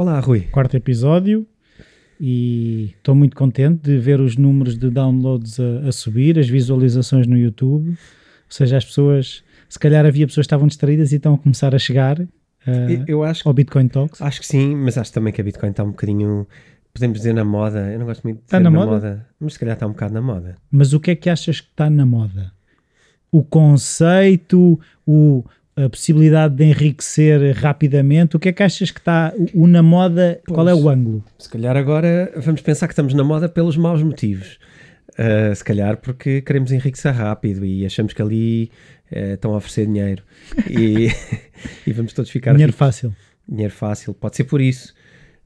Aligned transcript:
Olá, 0.00 0.18
Rui. 0.18 0.48
Quarto 0.50 0.78
episódio 0.78 1.46
e 2.18 2.94
estou 2.96 3.14
muito 3.14 3.36
contente 3.36 3.82
de 3.82 3.98
ver 3.98 4.18
os 4.18 4.34
números 4.34 4.78
de 4.78 4.88
downloads 4.88 5.60
a, 5.60 5.88
a 5.88 5.92
subir, 5.92 6.38
as 6.38 6.48
visualizações 6.48 7.26
no 7.26 7.36
YouTube. 7.36 7.90
Ou 7.90 7.96
seja, 8.48 8.78
as 8.78 8.84
pessoas, 8.86 9.44
se 9.68 9.78
calhar 9.78 10.06
havia 10.06 10.26
pessoas 10.26 10.46
que 10.46 10.48
estavam 10.48 10.66
distraídas 10.68 11.12
e 11.12 11.16
estão 11.16 11.34
a 11.34 11.38
começar 11.38 11.74
a 11.74 11.78
chegar 11.78 12.18
uh, 12.18 12.28
Eu 13.06 13.22
acho, 13.22 13.46
ao 13.46 13.52
Bitcoin 13.52 13.88
Talks. 13.88 14.22
acho 14.22 14.40
que 14.40 14.46
sim, 14.46 14.74
mas 14.74 14.96
acho 14.96 15.12
também 15.12 15.34
que 15.34 15.40
a 15.42 15.44
Bitcoin 15.44 15.68
está 15.68 15.84
um 15.84 15.90
bocadinho, 15.90 16.48
podemos 16.94 17.18
dizer, 17.18 17.34
na 17.34 17.44
moda. 17.44 17.92
Eu 17.92 17.98
não 17.98 18.06
gosto 18.06 18.22
muito 18.22 18.38
de 18.38 18.44
Está 18.44 18.56
dizer 18.56 18.70
na 18.70 18.70
na, 18.70 18.86
moda? 18.86 18.92
moda? 18.92 19.26
mas 19.38 19.52
se 19.52 19.58
calhar 19.58 19.74
está 19.74 19.86
um 19.86 19.90
bocado 19.90 20.14
na 20.14 20.22
moda. 20.22 20.54
Mas 20.70 20.94
o 20.94 20.98
que 21.00 21.10
é 21.10 21.14
que 21.14 21.28
achas 21.28 21.60
que 21.60 21.68
está 21.68 21.90
na 21.90 22.06
moda? 22.06 22.50
O 23.30 23.44
conceito, 23.44 24.80
o, 25.06 25.44
a 25.84 25.88
possibilidade 25.90 26.54
de 26.54 26.64
enriquecer 26.64 27.54
rapidamente, 27.56 28.36
o 28.36 28.38
que 28.38 28.48
é 28.48 28.52
que 28.52 28.62
achas 28.62 28.90
que 28.90 28.98
está 29.00 29.32
o, 29.54 29.62
o 29.64 29.66
na 29.66 29.82
moda? 29.82 30.40
Qual 30.48 30.68
é 30.68 30.74
o 30.74 30.88
ângulo? 30.88 31.24
Se 31.38 31.48
calhar 31.48 31.76
agora 31.76 32.32
vamos 32.36 32.60
pensar 32.60 32.86
que 32.86 32.92
estamos 32.92 33.14
na 33.14 33.24
moda 33.24 33.48
pelos 33.48 33.76
maus 33.76 34.02
motivos. 34.02 34.58
Uh, 35.10 35.54
se 35.54 35.62
calhar 35.64 35.96
porque 35.98 36.40
queremos 36.40 36.70
enriquecer 36.72 37.12
rápido 37.12 37.64
e 37.66 37.84
achamos 37.84 38.12
que 38.12 38.22
ali 38.22 38.70
uh, 39.12 39.34
estão 39.34 39.52
a 39.52 39.56
oferecer 39.56 39.84
dinheiro 39.86 40.22
e, 40.68 41.08
e 41.86 41.92
vamos 41.92 42.12
todos 42.12 42.30
ficar 42.30 42.52
Dinheiro 42.52 42.70
ricos. 42.72 42.78
fácil. 42.78 43.14
dinheiro 43.46 43.72
fácil, 43.74 44.14
pode 44.14 44.36
ser 44.36 44.44
por 44.44 44.60
isso, 44.60 44.94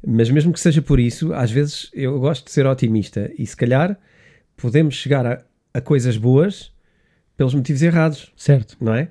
mas 0.07 0.31
mesmo 0.31 0.53
que 0.53 0.61
seja 0.61 0.81
por 0.83 1.01
isso, 1.01 1.33
às 1.33 1.51
vezes 1.51 1.91
eu 1.95 2.21
gosto 2.21 2.45
de 2.45 2.53
ser 2.53 2.67
otimista 2.67 3.33
e 3.39 3.45
se 3.47 3.57
calhar 3.57 3.99
podemos 4.57 4.95
chegar 4.95 5.27
a, 5.27 5.43
a 5.73 5.81
coisas 5.81 6.17
boas 6.19 6.71
pelos 7.37 7.55
motivos 7.55 7.83
errados, 7.83 8.33
Certo. 8.37 8.77
não 8.81 8.95
é? 8.95 9.09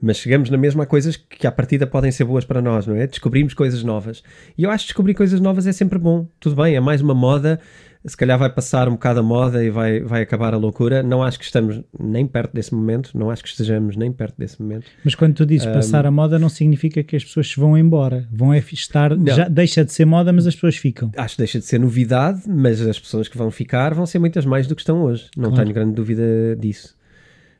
Mas 0.00 0.18
chegamos 0.18 0.50
na 0.50 0.58
mesma 0.58 0.82
a 0.82 0.86
coisas 0.86 1.16
que 1.16 1.46
à 1.46 1.52
partida 1.52 1.86
podem 1.86 2.10
ser 2.12 2.24
boas 2.24 2.44
para 2.44 2.60
nós, 2.60 2.86
não 2.86 2.94
é? 2.96 3.06
Descobrimos 3.06 3.54
coisas 3.54 3.82
novas. 3.82 4.22
E 4.56 4.62
eu 4.64 4.70
acho 4.70 4.84
que 4.84 4.88
descobrir 4.88 5.14
coisas 5.14 5.40
novas 5.40 5.66
é 5.66 5.72
sempre 5.72 5.98
bom. 5.98 6.28
Tudo 6.38 6.56
bem, 6.62 6.76
é 6.76 6.80
mais 6.80 7.00
uma 7.00 7.14
moda, 7.14 7.58
se 8.04 8.16
calhar 8.16 8.38
vai 8.38 8.48
passar 8.48 8.88
um 8.88 8.92
bocado 8.92 9.20
a 9.20 9.22
moda 9.22 9.64
e 9.64 9.70
vai, 9.70 10.00
vai 10.00 10.22
acabar 10.22 10.54
a 10.54 10.56
loucura. 10.56 11.02
Não 11.02 11.22
acho 11.22 11.38
que 11.38 11.44
estamos 11.44 11.82
nem 11.98 12.26
perto 12.26 12.52
desse 12.54 12.74
momento, 12.74 13.10
não 13.14 13.30
acho 13.30 13.42
que 13.42 13.48
estejamos 13.48 13.96
nem 13.96 14.12
perto 14.12 14.36
desse 14.38 14.60
momento. 14.62 14.86
Mas 15.04 15.14
quando 15.14 15.34
tu 15.34 15.44
dizes 15.46 15.66
passar 15.66 16.06
a 16.06 16.10
moda, 16.10 16.38
não 16.38 16.48
significa 16.48 17.02
que 17.02 17.16
as 17.16 17.24
pessoas 17.24 17.48
se 17.48 17.58
vão 17.58 17.76
embora. 17.76 18.28
Vão 18.32 18.52
é 18.54 18.58
estar, 18.58 19.16
Não. 19.16 19.34
já 19.34 19.48
deixa 19.48 19.84
de 19.84 19.92
ser 19.92 20.04
moda, 20.04 20.32
mas 20.32 20.46
as 20.46 20.54
pessoas 20.54 20.76
ficam. 20.76 21.10
Acho 21.16 21.34
que 21.36 21.40
deixa 21.42 21.58
de 21.58 21.64
ser 21.64 21.80
novidade, 21.80 22.42
mas 22.46 22.80
as 22.80 22.98
pessoas 22.98 23.28
que 23.28 23.36
vão 23.36 23.50
ficar 23.50 23.92
vão 23.92 24.06
ser 24.06 24.18
muitas 24.18 24.44
mais 24.46 24.66
do 24.66 24.74
que 24.76 24.82
estão 24.82 25.02
hoje. 25.02 25.28
Não 25.36 25.50
Claro. 25.50 25.64
tenho 25.64 25.74
grande 25.74 25.92
dúvida 25.94 26.22
disso. 26.58 26.95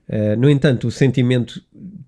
Uh, 0.09 0.39
no 0.39 0.49
entanto, 0.49 0.87
o 0.87 0.91
sentimento 0.91 1.63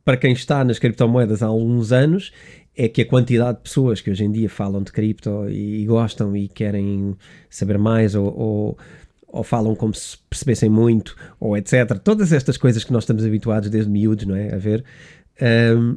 para 0.05 0.17
quem 0.17 0.33
está 0.33 0.65
nas 0.65 0.79
criptomoedas 0.79 1.43
há 1.43 1.47
alguns 1.47 1.93
anos 1.93 2.33
é 2.77 2.89
que 2.89 3.03
a 3.03 3.05
quantidade 3.05 3.59
de 3.59 3.65
pessoas 3.65 4.01
que 4.01 4.11
hoje 4.11 4.25
em 4.25 4.31
dia 4.31 4.49
falam 4.49 4.83
de 4.83 4.93
cripto 4.93 5.51
e, 5.51 5.85
gostam 5.85 6.37
e 6.37 6.47
querem 6.47 7.17
saber 7.51 7.77
mais 7.77 8.15
ou, 8.15 8.27
ou, 8.39 8.79
ou 9.27 9.43
falam 9.43 9.75
como 9.75 9.93
se 9.93 10.17
percebessem 10.31 10.71
muito 10.71 11.17
ou 11.41 11.57
etc. 11.57 11.99
Todas 12.03 12.33
estas 12.33 12.57
coisas 12.57 12.85
que 12.85 12.93
nós 12.93 13.03
estamos 13.03 13.25
habituados 13.25 13.69
desde 13.69 13.91
miúdos, 13.91 14.25
não 14.27 14.37
é? 14.37 14.55
A 14.55 14.59
ver. 14.59 14.84
um, 15.77 15.97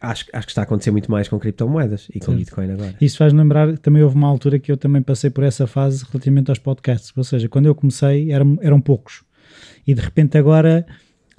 acho, 0.00 0.26
acho 0.32 0.46
que 0.46 0.50
está 0.52 0.62
a 0.62 0.64
acontecer 0.64 0.90
muito 0.90 1.10
mais 1.10 1.28
com 1.28 1.38
criptomoedas 1.38 2.08
e 2.10 2.20
com 2.20 2.26
Certo. 2.26 2.38
Bitcoin 2.38 2.70
agora. 2.70 2.94
Isso 3.00 3.18
faz 3.18 3.32
lembrar, 3.32 3.76
também 3.78 4.02
houve 4.02 4.16
uma 4.16 4.28
altura 4.28 4.58
que 4.58 4.70
eu 4.70 4.76
também 4.76 5.02
passei 5.02 5.28
por 5.28 5.44
essa 5.44 5.66
fase 5.66 6.04
relativamente 6.10 6.50
aos 6.50 6.58
podcasts. 6.58 7.12
Ou 7.16 7.24
seja, 7.24 7.48
quando 7.48 7.66
eu 7.66 7.74
comecei 7.74 8.30
eram, 8.32 8.58
eram 8.62 8.80
poucos. 8.80 9.24
E 9.86 9.92
de 9.92 10.00
repente 10.00 10.38
agora 10.38 10.86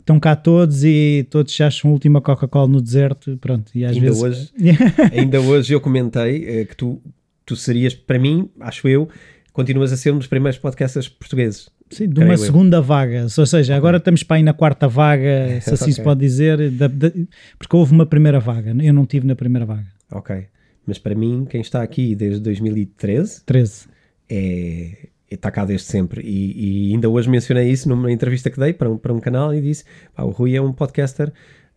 estão 0.03 0.19
cá 0.19 0.35
todos 0.35 0.83
e 0.83 1.25
todos 1.29 1.53
já 1.55 1.67
acham 1.67 1.89
a 1.89 1.93
última 1.93 2.21
Coca-Cola 2.21 2.67
no 2.67 2.81
deserto. 2.81 3.37
Pronto, 3.39 3.71
e 3.73 3.83
às 3.85 3.93
Ainda 3.95 4.05
vezes. 4.07 4.21
hoje 4.21 4.51
Ainda 5.17 5.41
hoje 5.41 5.73
eu 5.73 5.79
comentei 5.81 6.45
eh, 6.47 6.65
que 6.65 6.75
tu, 6.75 7.01
tu 7.45 7.55
serias, 7.55 7.93
para 7.95 8.19
mim, 8.19 8.49
acho 8.59 8.87
eu, 8.87 9.07
continuas 9.51 9.91
a 9.93 9.97
ser 9.97 10.11
um 10.13 10.17
dos 10.17 10.27
primeiros 10.27 10.59
podcasters 10.59 11.07
portugueses. 11.07 11.69
Sim, 11.89 12.09
de 12.09 12.19
uma 12.21 12.33
eu. 12.33 12.37
segunda 12.37 12.81
vaga. 12.81 13.27
Ou 13.37 13.45
seja, 13.45 13.75
agora 13.75 13.97
estamos 13.97 14.23
para 14.23 14.37
aí 14.37 14.43
na 14.43 14.53
quarta 14.53 14.87
vaga, 14.87 15.59
se 15.61 15.73
assim 15.73 15.91
se 15.91 15.99
Ok. 16.01 16.03
pode 16.03 16.19
dizer, 16.21 16.71
da- 16.71 16.87
da- 16.87 17.11
porque 17.59 17.75
houve 17.75 17.91
uma 17.93 18.05
primeira 18.05 18.39
vaga. 18.39 18.75
Eu 18.81 18.93
não 18.93 19.05
tive 19.05 19.27
na 19.27 19.35
primeira 19.35 19.65
vaga. 19.65 19.85
Ok. 20.11 20.45
Mas 20.87 20.97
para 20.97 21.13
mim, 21.15 21.45
quem 21.49 21.61
está 21.61 21.81
aqui 21.83 22.15
desde 22.15 22.39
2013 22.41 23.43
13. 23.45 23.85
é, 24.29 25.09
está 25.35 25.51
cá 25.51 25.65
desde 25.65 25.87
sempre. 25.87 26.21
E, 26.21 26.89
e 26.89 26.93
ainda 26.93 27.09
hoje 27.09 27.29
mencionei 27.29 27.69
isso 27.69 27.87
numa 27.89 28.11
entrevista 28.11 28.49
que 28.49 28.59
dei 28.59 28.73
para 28.73 28.89
um, 28.89 28.97
para 28.97 29.13
um 29.13 29.19
canal 29.19 29.53
e 29.53 29.61
disse: 29.61 29.83
pá, 30.15 30.23
o 30.23 30.29
Rui 30.29 30.55
é 30.55 30.61
um 30.61 30.73
podcaster. 30.73 31.31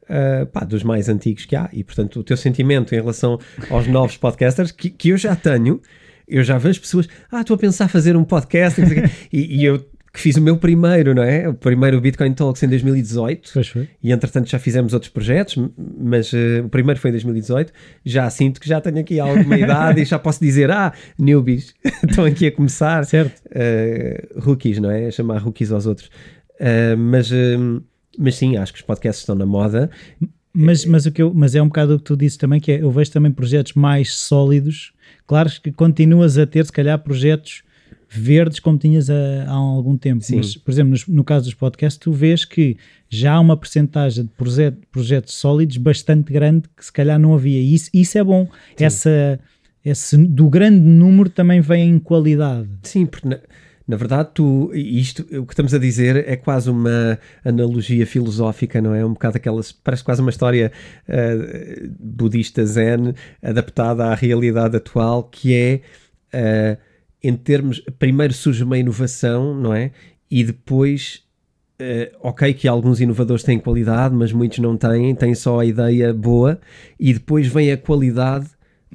ah, 0.09 0.47
pá, 0.47 0.65
dos 0.65 0.83
mais 0.83 1.09
antigos 1.09 1.45
que 1.47 1.57
há, 1.57 1.69
e 1.73 1.83
portanto, 1.83 2.21
o 2.21 2.25
teu 2.25 2.37
sentimento 2.37 2.95
em 2.95 2.99
relação 2.99 3.39
aos 3.71 3.87
novos 3.87 4.17
podcasters 4.17 4.71
que, 4.71 4.91
que 4.91 5.09
eu 5.11 5.17
já 5.17 5.35
tenho, 5.35 5.81
eu 6.29 6.43
já 6.43 6.59
vejo 6.59 6.81
pessoas, 6.81 7.09
ah, 7.31 7.41
estou 7.41 7.55
a 7.55 7.59
pensar 7.59 7.89
fazer 7.89 8.17
um 8.17 8.25
podcast, 8.25 8.81
e, 9.33 9.61
e 9.61 9.65
eu 9.65 9.85
que 10.17 10.23
fiz 10.23 10.37
o 10.37 10.41
meu 10.41 10.57
primeiro, 10.57 11.15
não 11.15 11.23
é? 11.23 11.47
O 11.47 11.53
primeiro 11.53 12.01
Bitcoin 12.01 12.33
Talks 12.33 12.63
em 12.63 12.69
2018 12.69 13.49
Depois 13.49 13.69
foi. 13.69 13.87
e 14.03 14.11
entretanto 14.11 14.49
já 14.49 14.59
fizemos 14.59 14.95
outros 14.95 15.13
projetos, 15.13 15.57
mas 15.77 16.33
eh, 16.33 16.63
o 16.65 16.71
primeiro 16.71 16.99
foi 16.99 17.11
em 17.11 17.13
2018. 17.13 17.71
Já 18.03 18.29
sinto 18.31 18.59
que 18.59 18.67
já 18.67 18.81
tenho 18.81 18.99
aqui 18.99 19.21
alguma 19.21 19.57
idade 19.61 20.01
e 20.01 20.05
já 20.07 20.19
posso 20.19 20.41
dizer: 20.41 20.71
Ah, 20.71 20.91
newbies, 21.19 21.75
estão 22.09 22.25
aqui 22.25 22.47
a 22.47 22.53
começar. 22.53 23.05
Certo. 23.05 23.43
Eh, 23.51 24.27
rookies, 24.39 24.79
não 24.79 24.91
é? 24.91 25.07
A 25.07 25.11
chamar 25.11 25.37
rookies 25.39 25.71
aos 25.71 25.85
outros. 25.85 26.11
Eh, 26.59 26.97
mas, 26.97 27.31
mas 28.19 28.37
sim, 28.37 28.57
acho 28.57 28.73
que 28.73 28.79
os 28.79 28.87
podcasts 28.87 29.21
estão 29.21 29.35
na 29.35 29.45
moda. 29.45 29.91
Mas, 30.55 30.87
mas, 30.87 31.05
o 31.05 31.13
que 31.13 31.21
eu, 31.21 31.35
mas 31.35 31.55
é 31.55 31.61
um 31.61 31.67
bocado 31.67 31.97
o 31.97 31.99
que 31.99 32.05
tu 32.05 32.17
disse 32.17 32.39
também, 32.39 32.59
que 32.59 32.73
é, 32.73 32.81
eu 32.81 32.91
vejo 32.91 33.11
também 33.11 33.31
projetos 33.31 33.75
mais 33.75 34.15
sólidos. 34.15 34.95
Claro 35.27 35.51
que 35.63 35.71
continuas 35.71 36.39
a 36.39 36.47
ter, 36.47 36.65
se 36.65 36.73
calhar, 36.73 36.99
projetos 36.99 37.66
verdes 38.19 38.61
como 38.61 38.79
tinhas 38.79 39.09
há, 39.11 39.45
há 39.47 39.53
algum 39.53 39.97
tempo. 39.97 40.25
Sim. 40.25 40.37
Mas, 40.37 40.57
por 40.57 40.71
exemplo, 40.71 40.99
no, 41.09 41.25
caso 41.25 41.45
dos 41.47 41.55
podcasts, 41.55 41.99
tu 41.99 42.13
vês 42.13 42.45
que 42.45 42.77
já 43.09 43.35
há 43.35 43.41
uma 43.41 43.57
percentagem 43.57 44.25
de 44.25 44.31
proje- 44.31 44.75
projetos 44.91 45.35
sólidos 45.35 45.77
bastante 45.77 46.33
grande 46.33 46.69
que 46.77 46.85
se 46.85 46.93
calhar 46.93 47.19
não 47.19 47.35
havia. 47.35 47.61
E 47.61 47.75
isso, 47.75 47.91
isso 47.93 48.19
é 48.19 48.25
bom. 48.25 48.49
Essa, 48.79 49.41
esse, 49.85 50.17
do 50.17 50.49
grande 50.49 50.81
número 50.81 51.29
também 51.31 51.61
vem 51.61 51.91
em 51.91 51.99
qualidade. 51.99 52.69
Sim, 52.83 53.07
porque 53.07 53.29
na, 53.29 53.39
na 53.87 53.97
verdade, 53.97 54.31
tu, 54.35 54.73
isto, 54.75 55.23
o 55.39 55.47
que 55.47 55.53
estamos 55.53 55.73
a 55.73 55.79
dizer 55.79 56.29
é 56.29 56.35
quase 56.35 56.69
uma 56.69 57.19
analogia 57.45 58.05
filosófica, 58.05 58.83
não 58.83 58.93
é? 58.93 59.05
Um 59.05 59.13
bocado 59.13 59.37
aquelas, 59.37 59.71
parece 59.71 60.03
quase 60.03 60.21
uma 60.21 60.31
história 60.31 60.73
eh, 61.07 61.89
budista 62.01 62.67
zen 62.67 63.15
adaptada 63.41 64.07
à 64.07 64.15
realidade 64.15 64.77
atual, 64.77 65.23
que 65.23 65.55
é, 65.55 65.81
eh, 66.33 66.79
em 67.23 67.35
termos, 67.35 67.81
primeiro 67.99 68.33
surge 68.33 68.63
uma 68.63 68.79
inovação, 68.79 69.55
não 69.55 69.75
é? 69.75 69.91
E 70.31 70.45
depois, 70.45 71.23
eh, 71.79 72.13
ok 72.21 72.55
que 72.55 72.69
alguns 72.69 73.01
inovadores 73.01 73.43
têm 73.43 73.59
qualidade, 73.59 74.15
mas 74.15 74.33
muitos 74.33 74.59
não 74.59 74.77
têm, 74.77 75.15
têm 75.15 75.35
só 75.35 75.61
a 75.61 75.65
ideia 75.65 76.13
boa, 76.13 76.61
e 76.99 77.13
depois 77.13 77.47
vem 77.47 77.73
a 77.73 77.77
qualidade 77.77 78.49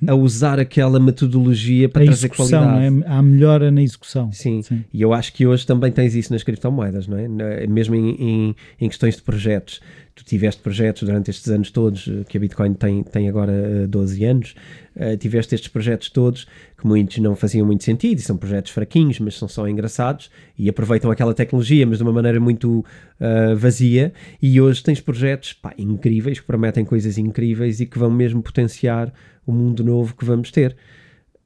a 0.07 0.15
usar 0.15 0.59
aquela 0.59 0.99
metodologia 0.99 1.87
para 1.87 2.01
a 2.03 2.05
trazer 2.05 2.27
execução, 2.27 2.63
qualidade. 2.63 3.03
é? 3.03 3.07
há 3.07 3.21
melhora 3.21 3.69
na 3.69 3.84
execução. 3.84 4.31
Sim. 4.31 4.61
Sim. 4.61 4.84
e 4.91 5.01
eu 5.01 5.13
acho 5.13 5.31
que 5.34 5.46
hoje 5.46 5.66
também 5.66 5.91
tens 5.91 6.16
isso 6.16 6.34
nas 6.34 6.43
criptomoedas, 6.43 7.07
não 7.07 7.17
é? 7.17 7.67
Mesmo 7.67 7.93
em, 7.96 8.09
em, 8.11 8.55
em 8.79 8.90
questões 8.90 9.16
de 9.16 9.22
projetos. 9.22 9.79
Tu 10.22 10.26
tiveste 10.26 10.62
projetos 10.62 11.02
durante 11.02 11.32
estes 11.32 11.50
anos 11.50 11.72
todos, 11.72 12.08
eh, 12.08 12.23
que 12.29 12.38
a 12.38 12.40
Bitcoin 12.40 12.76
tem, 12.76 13.02
tem 13.02 13.28
agora 13.28 13.52
eh, 13.52 13.88
12 13.88 14.23
anos, 14.23 14.56
eh, 14.96 15.18
tiveste 15.18 15.56
estes 15.56 15.68
projetos 15.68 16.12
todos 16.12 16.46
que 16.78 16.85
muitos 16.85 17.18
não 17.18 17.35
faziam 17.35 17.66
muito 17.66 17.84
sentido 17.84 18.20
e 18.20 18.22
são 18.22 18.38
projetos 18.38 18.72
fraquinhos, 18.72 19.20
mas 19.20 19.35
são 19.35 19.47
só 19.47 19.68
engraçados 19.68 20.29
e 20.58 20.70
aproveitam 20.70 21.09
aquela 21.09 21.34
tecnologia, 21.34 21.88
mas 21.88 21.97
de 21.97 22.03
uma 22.03 22.14
maneira 22.14 22.40
muito 22.40 22.85
ah, 23.20 23.56
vazia. 23.56 24.14
E 24.40 24.62
hoje 24.62 24.84
tens 24.84 25.02
projetos 25.02 25.53
pá, 25.53 25.73
incríveis 25.78 26.40
que 26.40 26.46
prometem 26.46 26.85
coisas 26.85 27.18
incríveis 27.18 27.79
e 27.79 27.88
que 27.88 27.97
vão 27.97 28.12
mesmo 28.12 28.44
potenciar 28.44 29.12
o 29.46 29.52
mundo 29.52 29.84
novo 29.84 30.16
que 30.16 30.26
vamos 30.26 30.52
ter. 30.52 30.76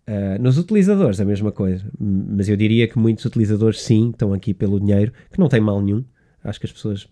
Uh, 0.08 0.40
nos 0.40 0.60
utilizadores, 0.60 1.20
a 1.20 1.26
mesma 1.26 1.52
coisa. 1.52 1.84
Mas 2.00 2.48
eu 2.48 2.56
diria 2.56 2.88
que 2.88 2.98
muitos 2.98 3.26
utilizadores, 3.26 3.82
sim, 3.82 4.12
estão 4.12 4.34
aqui 4.34 4.54
pelo 4.54 4.80
dinheiro, 4.80 5.12
que 5.32 5.40
não 5.40 5.50
tem 5.50 5.60
mal 5.60 5.82
nenhum. 5.82 6.04
Acho 6.44 6.60
que 6.60 6.68
as 6.68 6.72
pessoas 6.72 7.08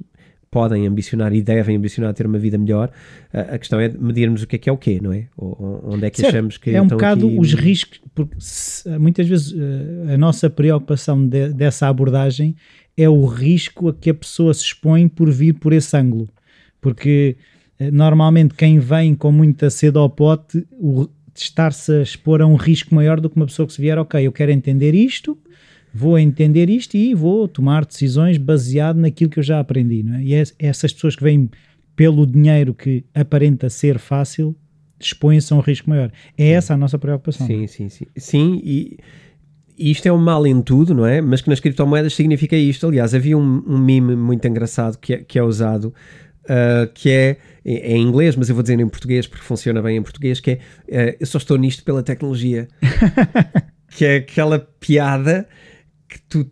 podem 0.54 0.86
ambicionar 0.86 1.34
e 1.34 1.42
devem 1.42 1.76
ambicionar 1.76 2.14
ter 2.14 2.28
uma 2.28 2.38
vida 2.38 2.60
melhor. 2.60 2.92
A, 3.34 3.56
a 3.56 3.58
questão 3.58 3.80
é 3.80 3.90
medirmos 3.90 4.44
o 4.44 4.48
que 4.48 4.56
é 4.56 4.60
que 4.60 4.70
é 4.70 4.72
o 4.72 4.78
quê, 4.78 5.00
não 5.02 5.12
é? 5.12 5.26
Ou, 5.36 5.82
onde 5.84 6.06
é 6.06 6.12
que 6.12 6.18
certo. 6.18 6.36
achamos 6.36 6.58
que 6.60 6.70
é 6.70 6.80
um 6.80 6.88
bocado 6.88 7.26
aqui... 7.28 7.40
os 7.40 7.54
riscos, 7.56 8.00
porque 8.14 8.36
se, 8.38 8.88
muitas 9.00 9.28
vezes 9.28 9.52
eh, 9.52 10.14
a 10.14 10.18
nossa 10.18 10.52
preocupação 10.52 11.28
de, 11.28 11.50
dessa 11.50 11.88
abordagem 11.88 12.56
é 12.96 13.10
o 13.10 13.26
risco 13.26 13.90
a 13.90 13.94
que 13.94 14.12
a 14.12 14.14
pessoa 14.14 14.54
se 14.54 14.62
expõe 14.62 15.08
por 15.08 15.32
vir 15.32 15.54
por 15.54 15.74
esse 15.74 15.98
ângulo, 15.98 16.30
porque 16.80 17.36
eh, 17.80 17.90
normalmente 17.90 18.54
quem 18.54 18.78
vem 18.78 19.16
com 19.16 19.32
muita 19.32 19.72
sede 19.72 19.98
ao 19.98 20.08
pote, 20.08 20.64
o, 20.74 21.10
estar-se 21.36 21.92
a 21.92 22.02
expor 22.04 22.44
a 22.44 22.46
um 22.46 22.56
risco 22.56 22.94
maior 22.94 23.20
do 23.20 23.28
que 23.28 23.36
uma 23.36 23.48
pessoa 23.48 23.66
que 23.66 23.74
se 23.74 23.82
vier, 23.82 23.98
ok, 23.98 24.24
eu 24.24 24.32
quero 24.32 24.52
entender 24.52 24.94
isto, 24.94 25.36
vou 25.94 26.18
entender 26.18 26.70
isto 26.70 26.98
e 26.98 27.14
vou 27.14 27.48
tomar 27.48 27.86
decisões 27.86 28.38
baseado 28.38 28.98
naquilo 28.98 29.30
que 29.30 29.40
eu 29.40 29.44
já 29.44 29.60
aprendi. 29.60 30.02
Não 30.04 30.16
é? 30.16 30.24
E 30.24 30.34
essas 30.58 30.92
pessoas 30.92 31.16
que 31.16 31.24
vêm 31.24 31.50
pelo 31.96 32.26
dinheiro 32.26 32.74
que 32.74 33.06
aparenta 33.14 33.70
ser 33.70 34.00
fácil 34.00 34.56
expõem-se 35.00 35.54
a 35.54 35.56
um 35.56 35.60
risco 35.60 35.90
maior. 35.90 36.12
É 36.38 36.52
essa 36.52 36.74
a 36.74 36.78
nossa 36.78 36.98
preocupação. 36.98 37.46
Sim, 37.46 37.68
sim, 37.68 37.90
sim. 37.90 38.06
Sim, 38.16 38.62
e 38.64 38.98
isto 39.78 40.08
é 40.08 40.14
um 40.14 40.18
mal 40.18 40.48
em 40.48 40.62
tudo, 40.62 40.94
não 40.94 41.06
é? 41.06 41.22
Mas 41.22 41.42
que 41.42 41.50
nas 41.50 41.60
criptomoedas 41.60 42.16
significa 42.16 42.56
isto. 42.56 42.88
Aliás, 42.88 43.14
havia 43.14 43.38
um, 43.38 43.64
um 43.68 43.78
meme 43.78 44.16
muito 44.16 44.48
engraçado 44.48 44.98
que 44.98 45.14
é, 45.14 45.18
que 45.18 45.38
é 45.38 45.44
usado, 45.44 45.94
uh, 46.46 46.92
que 46.94 47.10
é, 47.10 47.38
é, 47.66 47.96
em 47.96 48.02
inglês, 48.02 48.36
mas 48.36 48.50
eu 48.50 48.56
vou 48.56 48.64
dizer 48.64 48.80
em 48.80 48.88
português 48.88 49.28
porque 49.28 49.44
funciona 49.44 49.82
bem 49.82 49.98
em 49.98 50.02
português, 50.02 50.40
que 50.40 50.60
é 50.88 51.12
uh, 51.12 51.18
eu 51.20 51.26
só 51.26 51.38
estou 51.38 51.58
nisto 51.58 51.84
pela 51.84 52.02
tecnologia. 52.02 52.68
que 53.96 54.06
é 54.06 54.16
aquela 54.18 54.60
piada 54.80 55.48
que 56.14 56.22
tu 56.22 56.50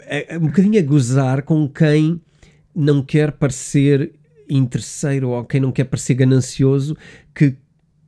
é, 0.00 0.34
é 0.34 0.38
um 0.38 0.46
bocadinho 0.46 0.78
a 0.78 0.82
gozar 0.82 1.42
com 1.42 1.68
quem 1.68 2.20
não 2.74 3.02
quer 3.02 3.32
parecer 3.32 4.12
interesseiro 4.48 5.30
ou 5.30 5.44
quem 5.44 5.60
não 5.60 5.72
quer 5.72 5.84
parecer 5.84 6.14
ganancioso, 6.14 6.96
que 7.34 7.54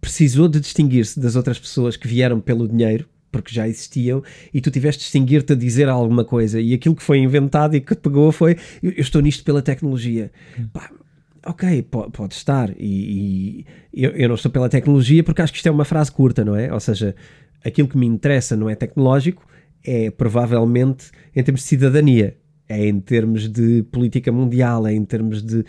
precisou 0.01 0.49
de 0.49 0.61
distinguir-se 0.61 1.19
das 1.19 1.37
outras 1.37 1.59
pessoas 1.59 1.97
que 1.97 2.07
vieram 2.07 2.41
pelo 2.41 2.69
dinheiro, 2.69 3.09
porque 3.31 3.55
já 3.55 3.67
existiam, 3.67 4.23
e 4.53 4.61
tu 4.61 4.71
tiveste 4.71 5.01
de 5.01 5.05
distinguir-te 5.05 5.53
a 5.53 5.57
dizer 5.57 5.89
alguma 5.89 6.25
coisa. 6.25 6.61
E 6.61 6.75
aquilo 6.75 6.95
que 6.95 7.03
foi 7.03 7.19
inventado 7.19 7.75
e 7.75 7.81
que 7.81 7.95
pegou 7.95 8.31
foi: 8.31 8.57
eu, 8.83 8.91
eu 8.93 9.01
estou 9.01 9.21
nisto 9.21 9.43
pela 9.45 9.63
tecnologia. 9.63 10.31
Hum. 10.59 10.69
Pá, 10.73 10.91
ok, 11.47 11.83
pode, 11.83 12.13
pode 12.13 12.35
estar. 12.35 12.71
E, 12.79 13.65
e 13.93 14.05
eu, 14.05 14.11
eu, 14.11 14.29
não 14.29 14.35
estou 14.35 14.51
pela 14.51 14.69
tecnologia 14.69 15.23
porque 15.25 15.43
acho 15.43 15.53
que 15.53 15.59
isto 15.59 15.67
é 15.67 15.71
uma 15.71 15.85
frase 15.85 16.13
curta, 16.13 16.45
não 16.45 16.55
é? 16.55 16.73
Ou 16.73 16.81
seja, 16.81 17.15
aquilo 17.65 17.89
que 17.89 17.97
me 17.97 18.07
interessa 18.07 18.57
não 18.57 18.69
é 18.69 18.75
tecnológico, 18.75 19.45
é 19.85 20.11
provavelmente 20.11 21.11
em 21.35 21.43
termos 21.43 21.61
de 21.61 21.67
cidadania, 21.67 22.37
é 22.69 22.87
em 22.87 22.99
termos 23.01 23.49
de 23.49 23.83
política 23.85 24.33
mundial, 24.33 24.87
é 24.87 24.95
em 24.95 25.05
termos 25.05 25.43
de, 25.43 25.65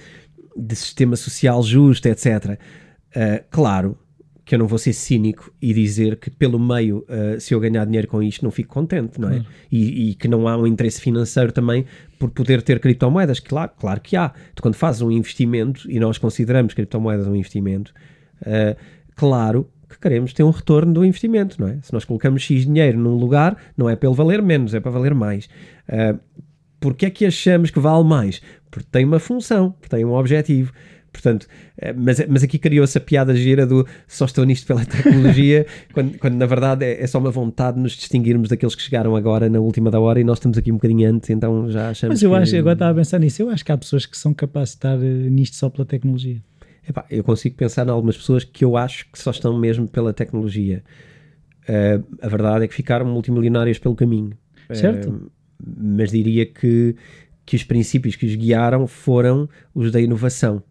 de 0.55 0.75
sistema 0.75 1.15
social 1.15 1.61
justo, 1.61 2.07
etc. 2.07 2.25
Uh, 2.25 2.57
ah, 3.15 3.43
claro 3.49 3.97
que 4.45 4.53
eu 4.53 4.59
não 4.59 4.67
vou 4.67 4.77
ser 4.77 4.93
cínico 4.93 5.51
e 5.59 5.73
dizer 5.73 6.17
que 6.17 6.29
pelo 6.29 6.59
meio, 6.59 6.99
uh, 7.09 7.39
se 7.41 7.53
eu 7.53 7.59
ganhar 7.59 7.83
dinheiro 7.83 8.07
com 8.07 8.21
isto, 8.21 8.43
não 8.43 8.51
fico 8.51 8.71
contente, 8.71 9.19
não 9.19 9.29
é? 9.29 9.39
Claro. 9.39 9.47
E, 9.71 10.11
e, 10.11 10.15
que 10.15 10.27
não 10.27 10.47
há 10.47 10.55
um 10.55 10.67
interesse 10.67 11.01
financeiro 11.01 11.51
também 11.51 11.85
por 12.19 12.29
poder 12.29 12.61
ter 12.61 12.79
criptomoedas. 12.79 13.39
Claro, 13.39 13.71
claro 13.77 13.99
que 13.99 14.15
há. 14.15 14.31
Tu, 14.53 14.61
quando 14.61 14.75
fazes 14.75 15.01
um 15.01 15.09
investimento, 15.11 15.89
e 15.89 15.99
nós 15.99 16.19
consideramos 16.19 16.75
criptomoedas 16.75 17.25
um 17.25 17.35
investimento, 17.35 17.91
uh, 18.41 18.77
claro 19.15 19.67
que 19.95 20.01
queremos 20.01 20.33
ter 20.33 20.43
um 20.43 20.51
retorno 20.51 20.93
do 20.93 21.05
investimento, 21.05 21.59
não 21.59 21.67
é? 21.67 21.79
Se 21.81 21.91
nós 21.91 22.05
colocamos 22.05 22.43
X 22.43 22.65
dinheiro 22.65 22.99
num 22.99 23.15
lugar, 23.15 23.57
não 23.75 23.89
é 23.89 23.95
para 23.95 24.07
ele 24.07 24.15
valer 24.15 24.41
menos, 24.41 24.73
é 24.73 24.79
para 24.79 24.91
valer 24.91 25.13
mais. 25.13 25.49
Uh, 25.89 26.19
Porquê 26.85 27.07
é 27.07 27.09
que 27.09 27.25
achamos 27.25 27.71
que 27.71 27.79
vale 27.79 28.03
mais? 28.03 28.39
Porque 28.69 28.87
tem 28.91 29.05
uma 29.05 29.17
função, 29.17 29.71
porque 29.71 29.89
tem 29.89 30.05
um 30.05 30.13
objetivo. 30.13 30.71
Portanto, 31.11 31.47
eh, 31.77 31.93
mas, 31.93 32.23
mas 32.27 32.43
aqui 32.43 32.59
criou-se 32.59 32.95
a 32.95 33.01
piada 33.01 33.33
gira 33.35 33.65
do 33.65 33.87
só 34.07 34.25
estou 34.25 34.45
nisto 34.45 34.67
pela 34.67 34.83
tecnologia, 34.85 35.65
quando, 35.93 36.15
quando 36.19 36.35
na 36.35 36.45
verdade 36.45 36.85
é, 36.85 37.01
é, 37.01 37.07
só 37.07 37.17
uma 37.17 37.31
vontade 37.31 37.77
de 37.77 37.81
nos 37.81 37.93
distinguirmos 37.93 38.49
daqueles 38.49 38.75
que 38.75 38.83
chegaram 38.83 39.15
agora 39.15 39.49
na 39.49 39.59
última 39.59 39.89
da 39.89 39.99
hora 39.99 40.19
e 40.19 40.23
nós 40.23 40.37
estamos 40.37 40.59
aqui 40.59 40.71
um 40.71 40.75
bocadinho 40.75 41.09
antes, 41.09 41.31
então 41.31 41.71
já 41.71 41.89
achamos 41.89 42.15
Mas 42.15 42.21
eu 42.21 42.29
que... 42.29 42.35
acho, 42.35 42.55
agora 42.57 42.73
estava 42.73 42.91
a 42.91 42.95
pensar 42.95 43.19
nisso, 43.19 43.41
eu 43.41 43.49
acho 43.49 43.65
que 43.65 43.71
há 43.71 43.77
pessoas 43.77 44.05
que 44.05 44.15
são 44.15 44.31
capazes 44.31 44.71
de 44.71 44.77
estar 44.77 44.97
eh, 44.97 45.29
nisto 45.29 45.55
só 45.55 45.69
pela 45.71 45.85
tecnologia. 45.85 46.39
Epá, 46.87 47.05
eu 47.09 47.23
consigo 47.23 47.55
pensar 47.55 47.87
em 47.87 47.89
algumas 47.89 48.17
pessoas 48.17 48.43
que 48.43 48.63
eu 48.63 48.77
acho 48.77 49.09
que 49.11 49.17
só 49.17 49.31
estão 49.31 49.57
mesmo 49.57 49.87
pela 49.87 50.13
tecnologia. 50.13 50.83
Uh, 51.63 52.05
a 52.21 52.27
verdade 52.27 52.65
é 52.65 52.67
que 52.67 52.75
ficaram 52.75 53.05
multimilionárias 53.05 53.79
pelo 53.79 53.95
caminho. 53.95 54.37
Certo. 54.71 55.09
Uh, 55.09 55.31
mas 55.65 56.11
diria 56.11 56.45
que, 56.45 56.95
que 57.45 57.55
os 57.55 57.63
princípios 57.63 58.15
que 58.15 58.25
os 58.25 58.35
guiaram 58.35 58.85
foram 58.85 59.49
os 59.73 59.91
da 59.91 59.99
inovação 59.99 60.61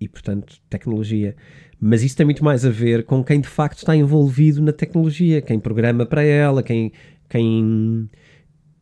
e, 0.00 0.08
portanto, 0.08 0.60
tecnologia. 0.68 1.34
Mas 1.80 2.02
isso 2.02 2.16
tem 2.16 2.26
muito 2.26 2.44
mais 2.44 2.64
a 2.64 2.70
ver 2.70 3.04
com 3.04 3.22
quem 3.22 3.40
de 3.40 3.48
facto 3.48 3.78
está 3.78 3.96
envolvido 3.96 4.60
na 4.60 4.72
tecnologia, 4.72 5.40
quem 5.40 5.58
programa 5.58 6.04
para 6.04 6.22
ela, 6.22 6.62
quem, 6.62 6.92
quem, 7.28 8.10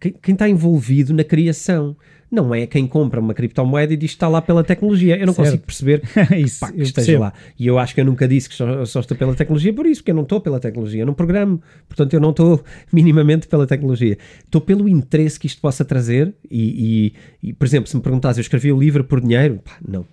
quem, 0.01 0.13
quem 0.13 0.33
está 0.33 0.49
envolvido 0.49 1.13
na 1.13 1.25
criação 1.25 1.97
não 2.31 2.55
é 2.55 2.67
quem 2.67 2.87
compra 2.87 3.21
uma 3.21 3.33
criptomoeda 3.33 3.93
e 3.93 3.97
diz 3.97 4.11
que 4.11 4.17
está 4.17 4.29
lá 4.29 4.43
pela 4.43 4.65
tecnologia. 4.65 5.17
Eu 5.17 5.27
não 5.27 5.33
certo. 5.33 5.47
consigo 5.47 5.67
perceber 5.67 6.03
isso, 6.37 6.61
pá, 6.61 6.73
que 6.73 6.83
esteja 6.83 6.95
percebo. 6.95 7.21
lá. 7.21 7.33
E 7.59 7.67
eu 7.67 7.79
acho 7.79 7.95
que 7.95 8.01
eu 8.01 8.05
nunca 8.05 8.27
disse 8.27 8.49
que 8.49 8.55
só, 8.55 8.85
só, 8.85 9.01
estou 9.01 9.17
pela 9.17 9.35
tecnologia 9.35 9.73
por 9.73 9.87
isso, 9.87 10.01
porque 10.01 10.11
eu 10.11 10.15
não 10.15 10.23
estou 10.23 10.41
pela 10.41 10.59
tecnologia, 10.59 11.03
eu 11.03 11.07
não 11.07 11.15
programo, 11.15 11.61
portanto 11.89 12.15
eu 12.15 12.21
não 12.21 12.31
estou 12.31 12.63
minimamente 12.93 13.47
pela 13.47 13.67
tecnologia. 13.67 14.19
Estou 14.45 14.61
pelo 14.61 14.89
interesse 14.89 15.39
que 15.39 15.47
isto 15.47 15.61
possa 15.61 15.85
trazer 15.85 16.35
e, 16.51 17.13
e, 17.43 17.49
e 17.51 17.53
por 17.53 17.67
exemplo, 17.67 17.89
se 17.89 17.97
me 17.97 18.03
perguntasse, 18.03 18.39
eu 18.39 18.43
escrevi 18.43 18.73
o 18.73 18.79
livro 18.79 19.05
por 19.05 19.21
dinheiro? 19.21 19.61
Pá, 19.65 19.77
não. 19.87 20.05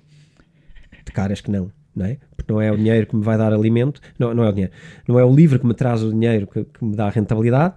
De 1.06 1.12
caras 1.12 1.42
que 1.42 1.52
não. 1.52 1.72
Não 1.96 2.08
é? 2.08 2.18
Porque 2.36 2.52
não 2.52 2.60
é 2.60 2.72
o 2.72 2.76
dinheiro 2.76 3.06
que 3.06 3.16
me 3.16 3.24
vai 3.24 3.38
dar 3.38 3.54
alimento, 3.54 4.02
não, 4.18 4.34
não 4.34 4.44
é 4.44 4.50
o 4.50 4.52
dinheiro, 4.52 4.74
não 5.08 5.20
é 5.20 5.24
o 5.24 5.32
livro 5.32 5.60
que 5.60 5.66
me 5.68 5.76
traz 5.76 6.02
o 6.02 6.10
dinheiro 6.10 6.48
que, 6.48 6.64
que 6.64 6.84
me 6.84 6.96
dá 6.96 7.06
a 7.06 7.10
rentabilidade, 7.12 7.76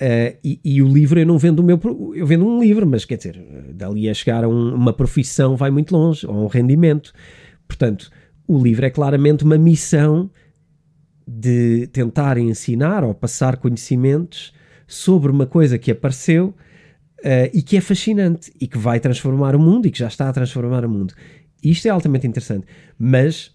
Uh, 0.00 0.36
e, 0.42 0.60
e, 0.64 0.82
o 0.82 0.88
livro 0.88 1.20
eu 1.20 1.26
não 1.26 1.36
vendo 1.36 1.60
o 1.60 1.62
meu 1.62 1.78
eu 2.14 2.26
vendo 2.26 2.46
um 2.46 2.58
livro 2.58 2.86
mas 2.86 3.04
quer 3.04 3.18
dizer 3.18 3.38
dali 3.74 4.08
a 4.08 4.14
chegar 4.14 4.44
a 4.44 4.48
um, 4.48 4.74
uma 4.74 4.94
profissão 4.94 5.56
vai 5.56 5.70
muito 5.70 5.94
longe 5.94 6.26
ou 6.26 6.44
um 6.44 6.46
rendimento. 6.46 7.12
Portanto 7.68 8.10
o 8.48 8.58
livro 8.58 8.86
é 8.86 8.90
claramente 8.90 9.44
uma 9.44 9.58
missão 9.58 10.30
de 11.28 11.86
tentar 11.88 12.38
ensinar 12.38 13.04
ou 13.04 13.14
passar 13.14 13.58
conhecimentos 13.58 14.52
sobre 14.86 15.30
uma 15.30 15.46
coisa 15.46 15.78
que 15.78 15.90
apareceu 15.90 16.54
uh, 17.20 17.50
e 17.52 17.62
que 17.62 17.76
é 17.76 17.80
fascinante 17.80 18.52
e 18.60 18.66
que 18.66 18.78
vai 18.78 18.98
transformar 18.98 19.54
o 19.54 19.60
mundo 19.60 19.86
e 19.86 19.90
que 19.90 19.98
já 19.98 20.08
está 20.08 20.28
a 20.28 20.32
transformar 20.32 20.84
o 20.84 20.88
mundo. 20.88 21.14
Isto 21.62 21.86
é 21.86 21.90
altamente 21.90 22.26
interessante. 22.26 22.66
Mas 22.98 23.54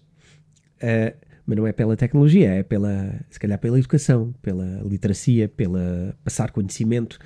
uh, 0.82 1.14
mas 1.46 1.56
não 1.56 1.66
é 1.66 1.72
pela 1.72 1.96
tecnologia, 1.96 2.50
é 2.50 2.62
pela, 2.62 3.14
se 3.30 3.38
calhar 3.38 3.58
pela 3.58 3.78
educação, 3.78 4.34
pela 4.42 4.82
literacia, 4.84 5.48
pela 5.48 6.16
passar 6.24 6.50
conhecimento, 6.50 7.18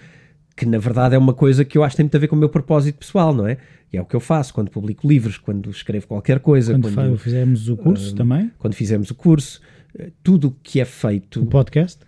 que 0.54 0.66
na 0.66 0.78
verdade 0.78 1.14
é 1.14 1.18
uma 1.18 1.32
coisa 1.32 1.64
que 1.64 1.78
eu 1.78 1.82
acho 1.82 1.94
que 1.94 1.96
tem 1.98 2.04
muito 2.04 2.16
a 2.16 2.20
ver 2.20 2.28
com 2.28 2.36
o 2.36 2.38
meu 2.38 2.50
propósito 2.50 2.98
pessoal, 2.98 3.32
não 3.34 3.46
é? 3.46 3.56
E 3.90 3.96
é 3.96 4.02
o 4.02 4.04
que 4.04 4.14
eu 4.14 4.20
faço 4.20 4.52
quando 4.52 4.70
publico 4.70 5.08
livros, 5.08 5.38
quando 5.38 5.70
escrevo 5.70 6.06
qualquer 6.06 6.38
coisa. 6.38 6.72
Quando, 6.72 6.92
quando 6.92 7.18
fizemos 7.18 7.68
o 7.68 7.76
curso 7.76 8.12
uh, 8.12 8.16
também? 8.16 8.50
Quando 8.58 8.74
fizemos 8.74 9.10
o 9.10 9.14
curso, 9.14 9.60
eh, 9.98 10.10
tudo 10.22 10.48
o 10.48 10.50
que 10.62 10.80
é 10.80 10.84
feito. 10.84 11.42
O 11.42 11.46
podcast? 11.46 12.00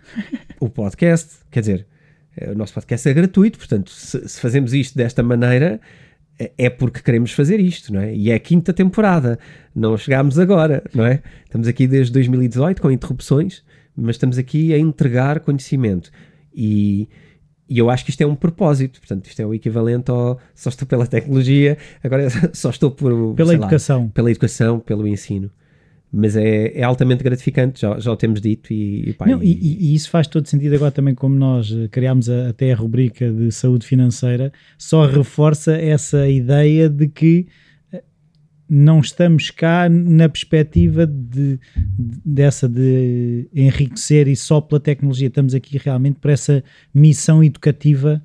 O 0.59 0.69
podcast, 0.69 1.39
quer 1.51 1.61
dizer, 1.61 1.87
eh, 2.37 2.51
o 2.51 2.55
nosso 2.55 2.73
podcast 2.73 3.09
é 3.09 3.13
gratuito, 3.13 3.57
portanto, 3.57 3.89
se, 3.89 4.29
se 4.29 4.39
fazemos 4.39 4.73
isto 4.73 4.95
desta 4.95 5.21
maneira, 5.23 5.81
é, 6.39 6.51
é 6.57 6.69
porque 6.69 7.01
queremos 7.01 7.31
fazer 7.31 7.59
isto, 7.59 7.93
não 7.93 8.01
é? 8.01 8.15
E 8.15 8.31
é 8.31 8.35
a 8.35 8.39
quinta 8.39 8.73
temporada, 8.73 9.37
não 9.75 9.97
chegámos 9.97 10.39
agora, 10.39 10.83
não 10.93 11.05
é? 11.05 11.21
Estamos 11.45 11.67
aqui 11.67 11.87
desde 11.87 12.11
2018 12.13 12.81
com 12.81 12.91
interrupções, 12.91 13.63
mas 13.95 14.15
estamos 14.15 14.37
aqui 14.37 14.73
a 14.73 14.77
entregar 14.77 15.39
conhecimento. 15.39 16.11
E, 16.53 17.07
e 17.69 17.77
eu 17.77 17.89
acho 17.89 18.03
que 18.03 18.11
isto 18.11 18.21
é 18.21 18.25
um 18.27 18.35
propósito, 18.35 18.99
portanto, 18.99 19.27
isto 19.27 19.41
é 19.41 19.45
o 19.45 19.53
equivalente 19.53 20.09
ao 20.11 20.39
só 20.55 20.69
estou 20.69 20.87
pela 20.87 21.07
tecnologia, 21.07 21.77
agora 22.03 22.27
só 22.53 22.69
estou 22.69 22.91
por 22.91 23.35
pela 23.35 23.53
educação, 23.53 24.03
lá, 24.03 24.09
pela 24.13 24.31
educação, 24.31 24.79
pelo 24.79 25.07
ensino 25.07 25.51
mas 26.15 26.35
é, 26.35 26.77
é, 26.77 26.83
altamente 26.83 27.23
gratificante, 27.23 27.81
já, 27.81 27.97
já 27.97 28.11
o 28.11 28.15
temos 28.15 28.39
dito. 28.39 28.71
E, 28.71 29.09
e, 29.09 29.13
pá, 29.13 29.25
Não, 29.25 29.41
e, 29.41 29.51
e, 29.51 29.95
isso 29.95 30.11
faz 30.11 30.27
todo 30.27 30.47
sentido 30.47 30.75
agora 30.75 30.91
também, 30.91 31.15
como 31.15 31.33
nós 31.33 31.71
eh, 31.71 31.87
criámos 31.87 32.29
a, 32.29 32.49
até 32.49 32.71
a 32.71 32.75
rubrica 32.75 33.31
de 33.31 33.51
saúde 33.51 33.87
financeira, 33.87 34.53
só 34.77 35.07
reforça 35.07 35.75
essa 35.75 36.29
ideia 36.29 36.87
de 36.87 37.07
que 37.07 37.47
eh, 37.91 38.03
não 38.69 38.99
estamos 38.99 39.49
cá 39.49 39.89
na 39.89 40.29
perspectiva 40.29 41.07
de, 41.07 41.59
de, 41.97 42.21
dessa 42.23 42.69
de 42.69 43.49
enriquecer 43.51 44.27
e 44.27 44.35
só 44.35 44.61
pela 44.61 44.79
tecnologia, 44.79 45.29
estamos 45.29 45.55
aqui 45.55 45.79
realmente 45.79 46.19
para 46.19 46.33
essa 46.33 46.63
missão 46.93 47.43
educativa 47.43 48.21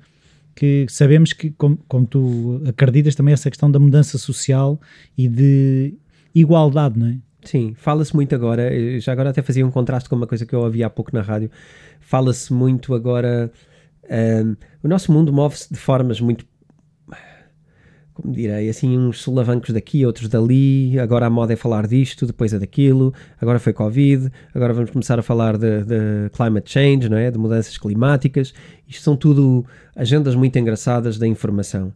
que 0.53 0.85
sabemos 0.89 1.33
que, 1.33 1.49
como, 1.51 1.77
como 1.87 2.05
tu 2.05 2.61
acreditas, 2.67 3.15
também 3.15 3.33
essa 3.33 3.49
questão 3.49 3.71
da 3.71 3.79
mudança 3.79 4.19
social 4.19 4.79
e 5.17 5.27
de 5.27 5.95
igualdade, 6.35 6.99
não 6.99 7.07
é? 7.07 7.17
Sim, 7.43 7.73
fala-se 7.75 8.13
muito 8.13 8.35
agora, 8.35 8.69
já 8.99 9.13
agora 9.13 9.29
até 9.29 9.41
fazia 9.41 9.65
um 9.65 9.71
contraste 9.71 10.09
com 10.09 10.15
uma 10.15 10.27
coisa 10.27 10.45
que 10.45 10.53
eu 10.53 10.59
ouvi 10.59 10.83
há 10.83 10.89
pouco 10.89 11.11
na 11.13 11.21
rádio, 11.21 11.49
fala-se 11.99 12.51
muito 12.51 12.93
agora, 12.93 13.49
um, 14.45 14.55
o 14.83 14.87
nosso 14.87 15.11
mundo 15.11 15.31
move-se 15.31 15.71
de 15.71 15.79
formas 15.79 16.19
muito, 16.19 16.45
como 18.21 18.33
direi, 18.33 18.67
assim, 18.69 18.97
uns 18.97 19.21
solavancos 19.21 19.73
daqui, 19.73 20.05
outros 20.05 20.27
dali. 20.27 20.99
Agora 20.99 21.27
a 21.27 21.29
moda 21.29 21.53
é 21.53 21.55
falar 21.55 21.87
disto, 21.87 22.25
depois 22.25 22.53
é 22.53 22.59
daquilo. 22.59 23.13
Agora 23.39 23.59
foi 23.59 23.71
Covid. 23.71 24.29
Agora 24.53 24.73
vamos 24.73 24.91
começar 24.91 25.17
a 25.17 25.21
falar 25.21 25.57
de, 25.57 25.83
de 25.85 26.29
climate 26.33 26.69
change, 26.69 27.07
não 27.07 27.17
é? 27.17 27.31
De 27.31 27.37
mudanças 27.37 27.77
climáticas. 27.77 28.53
Isto 28.87 29.03
são 29.03 29.15
tudo 29.15 29.65
agendas 29.95 30.35
muito 30.35 30.57
engraçadas 30.59 31.17
da 31.17 31.25
informação. 31.25 31.93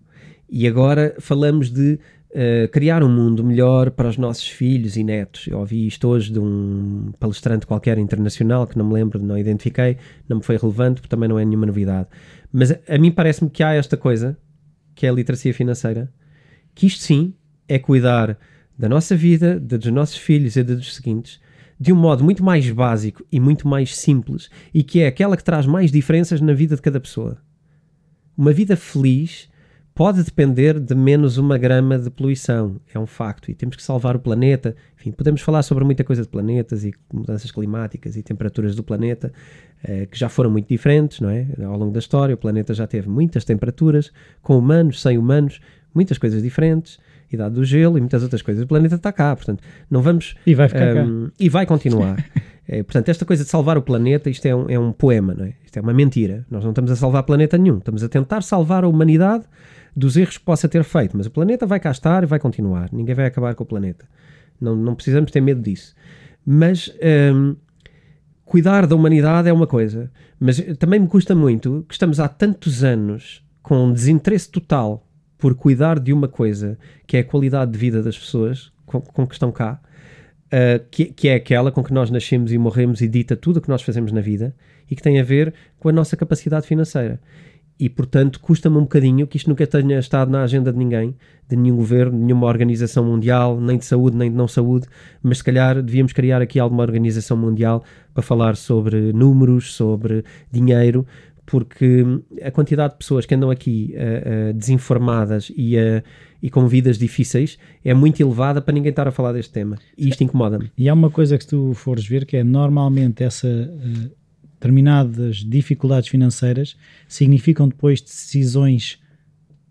E 0.49 0.67
agora 0.67 1.15
falamos 1.19 1.69
de 1.69 1.99
uh, 2.33 2.67
criar 2.69 3.03
um 3.03 3.09
mundo 3.09 3.43
melhor 3.43 3.91
para 3.91 4.09
os 4.09 4.17
nossos 4.17 4.47
filhos 4.47 4.97
e 4.97 5.03
netos. 5.03 5.47
Eu 5.47 5.59
ouvi 5.59 5.87
isto 5.87 6.07
hoje 6.07 6.31
de 6.31 6.39
um 6.39 7.13
palestrante 7.19 7.65
qualquer 7.65 7.97
internacional 7.97 8.67
que 8.67 8.77
não 8.77 8.85
me 8.85 8.93
lembro, 8.93 9.21
não 9.21 9.37
identifiquei, 9.37 9.97
não 10.27 10.37
me 10.37 10.43
foi 10.43 10.57
relevante, 10.57 11.01
porque 11.01 11.09
também 11.09 11.29
não 11.29 11.39
é 11.39 11.45
nenhuma 11.45 11.65
novidade. 11.65 12.07
Mas 12.51 12.71
a, 12.71 12.79
a 12.89 12.97
mim 12.97 13.11
parece-me 13.11 13.49
que 13.49 13.63
há 13.63 13.73
esta 13.73 13.95
coisa 13.95 14.37
que 14.95 15.05
é 15.05 15.09
a 15.09 15.13
literacia 15.13 15.53
financeira, 15.53 16.11
que 16.75 16.85
isto 16.85 17.01
sim 17.01 17.33
é 17.67 17.79
cuidar 17.79 18.37
da 18.77 18.89
nossa 18.89 19.15
vida, 19.15 19.59
dos 19.59 19.85
nossos 19.91 20.17
filhos 20.17 20.55
e 20.55 20.63
dos 20.63 20.95
seguintes, 20.95 21.39
de 21.79 21.91
um 21.91 21.95
modo 21.95 22.23
muito 22.23 22.43
mais 22.43 22.69
básico 22.69 23.25
e 23.31 23.39
muito 23.39 23.67
mais 23.67 23.95
simples, 23.95 24.49
e 24.73 24.83
que 24.83 25.01
é 25.01 25.07
aquela 25.07 25.35
que 25.35 25.43
traz 25.43 25.65
mais 25.65 25.91
diferenças 25.91 26.41
na 26.41 26.53
vida 26.53 26.75
de 26.75 26.81
cada 26.81 26.99
pessoa. 26.99 27.37
Uma 28.37 28.51
vida 28.51 28.75
feliz 28.75 29.49
pode 29.95 30.23
depender 30.23 30.79
de 30.79 30.95
menos 30.95 31.37
uma 31.37 31.57
grama 31.57 31.99
de 31.99 32.09
poluição, 32.09 32.77
é 32.93 32.97
um 32.97 33.05
facto, 33.05 33.51
e 33.51 33.53
temos 33.53 33.75
que 33.75 33.83
salvar 33.83 34.15
o 34.15 34.19
planeta. 34.19 34.75
Enfim, 34.99 35.11
podemos 35.11 35.41
falar 35.41 35.61
sobre 35.61 35.83
muita 35.83 36.03
coisa 36.03 36.23
de 36.23 36.27
planetas 36.27 36.83
e 36.83 36.93
mudanças 37.13 37.51
climáticas 37.51 38.15
e 38.15 38.23
temperaturas 38.23 38.75
do 38.75 38.83
planeta, 38.83 39.31
eh, 39.83 40.07
que 40.07 40.17
já 40.17 40.29
foram 40.29 40.49
muito 40.49 40.67
diferentes, 40.67 41.19
não 41.19 41.29
é? 41.29 41.45
Ao 41.63 41.77
longo 41.77 41.91
da 41.91 41.99
história, 41.99 42.33
o 42.33 42.37
planeta 42.37 42.73
já 42.73 42.87
teve 42.87 43.07
muitas 43.07 43.45
temperaturas, 43.45 44.11
com 44.41 44.57
humanos, 44.57 45.01
sem 45.01 45.17
humanos, 45.17 45.59
muitas 45.93 46.17
coisas 46.17 46.41
diferentes, 46.41 46.97
idade 47.31 47.53
do 47.53 47.63
gelo 47.63 47.97
e 47.97 48.01
muitas 48.01 48.23
outras 48.23 48.41
coisas. 48.41 48.63
O 48.63 48.67
planeta 48.67 48.95
está 48.95 49.11
cá, 49.11 49.35
portanto, 49.35 49.63
não 49.91 50.01
vamos. 50.01 50.35
E 50.45 50.55
vai 50.55 50.69
ficar 50.69 50.97
um, 50.97 51.29
E 51.39 51.49
vai 51.49 51.67
continuar. 51.67 52.23
é, 52.67 52.81
portanto, 52.83 53.09
esta 53.09 53.25
coisa 53.25 53.43
de 53.43 53.49
salvar 53.49 53.77
o 53.77 53.81
planeta, 53.83 54.27
isto 54.27 54.45
é 54.47 54.55
um, 54.55 54.69
é 54.69 54.79
um 54.79 54.91
poema, 54.91 55.35
não 55.35 55.45
é? 55.45 55.53
Isto 55.63 55.77
é 55.77 55.81
uma 55.81 55.93
mentira. 55.93 56.45
Nós 56.49 56.63
não 56.63 56.71
estamos 56.71 56.89
a 56.89 56.95
salvar 56.95 57.21
planeta 57.23 57.59
nenhum, 57.59 57.77
estamos 57.77 58.03
a 58.03 58.09
tentar 58.09 58.41
salvar 58.41 58.83
a 58.83 58.87
humanidade 58.87 59.45
dos 59.95 60.17
erros 60.17 60.37
que 60.37 60.43
possa 60.43 60.67
ter 60.67 60.83
feito, 60.83 61.15
mas 61.15 61.27
o 61.27 61.31
planeta 61.31 61.65
vai 61.65 61.79
cá 61.79 61.91
estar 61.91 62.23
e 62.23 62.25
vai 62.25 62.39
continuar. 62.39 62.89
Ninguém 62.91 63.13
vai 63.13 63.25
acabar 63.25 63.53
com 63.55 63.63
o 63.63 63.67
planeta. 63.67 64.05
Não, 64.59 64.75
não 64.75 64.95
precisamos 64.95 65.31
ter 65.31 65.41
medo 65.41 65.61
disso. 65.61 65.95
Mas 66.45 66.93
um, 67.33 67.55
cuidar 68.43 68.85
da 68.87 68.95
humanidade 68.95 69.47
é 69.47 69.53
uma 69.53 69.67
coisa, 69.67 70.11
mas 70.39 70.59
também 70.77 70.99
me 70.99 71.07
custa 71.07 71.35
muito 71.35 71.85
que 71.87 71.93
estamos 71.93 72.19
há 72.19 72.27
tantos 72.27 72.83
anos 72.83 73.43
com 73.61 73.91
desinteresse 73.91 74.49
total 74.49 75.07
por 75.37 75.55
cuidar 75.55 75.99
de 75.99 76.11
uma 76.11 76.27
coisa 76.27 76.77
que 77.05 77.17
é 77.17 77.21
a 77.21 77.23
qualidade 77.23 77.71
de 77.71 77.77
vida 77.77 78.01
das 78.01 78.17
pessoas 78.17 78.71
com, 78.85 79.01
com 79.01 79.27
que 79.27 79.33
estão 79.33 79.51
cá, 79.51 79.79
uh, 80.47 80.85
que, 80.89 81.05
que, 81.05 81.27
é 81.27 81.35
aquela 81.35 81.71
com 81.71 81.83
que 81.83 81.93
nós 81.93 82.09
nascemos 82.09 82.51
e 82.51 82.57
morremos 82.57 83.01
e 83.01 83.07
dita 83.07 83.35
tudo 83.35 83.57
o 83.57 83.61
que 83.61 83.69
nós 83.69 83.81
fazemos 83.81 84.11
na 84.11 84.21
vida 84.21 84.55
e 84.89 84.95
que 84.95 85.01
tem 85.01 85.19
a 85.19 85.23
ver 85.23 85.53
com 85.79 85.89
a 85.89 85.91
nossa 85.91 86.15
capacidade 86.15 86.67
financeira 86.67 87.19
e 87.79 87.89
portanto 87.89 88.39
custa-me 88.39 88.77
um 88.77 88.81
bocadinho 88.81 89.27
que 89.27 89.37
isto 89.37 89.49
nunca 89.49 89.65
tenha 89.65 89.99
estado 89.99 90.31
na 90.31 90.43
agenda 90.43 90.71
de 90.71 90.77
ninguém, 90.77 91.15
de 91.49 91.55
nenhum 91.55 91.75
governo, 91.75 92.17
de 92.17 92.23
nenhuma 92.23 92.47
organização 92.47 93.03
mundial, 93.03 93.59
nem 93.59 93.77
de 93.77 93.85
saúde, 93.85 94.15
nem 94.15 94.29
de 94.29 94.37
não 94.37 94.47
saúde, 94.47 94.87
mas 95.21 95.39
se 95.39 95.43
calhar 95.43 95.81
devíamos 95.81 96.13
criar 96.13 96.41
aqui 96.41 96.59
alguma 96.59 96.83
organização 96.83 97.35
mundial 97.35 97.83
para 98.13 98.23
falar 98.23 98.55
sobre 98.55 99.11
números, 99.11 99.73
sobre 99.73 100.23
dinheiro, 100.51 101.05
porque 101.45 102.05
a 102.41 102.51
quantidade 102.51 102.93
de 102.93 102.99
pessoas 102.99 103.25
que 103.25 103.35
andam 103.35 103.49
aqui 103.49 103.93
uh, 103.95 104.49
uh, 104.49 104.53
desinformadas 104.53 105.51
e, 105.55 105.75
uh, 105.75 106.01
e 106.41 106.49
com 106.49 106.67
vidas 106.67 106.97
difíceis 106.97 107.57
é 107.83 107.93
muito 107.93 108.21
elevada 108.21 108.61
para 108.61 108.73
ninguém 108.73 108.91
estar 108.91 109.07
a 109.07 109.11
falar 109.11 109.33
deste 109.33 109.51
tema. 109.51 109.77
E 109.97 110.07
isto 110.07 110.23
incomoda-me. 110.23 110.71
E 110.77 110.87
há 110.87 110.93
uma 110.93 111.09
coisa 111.09 111.37
que 111.37 111.45
tu 111.45 111.73
fores 111.73 112.07
ver 112.07 112.25
que 112.25 112.37
é 112.37 112.43
normalmente 112.43 113.23
essa 113.23 113.47
determinadas 114.63 115.37
dificuldades 115.37 116.07
financeiras 116.07 116.77
significam 117.07 117.67
depois 117.67 117.99
decisões 117.99 118.97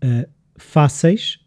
uh, 0.03 0.29
fáceis 0.55 1.39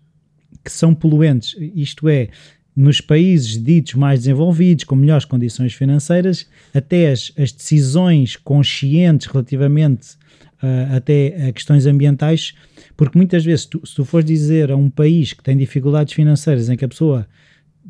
que 0.65 0.73
são 0.73 0.93
poluentes. 0.93 1.55
Isto 1.76 2.09
é, 2.09 2.29
nos 2.75 3.00
países 3.00 3.62
ditos 3.62 3.95
mais 3.95 4.21
desenvolvidos, 4.21 4.83
com 4.83 4.97
melhores 4.97 5.25
condições 5.25 5.73
financeiras, 5.75 6.49
até 6.75 7.12
as, 7.12 7.33
as 7.38 7.53
decisões 7.53 8.35
conscientes 8.37 9.29
relativamente 9.29 10.15
uh, 10.61 10.97
até 10.97 11.49
a 11.49 11.53
questões 11.53 11.87
ambientais, 11.87 12.53
porque 12.97 13.17
muitas 13.17 13.45
vezes, 13.45 13.65
tu, 13.67 13.81
se 13.87 13.95
tu 13.95 14.05
fores 14.05 14.26
dizer 14.26 14.73
a 14.73 14.76
um 14.76 14.91
país 14.91 15.33
que 15.33 15.43
tem 15.43 15.57
dificuldades 15.57 16.12
financeiras 16.12 16.69
em 16.69 16.76
que 16.76 16.85
a 16.85 16.88
pessoa 16.88 17.29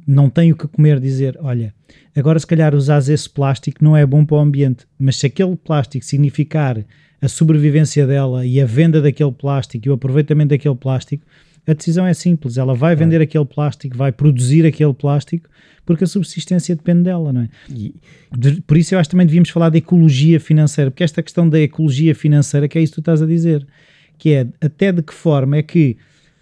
não 0.06 0.30
tem 0.30 0.52
o 0.52 0.56
que 0.56 0.68
comer, 0.68 1.00
dizer: 1.00 1.36
Olha, 1.40 1.74
agora 2.14 2.38
se 2.38 2.46
calhar 2.46 2.74
usares 2.74 3.08
esse 3.08 3.28
plástico 3.28 3.82
não 3.82 3.96
é 3.96 4.06
bom 4.06 4.24
para 4.24 4.36
o 4.36 4.40
ambiente, 4.40 4.86
mas 4.98 5.16
se 5.16 5.26
aquele 5.26 5.56
plástico 5.56 6.04
significar 6.04 6.84
a 7.20 7.28
sobrevivência 7.28 8.06
dela 8.06 8.46
e 8.46 8.60
a 8.60 8.66
venda 8.66 9.00
daquele 9.00 9.32
plástico 9.32 9.86
e 9.86 9.90
o 9.90 9.94
aproveitamento 9.94 10.50
daquele 10.50 10.76
plástico, 10.76 11.24
a 11.66 11.72
decisão 11.72 12.06
é 12.06 12.14
simples: 12.14 12.56
ela 12.56 12.74
vai 12.74 12.94
vender 12.94 13.20
aquele 13.20 13.44
plástico, 13.44 13.96
vai 13.96 14.12
produzir 14.12 14.64
aquele 14.64 14.94
plástico, 14.94 15.48
porque 15.84 16.04
a 16.04 16.06
subsistência 16.06 16.76
depende 16.76 17.02
dela, 17.02 17.32
não 17.32 17.42
é? 17.42 17.48
E... 17.74 17.94
Por 18.66 18.76
isso 18.76 18.94
eu 18.94 18.98
acho 18.98 19.08
que 19.08 19.12
também 19.12 19.26
devíamos 19.26 19.50
falar 19.50 19.70
de 19.70 19.78
ecologia 19.78 20.38
financeira, 20.38 20.90
porque 20.90 21.04
esta 21.04 21.22
questão 21.22 21.48
da 21.48 21.58
ecologia 21.58 22.14
financeira, 22.14 22.68
que 22.68 22.78
é 22.78 22.82
isso 22.82 22.92
que 22.92 22.96
tu 22.96 23.00
estás 23.00 23.22
a 23.22 23.26
dizer, 23.26 23.66
que 24.18 24.32
é 24.32 24.46
até 24.60 24.92
de 24.92 25.02
que 25.02 25.12
forma 25.12 25.56
é 25.56 25.62
que 25.62 25.96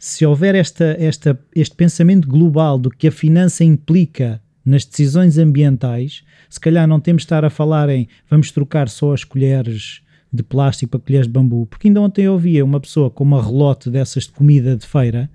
se 0.05 0.27
houver 0.27 0.55
esta, 0.55 0.95
esta, 1.01 1.41
este 1.57 1.75
pensamento 1.75 2.29
global 2.29 2.77
do 2.77 2.91
que 2.91 3.09
a 3.09 3.11
finança 3.11 3.65
implica 3.65 4.39
nas 4.63 4.85
decisões 4.85 5.39
ambientais, 5.39 6.23
se 6.51 6.61
calhar 6.61 6.87
não 6.87 7.01
temos 7.01 7.23
de 7.23 7.25
estar 7.25 7.43
a 7.43 7.49
falar 7.49 7.89
em 7.89 8.07
vamos 8.29 8.51
trocar 8.51 8.91
só 8.91 9.15
as 9.15 9.25
colheres 9.25 10.03
de 10.31 10.43
plástico 10.43 10.91
para 10.91 11.01
colheres 11.01 11.27
de 11.27 11.33
bambu, 11.33 11.65
porque 11.65 11.89
ainda 11.89 12.03
ontem 12.03 12.27
eu 12.27 12.35
ouvia 12.35 12.63
uma 12.63 12.81
pessoa 12.81 13.11
com 13.11 13.25
uma 13.25 13.43
relote 13.43 13.89
dessas 13.89 14.25
de 14.25 14.33
comida 14.33 14.77
de 14.77 14.87
feira, 14.87 15.31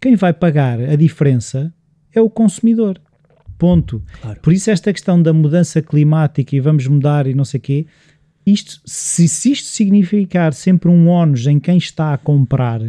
quem 0.00 0.16
vai 0.16 0.32
pagar 0.32 0.80
a 0.80 0.96
diferença 0.96 1.70
é 2.14 2.20
o 2.20 2.30
consumidor. 2.30 2.98
Ponto. 3.58 4.02
Claro. 4.22 4.40
Por 4.40 4.54
isso 4.54 4.70
esta 4.70 4.90
questão 4.90 5.20
da 5.20 5.34
mudança 5.34 5.82
climática 5.82 6.56
e 6.56 6.60
vamos 6.60 6.86
mudar 6.86 7.26
e 7.26 7.34
não 7.34 7.44
sei 7.44 7.58
o 7.58 7.62
quê, 7.62 7.86
isto, 8.46 8.80
se, 8.86 9.28
se 9.28 9.52
isto 9.52 9.68
significar 9.68 10.54
sempre 10.54 10.88
um 10.88 11.08
ónus 11.08 11.46
em 11.46 11.60
quem 11.60 11.76
está 11.76 12.14
a 12.14 12.18
comprar 12.18 12.80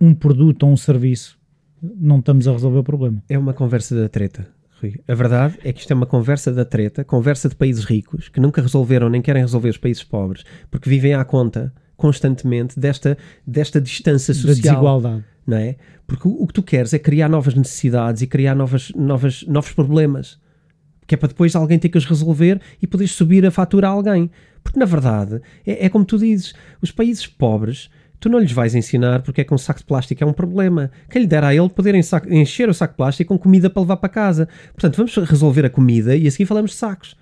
um 0.00 0.14
produto 0.14 0.64
ou 0.64 0.72
um 0.72 0.76
serviço, 0.76 1.38
não 1.82 2.18
estamos 2.18 2.46
a 2.46 2.52
resolver 2.52 2.78
o 2.78 2.84
problema. 2.84 3.22
É 3.28 3.38
uma 3.38 3.54
conversa 3.54 3.94
da 3.94 4.08
treta. 4.08 4.46
Rui. 4.80 5.00
A 5.06 5.14
verdade 5.14 5.58
é 5.62 5.72
que 5.72 5.80
isto 5.80 5.90
é 5.90 5.94
uma 5.94 6.06
conversa 6.06 6.52
da 6.52 6.64
treta, 6.64 7.04
conversa 7.04 7.48
de 7.48 7.54
países 7.54 7.84
ricos 7.84 8.28
que 8.28 8.40
nunca 8.40 8.62
resolveram 8.62 9.08
nem 9.08 9.20
querem 9.20 9.42
resolver 9.42 9.68
os 9.68 9.76
países 9.76 10.02
pobres, 10.02 10.44
porque 10.70 10.88
vivem 10.88 11.14
à 11.14 11.24
conta 11.24 11.72
constantemente 11.96 12.80
desta, 12.80 13.16
desta 13.46 13.80
distância 13.80 14.32
social. 14.32 14.56
Da 14.56 14.62
desigualdade. 14.62 15.24
Não 15.46 15.56
é? 15.56 15.76
Porque 16.06 16.26
o, 16.26 16.42
o, 16.42 16.46
que 16.46 16.54
tu 16.54 16.62
queres 16.62 16.94
é 16.94 16.98
criar 16.98 17.28
novas 17.28 17.54
necessidades 17.54 18.22
e 18.22 18.26
criar 18.26 18.54
novas, 18.54 18.90
novas, 18.96 19.44
novos 19.46 19.72
problemas. 19.72 20.38
Que 21.06 21.14
é 21.14 21.18
para 21.18 21.28
depois 21.28 21.54
alguém 21.56 21.78
ter 21.78 21.88
que 21.88 21.98
os 21.98 22.04
resolver 22.06 22.60
e 22.80 22.86
poderes 22.86 23.12
subir 23.12 23.44
a 23.44 23.50
fatura 23.50 23.88
a 23.88 23.90
alguém. 23.90 24.30
Porque 24.62 24.78
na 24.78 24.86
verdade, 24.86 25.42
é, 25.66 25.86
é 25.86 25.88
como 25.88 26.04
tu 26.04 26.18
dizes, 26.18 26.54
os 26.80 26.90
países 26.90 27.26
pobres 27.26 27.90
tu 28.20 28.28
não 28.28 28.38
lhes 28.38 28.52
vais 28.52 28.74
ensinar 28.74 29.22
porque 29.22 29.40
é 29.40 29.44
que 29.44 29.54
um 29.54 29.58
saco 29.58 29.80
de 29.80 29.86
plástico 29.86 30.22
é 30.22 30.26
um 30.26 30.32
problema. 30.32 30.90
Quem 31.08 31.22
lhe 31.22 31.28
dera 31.28 31.48
a 31.48 31.54
ele 31.54 31.68
poder 31.70 31.94
encher 31.94 32.68
o 32.68 32.74
saco 32.74 32.92
de 32.92 32.98
plástico 32.98 33.34
com 33.34 33.42
comida 33.42 33.70
para 33.70 33.80
levar 33.80 33.96
para 33.96 34.08
casa. 34.08 34.48
Portanto, 34.72 34.96
vamos 34.96 35.16
resolver 35.16 35.64
a 35.64 35.70
comida 35.70 36.14
e 36.14 36.28
a 36.28 36.30
seguir 36.30 36.44
falamos 36.44 36.72
de 36.72 36.76
sacos. 36.76 37.16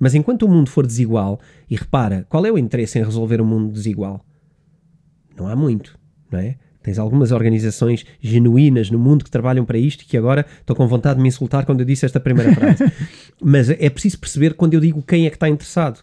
Mas 0.00 0.14
enquanto 0.14 0.42
o 0.42 0.48
mundo 0.48 0.70
for 0.70 0.86
desigual, 0.86 1.40
e 1.68 1.76
repara, 1.76 2.24
qual 2.28 2.46
é 2.46 2.50
o 2.50 2.58
interesse 2.58 2.98
em 2.98 3.04
resolver 3.04 3.40
um 3.40 3.44
mundo 3.44 3.72
desigual? 3.72 4.24
Não 5.36 5.46
há 5.48 5.54
muito, 5.54 5.98
não 6.30 6.38
é? 6.38 6.56
Tens 6.82 6.98
algumas 6.98 7.32
organizações 7.32 8.06
genuínas 8.20 8.90
no 8.90 8.98
mundo 8.98 9.24
que 9.24 9.30
trabalham 9.30 9.64
para 9.64 9.76
isto 9.76 10.02
e 10.02 10.04
que 10.06 10.16
agora 10.16 10.46
estou 10.60 10.74
com 10.74 10.86
vontade 10.86 11.16
de 11.16 11.22
me 11.22 11.28
insultar 11.28 11.66
quando 11.66 11.80
eu 11.80 11.86
disse 11.86 12.06
esta 12.06 12.20
primeira 12.20 12.54
frase. 12.54 12.84
Mas 13.42 13.68
é 13.68 13.90
preciso 13.90 14.18
perceber 14.18 14.54
quando 14.54 14.74
eu 14.74 14.80
digo 14.80 15.02
quem 15.02 15.26
é 15.26 15.30
que 15.30 15.36
está 15.36 15.48
interessado. 15.48 16.00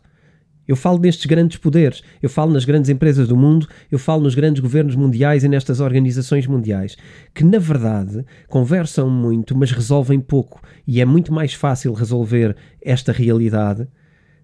Eu 0.67 0.75
falo 0.75 0.97
destes 0.97 1.25
grandes 1.25 1.57
poderes, 1.57 2.01
eu 2.21 2.29
falo 2.29 2.51
nas 2.51 2.65
grandes 2.65 2.89
empresas 2.89 3.27
do 3.27 3.37
mundo, 3.37 3.67
eu 3.91 3.99
falo 3.99 4.23
nos 4.23 4.33
grandes 4.33 4.61
governos 4.61 4.95
mundiais 4.95 5.43
e 5.43 5.47
nestas 5.47 5.79
organizações 5.79 6.47
mundiais, 6.47 6.97
que 7.33 7.43
na 7.43 7.59
verdade 7.59 8.25
conversam 8.47 9.09
muito, 9.09 9.55
mas 9.55 9.71
resolvem 9.71 10.19
pouco. 10.19 10.61
E 10.87 10.99
é 10.99 11.05
muito 11.05 11.31
mais 11.31 11.53
fácil 11.53 11.93
resolver 11.93 12.55
esta 12.81 13.11
realidade 13.11 13.87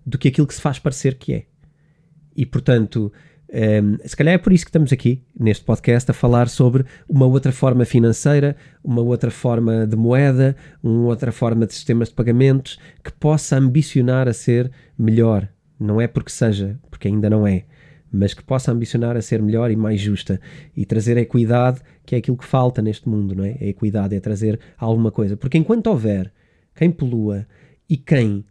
do 0.05 0.17
que 0.17 0.27
aquilo 0.27 0.47
que 0.47 0.53
se 0.53 0.61
faz 0.61 0.77
parecer 0.77 1.15
que 1.15 1.33
é. 1.33 1.45
E 2.35 2.45
portanto, 2.45 3.11
um, 3.51 3.57
ehm, 3.57 3.97
se 4.05 4.15
calhar 4.15 4.35
é 4.35 4.37
por 4.37 4.53
isso 4.53 4.63
que 4.63 4.69
estamos 4.69 4.93
aqui 4.93 5.23
neste 5.37 5.65
podcast 5.65 6.09
a 6.09 6.13
falar 6.13 6.47
sobre 6.49 6.85
uma 7.09 7.25
outra 7.25 7.51
forma 7.51 7.83
financeira, 7.83 8.55
uma 8.83 9.01
outra 9.01 9.31
forma 9.31 9.87
de 9.87 9.95
moeda, 9.95 10.55
uma 10.83 11.07
outra 11.07 11.31
forma 11.31 11.65
de 11.65 11.73
sistemas 11.73 12.09
de 12.09 12.13
pagamentos 12.13 12.79
que 13.03 13.11
possa 13.11 13.57
ambicionar 13.57 14.27
a 14.27 14.33
ser 14.33 14.71
melhor 14.97 15.49
não 15.81 15.99
é 15.99 16.07
porque 16.07 16.31
seja, 16.31 16.79
porque 16.89 17.07
ainda 17.07 17.29
não 17.29 17.45
é, 17.45 17.65
mas 18.11 18.33
que 18.33 18.43
possa 18.43 18.71
ambicionar 18.71 19.15
a 19.15 19.21
ser 19.21 19.41
melhor 19.41 19.71
e 19.71 19.75
mais 19.75 19.99
justa 19.99 20.39
e 20.75 20.85
trazer 20.85 21.17
equidade, 21.17 21.81
que 22.05 22.15
é 22.15 22.17
aquilo 22.17 22.37
que 22.37 22.45
falta 22.45 22.81
neste 22.81 23.07
mundo, 23.07 23.33
não 23.33 23.43
é? 23.43 23.57
A 23.59 23.65
equidade 23.65 24.15
é 24.15 24.19
trazer 24.19 24.59
alguma 24.77 25.11
coisa. 25.11 25.37
Porque 25.37 25.57
enquanto 25.57 25.87
houver 25.87 26.31
quem 26.75 26.91
polua 26.91 27.47
e 27.89 27.97
quem 27.97 28.45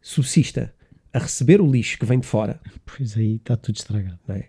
subsista 0.00 0.72
a 1.12 1.18
receber 1.18 1.60
o 1.60 1.70
lixo 1.70 1.98
que 1.98 2.06
vem 2.06 2.18
de 2.18 2.26
fora. 2.26 2.60
Pois 2.84 3.16
aí 3.16 3.36
está 3.36 3.56
tudo 3.56 3.76
estragado. 3.76 4.18
Não 4.26 4.34
é? 4.34 4.48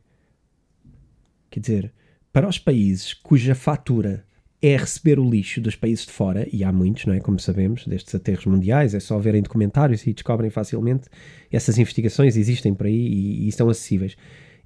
Quer 1.49 1.59
dizer, 1.59 1.93
para 2.31 2.47
os 2.47 2.59
países 2.59 3.13
cuja 3.13 3.55
fatura 3.55 4.25
é 4.67 4.77
receber 4.77 5.19
o 5.19 5.29
lixo 5.29 5.61
dos 5.61 5.75
países 5.75 6.05
de 6.05 6.11
fora, 6.11 6.47
e 6.51 6.63
há 6.63 6.71
muitos, 6.71 7.05
não 7.05 7.13
é? 7.13 7.19
Como 7.19 7.39
sabemos, 7.39 7.85
destes 7.85 8.15
aterros 8.15 8.45
mundiais, 8.45 8.93
é 8.93 8.99
só 8.99 9.17
verem 9.19 9.41
documentários 9.41 10.05
e 10.07 10.13
descobrem 10.13 10.49
facilmente. 10.49 11.07
Essas 11.51 11.77
investigações 11.77 12.35
existem 12.35 12.73
por 12.73 12.87
aí 12.87 12.95
e, 12.95 13.47
e 13.47 13.51
são 13.51 13.69
acessíveis. 13.69 14.15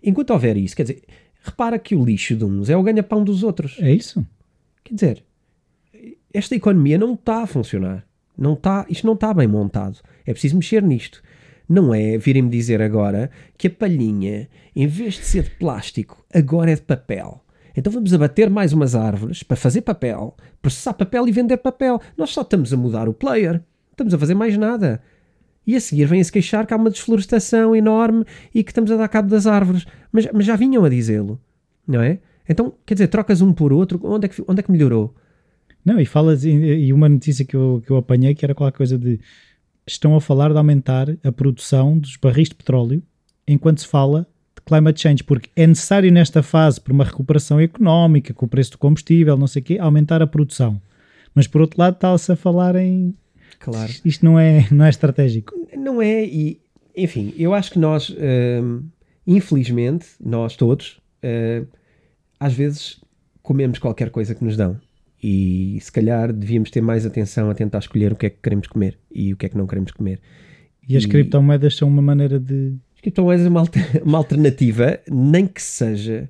Enquanto 0.02 0.32
houver 0.32 0.56
isso, 0.58 0.76
quer 0.76 0.84
dizer, 0.84 1.04
repara 1.42 1.78
que 1.78 1.96
o 1.96 2.06
lixo 2.06 2.36
de 2.36 2.46
uns 2.46 2.70
é 2.70 2.78
o 2.78 2.84
ganha-pão 2.84 3.24
dos 3.24 3.44
outros. 3.44 3.78
É 3.80 3.92
isso? 3.92 4.26
Quer 4.84 4.94
dizer, 4.94 5.24
esta 6.34 6.56
economia 6.56 6.98
não 6.98 7.14
está 7.14 7.44
a 7.44 7.48
funcionar. 7.48 8.06
Não 8.38 8.54
está, 8.54 8.86
isto 8.90 9.06
não 9.06 9.16
está 9.16 9.34
bem 9.34 9.48
montado. 9.48 10.00
É 10.26 10.32
preciso 10.32 10.56
mexer 10.56 10.82
nisto. 10.82 11.22
Não 11.68 11.94
é 11.94 12.18
virem-me 12.18 12.50
dizer 12.50 12.82
agora 12.82 13.30
que 13.58 13.68
a 13.68 13.70
palhinha, 13.70 14.48
em 14.76 14.88
vez 14.88 15.16
de 15.16 15.26
ser 15.26 15.44
de 15.44 15.52
plástico, 15.52 16.26
agora 16.34 16.72
é 16.72 16.76
de 16.76 16.82
papel. 16.82 17.44
Então 17.80 17.94
vamos 17.94 18.14
abater 18.14 18.50
mais 18.50 18.74
umas 18.74 18.94
árvores 18.94 19.42
para 19.42 19.56
fazer 19.56 19.82
papel, 19.82 20.36
processar 20.62 20.94
papel 20.94 21.28
e 21.28 21.32
vender 21.32 21.58
papel. 21.58 22.02
Nós 22.18 22.32
só 22.32 22.42
estamos 22.42 22.74
a 22.74 22.78
mudar 22.78 23.08
o 23.08 23.14
player. 23.14 23.62
Estamos 23.92 24.14
a 24.14 24.18
fazer 24.18 24.34
mais 24.34 24.58
nada. 24.58 25.02
E 25.66 25.76
a 25.76 25.80
seguir 25.80 26.06
vem-se 26.06 26.32
queixar 26.32 26.68
que 26.68 26.74
há 26.74 26.78
uma 26.78 26.90
desflorestação 26.90 27.74
enorme 27.74 28.26
e 28.54 28.64
que 28.64 28.72
estamos 28.72 28.92
a 28.92 28.98
dar 28.98 29.08
cabo 29.08 29.30
das 29.30 29.48
árvores. 29.48 29.86
Mas, 30.12 30.28
mas 30.34 30.46
já 30.46 30.58
vinham 30.58 30.84
a 30.84 30.90
dizê-lo, 30.90 31.40
não 31.88 32.02
é? 32.02 32.20
Então, 32.50 32.74
quer 32.86 32.96
dizer, 32.96 33.08
trocas 33.08 33.42
um 33.42 33.54
por 33.54 33.72
outro, 33.72 34.00
onde 34.04 34.26
é 34.26 34.30
que, 34.30 34.44
onde 34.48 34.60
é 34.60 34.64
que 34.64 34.72
melhorou? 34.72 35.16
Não, 35.86 36.00
e 36.00 36.06
falas, 36.06 36.44
e 36.44 36.92
uma 36.92 37.08
notícia 37.08 37.46
que 37.46 37.56
eu, 37.56 37.82
que 37.86 37.92
eu 37.92 37.98
apanhei 37.98 38.36
que 38.36 38.44
era 38.44 38.54
qualquer 38.54 38.76
coisa 38.76 38.98
de 38.98 39.20
estão 39.88 40.16
a 40.16 40.22
falar 40.22 40.52
de 40.52 40.58
aumentar 40.58 41.08
a 41.24 41.32
produção 41.32 41.98
dos 41.98 42.18
barris 42.18 42.50
de 42.50 42.56
petróleo 42.56 43.02
enquanto 43.48 43.80
se 43.80 43.88
fala 43.88 44.28
climate 44.70 45.02
change, 45.02 45.24
porque 45.24 45.50
é 45.56 45.68
necessário 45.68 46.12
nesta 46.12 46.42
fase, 46.42 46.80
por 46.80 46.92
uma 46.92 47.04
recuperação 47.04 47.60
económica, 47.60 48.34
com 48.34 48.46
o 48.46 48.50
preço 48.50 48.72
do 48.72 48.78
combustível, 48.78 49.38
não 49.38 49.48
sei 49.48 49.62
o 49.62 49.66
quê, 49.66 49.78
aumentar 49.80 50.22
a 50.22 50.28
produção. 50.28 50.82
Mas 51.36 51.48
por 51.48 51.62
outro 51.62 51.80
lado 51.80 51.96
está-se 51.96 52.32
a 52.32 52.36
falar 52.36 52.76
em... 52.76 53.14
Claro. 53.60 53.92
Isto 54.06 54.24
não 54.24 54.40
é, 54.40 54.68
não 54.72 54.86
é 54.86 54.90
estratégico. 54.90 55.54
Não 55.76 56.02
é, 56.02 56.24
e 56.26 56.62
enfim, 56.96 57.34
eu 57.38 57.54
acho 57.54 57.72
que 57.72 57.80
nós, 57.80 58.10
hum, 58.10 58.84
infelizmente, 59.26 60.08
nós 60.24 60.56
todos, 60.56 61.00
hum, 61.24 61.66
às 62.40 62.54
vezes 62.54 63.02
comemos 63.42 63.80
qualquer 63.80 64.10
coisa 64.10 64.36
que 64.36 64.44
nos 64.44 64.56
dão. 64.56 64.80
E 65.22 65.78
se 65.82 65.92
calhar 65.92 66.32
devíamos 66.32 66.72
ter 66.72 66.82
mais 66.82 67.06
atenção 67.06 67.50
a 67.50 67.54
tentar 67.54 67.80
escolher 67.80 68.14
o 68.14 68.16
que 68.16 68.28
é 68.28 68.30
que 68.30 68.38
queremos 68.42 68.68
comer 68.68 68.98
e 69.12 69.34
o 69.34 69.38
que 69.38 69.46
é 69.46 69.50
que 69.50 69.58
não 69.58 69.68
queremos 69.68 69.92
comer. 69.92 70.22
E 70.88 70.96
as 70.96 71.06
criptomoedas 71.06 71.76
são 71.76 71.88
uma 71.88 72.02
maneira 72.02 72.40
de. 72.40 72.74
As 73.00 73.02
criptomoedas 73.02 73.46
é 73.46 73.50
uma, 73.50 73.64
uma 74.04 74.18
alternativa, 74.18 75.00
nem 75.10 75.48
que 75.48 75.62
seja 75.62 76.30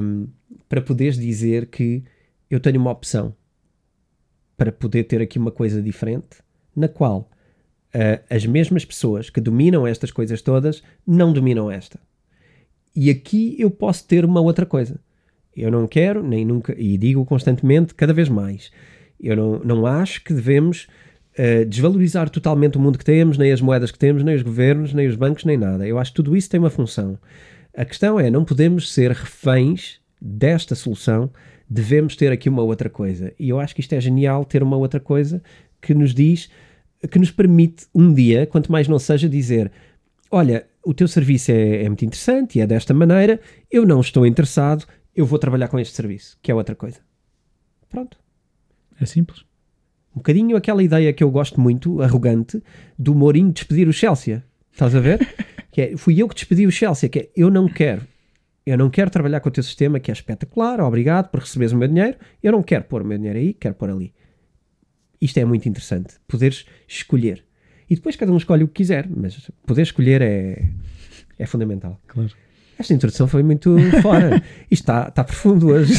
hum, 0.00 0.26
para 0.68 0.80
poderes 0.80 1.18
dizer 1.18 1.66
que 1.66 2.02
eu 2.50 2.58
tenho 2.58 2.80
uma 2.80 2.90
opção 2.90 3.34
para 4.56 4.72
poder 4.72 5.04
ter 5.04 5.20
aqui 5.20 5.38
uma 5.38 5.50
coisa 5.50 5.82
diferente, 5.82 6.38
na 6.74 6.88
qual 6.88 7.30
ah, 7.92 8.22
as 8.30 8.46
mesmas 8.46 8.86
pessoas 8.86 9.28
que 9.28 9.38
dominam 9.38 9.86
estas 9.86 10.10
coisas 10.10 10.40
todas 10.40 10.82
não 11.06 11.30
dominam 11.30 11.70
esta. 11.70 12.00
E 12.94 13.10
aqui 13.10 13.54
eu 13.58 13.70
posso 13.70 14.06
ter 14.06 14.24
uma 14.24 14.40
outra 14.40 14.64
coisa. 14.64 14.98
Eu 15.54 15.70
não 15.70 15.86
quero, 15.86 16.26
nem 16.26 16.42
nunca, 16.42 16.74
e 16.78 16.96
digo 16.96 17.22
constantemente, 17.26 17.94
cada 17.94 18.14
vez 18.14 18.30
mais, 18.30 18.70
eu 19.20 19.36
não, 19.36 19.58
não 19.58 19.86
acho 19.86 20.24
que 20.24 20.32
devemos 20.32 20.86
eh, 21.36 21.64
desvalorizar 21.66 22.30
totalmente 22.30 22.78
o 22.78 22.80
mundo 22.80 22.98
que 22.98 23.04
temos, 23.04 23.36
nem 23.36 23.52
as 23.52 23.60
moedas 23.60 23.90
que 23.90 23.98
temos, 23.98 24.22
nem 24.22 24.34
os 24.34 24.42
governos, 24.42 24.94
nem 24.94 25.06
os 25.06 25.16
bancos, 25.16 25.44
nem 25.44 25.56
nada. 25.56 25.86
Eu 25.86 25.98
acho 25.98 26.10
que 26.10 26.16
tudo 26.16 26.34
isso 26.34 26.48
tem 26.48 26.58
uma 26.58 26.70
função. 26.70 27.18
A 27.76 27.84
questão 27.84 28.18
é, 28.18 28.30
não 28.30 28.42
podemos 28.42 28.92
ser 28.92 29.10
reféns 29.10 30.00
desta 30.20 30.74
solução, 30.74 31.30
devemos 31.68 32.16
ter 32.16 32.32
aqui 32.32 32.48
uma 32.48 32.62
outra 32.62 32.88
coisa. 32.88 33.34
E 33.38 33.50
eu 33.50 33.60
acho 33.60 33.74
que 33.74 33.82
isto 33.82 33.92
é 33.92 34.00
genial, 34.00 34.46
ter 34.46 34.62
uma 34.62 34.78
outra 34.78 34.98
coisa 34.98 35.42
que 35.80 35.92
nos 35.92 36.14
diz, 36.14 36.48
que 37.10 37.18
nos 37.18 37.30
permite 37.30 37.86
um 37.94 38.14
dia, 38.14 38.46
quanto 38.46 38.72
mais 38.72 38.88
não 38.88 38.98
seja, 38.98 39.28
dizer: 39.28 39.70
Olha, 40.30 40.66
o 40.82 40.94
teu 40.94 41.06
serviço 41.06 41.50
é, 41.52 41.84
é 41.84 41.88
muito 41.88 42.04
interessante 42.04 42.58
e 42.58 42.62
é 42.62 42.66
desta 42.66 42.94
maneira, 42.94 43.38
eu 43.70 43.84
não 43.84 44.00
estou 44.00 44.26
interessado, 44.26 44.86
eu 45.14 45.26
vou 45.26 45.38
trabalhar 45.38 45.68
com 45.68 45.78
este 45.78 45.94
serviço, 45.94 46.38
que 46.40 46.50
é 46.50 46.54
outra 46.54 46.74
coisa. 46.74 47.00
Pronto. 47.90 48.18
É 48.98 49.04
simples. 49.04 49.44
Um 50.16 50.20
bocadinho 50.20 50.56
aquela 50.56 50.82
ideia 50.82 51.12
que 51.12 51.22
eu 51.22 51.30
gosto 51.30 51.60
muito, 51.60 52.00
arrogante, 52.00 52.62
do 52.98 53.14
Mourinho 53.14 53.52
despedir 53.52 53.86
o 53.86 53.92
Chelsea. 53.92 54.42
Estás 54.72 54.94
a 54.94 55.00
ver? 55.00 55.28
que 55.70 55.82
é, 55.82 55.96
fui 55.98 56.20
eu 56.20 56.26
que 56.26 56.34
despedi 56.34 56.66
o 56.66 56.72
Chelsea, 56.72 57.06
que 57.06 57.18
é, 57.18 57.28
eu 57.36 57.50
não 57.50 57.68
quero. 57.68 58.00
Eu 58.64 58.78
não 58.78 58.88
quero 58.88 59.10
trabalhar 59.10 59.40
com 59.40 59.50
o 59.50 59.52
teu 59.52 59.62
sistema 59.62 60.00
que 60.00 60.10
é 60.10 60.14
espetacular, 60.14 60.80
obrigado 60.80 61.28
por 61.28 61.40
receberes 61.40 61.72
o 61.72 61.76
meu 61.76 61.86
dinheiro. 61.86 62.16
Eu 62.42 62.52
não 62.52 62.62
quero 62.62 62.84
pôr 62.84 63.02
o 63.02 63.04
meu 63.04 63.18
dinheiro 63.18 63.38
aí, 63.38 63.52
quero 63.52 63.74
pôr 63.74 63.90
ali. 63.90 64.14
Isto 65.20 65.38
é 65.38 65.44
muito 65.44 65.68
interessante. 65.68 66.14
Poderes 66.26 66.64
escolher. 66.88 67.44
E 67.88 67.94
depois 67.94 68.16
cada 68.16 68.32
um 68.32 68.38
escolhe 68.38 68.64
o 68.64 68.68
que 68.68 68.74
quiser, 68.74 69.06
mas 69.08 69.50
poder 69.66 69.82
escolher 69.82 70.22
é, 70.22 70.66
é 71.38 71.46
fundamental. 71.46 72.00
Claro. 72.06 72.30
Esta 72.78 72.94
introdução 72.94 73.28
foi 73.28 73.42
muito 73.42 73.76
fora. 74.00 74.42
Isto 74.70 74.82
está, 74.82 75.08
está 75.08 75.22
profundo 75.24 75.68
hoje. 75.68 75.92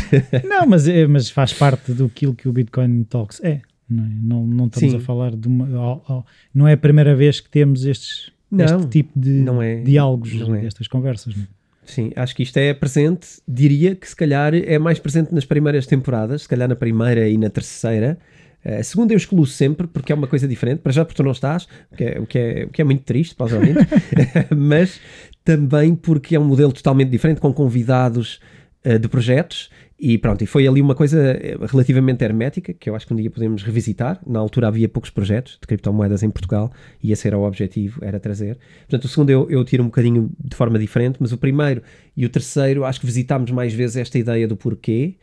Não, 0.43 0.65
mas, 0.65 0.87
é, 0.87 1.05
mas 1.05 1.29
faz 1.29 1.53
parte 1.53 1.93
do 1.93 2.09
que 2.09 2.27
o 2.27 2.51
Bitcoin 2.51 3.03
Talks 3.03 3.41
é. 3.43 3.61
Não, 3.89 4.03
é? 4.03 4.07
não, 4.21 4.47
não 4.47 4.65
estamos 4.67 4.91
Sim. 4.91 4.97
a 4.97 4.99
falar 4.99 5.35
de 5.35 5.47
uma. 5.47 5.67
ao- 5.77 6.03
ao- 6.07 6.25
não 6.53 6.67
é 6.67 6.73
a 6.73 6.77
primeira 6.77 7.15
vez 7.15 7.39
que 7.39 7.49
temos 7.49 7.85
estes, 7.85 8.31
Não, 8.51 8.65
este 8.65 8.87
tipo 8.87 9.17
de 9.17 9.29
não 9.29 9.61
é. 9.61 9.81
diálogos, 9.81 10.33
Não 10.33 10.55
é. 10.55 10.61
destas 10.61 10.87
conversas. 10.87 11.35
não 11.35 11.43
é? 11.43 11.47
Sim, 11.85 12.11
acho 12.17 12.35
que 12.35 12.43
isto 12.43 12.57
é 12.57 12.73
presente. 12.73 13.27
Diria 13.47 13.95
que 13.95 14.07
se 14.09 14.15
calhar 14.15 14.53
é 14.53 14.77
mais 14.77 14.99
presente 14.99 15.33
nas 15.33 15.45
primeiras 15.45 15.85
temporadas, 15.87 16.41
se 16.41 16.49
calhar 16.49 16.67
na 16.67 16.75
primeira 16.75 17.29
e 17.29 17.37
na 17.37 17.49
terceira. 17.49 18.17
Eh, 18.65 18.79
A 18.79 18.83
segunda 18.83 19.13
eu 19.13 19.17
excluo 19.17 19.45
sempre 19.45 19.87
porque 19.87 20.11
é 20.11 20.15
uma 20.15 20.27
coisa 20.27 20.45
diferente, 20.49 20.79
para 20.79 20.91
já 20.91 21.05
porque 21.05 21.15
tu 21.15 21.23
não 21.23 21.31
estás, 21.31 21.65
o 21.89 21.95
que 21.95 22.03
é, 22.03 22.19
o 22.19 22.25
que 22.27 22.37
é, 22.37 22.65
o 22.65 22.69
que 22.69 22.81
é 22.81 22.83
muito 22.83 23.03
triste 23.03 23.35
ouvintes, 23.39 23.85
mas 24.55 24.99
também 25.45 25.95
porque 25.95 26.35
é 26.35 26.39
um 26.39 26.43
modelo 26.43 26.73
totalmente 26.73 27.09
diferente, 27.09 27.39
com 27.39 27.53
convidados 27.53 28.41
eh, 28.83 28.97
de 28.97 29.07
projetos 29.07 29.69
e 29.99 30.17
pronto, 30.17 30.43
e 30.43 30.45
foi 30.45 30.67
ali 30.67 30.79
uma 30.79 30.93
coisa 30.93 31.19
eh, 31.19 31.57
relativamente 31.67 32.23
hermética 32.23 32.71
que 32.71 32.87
eu 32.87 32.95
acho 32.95 33.07
que 33.07 33.13
um 33.13 33.17
dia 33.17 33.31
podemos 33.31 33.63
revisitar. 33.63 34.21
Na 34.27 34.37
altura 34.37 34.67
havia 34.67 34.87
poucos 34.87 35.09
projetos 35.09 35.57
de 35.59 35.65
criptomoedas 35.65 36.21
em 36.21 36.29
Portugal 36.29 36.71
e 37.01 37.11
esse 37.11 37.27
era 37.27 37.35
o 37.35 37.43
objetivo, 37.43 37.99
era 38.03 38.19
trazer. 38.19 38.59
Portanto, 38.81 39.05
o 39.05 39.07
segundo 39.07 39.31
eu, 39.31 39.49
eu 39.49 39.65
tiro 39.65 39.81
um 39.81 39.87
bocadinho 39.87 40.29
de 40.39 40.55
forma 40.55 40.77
diferente, 40.77 41.17
mas 41.19 41.31
o 41.31 41.37
primeiro 41.37 41.81
e 42.15 42.25
o 42.25 42.29
terceiro 42.29 42.85
acho 42.85 42.99
que 42.99 43.07
visitámos 43.07 43.49
mais 43.49 43.73
vezes 43.73 43.97
esta 43.97 44.19
ideia 44.19 44.47
do 44.47 44.55
porquê. 44.55 45.15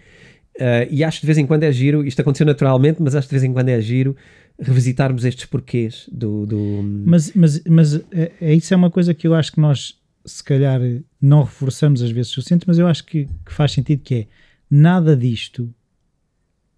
Uh, 0.57 0.87
e 0.91 1.03
acho 1.05 1.19
que 1.21 1.23
de 1.23 1.27
vez 1.27 1.39
em 1.39 1.47
quando 1.47 1.63
é 1.65 1.73
giro, 1.73 2.05
isto 2.05 2.21
aconteceu 2.21 2.47
naturalmente, 2.47 3.01
mas 3.01 3.15
acho 3.15 3.29
que 3.29 3.35
de 3.35 3.41
vez 3.41 3.51
em 3.51 3.53
quando 3.53 3.69
é 3.69 3.81
giro 3.81 4.17
revisitarmos 4.59 5.25
estes 5.25 5.47
porquês 5.47 6.09
do. 6.11 6.47
do 6.47 6.81
Mas, 7.05 7.33
mas, 7.35 7.63
mas 7.65 7.95
é, 8.13 8.33
é- 8.41 8.55
isso 8.55 8.73
é 8.73 8.77
uma 8.77 8.91
coisa 8.91 9.15
que 9.15 9.27
eu 9.27 9.35
acho 9.35 9.53
que 9.53 9.61
nós, 9.61 9.97
se 10.25 10.43
calhar, 10.43 10.81
não 11.21 11.43
reforçamos 11.43 12.03
às 12.03 12.11
vezes 12.11 12.31
o 12.33 12.35
suficiente, 12.35 12.65
mas 12.67 12.79
eu 12.79 12.87
acho 12.87 13.05
que, 13.05 13.27
que 13.45 13.53
faz 13.53 13.73
sentido 13.73 14.01
que 14.03 14.15
é 14.15 14.27
nada 14.75 15.17
disto 15.17 15.73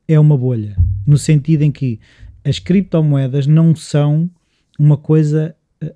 é 0.07 0.21
uma 0.21 0.37
bolha, 0.37 0.77
no 1.07 1.17
sentido 1.17 1.63
em 1.63 1.73
que 1.73 1.99
as 2.45 2.59
criptomoedas 2.59 3.47
não 3.47 3.75
são 3.75 4.31
uma 4.79 4.99
coisa 4.99 5.57
eh, 5.81 5.95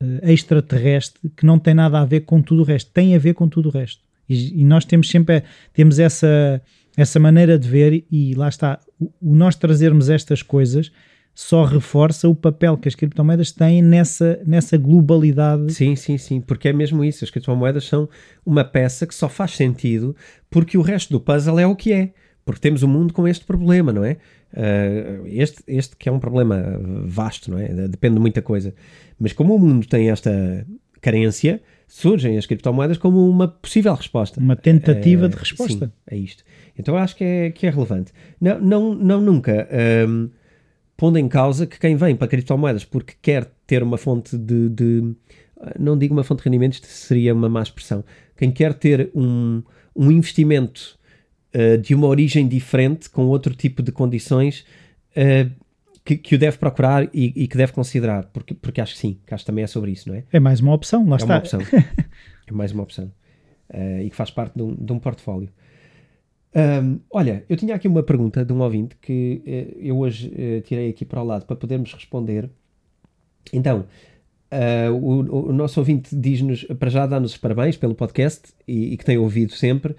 eh, 0.00 0.32
extraterrestre 0.32 1.28
que 1.36 1.44
não 1.44 1.58
tem 1.58 1.74
nada 1.74 1.98
a 1.98 2.04
ver 2.04 2.20
com 2.20 2.40
tudo 2.40 2.62
o 2.62 2.64
resto, 2.64 2.92
tem 2.92 3.16
a 3.16 3.18
ver 3.18 3.34
com 3.34 3.48
tudo 3.48 3.68
o 3.68 3.72
resto. 3.72 4.00
E, 4.28 4.60
e 4.60 4.64
nós 4.64 4.84
temos 4.84 5.10
sempre 5.10 5.42
temos 5.72 5.98
essa, 5.98 6.62
essa 6.96 7.18
maneira 7.18 7.58
de 7.58 7.68
ver, 7.68 8.06
e 8.08 8.32
lá 8.34 8.48
está, 8.48 8.78
o, 8.98 9.12
o 9.20 9.34
nós 9.34 9.56
trazermos 9.56 10.08
estas 10.08 10.44
coisas 10.44 10.92
só 11.40 11.64
reforça 11.64 12.28
o 12.28 12.34
papel 12.34 12.76
que 12.76 12.86
as 12.86 12.94
criptomoedas 12.94 13.50
têm 13.50 13.80
nessa, 13.80 14.38
nessa 14.46 14.76
globalidade. 14.76 15.72
Sim, 15.72 15.96
sim, 15.96 16.18
sim, 16.18 16.38
porque 16.38 16.68
é 16.68 16.72
mesmo 16.72 17.02
isso. 17.02 17.24
As 17.24 17.30
criptomoedas 17.30 17.84
são 17.84 18.06
uma 18.44 18.62
peça 18.62 19.06
que 19.06 19.14
só 19.14 19.26
faz 19.26 19.52
sentido 19.52 20.14
porque 20.50 20.76
o 20.76 20.82
resto 20.82 21.10
do 21.10 21.18
puzzle 21.18 21.58
é 21.58 21.66
o 21.66 21.74
que 21.74 21.94
é. 21.94 22.12
Porque 22.44 22.60
temos 22.60 22.82
um 22.82 22.88
mundo 22.88 23.14
com 23.14 23.26
este 23.26 23.46
problema, 23.46 23.90
não 23.90 24.04
é? 24.04 24.18
Uh, 24.52 25.26
este, 25.28 25.62
este 25.66 25.96
que 25.96 26.10
é 26.10 26.12
um 26.12 26.18
problema 26.18 26.78
vasto, 27.06 27.50
não 27.50 27.58
é? 27.58 27.68
Depende 27.88 28.16
de 28.16 28.20
muita 28.20 28.42
coisa. 28.42 28.74
Mas 29.18 29.32
como 29.32 29.54
o 29.54 29.58
mundo 29.58 29.86
tem 29.86 30.10
esta 30.10 30.66
carência, 31.00 31.62
surgem 31.88 32.36
as 32.36 32.44
criptomoedas 32.44 32.98
como 32.98 33.26
uma 33.26 33.48
possível 33.48 33.94
resposta. 33.94 34.38
Uma 34.38 34.56
tentativa 34.56 35.24
Eh, 35.24 35.28
de 35.28 35.36
resposta. 35.36 35.86
Sim, 35.86 35.92
é 36.06 36.16
isto. 36.18 36.44
Então 36.78 36.94
eu 36.96 37.00
acho 37.00 37.16
que 37.16 37.24
é, 37.24 37.50
que 37.50 37.66
é 37.66 37.70
relevante. 37.70 38.12
Não, 38.38 38.60
não, 38.60 38.94
não 38.94 39.20
nunca 39.22 39.66
hum, 40.06 40.28
pondo 41.00 41.18
em 41.18 41.26
causa 41.26 41.66
que 41.66 41.78
quem 41.78 41.96
vem 41.96 42.14
para 42.14 42.28
criptomoedas 42.28 42.84
porque 42.84 43.14
quer 43.22 43.50
ter 43.66 43.82
uma 43.82 43.96
fonte 43.96 44.36
de, 44.36 44.68
de 44.68 45.16
não 45.78 45.96
digo 45.96 46.12
uma 46.12 46.22
fonte 46.22 46.42
de 46.42 46.44
rendimentos, 46.44 46.78
seria 46.84 47.32
uma 47.32 47.48
má 47.48 47.62
expressão. 47.62 48.04
Quem 48.36 48.52
quer 48.52 48.74
ter 48.74 49.10
um, 49.14 49.62
um 49.96 50.10
investimento 50.10 50.98
uh, 51.54 51.78
de 51.78 51.94
uma 51.94 52.06
origem 52.06 52.46
diferente, 52.46 53.08
com 53.08 53.28
outro 53.28 53.54
tipo 53.54 53.82
de 53.82 53.90
condições, 53.90 54.66
uh, 55.16 55.50
que, 56.04 56.18
que, 56.18 56.34
o 56.34 56.38
deve 56.38 56.58
procurar 56.58 57.08
e, 57.14 57.32
e, 57.34 57.48
que 57.48 57.56
deve 57.56 57.72
considerar, 57.72 58.26
porque, 58.26 58.52
porque 58.52 58.78
acho 58.78 58.92
que 58.92 59.00
sim, 59.00 59.18
que 59.26 59.32
acho 59.32 59.42
que 59.42 59.46
também 59.46 59.64
é 59.64 59.66
sobre 59.66 59.92
isso, 59.92 60.06
não 60.06 60.16
é? 60.16 60.24
É 60.30 60.38
mais 60.38 60.60
uma 60.60 60.74
opção, 60.74 61.08
lá 61.08 61.16
é 61.16 61.18
está. 61.18 61.34
Uma 61.34 61.38
opção. 61.38 61.60
é 62.46 62.52
mais 62.52 62.72
uma 62.72 62.82
opção. 62.82 63.10
Uh, 63.72 64.02
e 64.04 64.10
que 64.10 64.16
faz 64.16 64.30
parte 64.30 64.54
de 64.54 64.62
um, 64.62 64.74
de 64.74 64.92
um 64.92 64.98
portfólio. 64.98 65.48
Um, 66.54 66.98
olha, 67.10 67.44
eu 67.48 67.56
tinha 67.56 67.74
aqui 67.74 67.86
uma 67.86 68.02
pergunta 68.02 68.44
de 68.44 68.52
um 68.52 68.60
ouvinte 68.60 68.96
que 69.00 69.42
uh, 69.46 69.78
eu 69.80 69.98
hoje 69.98 70.28
uh, 70.28 70.60
tirei 70.62 70.90
aqui 70.90 71.04
para 71.04 71.22
o 71.22 71.24
lado 71.24 71.46
para 71.46 71.56
podermos 71.56 71.92
responder. 71.92 72.50
Então, 73.52 73.86
o, 75.00 75.48
o, 75.48 75.52
nosso 75.52 75.78
ouvinte 75.78 76.14
diz-nos, 76.14 76.64
para 76.64 76.90
já 76.90 77.06
dá-nos 77.06 77.32
os 77.32 77.36
parabéns 77.36 77.76
pelo 77.76 77.94
podcast 77.94 78.52
e, 78.66 78.92
e, 78.92 78.96
que 78.96 79.04
tem 79.04 79.16
ouvido 79.16 79.52
sempre 79.52 79.94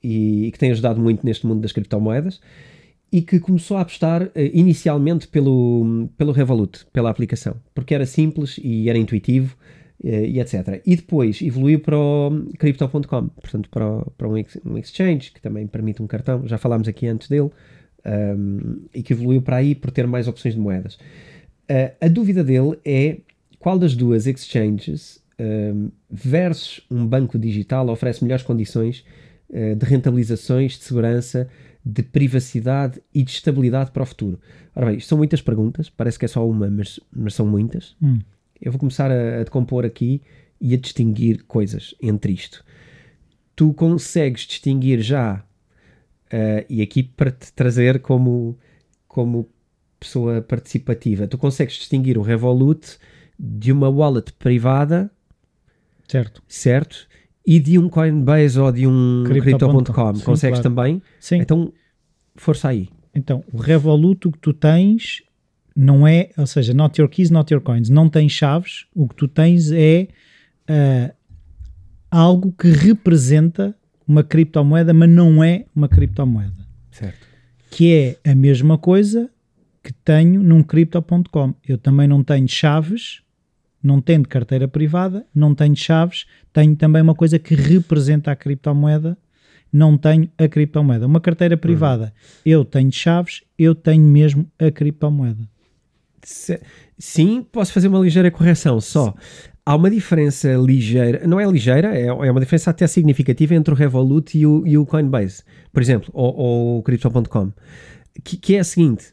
e, 0.00 0.46
e 0.46 0.52
que 0.52 0.58
tem 0.58 0.70
ajudado 0.70 1.00
muito 1.00 1.26
neste 1.26 1.44
mundo 1.44 1.60
das 1.60 1.72
criptomoedas 1.72 2.40
e 3.12 3.22
que 3.22 3.38
começou 3.38 3.76
a 3.76 3.80
apostar 3.80 4.22
uh, 4.22 4.30
inicialmente 4.52 5.28
pelo, 5.28 6.08
pelo 6.16 6.32
Revolut, 6.32 6.86
pela 6.92 7.10
aplicação, 7.10 7.56
porque 7.74 7.94
era 7.94 8.06
simples 8.06 8.58
e 8.62 8.88
era 8.88 8.98
intuitivo 8.98 9.56
uh, 9.56 9.85
e 10.02 10.38
etc. 10.40 10.82
E 10.84 10.96
depois 10.96 11.40
evoluiu 11.40 11.80
para 11.80 11.98
o 11.98 12.44
Crypto.com, 12.58 13.28
portanto 13.28 13.68
para, 13.70 13.86
o, 13.86 14.10
para 14.16 14.28
um, 14.28 14.78
exchange 14.78 15.32
que 15.32 15.40
também 15.40 15.66
permite 15.66 16.02
um 16.02 16.06
cartão, 16.06 16.46
já 16.46 16.58
falámos 16.58 16.86
aqui 16.86 17.06
antes 17.06 17.28
dele, 17.28 17.50
um, 18.04 18.82
e 18.94 19.02
que 19.02 19.12
evoluiu 19.12 19.42
para 19.42 19.56
aí 19.56 19.74
por 19.74 19.90
ter 19.90 20.06
mais 20.06 20.28
opções 20.28 20.54
de 20.54 20.60
moedas. 20.60 20.94
Uh, 21.68 21.92
a 22.00 22.08
dúvida 22.08 22.44
dele 22.44 22.78
é 22.84 23.18
qual 23.58 23.78
das 23.78 23.96
duas 23.96 24.26
exchanges 24.26 25.22
um, 25.40 25.90
versus 26.10 26.84
um 26.90 27.06
banco 27.06 27.38
digital 27.38 27.88
oferece 27.88 28.22
melhores 28.22 28.44
condições 28.44 29.04
de 29.48 29.86
rentabilizações, 29.86 30.72
de 30.72 30.82
segurança, 30.82 31.48
de 31.84 32.02
privacidade 32.02 33.00
e 33.14 33.22
de 33.22 33.30
estabilidade 33.30 33.92
para 33.92 34.02
o 34.02 34.06
futuro? 34.06 34.40
Ora 34.74 34.86
bem, 34.86 34.96
isto 34.96 35.08
são 35.08 35.16
muitas 35.16 35.40
perguntas, 35.40 35.88
parece 35.88 36.18
que 36.18 36.24
é 36.24 36.28
só 36.28 36.46
uma, 36.46 36.68
mas, 36.68 36.98
mas 37.12 37.34
são 37.34 37.46
muitas. 37.46 37.94
Hum. 38.02 38.18
Eu 38.60 38.72
vou 38.72 38.78
começar 38.78 39.10
a, 39.10 39.40
a 39.40 39.44
decompor 39.44 39.84
aqui 39.84 40.22
e 40.60 40.74
a 40.74 40.76
distinguir 40.76 41.44
coisas 41.44 41.94
entre 42.00 42.32
isto. 42.32 42.64
Tu 43.54 43.72
consegues 43.74 44.42
distinguir 44.42 45.00
já, 45.00 45.44
uh, 46.26 46.64
e 46.68 46.82
aqui 46.82 47.02
para 47.02 47.30
te 47.30 47.52
trazer 47.52 48.00
como, 48.00 48.58
como 49.08 49.48
pessoa 49.98 50.42
participativa, 50.42 51.26
tu 51.26 51.38
consegues 51.38 51.74
distinguir 51.74 52.18
o 52.18 52.22
Revolut 52.22 52.98
de 53.38 53.72
uma 53.72 53.88
wallet 53.88 54.32
privada, 54.32 55.10
certo? 56.06 56.42
Certo? 56.46 57.08
e 57.46 57.60
de 57.60 57.78
um 57.78 57.88
Coinbase 57.88 58.58
ou 58.58 58.72
de 58.72 58.86
um 58.86 59.22
Crypto.com. 59.24 59.82
Crypto 59.82 60.24
Consegues 60.24 60.58
claro. 60.58 60.74
também? 60.74 61.02
Sim. 61.20 61.36
Então, 61.36 61.72
força 62.34 62.68
aí. 62.68 62.88
Então, 63.14 63.44
o 63.52 63.58
Revolut, 63.58 64.26
o 64.26 64.32
que 64.32 64.38
tu 64.38 64.52
tens 64.52 65.22
não 65.76 66.06
é, 66.06 66.30
ou 66.38 66.46
seja, 66.46 66.72
not 66.72 67.00
your 67.00 67.08
keys, 67.08 67.30
not 67.30 67.52
your 67.52 67.62
coins. 67.62 67.90
Não 67.90 68.08
tens 68.08 68.32
chaves. 68.32 68.86
O 68.94 69.06
que 69.06 69.14
tu 69.14 69.28
tens 69.28 69.70
é 69.70 70.08
uh, 70.70 71.14
algo 72.10 72.52
que 72.52 72.68
representa 72.68 73.76
uma 74.08 74.22
criptomoeda, 74.24 74.94
mas 74.94 75.10
não 75.10 75.44
é 75.44 75.66
uma 75.74 75.88
criptomoeda. 75.88 76.66
Certo. 76.90 77.26
Que 77.70 78.16
é 78.24 78.30
a 78.30 78.34
mesma 78.34 78.78
coisa 78.78 79.30
que 79.82 79.92
tenho 79.92 80.42
num 80.42 80.62
Crypto.com. 80.62 81.54
Eu 81.66 81.76
também 81.76 82.08
não 82.08 82.24
tenho 82.24 82.48
chaves 82.48 83.22
não 83.86 84.00
tendo 84.00 84.28
carteira 84.28 84.66
privada, 84.66 85.24
não 85.32 85.54
tenho 85.54 85.76
chaves, 85.76 86.26
tenho 86.52 86.74
também 86.74 87.00
uma 87.00 87.14
coisa 87.14 87.38
que 87.38 87.54
representa 87.54 88.32
a 88.32 88.36
criptomoeda, 88.36 89.16
não 89.72 89.96
tenho 89.96 90.28
a 90.36 90.48
criptomoeda. 90.48 91.06
Uma 91.06 91.20
carteira 91.20 91.56
privada, 91.56 92.06
uhum. 92.06 92.40
eu 92.44 92.64
tenho 92.64 92.90
chaves, 92.90 93.44
eu 93.56 93.74
tenho 93.74 94.02
mesmo 94.02 94.50
a 94.58 94.70
criptomoeda. 94.70 95.48
Sim, 96.98 97.46
posso 97.52 97.72
fazer 97.72 97.86
uma 97.86 98.00
ligeira 98.00 98.30
correção 98.30 98.80
só. 98.80 99.14
Há 99.64 99.76
uma 99.76 99.90
diferença 99.90 100.54
ligeira, 100.54 101.26
não 101.26 101.38
é 101.38 101.46
ligeira, 101.46 101.96
é, 101.96 102.06
é 102.06 102.30
uma 102.30 102.40
diferença 102.40 102.70
até 102.70 102.86
significativa 102.86 103.54
entre 103.54 103.72
o 103.72 103.76
Revolut 103.76 104.36
e 104.36 104.46
o, 104.46 104.66
e 104.66 104.76
o 104.76 104.84
Coinbase, 104.84 105.42
por 105.72 105.82
exemplo, 105.82 106.10
ou, 106.12 106.34
ou 106.36 106.78
o 106.78 106.82
Crypto.com, 106.82 107.52
que, 108.24 108.36
que 108.36 108.56
é 108.56 108.60
a 108.60 108.64
seguinte: 108.64 109.12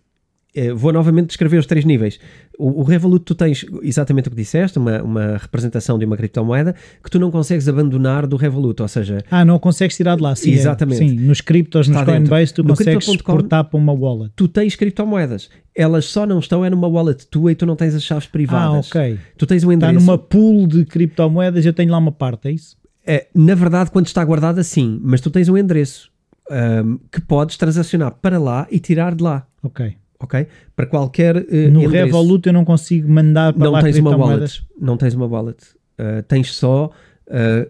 eh, 0.56 0.73
vou 0.73 0.93
novamente 0.93 1.28
descrever 1.28 1.58
os 1.58 1.65
três 1.65 1.86
níveis. 1.86 2.19
O, 2.58 2.82
o, 2.82 2.84
Revolut, 2.84 3.26
tu 3.26 3.34
tens 3.34 3.66
exatamente 3.82 4.28
o 4.28 4.32
que 4.32 4.38
disseste, 4.38 4.78
uma, 4.78 5.02
uma 5.02 5.38
representação 5.38 5.98
de 5.98 6.06
uma 6.06 6.16
criptomoeda 6.16 6.76
que 7.04 7.10
tu 7.10 7.20
não 7.20 7.32
consegues 7.32 7.68
abandonar 7.68 8.28
do 8.28 8.36
Revolut, 8.36 8.82
ou 8.82 8.88
seja... 8.88 9.24
Ah, 9.32 9.44
não 9.44 9.58
consegues 9.58 9.98
tirar 9.98 10.16
de 10.16 10.22
lá, 10.22 10.36
sim. 10.36 10.52
É. 10.52 10.54
Exatamente. 10.54 11.04
É, 11.04 11.08
sim, 11.08 11.16
nos 11.16 11.42
criptos, 11.42 11.88
nos 11.88 12.04
Coinbase, 12.04 12.54
tu 12.54 12.63
no 12.63 12.70
consegues 12.70 13.08
exportar 13.08 13.63
para 13.63 13.78
uma 13.78 13.92
wallet. 13.92 14.32
Tu 14.36 14.48
tens 14.48 14.76
criptomoedas, 14.76 15.50
elas 15.76 16.06
só 16.06 16.28
não 16.28 16.39
estão 16.39 16.63
é 16.63 16.70
numa 16.70 16.88
wallet 16.88 17.26
tua 17.28 17.52
e 17.52 17.56
tu 17.56 17.66
não 17.66 17.76
tens 17.76 17.96
as 17.96 18.04
chaves 18.04 18.28
privadas. 18.28 18.92
Ah, 18.94 19.00
ok. 19.00 19.20
Tu 19.38 19.46
tens 19.48 19.63
um 19.63 19.72
endereço... 19.72 20.00
Está 20.00 20.12
numa 20.12 20.18
pool 20.18 20.68
de 20.68 20.86
criptomoedas, 20.86 21.66
eu 21.66 21.74
tenho 21.74 21.92
lá 21.92 21.98
uma 21.98 22.12
parte, 22.12 22.50
é 22.50 22.52
isso? 22.52 22.78
É, 23.06 23.28
na 23.34 23.56
verdade, 23.56 23.89
quando 23.89 24.06
está 24.06 24.24
guardada, 24.24 24.63
sim, 24.63 25.00
mas 25.04 25.20
tu 25.22 25.32
tens 25.32 25.50
um 25.50 25.58
endereço 25.58 26.12
um, 26.52 27.00
que 27.12 27.20
podes 27.20 27.58
transacionar 27.58 28.13
para 28.22 28.38
lá 28.38 28.68
e 28.70 28.80
tirar 28.80 29.16
de 29.16 29.24
lá. 29.24 29.46
Ok 29.63 29.96
ok? 30.23 30.47
Para 30.75 30.86
qualquer 30.86 31.36
uh, 31.36 31.71
No 31.71 31.83
endereço. 31.83 32.05
Revolut 32.05 32.47
eu 32.47 32.53
não 32.53 32.65
consigo 32.65 33.12
mandar 33.12 33.53
para 33.53 33.65
não 33.65 33.71
lá 33.71 33.81
tens 33.81 33.97
uma 33.97 34.15
wallet. 34.15 34.65
Não 34.79 34.97
tens 34.97 35.13
uma 35.13 35.27
wallet. 35.27 35.63
Uh, 35.99 36.23
tens 36.27 36.53
só, 36.53 36.89
uh, 37.27 37.69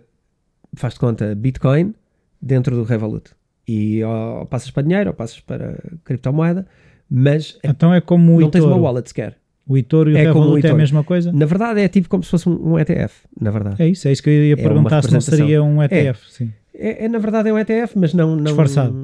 faz-te 0.76 1.00
conta, 1.00 1.36
Bitcoin 1.36 1.94
dentro 2.42 2.76
do 2.76 2.84
Revolut. 2.84 3.32
E 3.68 4.04
ou 4.04 4.46
passas 4.46 4.70
para 4.70 4.84
dinheiro 4.84 5.10
ou 5.10 5.16
passas 5.16 5.40
para 5.40 5.78
criptomoeda, 6.04 6.68
mas 7.10 7.58
então 7.64 7.94
é 7.94 8.02
como 8.02 8.38
o 8.38 8.42
não 8.42 8.50
tens 8.50 8.64
uma 8.64 8.78
wallet 8.78 9.08
sequer. 9.08 9.38
O 9.66 9.78
Etor 9.78 10.10
e 10.10 10.14
o 10.14 10.18
é 10.18 10.24
Revolut 10.24 10.68
é 10.68 10.72
a 10.72 10.76
mesma 10.76 11.04
coisa? 11.06 11.32
Na 11.32 11.46
verdade 11.46 11.80
é 11.80 11.88
tipo 11.88 12.10
como 12.10 12.22
se 12.22 12.30
fosse 12.30 12.50
um, 12.50 12.74
um 12.74 12.80
ETF, 12.80 13.26
na 13.40 13.50
verdade. 13.50 13.82
É 13.82 13.88
isso, 13.88 14.08
é 14.08 14.12
isso 14.12 14.22
que 14.22 14.30
eu 14.30 14.44
ia 14.44 14.54
é 14.54 14.56
perguntar 14.58 15.02
se 15.02 15.12
não 15.12 15.22
seria 15.22 15.64
um 15.64 15.82
ETF, 15.82 15.98
é. 15.98 16.30
sim. 16.30 16.54
É, 16.76 17.06
é, 17.06 17.08
na 17.08 17.20
verdade 17.20 17.50
é 17.50 17.54
um 17.54 17.60
ETF, 17.60 17.98
mas 17.98 18.14
não, 18.14 18.36
não, 18.36 18.56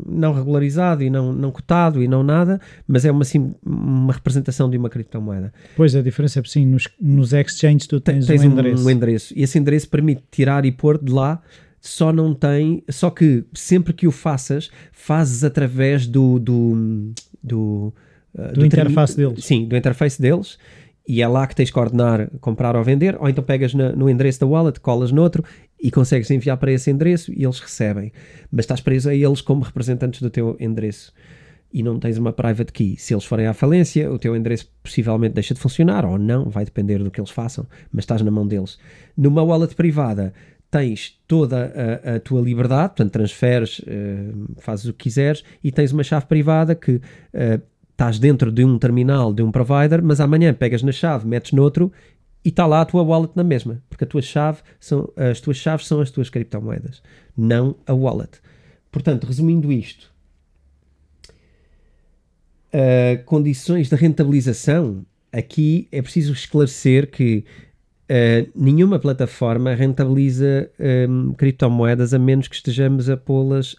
não 0.07 0.33
regularizado 0.33 1.03
e 1.03 1.09
não, 1.09 1.31
não 1.31 1.51
cotado 1.51 2.01
e 2.01 2.07
não 2.07 2.23
nada, 2.23 2.59
mas 2.87 3.05
é 3.05 3.11
uma, 3.11 3.21
assim, 3.21 3.53
uma 3.63 4.11
representação 4.11 4.69
de 4.69 4.75
uma 4.75 4.89
criptomoeda. 4.89 5.53
Pois, 5.75 5.95
a 5.95 6.01
diferença 6.01 6.39
é 6.39 6.43
sim, 6.45 6.65
nos, 6.65 6.87
nos 6.99 7.31
exchanges 7.31 7.85
tu 7.85 7.99
tens, 7.99 8.25
tens 8.25 8.41
um, 8.41 8.45
endereço. 8.45 8.85
um 8.85 8.89
endereço. 8.89 9.33
E 9.37 9.43
esse 9.43 9.59
endereço 9.59 9.87
permite 9.87 10.23
tirar 10.31 10.65
e 10.65 10.71
pôr 10.71 10.97
de 10.97 11.11
lá 11.11 11.41
só 11.79 12.11
não 12.11 12.33
tem, 12.33 12.83
só 12.89 13.09
que 13.09 13.45
sempre 13.53 13.93
que 13.93 14.07
o 14.07 14.11
faças, 14.11 14.69
fazes 14.91 15.43
através 15.43 16.07
do 16.07 16.39
do, 16.39 17.13
do, 17.41 17.93
uh, 18.35 18.47
do, 18.47 18.53
do 18.53 18.65
interface 18.65 19.15
deles. 19.15 19.45
Sim, 19.45 19.65
do 19.65 19.77
interface 19.77 20.21
deles 20.21 20.57
e 21.09 21.23
é 21.23 21.27
lá 21.27 21.47
que 21.47 21.55
tens 21.55 21.71
que 21.71 21.79
ordenar 21.79 22.29
comprar 22.39 22.75
ou 22.75 22.83
vender, 22.83 23.17
ou 23.19 23.27
então 23.27 23.43
pegas 23.43 23.73
na, 23.73 23.91
no 23.91 24.07
endereço 24.07 24.39
da 24.39 24.45
wallet, 24.45 24.79
colas 24.79 25.11
noutro 25.11 25.43
e 25.79 25.89
consegues 25.89 26.29
enviar 26.29 26.57
para 26.57 26.71
esse 26.71 26.91
endereço 26.91 27.31
e 27.33 27.43
eles 27.43 27.59
recebem. 27.59 28.11
Mas 28.51 28.63
estás 28.63 28.81
preso 28.81 29.09
a 29.09 29.15
eles 29.15 29.41
como 29.41 29.63
representantes 29.63 30.21
do 30.21 30.29
teu 30.29 30.57
endereço 30.59 31.13
e 31.71 31.83
não 31.83 31.99
tens 31.99 32.17
uma 32.17 32.33
private 32.33 32.73
key. 32.73 32.97
Se 32.97 33.13
eles 33.13 33.25
forem 33.25 33.47
à 33.47 33.53
falência, 33.53 34.11
o 34.11 34.17
teu 34.17 34.35
endereço 34.35 34.71
possivelmente 34.83 35.35
deixa 35.35 35.53
de 35.53 35.59
funcionar 35.59 36.05
ou 36.05 36.17
não, 36.17 36.49
vai 36.49 36.65
depender 36.65 36.97
do 36.99 37.11
que 37.11 37.19
eles 37.19 37.29
façam, 37.29 37.65
mas 37.91 38.03
estás 38.03 38.21
na 38.21 38.31
mão 38.31 38.45
deles. 38.45 38.77
Numa 39.15 39.43
wallet 39.43 39.75
privada, 39.75 40.33
tens 40.71 41.19
toda 41.27 41.99
a, 42.03 42.15
a 42.15 42.19
tua 42.19 42.41
liberdade, 42.41 42.89
portanto, 42.89 43.11
transferes, 43.11 43.79
uh, 43.79 44.55
fazes 44.57 44.85
o 44.85 44.93
que 44.93 45.03
quiseres 45.03 45.43
e 45.63 45.71
tens 45.71 45.91
uma 45.91 46.03
chave 46.03 46.25
privada 46.25 46.75
que 46.75 46.93
uh, 46.95 47.01
estás 47.91 48.17
dentro 48.17 48.51
de 48.51 48.63
um 48.63 48.77
terminal 48.77 49.33
de 49.33 49.43
um 49.43 49.51
provider, 49.51 50.01
mas 50.03 50.19
amanhã 50.19 50.53
pegas 50.53 50.81
na 50.81 50.91
chave, 50.91 51.27
metes 51.27 51.51
noutro 51.51 51.91
e 52.49 52.51
está 52.51 52.65
lá 52.65 52.81
a 52.81 52.85
tua 52.85 53.03
wallet 53.03 53.31
na 53.35 53.43
mesma, 53.43 53.79
porque 53.87 54.03
a 54.03 54.07
tua 54.07 54.23
chave 54.23 54.63
são, 54.79 55.07
as 55.15 55.39
tuas 55.39 55.55
chaves 55.55 55.85
são 55.85 56.01
as 56.01 56.09
tuas 56.09 56.31
criptomoedas, 56.31 57.03
não 57.37 57.75
a 57.85 57.93
wallet. 57.93 58.41
Portanto, 58.91 59.27
resumindo 59.27 59.71
isto, 59.71 60.11
uh, 62.73 63.23
condições 63.25 63.87
de 63.87 63.95
rentabilização, 63.95 65.05
aqui 65.31 65.87
é 65.91 66.01
preciso 66.01 66.33
esclarecer 66.33 67.11
que 67.11 67.45
uh, 68.09 68.49
nenhuma 68.55 68.97
plataforma 68.97 69.75
rentabiliza 69.75 70.71
um, 71.07 71.33
criptomoedas 71.33 72.15
a 72.15 72.17
menos 72.17 72.47
que 72.47 72.55
estejamos 72.55 73.11
a 73.11 73.15
pô-las 73.15 73.75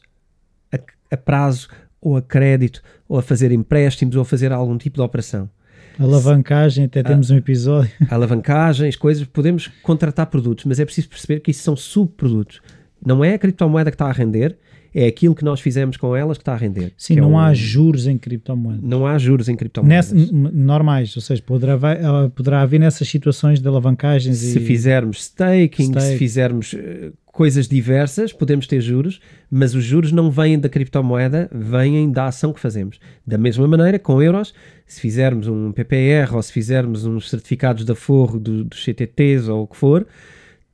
a, 0.73 0.79
a 1.13 1.17
prazo 1.17 1.67
ou 2.01 2.17
a 2.17 2.23
crédito, 2.23 2.81
ou 3.09 3.19
a 3.19 3.23
fazer 3.23 3.51
empréstimos, 3.51 4.15
ou 4.15 4.23
a 4.23 4.25
fazer 4.25 4.53
algum 4.53 4.79
tipo 4.79 4.95
de 4.95 5.03
operação. 5.03 5.51
Alavancagem, 5.99 6.85
até 6.85 7.03
temos 7.03 7.31
um 7.31 7.37
episódio. 7.37 7.91
Alavancagens, 8.11 8.97
coisas, 8.97 9.25
podemos 9.25 9.69
contratar 9.83 10.27
produtos, 10.27 10.65
mas 10.65 10.81
é 10.81 10.85
preciso 10.85 11.09
perceber 11.09 11.41
que 11.41 11.51
isso 11.51 11.63
são 11.63 11.77
subprodutos. 11.77 12.61
Não 13.05 13.25
é 13.25 13.35
a 13.35 13.39
criptomoeda 13.39 13.91
que 13.91 13.95
está 13.95 14.07
a 14.07 14.13
render, 14.13 14.57
É 14.93 15.07
aquilo 15.07 15.37
que 15.37 15.45
nós 15.45 15.61
fizemos 15.61 15.97
com 15.97 16.17
elas 16.17 16.37
que 16.37 16.43
está 16.43 16.53
a 16.53 16.57
render. 16.57 16.93
Sim, 16.99 17.17
é 17.17 17.21
não 17.21 17.35
um- 17.35 17.39
há 17.39 17.55
juros 17.55 18.09
em 18.09 18.19
criptomoedas. 18.19 18.83
Não 18.83 19.07
há 19.07 19.17
juros 19.19 19.49
em 19.49 19.55
criptomoedas. 19.55 20.13
Normais, 20.33 21.15
ou 21.15 21.23
seja, 21.23 21.41
poderá, 21.41 21.75
ah, 21.75 22.29
poderá 22.35 22.63
haver 22.63 22.81
nessas 22.81 23.07
situações 23.09 23.61
de 23.61 23.69
alavancagens 23.69 24.39
Se 24.39 24.59
e 24.59 24.61
fizermos 24.67 25.19
staking, 25.21 25.85
se 25.85 25.91
Stake. 25.93 26.17
fizermos 26.19 26.75
eh, 26.75 27.13
coisas 27.27 27.69
diversas, 27.69 28.33
podemos 28.33 28.67
ter 28.67 28.81
juros, 28.81 29.21
mas 29.49 29.77
os 29.77 29.85
juros 29.85 30.11
não 30.11 30.29
vêm 30.29 30.59
da 30.59 30.69
criptomoeda, 30.69 31.49
vêm 31.55 32.11
da 32.11 32.27
ação 32.27 32.53
que 32.53 32.59
fazemos. 32.59 32.99
Da 33.25 33.39
mesma 33.39 33.69
maneira, 33.69 33.97
com 33.97 34.21
euros, 34.21 34.53
se 34.87 35.01
fizermos 35.01 35.47
um 35.47 35.71
PPR 35.71 36.35
ou 36.35 36.43
se 36.43 36.53
fizermos 36.53 37.05
uns 37.07 37.31
certificados 37.31 37.85
de 37.85 37.93
aforro 37.93 38.41
do- 38.41 38.65
dos 38.65 38.83
CTTs 38.83 39.49
ou 39.49 39.63
o 39.63 39.67
que 39.69 39.77
for, 39.77 40.05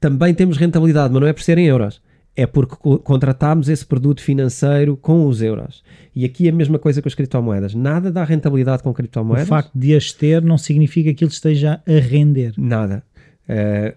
também 0.01 0.33
temos 0.33 0.57
rentabilidade, 0.57 1.13
mas 1.13 1.21
não 1.21 1.29
é 1.29 1.35
por 1.35 1.43
serem 1.43 1.67
euros. 1.67 2.01
É 2.37 2.47
porque 2.47 2.77
co- 2.77 2.99
contratámos 2.99 3.69
esse 3.69 3.85
produto 3.87 4.21
financeiro 4.21 4.97
com 4.97 5.27
os 5.27 5.41
euros. 5.41 5.83
E 6.15 6.25
aqui 6.25 6.47
é 6.47 6.51
a 6.51 6.55
mesma 6.55 6.79
coisa 6.79 7.01
com 7.01 7.09
as 7.09 7.15
criptomoedas. 7.15 7.75
Nada 7.75 8.13
dá 8.13 8.23
rentabilidade 8.25 8.83
com 8.83 8.91
o 8.91 8.95
criptomoedas. 8.95 9.49
facto 9.49 9.71
de 9.75 9.97
as 9.97 10.13
ter 10.13 10.43
não 10.43 10.59
significa 10.59 11.15
que 11.15 11.25
ele 11.25 11.31
esteja 11.33 11.81
a 11.87 11.99
render. 12.01 12.53
Nada. 12.59 13.03
Eh, 13.49 13.95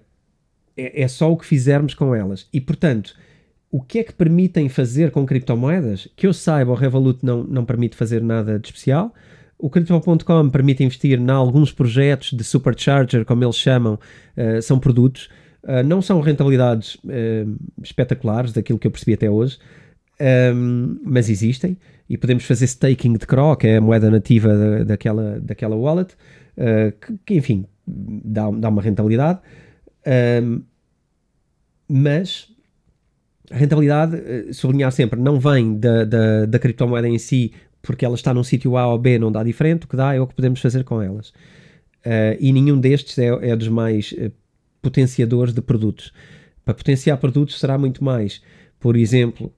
é, 0.78 1.02
é 1.04 1.08
só 1.08 1.32
o 1.32 1.36
que 1.38 1.46
fizermos 1.46 1.94
com 1.94 2.16
elas. 2.16 2.48
E, 2.54 2.62
portanto, 2.62 3.14
o 3.70 3.82
que 3.82 4.00
é 4.00 4.04
que 4.04 4.14
permitem 4.14 4.70
fazer 4.70 5.12
com 5.12 5.26
criptomoedas? 5.26 6.08
Que 6.16 6.26
eu 6.26 6.34
saiba, 6.34 6.72
o 6.72 6.76
Revolut 6.76 7.20
não, 7.26 7.44
não 7.44 7.66
permite 7.66 7.96
fazer 7.98 8.22
nada 8.24 8.58
de 8.58 8.68
especial. 8.68 9.14
O 9.58 9.70
Crypto.com 9.70 10.50
permite 10.50 10.82
investir 10.86 11.20
em 11.20 11.30
alguns 11.30 11.74
projetos 11.74 12.32
de 12.32 12.44
supercharger, 12.46 13.26
como 13.26 13.44
eles 13.44 13.58
chamam, 13.58 14.00
eh, 14.38 14.62
são 14.62 14.80
produtos. 14.80 15.30
Eh, 15.68 15.84
não 15.84 16.02
são 16.02 16.22
rentabilidades 16.22 16.98
eh, 17.10 17.46
espetaculares, 17.84 18.54
daquilo 18.54 18.80
que 18.80 18.88
eu 18.88 18.92
percebi 18.92 19.14
até 19.14 19.30
hoje, 19.30 19.58
ehm, 20.20 20.98
mas 21.04 21.30
existem. 21.30 21.78
E 22.10 22.18
podemos 22.18 22.44
fazer 22.46 22.66
staking 22.66 23.14
de 23.14 23.26
CRO, 23.28 23.56
que 23.56 23.68
é 23.68 23.78
a 23.78 23.82
moeda 23.82 24.10
nativa 24.10 24.56
da- 24.58 24.84
daquela, 24.84 25.40
daquela 25.42 25.76
wallet, 25.76 26.16
eh, 26.58 26.94
que, 27.00 27.14
que, 27.26 27.34
enfim, 27.36 27.66
dá, 27.88 28.50
dá 28.52 28.70
uma 28.70 28.82
rentabilidade. 28.82 29.40
Ehm, 30.06 30.62
mas 31.88 32.48
a 33.52 33.56
rentabilidade, 33.58 34.54
sublinhar 34.54 34.92
sempre, 34.92 35.20
não 35.20 35.40
vem 35.40 35.78
da, 35.80 36.06
da, 36.06 36.46
da 36.46 36.60
criptomoeda 36.60 37.08
em 37.08 37.18
si, 37.18 37.52
porque 37.82 38.06
ela 38.06 38.16
está 38.16 38.34
num 38.34 38.44
sítio 38.44 38.78
A 38.78 38.88
ou 38.88 38.98
B, 39.00 39.18
não 39.18 39.32
dá 39.32 39.44
diferente, 39.44 39.86
o 39.86 39.88
que 39.88 39.96
dá 39.98 40.14
é 40.14 40.20
o 40.22 40.28
que 40.28 40.36
podemos 40.36 40.60
fazer 40.62 40.84
com 40.84 41.02
elas. 41.02 41.34
Eh, 42.06 42.38
e 42.40 42.52
nenhum 42.54 42.80
destes 42.80 43.18
é, 43.18 43.28
é 43.50 43.56
dos 43.56 43.68
mais 43.68 44.14
potenciadores 44.82 45.54
de 45.54 45.62
produtos. 45.62 46.14
Para 46.64 46.74
potenciar 46.74 47.18
produtos 47.18 47.60
será 47.60 47.78
muito 47.78 48.04
mais, 48.04 48.42
por 48.80 48.96
exemplo, 48.96 49.54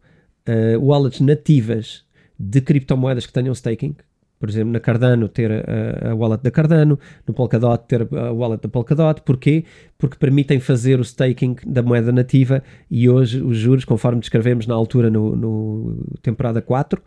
eh, 0.45 0.77
wallets 0.77 1.19
nativas 1.19 2.05
de 2.39 2.61
criptomoedas 2.61 3.25
que 3.25 3.33
tenham 3.33 3.53
staking. 3.53 3.95
Por 4.39 4.49
exemplo, 4.49 4.71
na 4.71 4.79
Cardano 4.79 5.29
ter 5.29 5.51
a, 5.51 6.09
a 6.09 6.15
wallet 6.15 6.41
da 6.41 6.49
Cardano, 6.49 6.97
no 7.27 7.33
Polkadot 7.33 7.83
ter 7.87 8.01
a 8.11 8.31
wallet 8.31 8.59
da 8.63 8.67
Polkadot. 8.67 9.21
Porquê? 9.21 9.65
Porque 9.99 10.17
permitem 10.17 10.59
fazer 10.59 10.99
o 10.99 11.03
staking 11.03 11.57
da 11.63 11.83
moeda 11.83 12.11
nativa 12.11 12.63
e 12.89 13.07
hoje 13.07 13.39
os 13.39 13.55
juros, 13.55 13.85
conforme 13.85 14.19
descrevemos 14.19 14.65
na 14.65 14.73
altura 14.73 15.11
no, 15.11 15.35
no 15.35 16.17
temporada 16.23 16.59
4, 16.59 16.99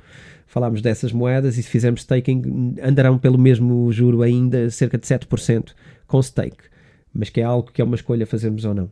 falámos 0.47 0.81
dessas 0.81 1.11
moedas 1.11 1.59
e 1.59 1.63
se 1.65 1.69
fizermos 1.69 2.03
staking 2.03 2.77
andarão 2.81 3.19
pelo 3.19 3.37
mesmo 3.37 3.91
juro 3.91 4.23
ainda, 4.23 4.71
cerca 4.71 4.97
de 4.97 5.05
7% 5.05 5.73
com 6.07 6.23
stake. 6.23 6.73
Mas 7.15 7.31
que 7.31 7.41
é 7.41 7.45
algo 7.45 7.71
que 7.71 7.81
é 7.81 7.85
uma 7.85 7.95
escolha 7.95 8.27
fazermos 8.27 8.65
ou 8.65 8.75
não. 8.75 8.91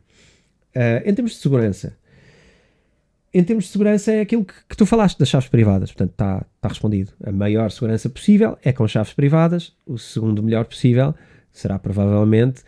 Ah, 0.74 1.02
em 1.04 1.14
termos 1.14 1.32
de 1.32 1.38
segurança, 1.38 1.96
em 3.34 3.42
termos 3.42 3.64
de 3.64 3.70
segurança 3.70 4.12
é 4.12 4.20
aquilo 4.20 4.44
que, 4.44 4.54
que 4.68 4.76
tu 4.76 4.84
falaste 4.84 5.18
das 5.18 5.28
chaves 5.28 5.48
privadas, 5.48 5.90
portanto 5.90 6.10
está 6.10 6.46
tá 6.60 6.68
respondido. 6.68 7.12
A 7.24 7.32
maior 7.32 7.70
segurança 7.70 8.08
possível 8.10 8.58
é 8.62 8.72
com 8.72 8.86
chaves 8.86 9.12
privadas, 9.12 9.72
o 9.86 9.98
segundo 9.98 10.42
melhor 10.42 10.66
possível 10.66 11.14
será 11.50 11.78
provavelmente 11.78 12.62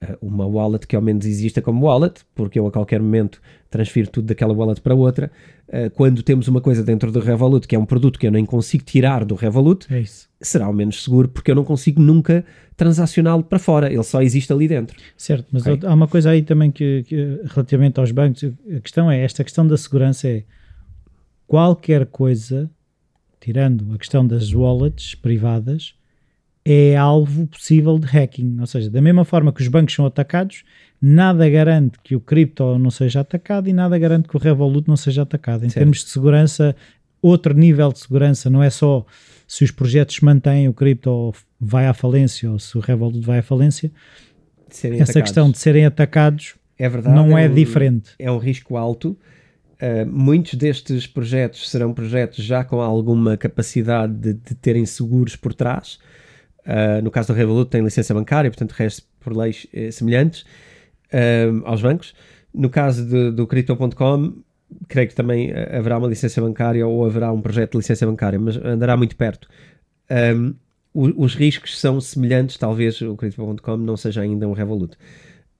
eh, 0.00 0.18
uma 0.20 0.46
wallet 0.46 0.86
que 0.86 0.96
ao 0.96 1.02
menos 1.02 1.24
exista 1.24 1.62
como 1.62 1.86
wallet, 1.86 2.24
porque 2.34 2.58
eu 2.58 2.66
a 2.66 2.72
qualquer 2.72 3.00
momento 3.00 3.40
transfiro 3.70 4.08
tudo 4.08 4.26
daquela 4.26 4.52
wallet 4.52 4.80
para 4.80 4.94
outra. 4.94 5.30
Eh, 5.68 5.90
quando 5.90 6.22
temos 6.22 6.48
uma 6.48 6.60
coisa 6.60 6.82
dentro 6.82 7.12
do 7.12 7.20
Revolut 7.20 7.66
que 7.68 7.76
é 7.76 7.78
um 7.78 7.84
produto 7.84 8.18
que 8.18 8.26
eu 8.26 8.30
nem 8.30 8.44
consigo 8.44 8.82
tirar 8.84 9.24
do 9.24 9.34
Revolut, 9.34 9.86
É 9.92 10.02
será 10.40 10.68
o 10.68 10.72
menos 10.72 11.04
seguro 11.04 11.28
porque 11.28 11.50
eu 11.50 11.54
não 11.54 11.64
consigo 11.64 12.00
nunca 12.00 12.44
transacioná-lo 12.76 13.42
para 13.42 13.58
fora, 13.58 13.92
ele 13.92 14.02
só 14.04 14.22
existe 14.22 14.52
ali 14.52 14.68
dentro. 14.68 14.96
Certo, 15.16 15.46
mas 15.52 15.66
Ok. 15.66 15.86
há 15.86 15.92
uma 15.92 16.08
coisa 16.08 16.30
aí 16.30 16.42
também 16.42 16.70
que, 16.70 17.02
que, 17.06 17.40
relativamente 17.46 17.98
aos 18.00 18.10
bancos, 18.12 18.44
a 18.44 18.80
questão 18.80 19.10
é, 19.10 19.22
esta 19.22 19.42
questão 19.44 19.66
da 19.66 19.76
segurança 19.76 20.28
é 20.28 20.44
qualquer 21.46 22.06
coisa, 22.06 22.70
tirando 23.40 23.92
a 23.94 23.98
questão 23.98 24.26
das 24.26 24.52
wallets 24.52 25.14
privadas, 25.14 25.94
é 26.64 26.96
alvo 26.96 27.46
possível 27.46 27.98
de 27.98 28.06
hacking. 28.06 28.58
Ou 28.60 28.66
seja, 28.66 28.90
da 28.90 29.00
mesma 29.00 29.24
forma 29.24 29.52
que 29.52 29.62
os 29.62 29.68
bancos 29.68 29.94
são 29.94 30.04
atacados, 30.06 30.64
nada 31.00 31.48
garante 31.48 31.98
que 32.02 32.16
o 32.16 32.20
cripto 32.20 32.78
não 32.78 32.90
seja 32.90 33.20
atacado 33.20 33.68
e 33.68 33.72
nada 33.72 33.98
garante 33.98 34.28
que 34.28 34.36
o 34.36 34.40
Revolut 34.40 34.88
não 34.88 34.96
seja 34.96 35.22
atacado. 35.22 35.64
Em 35.64 35.68
Certo. 35.68 35.74
termos 35.78 36.04
de 36.04 36.10
segurança, 36.10 36.74
outro 37.22 37.54
nível 37.54 37.92
de 37.92 37.98
segurança 38.00 38.50
não 38.50 38.62
é 38.62 38.70
só 38.70 39.04
se 39.46 39.64
os 39.64 39.70
projetos 39.70 40.16
se 40.16 40.24
mantêm, 40.24 40.68
o 40.68 40.74
cripto 40.74 41.32
vai 41.60 41.86
à 41.86 41.94
falência 41.94 42.50
ou 42.50 42.58
se 42.58 42.76
o 42.76 42.80
Revolut 42.80 43.20
vai 43.24 43.38
à 43.38 43.42
falência, 43.42 43.90
essa 44.68 44.86
atacados. 44.88 45.14
questão 45.22 45.50
de 45.50 45.58
serem 45.58 45.86
atacados 45.86 46.54
é 46.78 46.88
verdade, 46.88 47.14
não 47.16 47.36
é 47.38 47.48
um- 47.48 47.54
diferente. 47.54 48.10
é 48.18 48.30
um 48.30 48.38
risco 48.38 48.76
alto. 48.76 49.16
Uh, 49.80 50.04
muitos 50.10 50.54
destes 50.54 51.06
projetos 51.06 51.70
serão 51.70 51.94
projetos 51.94 52.44
já 52.44 52.64
com 52.64 52.80
alguma 52.80 53.36
capacidade 53.36 54.12
de, 54.12 54.32
de 54.34 54.54
terem 54.56 54.84
seguros 54.84 55.36
por 55.36 55.54
trás. 55.54 55.98
Uh, 56.66 57.00
no 57.02 57.10
caso 57.12 57.28
do 57.28 57.34
Revolut 57.36 57.70
tem 57.70 57.82
licença 57.82 58.12
bancária, 58.12 58.50
portanto 58.50 58.72
rege 58.72 59.00
por 59.20 59.34
leis 59.36 59.66
eh, 59.72 59.90
semelhantes 59.92 60.44
uh, 61.12 61.62
aos 61.64 61.80
bancos. 61.82 62.14
No 62.54 62.70
caso 62.70 63.04
de- 63.06 63.30
do 63.32 63.46
Crypto.com, 63.46 64.32
creio 64.88 65.08
que 65.08 65.14
também 65.14 65.50
eh, 65.50 65.76
haverá 65.78 65.98
uma 65.98 66.08
licença 66.08 66.40
bancária 66.40 66.86
ou 66.86 67.04
haverá 67.04 67.32
um 67.32 67.40
projeto 67.40 67.72
de 67.72 67.78
licença 67.78 68.06
bancária, 68.06 68.38
mas 68.38 68.56
andará 68.56 68.96
muito 68.96 69.16
perto. 69.16 69.48
Um, 70.10 70.54
o- 70.92 71.24
os 71.24 71.34
riscos 71.34 71.78
são 71.78 72.00
semelhantes, 72.00 72.56
talvez 72.56 73.00
o 73.02 73.14
Crypto.com 73.16 73.76
não 73.76 73.96
seja 73.96 74.22
ainda 74.22 74.48
um 74.48 74.52
Revolut. 74.52 74.96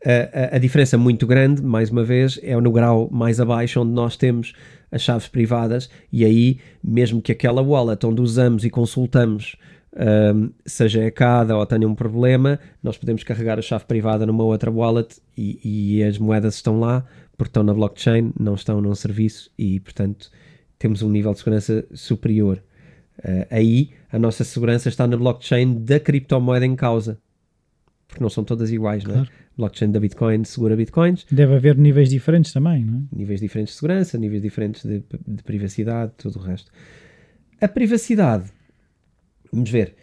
A, 0.04 0.54
a- 0.54 0.56
a 0.56 0.58
diferença 0.58 0.96
muito 0.96 1.26
grande, 1.26 1.62
mais 1.62 1.90
uma 1.90 2.02
vez, 2.04 2.38
é 2.42 2.56
no 2.60 2.70
grau 2.72 3.08
mais 3.10 3.38
abaixo 3.40 3.80
onde 3.80 3.92
nós 3.92 4.16
temos 4.16 4.52
as 4.90 5.02
chaves 5.02 5.28
privadas 5.28 5.90
e 6.10 6.24
aí, 6.24 6.58
mesmo 6.82 7.20
que 7.20 7.32
aquela 7.32 7.60
wallet 7.62 8.04
onde 8.06 8.20
usamos 8.22 8.64
e 8.64 8.70
consultamos 8.70 9.56
um, 9.98 10.50
seja 10.64 11.02
hackada 11.02 11.56
ou 11.56 11.66
tenha 11.66 11.86
um 11.88 11.94
problema, 11.94 12.58
nós 12.82 12.96
podemos 12.96 13.24
carregar 13.24 13.58
a 13.58 13.62
chave 13.62 13.84
privada 13.84 14.24
numa 14.24 14.44
outra 14.44 14.70
wallet 14.70 15.20
e, 15.36 15.98
e 15.98 16.02
as 16.02 16.18
moedas 16.18 16.54
estão 16.54 16.78
lá 16.78 17.04
porque 17.36 17.50
estão 17.50 17.62
na 17.62 17.74
blockchain, 17.74 18.32
não 18.38 18.54
estão 18.54 18.80
num 18.80 18.94
serviço 18.94 19.50
e, 19.56 19.78
portanto, 19.80 20.30
temos 20.78 21.02
um 21.02 21.10
nível 21.10 21.32
de 21.32 21.38
segurança 21.38 21.86
superior. 21.94 22.62
Uh, 23.18 23.46
aí 23.50 23.90
a 24.10 24.18
nossa 24.18 24.44
segurança 24.44 24.88
está 24.88 25.06
na 25.06 25.16
blockchain 25.16 25.84
da 25.84 26.00
criptomoeda 26.00 26.66
em 26.66 26.74
causa, 26.74 27.18
porque 28.06 28.22
não 28.22 28.30
são 28.30 28.44
todas 28.44 28.70
iguais, 28.70 29.04
não 29.04 29.10
é? 29.10 29.14
Claro. 29.14 29.30
Blockchain 29.56 29.90
da 29.90 29.98
Bitcoin 29.98 30.44
segura 30.44 30.76
Bitcoins, 30.76 31.26
Deve 31.30 31.56
haver 31.56 31.76
níveis 31.76 32.08
diferentes 32.08 32.52
também, 32.52 32.84
não 32.84 32.98
é? 32.98 33.16
níveis 33.16 33.40
diferentes 33.40 33.74
de 33.74 33.80
segurança, 33.80 34.16
níveis 34.16 34.40
diferentes 34.40 34.84
de, 34.84 35.02
de 35.26 35.42
privacidade, 35.42 36.12
tudo 36.16 36.38
o 36.38 36.42
resto. 36.42 36.70
A 37.60 37.66
privacidade, 37.66 38.52
vamos 39.52 39.70
ver. 39.70 39.94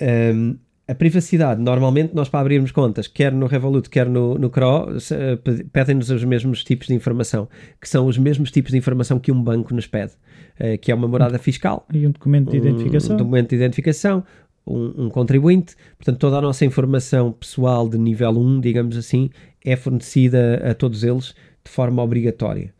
Hum, 0.00 0.56
a 0.88 0.94
privacidade, 0.94 1.60
normalmente 1.60 2.14
nós 2.14 2.28
para 2.28 2.40
abrirmos 2.40 2.70
contas, 2.70 3.08
quer 3.08 3.32
no 3.32 3.46
Revolut, 3.46 3.90
quer 3.90 4.08
no, 4.08 4.38
no 4.38 4.48
CRO, 4.50 4.88
eh, 5.10 5.34
pe- 5.36 5.64
pedem-nos 5.64 6.10
os 6.10 6.22
mesmos 6.22 6.62
tipos 6.62 6.86
de 6.86 6.94
informação, 6.94 7.48
que 7.80 7.88
são 7.88 8.06
os 8.06 8.16
mesmos 8.16 8.52
tipos 8.52 8.70
de 8.70 8.78
informação 8.78 9.18
que 9.18 9.32
um 9.32 9.42
banco 9.42 9.74
nos 9.74 9.86
pede, 9.88 10.12
eh, 10.58 10.76
que 10.76 10.92
é 10.92 10.94
uma 10.94 11.08
morada 11.08 11.38
fiscal, 11.40 11.84
E 11.92 12.06
um 12.06 12.12
documento 12.12 12.50
de 12.52 12.56
identificação. 12.58 13.14
um 13.16 13.18
documento 13.18 13.48
de 13.50 13.56
identificação, 13.56 14.22
um, 14.64 15.06
um 15.06 15.08
contribuinte, 15.10 15.74
portanto 15.98 16.18
toda 16.20 16.36
a 16.38 16.40
nossa 16.40 16.64
informação 16.64 17.32
pessoal 17.32 17.88
de 17.88 17.98
nível 17.98 18.30
1, 18.38 18.60
digamos 18.60 18.96
assim, 18.96 19.28
é 19.64 19.74
fornecida 19.74 20.62
a 20.70 20.72
todos 20.72 21.02
eles 21.02 21.34
de 21.64 21.70
forma 21.70 22.00
obrigatória. 22.00 22.72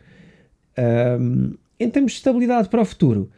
Ahm, 0.76 1.54
em 1.80 1.90
termos 1.90 2.12
de 2.12 2.18
estabilidade 2.18 2.68
para 2.68 2.80
o 2.82 2.84
futuro, 2.84 3.30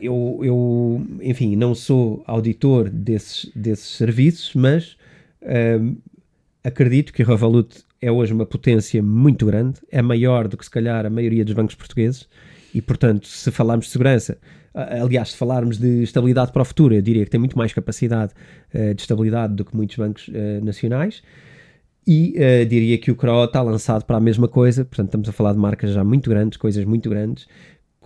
eu, 0.00 0.40
eu, 0.42 1.06
enfim, 1.22 1.56
não 1.56 1.74
sou 1.74 2.22
auditor 2.26 2.88
desses, 2.90 3.50
desses 3.54 3.96
serviços, 3.96 4.52
mas 4.54 4.96
ahm, 5.44 5.94
acredito 6.64 7.12
que 7.12 7.22
o 7.22 7.26
Revolut 7.26 7.84
é 8.00 8.10
hoje 8.10 8.32
uma 8.32 8.46
potência 8.46 9.02
muito 9.02 9.46
grande, 9.46 9.80
é 9.90 10.02
maior 10.02 10.48
do 10.48 10.56
que 10.56 10.64
se 10.64 10.70
calhar 10.70 11.04
a 11.06 11.10
maioria 11.10 11.44
dos 11.44 11.54
bancos 11.54 11.74
portugueses 11.74 12.28
e, 12.74 12.82
portanto, 12.82 13.26
se 13.26 13.50
falarmos 13.50 13.86
de 13.86 13.92
segurança, 13.92 14.38
a- 14.74 15.02
aliás, 15.02 15.30
se 15.32 15.36
falarmos 15.36 15.78
de 15.78 16.02
estabilidade 16.02 16.52
para 16.52 16.62
o 16.62 16.64
futuro, 16.64 16.94
eu 16.94 17.00
diria 17.02 17.24
que 17.24 17.30
tem 17.30 17.40
muito 17.40 17.56
mais 17.56 17.72
capacidade 17.72 18.32
eh, 18.72 18.92
de 18.94 19.00
estabilidade 19.00 19.54
do 19.54 19.64
que 19.64 19.74
muitos 19.74 19.96
bancos 19.96 20.28
eh, 20.32 20.60
nacionais. 20.62 21.22
E 22.08 22.34
eh, 22.36 22.64
diria 22.64 22.96
que 22.98 23.10
o 23.10 23.16
CRO 23.16 23.44
está 23.44 23.60
lançado 23.62 24.04
para 24.04 24.16
a 24.16 24.20
mesma 24.20 24.46
coisa, 24.46 24.84
portanto, 24.84 25.08
estamos 25.08 25.28
a 25.28 25.32
falar 25.32 25.52
de 25.54 25.58
marcas 25.58 25.90
já 25.92 26.04
muito 26.04 26.30
grandes, 26.30 26.56
coisas 26.56 26.84
muito 26.84 27.08
grandes, 27.10 27.48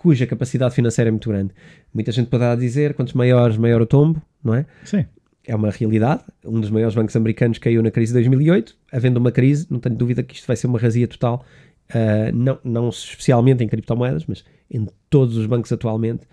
cuja 0.01 0.25
capacidade 0.25 0.73
financeira 0.73 1.09
é 1.09 1.11
muito 1.11 1.29
grande. 1.29 1.53
Muita 1.93 2.11
gente 2.11 2.27
poderá 2.27 2.55
dizer, 2.55 2.95
quantos 2.95 3.13
maiores, 3.13 3.55
maior 3.55 3.79
o 3.83 3.85
tombo, 3.85 4.19
não 4.43 4.55
é? 4.55 4.65
Sim. 4.83 5.05
É 5.45 5.55
uma 5.55 5.69
realidade. 5.69 6.23
Um 6.43 6.59
dos 6.59 6.71
maiores 6.71 6.95
bancos 6.95 7.15
americanos 7.15 7.59
caiu 7.59 7.83
na 7.83 7.91
crise 7.91 8.11
de 8.11 8.13
2008. 8.13 8.75
Havendo 8.91 9.17
uma 9.17 9.31
crise, 9.31 9.67
não 9.69 9.79
tenho 9.79 9.95
dúvida 9.95 10.23
que 10.23 10.33
isto 10.33 10.47
vai 10.47 10.55
ser 10.55 10.65
uma 10.65 10.79
razia 10.79 11.07
total, 11.07 11.45
uh, 11.91 12.35
não, 12.35 12.57
não 12.63 12.89
especialmente 12.89 13.63
em 13.63 13.67
criptomoedas, 13.67 14.25
mas 14.25 14.43
em 14.71 14.87
todos 15.07 15.37
os 15.37 15.45
bancos 15.45 15.71
atualmente, 15.71 16.23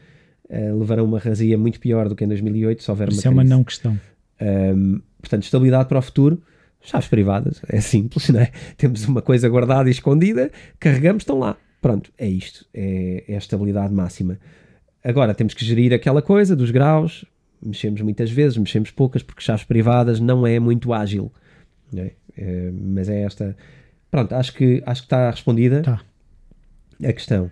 uh, 0.49 0.79
levarão 0.79 1.05
uma 1.05 1.19
razia 1.19 1.59
muito 1.59 1.79
pior 1.79 2.09
do 2.09 2.17
que 2.17 2.25
em 2.25 2.29
2008 2.29 2.83
se 2.83 2.91
houver 2.91 3.11
Isso 3.11 3.21
uma 3.29 3.29
é 3.29 3.31
uma 3.35 3.45
não 3.45 3.63
questão. 3.63 4.01
Um, 4.41 5.03
portanto, 5.21 5.43
estabilidade 5.43 5.91
para 5.91 5.99
o 5.99 6.03
futuro, 6.03 6.43
chaves 6.81 7.09
privadas, 7.09 7.61
é 7.69 7.83
simples, 7.83 8.29
não 8.33 8.41
é? 8.41 8.51
Temos 8.79 9.05
uma 9.05 9.21
coisa 9.21 9.47
guardada 9.47 9.91
e 9.91 9.93
escondida, 9.93 10.51
carregamos, 10.81 11.21
estão 11.21 11.39
lá. 11.39 11.59
Pronto, 11.81 12.13
é 12.19 12.27
isto, 12.29 12.67
é, 12.75 13.25
é 13.29 13.35
a 13.35 13.39
estabilidade 13.39 13.93
máxima. 13.95 14.39
Agora 15.03 15.33
temos 15.35 15.55
que 15.55 15.65
gerir 15.65 15.93
aquela 15.93 16.21
coisa 16.21 16.57
dos 16.57 16.71
graus, 16.71 17.25
mexemos 17.63 18.01
muitas 18.01 18.31
vezes, 18.31 18.57
mexemos 18.59 18.91
poucas, 18.91 19.23
porque 19.23 19.43
chaves 19.43 19.65
privadas 19.65 20.19
não 20.21 20.47
é 20.47 20.59
muito 20.59 20.93
ágil. 20.93 21.33
é? 21.97 22.13
É, 22.37 22.71
mas 22.73 23.09
é 23.09 23.23
esta. 23.23 23.57
Pronto, 24.11 24.35
acho 24.35 24.55
que, 24.55 24.83
acho 24.87 25.03
que 25.03 25.07
está 25.07 25.31
respondida 25.31 25.83
Tá. 25.83 26.01
a 27.05 27.13
questão. 27.13 27.51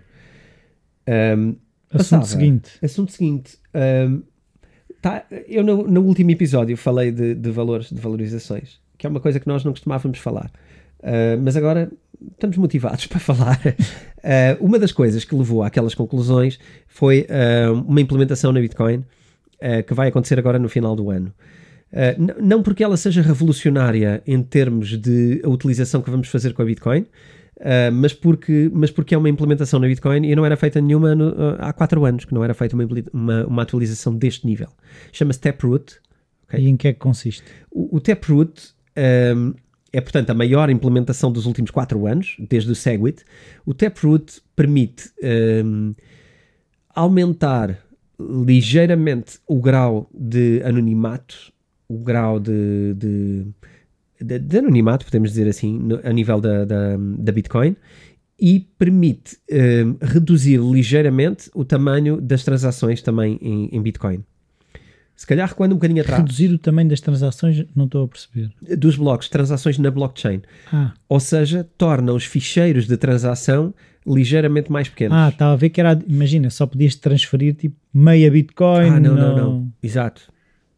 Um, 1.37 1.55
Assunto 1.93 2.25
seguinte. 2.27 2.71
Assunto 2.83 3.11
seguinte. 3.11 3.57
hum, 4.09 4.23
tá, 5.01 5.25
eu 5.47 5.63
no, 5.63 5.87
no 5.87 6.01
último 6.01 6.31
episódio 6.31 6.75
falei 6.75 7.11
de, 7.11 7.33
de 7.33 7.49
valores, 7.51 7.89
de 7.89 7.99
valorizações, 7.99 8.79
que 8.97 9.07
é 9.07 9.09
uma 9.09 9.19
coisa 9.21 9.39
que 9.39 9.47
nós 9.47 9.63
não 9.63 9.71
costumávamos 9.71 10.19
falar. 10.19 10.51
Uh, 11.07 11.41
mas 11.41 11.55
agora 11.55 11.89
estamos 12.33 12.57
motivados 12.57 13.07
para 13.07 13.19
falar. 13.19 13.59
Uh, 13.65 14.65
uma 14.65 14.77
das 14.77 14.91
coisas 14.91 15.23
que 15.23 15.33
levou 15.33 15.63
àquelas 15.63 15.95
conclusões 15.95 16.59
foi 16.85 17.25
uh, 17.29 17.73
uma 17.73 18.01
implementação 18.01 18.51
na 18.51 18.59
Bitcoin 18.59 19.03
que 19.87 19.93
vai 19.95 20.09
acontecer 20.09 20.37
agora 20.37 20.59
no 20.59 20.69
final 20.69 20.95
do 20.95 21.09
ano. 21.09 21.33
Não 22.39 22.61
porque 22.61 22.83
ela 22.83 22.95
seja 22.95 23.23
revolucionária 23.23 24.21
em 24.27 24.43
termos 24.43 24.95
de 24.99 25.41
a 25.43 25.49
utilização 25.49 25.99
que 25.99 26.11
vamos 26.11 26.27
fazer 26.27 26.53
com 26.53 26.61
a 26.61 26.65
Bitcoin, 26.65 26.99
uh, 27.01 27.91
mas, 27.91 28.13
porque, 28.13 28.69
mas 28.71 28.91
porque 28.91 29.15
é 29.15 29.17
uma 29.17 29.29
implementação 29.29 29.79
na 29.79 29.87
Bitcoin 29.87 30.27
e 30.27 30.35
não 30.35 30.45
era 30.45 30.55
feita 30.55 30.79
nenhuma 30.79 31.15
no- 31.15 31.29
uh, 31.29 31.55
há 31.57 31.73
4 31.73 32.05
anos, 32.05 32.25
que 32.25 32.35
não 32.35 32.43
era 32.43 32.53
feita 32.53 32.75
uma, 32.75 32.87
uma, 33.11 33.47
uma 33.47 33.61
atualização 33.63 34.15
deste 34.15 34.45
nível. 34.45 34.67
Chama-se 35.11 35.39
Taproot. 35.39 35.95
Ok. 36.47 36.59
E 36.59 36.67
em 36.69 36.77
que 36.77 36.89
é 36.89 36.93
que 36.93 36.99
consiste? 36.99 37.43
O, 37.71 37.97
o 37.97 37.99
Taproot 37.99 38.75
um, 39.35 39.55
é, 39.97 40.01
portanto, 40.01 40.29
a 40.29 40.33
maior 40.33 40.69
implementação 40.69 41.31
dos 41.31 41.45
últimos 41.47 41.71
4 41.71 42.05
anos, 42.05 42.35
desde 42.49 42.71
o 42.71 42.75
Segwit. 42.75 43.23
O 43.65 43.73
Taproot 43.73 44.41
permite 44.55 45.09
um, 45.65 45.95
aumentar 46.93 47.79
ligeiramente 48.19 49.39
o 49.47 49.59
grau 49.59 50.09
de 50.13 50.61
anonimato, 50.63 51.51
o 51.87 51.97
grau 51.97 52.39
de, 52.39 52.93
de, 52.95 53.45
de- 54.21 54.39
de 54.39 54.57
anonimato, 54.57 55.05
podemos 55.05 55.29
dizer 55.31 55.47
assim, 55.47 55.77
no- 55.79 55.99
a 56.03 56.11
nível 56.11 56.39
da, 56.41 56.65
da, 56.65 56.97
da 56.97 57.31
Bitcoin, 57.31 57.75
e 58.39 58.59
permite 58.77 59.37
um, 59.51 59.95
reduzir 59.99 60.59
ligeiramente 60.59 61.49
o 61.55 61.65
tamanho 61.65 62.21
das 62.21 62.43
transações 62.43 63.01
também 63.01 63.39
em, 63.41 63.69
em 63.71 63.81
Bitcoin. 63.81 64.23
Se 65.17 65.25
calhar 65.25 65.49
recuando 65.49 65.73
um 65.73 65.77
bocadinho 65.79 66.01
atrás 66.01 66.21
Reduzir 66.21 66.53
o 66.53 66.59
tamanho 66.59 66.87
das 66.89 67.01
transações, 67.01 67.65
não 67.75 67.85
estou 67.85 68.05
a 68.05 68.07
perceber. 68.07 68.51
dos 68.77 68.95
blocos, 68.95 69.27
transações 69.27 69.77
na 69.79 69.89
blockchain. 69.89 70.43
Ah, 70.71 70.93
Ou 71.09 71.19
seja, 71.19 71.67
torna 71.75 72.13
os 72.13 72.23
ficheiros 72.23 72.85
de 72.87 72.95
transação 72.97 73.73
ligeiramente 74.05 74.71
mais 74.71 74.87
pequenos. 74.87 75.17
ah 75.17 75.29
estava 75.29 75.53
a 75.53 75.55
ver 75.55 75.69
que 75.71 75.81
era. 75.81 75.99
Imagina, 76.07 76.49
só 76.51 76.65
podias 76.67 76.95
transferir 76.95 77.55
tipo 77.55 77.75
meia 77.91 78.29
Bitcoin. 78.31 78.89
Ah, 78.89 78.99
não, 78.99 79.15
não, 79.15 79.35
não. 79.35 79.73
Exato. 79.81 80.21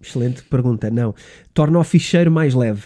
Excelente 0.02 0.42
pergunta. 0.44 0.90
Não. 0.90 1.14
Torna 1.54 1.78
o 1.78 1.84
ficheiro 1.84 2.32
mais 2.32 2.54
leve. 2.56 2.84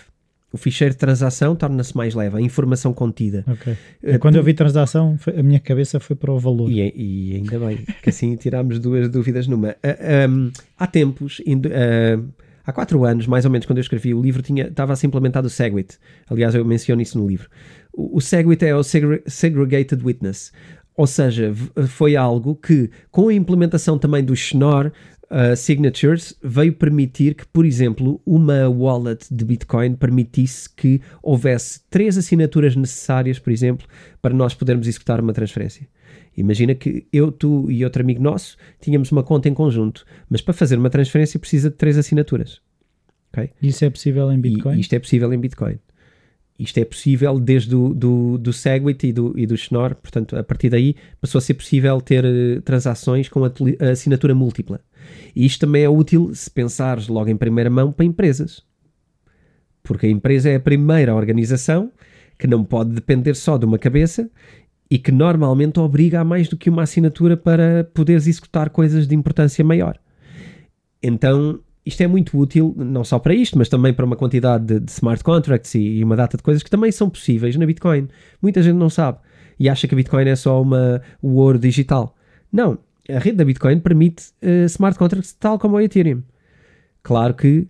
O 0.53 0.57
ficheiro 0.57 0.93
de 0.93 0.99
transação 0.99 1.55
torna-se 1.55 1.97
mais 1.97 2.13
leve. 2.13 2.37
A 2.37 2.41
informação 2.41 2.93
contida. 2.93 3.43
Ok. 3.47 3.75
Eh, 4.03 4.17
Quando 4.19 4.35
eu 4.35 4.43
vi 4.43 4.53
transação, 4.53 5.17
a 5.35 5.41
minha 5.41 5.59
cabeça 5.59 5.99
foi 5.99 6.15
para 6.15 6.31
o 6.31 6.37
valor. 6.37 6.69
E, 6.71 6.93
e 6.95 7.35
ainda 7.37 7.57
bem 7.57 7.79
que 8.03 8.09
assim 8.11 8.35
tirámos 8.37 8.77
duas 8.77 9.09
dúvidas 9.09 9.47
numa. 9.47 9.75
Ah, 9.83 10.27
um, 10.29 10.51
há 10.77 10.85
tempos, 10.85 11.41
ah, 11.71 12.21
há 12.65 12.71
quatro 12.71 13.03
anos, 13.03 13.25
mais 13.25 13.45
ou 13.45 13.51
menos, 13.51 13.65
quando 13.65 13.79
eu 13.79 13.81
escrevi 13.81 14.13
o 14.13 14.21
livro, 14.21 14.43
tinha, 14.43 14.67
estava 14.67 14.93
a 14.93 14.95
ser 14.95 15.07
implementado 15.07 15.47
o 15.47 15.49
Segwit. 15.49 15.97
Aliás, 16.29 16.53
eu 16.53 16.63
menciono 16.63 17.01
isso 17.01 17.17
no 17.17 17.27
livro. 17.27 17.49
O, 17.91 18.17
o 18.17 18.21
Segwit 18.21 18.63
é 18.63 18.75
o 18.75 18.83
segre- 18.83 19.23
Segregated 19.25 20.05
Witness. 20.05 20.51
Ou 20.95 21.07
seja, 21.07 21.51
foi 21.87 22.15
algo 22.15 22.53
que, 22.55 22.91
com 23.09 23.27
a 23.29 23.33
implementação 23.33 23.97
também 23.97 24.23
do 24.23 24.35
Schnorr 24.35 24.91
uh, 25.31 25.55
Signatures, 25.55 26.35
veio 26.41 26.73
permitir 26.73 27.35
que, 27.35 27.45
por 27.47 27.65
exemplo, 27.65 28.21
uma 28.25 28.69
wallet 28.69 29.25
de 29.31 29.45
Bitcoin 29.45 29.95
permitisse 29.95 30.69
que 30.69 31.01
houvesse 31.21 31.81
três 31.89 32.17
assinaturas 32.17 32.75
necessárias, 32.75 33.39
por 33.39 33.51
exemplo, 33.51 33.87
para 34.21 34.33
nós 34.33 34.53
podermos 34.53 34.87
executar 34.87 35.19
uma 35.19 35.33
transferência. 35.33 35.87
Imagina 36.35 36.73
que 36.73 37.05
eu, 37.13 37.31
tu 37.31 37.69
e 37.69 37.83
outro 37.83 38.01
amigo 38.01 38.21
nosso 38.21 38.57
tínhamos 38.81 39.11
uma 39.11 39.23
conta 39.23 39.47
em 39.47 39.53
conjunto, 39.53 40.05
mas 40.29 40.41
para 40.41 40.53
fazer 40.53 40.77
uma 40.77 40.89
transferência 40.89 41.39
precisa 41.39 41.69
de 41.69 41.75
três 41.75 41.97
assinaturas. 41.97 42.61
ok? 43.31 43.49
Isso 43.61 43.85
é 43.85 43.89
possível 43.89 44.31
em 44.31 44.39
Bitcoin? 44.39 44.77
E 44.77 44.81
isto 44.81 44.93
é 44.93 44.99
possível 44.99 45.31
em 45.31 45.39
Bitcoin. 45.39 45.77
Isto 46.57 46.79
é 46.79 46.85
possível 46.85 47.39
desde 47.39 47.75
o 47.75 47.93
do, 47.93 48.37
do 48.37 48.53
Segwit 48.53 49.07
e 49.07 49.11
do, 49.11 49.37
e 49.37 49.45
do 49.45 49.57
Schnorr, 49.57 49.95
portanto, 49.95 50.35
a 50.37 50.43
partir 50.43 50.69
daí 50.69 50.95
passou 51.19 51.39
a 51.39 51.41
ser 51.41 51.55
possível 51.55 51.99
ter 51.99 52.23
eh, 52.23 52.61
transações 52.61 53.27
com 53.27 53.43
a 53.43 53.51
assinatura 53.91 54.35
múltipla. 54.35 54.79
E 55.35 55.45
isto 55.45 55.61
também 55.61 55.83
é 55.83 55.89
útil 55.89 56.33
se 56.33 56.49
pensares 56.49 57.07
logo 57.07 57.29
em 57.29 57.37
primeira 57.37 57.69
mão 57.69 57.91
para 57.91 58.05
empresas. 58.05 58.63
Porque 59.81 60.07
a 60.07 60.09
empresa 60.09 60.49
é 60.49 60.55
a 60.55 60.59
primeira 60.59 61.13
organização 61.13 61.91
que 62.37 62.47
não 62.47 62.63
pode 62.63 62.91
depender 62.91 63.35
só 63.35 63.57
de 63.57 63.65
uma 63.65 63.77
cabeça 63.77 64.29
e 64.89 64.97
que 64.97 65.11
normalmente 65.11 65.79
obriga 65.79 66.21
a 66.21 66.23
mais 66.23 66.47
do 66.47 66.57
que 66.57 66.69
uma 66.69 66.83
assinatura 66.83 67.35
para 67.35 67.83
poderes 67.93 68.27
executar 68.27 68.69
coisas 68.69 69.07
de 69.07 69.15
importância 69.15 69.63
maior. 69.63 69.97
Então, 71.01 71.59
isto 71.85 72.01
é 72.01 72.07
muito 72.07 72.37
útil, 72.37 72.73
não 72.77 73.03
só 73.03 73.19
para 73.19 73.33
isto, 73.33 73.57
mas 73.57 73.67
também 73.67 73.93
para 73.93 74.05
uma 74.05 74.15
quantidade 74.15 74.65
de, 74.65 74.79
de 74.79 74.91
smart 74.91 75.23
contracts 75.23 75.75
e, 75.75 75.79
e 75.79 76.03
uma 76.03 76.15
data 76.15 76.37
de 76.37 76.43
coisas 76.43 76.63
que 76.63 76.69
também 76.69 76.91
são 76.91 77.09
possíveis 77.09 77.55
na 77.55 77.65
Bitcoin. 77.65 78.07
Muita 78.41 78.61
gente 78.61 78.75
não 78.75 78.89
sabe 78.89 79.19
e 79.59 79.69
acha 79.69 79.87
que 79.87 79.93
a 79.93 79.97
Bitcoin 79.97 80.27
é 80.27 80.35
só 80.35 80.61
uma, 80.61 81.01
o 81.21 81.35
ouro 81.35 81.59
digital. 81.59 82.15
Não, 82.51 82.77
a 83.09 83.19
rede 83.19 83.37
da 83.37 83.45
Bitcoin 83.45 83.79
permite 83.79 84.31
eh, 84.41 84.65
smart 84.65 84.97
contracts 84.97 85.33
tal 85.33 85.59
como 85.59 85.75
o 85.75 85.81
Ethereum. 85.81 86.23
Claro 87.01 87.33
que 87.33 87.67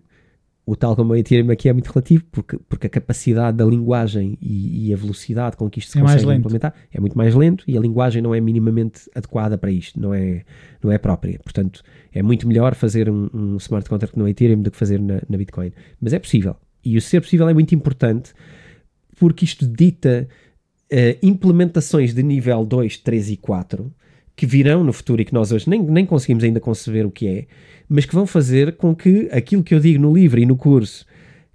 o 0.65 0.75
tal 0.75 0.95
como 0.95 1.11
o 1.11 1.15
Ethereum 1.15 1.51
aqui 1.51 1.67
é 1.67 1.73
muito 1.73 1.87
relativo, 1.87 2.23
porque, 2.31 2.57
porque 2.69 2.87
a 2.87 2.89
capacidade 2.89 3.57
da 3.57 3.65
linguagem 3.65 4.37
e, 4.41 4.87
e 4.87 4.93
a 4.93 4.97
velocidade 4.97 5.57
com 5.57 5.69
que 5.69 5.79
isto 5.79 5.91
se 5.91 5.97
É 5.97 6.01
consegue 6.01 6.33
implementar 6.33 6.73
é 6.91 6.99
muito 6.99 7.17
mais 7.17 7.35
lento 7.35 7.65
e 7.67 7.77
a 7.77 7.81
linguagem 7.81 8.21
não 8.21 8.33
é 8.33 8.39
minimamente 8.39 9.09
adequada 9.13 9.57
para 9.57 9.71
isto, 9.71 9.99
não 9.99 10.13
é, 10.13 10.43
não 10.81 10.91
é 10.91 10.97
própria. 10.97 11.39
Portanto, 11.43 11.83
é 12.13 12.21
muito 12.21 12.47
melhor 12.47 12.75
fazer 12.75 13.09
um, 13.09 13.29
um 13.33 13.57
smart 13.57 13.89
contract 13.89 14.17
no 14.17 14.27
Ethereum 14.27 14.61
do 14.61 14.71
que 14.71 14.77
fazer 14.77 15.01
na, 15.01 15.21
na 15.27 15.37
Bitcoin. 15.37 15.73
Mas 15.99 16.13
é 16.13 16.19
possível. 16.19 16.55
E 16.85 16.95
o 16.95 17.01
ser 17.01 17.21
possível 17.21 17.49
é 17.49 17.53
muito 17.53 17.75
importante 17.75 18.33
porque 19.19 19.43
isto 19.43 19.67
dita 19.67 20.27
eh, 20.89 21.17
implementações 21.21 22.13
de 22.13 22.23
nível 22.23 22.65
2, 22.65 22.97
3 22.97 23.31
e 23.31 23.37
4 23.37 23.93
que 24.35 24.45
virão 24.45 24.83
no 24.83 24.91
futuro 24.93 25.21
e 25.21 25.25
que 25.25 25.33
nós 25.33 25.51
hoje 25.51 25.69
nem, 25.69 25.81
nem 25.81 26.05
conseguimos 26.05 26.43
ainda 26.43 26.59
conceber 26.59 27.05
o 27.05 27.11
que 27.11 27.27
é, 27.27 27.47
mas 27.87 28.05
que 28.05 28.15
vão 28.15 28.25
fazer 28.25 28.75
com 28.77 28.95
que 28.95 29.29
aquilo 29.31 29.63
que 29.63 29.75
eu 29.75 29.79
digo 29.79 30.01
no 30.01 30.13
livro 30.13 30.39
e 30.39 30.45
no 30.45 30.55
curso, 30.55 31.05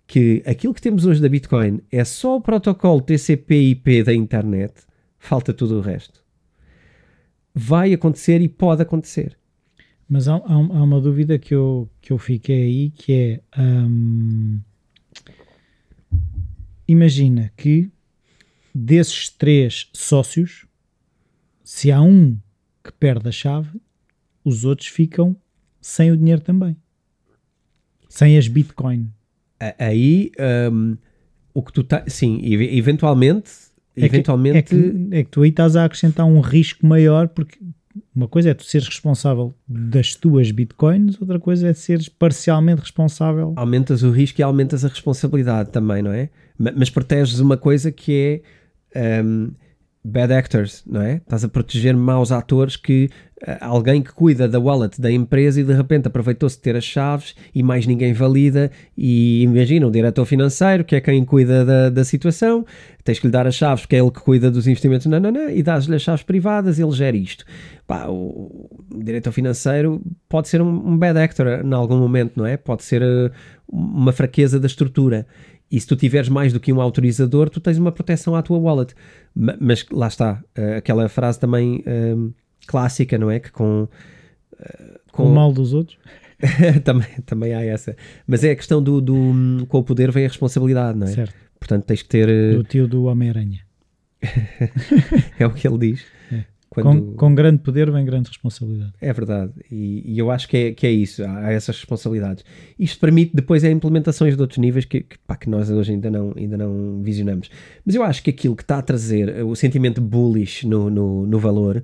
que 0.06 0.42
aquilo 0.46 0.72
que 0.72 0.80
temos 0.80 1.04
hoje 1.04 1.20
da 1.20 1.28
Bitcoin 1.28 1.80
é 1.90 2.04
só 2.04 2.36
o 2.36 2.40
protocolo 2.40 3.00
TCP/IP 3.00 4.02
da 4.04 4.14
internet, 4.14 4.72
falta 5.18 5.52
tudo 5.52 5.78
o 5.78 5.80
resto. 5.80 6.22
Vai 7.54 7.92
acontecer 7.92 8.40
e 8.40 8.48
pode 8.48 8.80
acontecer. 8.82 9.36
Mas 10.08 10.28
há, 10.28 10.36
há- 10.36 10.40
há 10.46 10.82
uma 10.82 11.00
dúvida 11.00 11.38
que 11.38 11.54
eu, 11.54 11.90
que 12.00 12.12
eu 12.12 12.18
fiquei 12.18 12.62
aí 12.62 12.90
que 12.90 13.12
é 13.12 13.40
hum, 13.60 14.60
imagina 16.86 17.52
que 17.56 17.90
desses 18.74 19.28
três 19.28 19.90
sócios, 19.92 20.66
se 21.64 21.90
há 21.92 22.00
um 22.00 22.38
que 22.82 22.92
perde 22.92 23.28
a 23.28 23.32
chave, 23.32 23.80
os 24.44 24.64
outros 24.64 24.88
ficam 24.88 25.36
sem 25.80 26.10
o 26.10 26.16
dinheiro 26.16 26.40
também. 26.40 26.76
Sem 28.08 28.36
as 28.38 28.48
Bitcoin. 28.48 29.10
Aí, 29.78 30.30
hum, 30.72 30.96
o 31.52 31.62
que 31.62 31.72
tu 31.72 31.82
tá, 31.82 32.04
sim, 32.06 32.40
eventualmente, 32.44 33.50
É 33.96 34.00
que- 34.00 34.06
eventualmente, 34.06 34.56
É 34.58 34.62
que, 34.62 35.08
é 35.10 35.24
que 35.24 35.30
tu 35.30 35.42
aí 35.42 35.50
estás 35.50 35.74
a 35.76 35.84
acrescentar 35.84 36.24
um 36.24 36.40
risco 36.40 36.86
maior, 36.86 37.28
porque 37.28 37.58
uma 38.14 38.28
coisa 38.28 38.50
é 38.50 38.54
tu 38.54 38.62
seres 38.64 38.86
responsável 38.86 39.52
das 39.66 40.14
tuas 40.14 40.50
bitcoins, 40.52 41.20
outra 41.20 41.38
coisa 41.40 41.68
é 41.68 41.74
seres 41.74 42.08
parcialmente 42.08 42.80
responsável. 42.80 43.52
aumentas 43.56 44.02
o 44.04 44.10
risco 44.10 44.40
e 44.40 44.42
aumentas 44.44 44.84
a 44.84 44.88
responsabilidade 44.88 45.70
também, 45.70 46.00
não 46.02 46.12
é? 46.12 46.30
Ma- 46.56 46.72
Mas 46.76 46.88
proteges 46.90 47.40
uma 47.40 47.56
coisa 47.56 47.90
que 47.90 48.42
é 48.94 49.22
hum, 49.22 49.50
bad 50.04 50.32
actors, 50.32 50.82
não 50.86 51.02
é? 51.02 51.16
Estás 51.16 51.44
a 51.44 51.48
proteger 51.48 51.94
maus 51.96 52.32
atores 52.32 52.76
que 52.76 53.10
uh, 53.46 53.56
alguém 53.60 54.00
que 54.00 54.12
cuida 54.12 54.48
da 54.48 54.58
wallet 54.58 55.00
da 55.00 55.10
empresa 55.10 55.60
e 55.60 55.64
de 55.64 55.72
repente 55.72 56.06
aproveitou-se 56.06 56.56
de 56.56 56.62
ter 56.62 56.76
as 56.76 56.84
chaves 56.84 57.34
e 57.54 57.62
mais 57.62 57.86
ninguém 57.86 58.12
valida 58.12 58.70
e 58.96 59.42
imagina 59.42 59.86
o 59.86 59.90
diretor 59.90 60.24
financeiro 60.24 60.84
que 60.84 60.96
é 60.96 61.00
quem 61.00 61.24
cuida 61.24 61.64
da, 61.64 61.90
da 61.90 62.04
situação, 62.04 62.64
tens 63.04 63.18
que 63.18 63.26
lhe 63.26 63.32
dar 63.32 63.46
as 63.46 63.54
chaves 63.54 63.82
porque 63.84 63.96
é 63.96 64.00
ele 64.00 64.10
que 64.10 64.20
cuida 64.20 64.50
dos 64.50 64.66
investimentos, 64.66 65.06
não, 65.06 65.20
não, 65.20 65.30
não, 65.30 65.50
e 65.50 65.62
dás-lhe 65.62 65.94
as 65.94 66.02
chaves 66.02 66.22
privadas 66.22 66.78
ele 66.78 66.92
gera 66.92 67.16
isto. 67.16 67.44
Pá, 67.86 68.06
o, 68.06 68.68
o 68.94 69.02
diretor 69.02 69.32
financeiro 69.32 70.00
pode 70.28 70.48
ser 70.48 70.60
um, 70.62 70.90
um, 70.90 70.96
bad 70.96 71.18
actor 71.18 71.64
em 71.64 71.72
algum 71.72 71.98
momento, 71.98 72.34
não 72.36 72.46
é? 72.46 72.56
Pode 72.56 72.82
ser 72.84 73.02
uh, 73.02 73.30
uma 73.66 74.12
fraqueza 74.12 74.60
da 74.60 74.66
estrutura 74.66 75.26
e 75.70 75.78
se 75.78 75.86
tu 75.86 75.96
tiveres 75.96 76.28
mais 76.28 76.52
do 76.52 76.60
que 76.60 76.72
um 76.72 76.80
autorizador, 76.80 77.50
tu 77.50 77.60
tens 77.60 77.78
uma 77.78 77.92
proteção 77.92 78.34
à 78.34 78.42
tua 78.42 78.58
wallet. 78.58 78.94
Mas 79.34 79.84
lá 79.90 80.08
está, 80.08 80.42
eh, 80.54 80.76
aquela 80.76 81.08
frase 81.08 81.38
também 81.38 81.84
um, 81.86 81.90
ehm, 81.90 82.30
clássica, 82.66 83.18
não 83.18 83.30
é? 83.30 83.38
Que 83.38 83.52
com, 83.52 83.82
uh, 83.82 83.88
com... 85.12 85.24
o 85.24 85.34
mal 85.34 85.52
dos 85.52 85.74
outros. 85.74 85.98
também, 86.84 87.08
também 87.26 87.54
há 87.54 87.62
essa. 87.62 87.96
Mas 88.26 88.44
é 88.44 88.52
a 88.52 88.56
questão 88.56 88.82
do, 88.82 89.00
do, 89.00 89.66
com 89.68 89.78
o 89.78 89.84
poder 89.84 90.10
vem 90.10 90.24
a 90.24 90.28
responsabilidade, 90.28 90.98
não 90.98 91.06
é? 91.06 91.10
Certo. 91.10 91.34
Portanto, 91.58 91.84
tens 91.84 92.02
que 92.02 92.08
ter. 92.08 92.28
Uh... 92.28 92.58
Do 92.58 92.64
tio 92.64 92.88
do 92.88 93.04
Homem-Aranha. 93.04 93.60
é 95.38 95.46
o 95.46 95.52
que 95.52 95.68
ele 95.68 95.78
diz. 95.78 96.04
Quando... 96.82 97.02
Com, 97.02 97.14
com, 97.14 97.34
grande 97.34 97.58
poder 97.58 97.90
vem 97.90 98.04
grande 98.04 98.28
responsabilidade. 98.28 98.92
É 99.00 99.12
verdade, 99.12 99.52
e, 99.70 100.14
e, 100.14 100.18
eu 100.18 100.30
acho 100.30 100.48
que 100.48 100.56
é, 100.56 100.72
que 100.72 100.86
é 100.86 100.90
isso, 100.90 101.24
há 101.24 101.52
essas 101.52 101.76
responsabilidades. 101.76 102.44
Isto 102.78 103.00
permite 103.00 103.34
depois 103.34 103.64
é 103.64 103.70
implementações 103.70 104.34
de 104.34 104.40
outros 104.40 104.58
níveis 104.58 104.84
que, 104.84 105.00
que, 105.00 105.18
pá, 105.26 105.36
que 105.36 105.48
nós 105.48 105.70
hoje 105.70 105.92
ainda 105.92 106.10
não, 106.10 106.32
ainda 106.36 106.56
não 106.56 107.00
visionamos. 107.02 107.50
Mas 107.84 107.94
eu 107.94 108.02
acho 108.02 108.22
que 108.22 108.30
aquilo 108.30 108.56
que 108.56 108.62
está 108.62 108.78
a 108.78 108.82
trazer 108.82 109.44
o 109.44 109.54
sentimento 109.54 110.00
bullish 110.00 110.66
no, 110.66 110.90
no, 110.90 111.26
no 111.26 111.38
valor, 111.38 111.82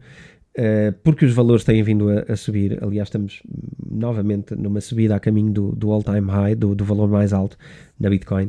uh, 0.58 0.92
porque 1.02 1.24
os 1.24 1.32
valores 1.32 1.64
têm 1.64 1.82
vindo 1.82 2.08
a, 2.08 2.32
a, 2.32 2.36
subir, 2.36 2.82
aliás, 2.82 3.08
estamos 3.08 3.42
novamente 3.90 4.54
numa 4.54 4.80
subida 4.80 5.16
a 5.16 5.20
caminho 5.20 5.52
do, 5.52 5.72
do 5.72 5.90
all-time 5.90 6.30
high, 6.30 6.54
do, 6.54 6.74
do 6.74 6.84
valor 6.84 7.08
mais 7.08 7.32
alto 7.32 7.56
na 7.98 8.10
Bitcoin. 8.10 8.46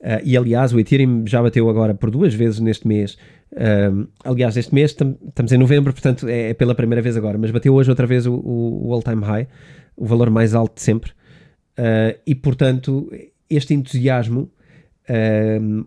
Uh, 0.00 0.20
e 0.24 0.36
aliás, 0.36 0.72
o 0.72 0.80
Ethereum 0.80 1.26
já 1.26 1.42
bateu 1.42 1.68
agora 1.68 1.94
por 1.94 2.10
duas 2.10 2.32
vezes 2.32 2.58
neste 2.58 2.88
mês 2.88 3.18
Uh, 3.52 4.08
aliás, 4.24 4.56
este 4.56 4.74
mês 4.74 4.92
tam, 4.94 5.16
estamos 5.26 5.52
em 5.52 5.58
novembro, 5.58 5.92
portanto 5.92 6.28
é, 6.28 6.50
é, 6.50 6.54
pela 6.54 6.74
primeira 6.74 7.02
vez 7.02 7.16
agora, 7.16 7.36
mas 7.36 7.50
bateu 7.50 7.74
hoje 7.74 7.90
outra 7.90 8.06
vez 8.06 8.26
o, 8.26 8.34
o, 8.34 8.92
all-time 8.92 9.24
high, 9.24 9.48
o 9.96 10.06
valor 10.06 10.30
mais 10.30 10.54
alto 10.54 10.76
de 10.76 10.82
sempre. 10.82 11.10
Uh, 11.78 12.18
e 12.26 12.34
portanto, 12.34 13.10
este 13.48 13.74
entusiasmo, 13.74 14.50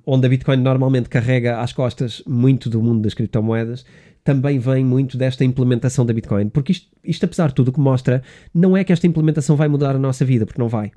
onde 0.05 0.25
a 0.25 0.29
Bitcoin 0.29 0.57
normalmente 0.57 1.07
carrega 1.07 1.61
às 1.61 1.71
costas 1.71 2.21
muito 2.27 2.69
do 2.69 2.83
mundo 2.83 3.01
das 3.03 3.13
criptomoedas, 3.13 3.85
também 4.21 4.59
vem 4.59 4.83
muito 4.83 5.17
desta 5.17 5.45
implementação 5.45 6.05
da 6.05 6.13
Bitcoin. 6.13 6.49
Porque 6.49 6.73
isto, 6.73 6.87
isto 7.03 7.23
apesar 7.25 7.47
de 7.47 7.55
tudo, 7.55 7.69
o 7.69 7.71
que 7.71 7.79
mostra 7.79 8.21
não 8.53 8.75
é 8.75 8.83
que 8.83 8.91
esta 8.91 9.07
implementação 9.07 9.55
vai 9.55 9.69
mudar 9.69 9.95
a 9.95 9.99
nossa 9.99 10.25
vida, 10.25 10.45
porque 10.45 10.61
não 10.61 10.67
vai. 10.67 10.91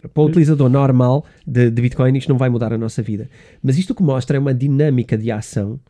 Para 0.00 0.22
o 0.22 0.26
utilizador 0.26 0.68
normal 0.68 1.24
de, 1.46 1.70
de, 1.70 1.82
Bitcoin, 1.82 2.16
isto 2.16 2.28
não 2.28 2.38
vai 2.38 2.48
mudar 2.48 2.72
a 2.72 2.78
nossa 2.78 3.02
vida. 3.02 3.28
Mas 3.62 3.78
isto 3.78 3.94
que 3.94 4.02
mostra 4.02 4.36
é 4.36 4.40
uma 4.40 4.54
dinâmica 4.54 5.16
de 5.16 5.30
ação. 5.30 5.80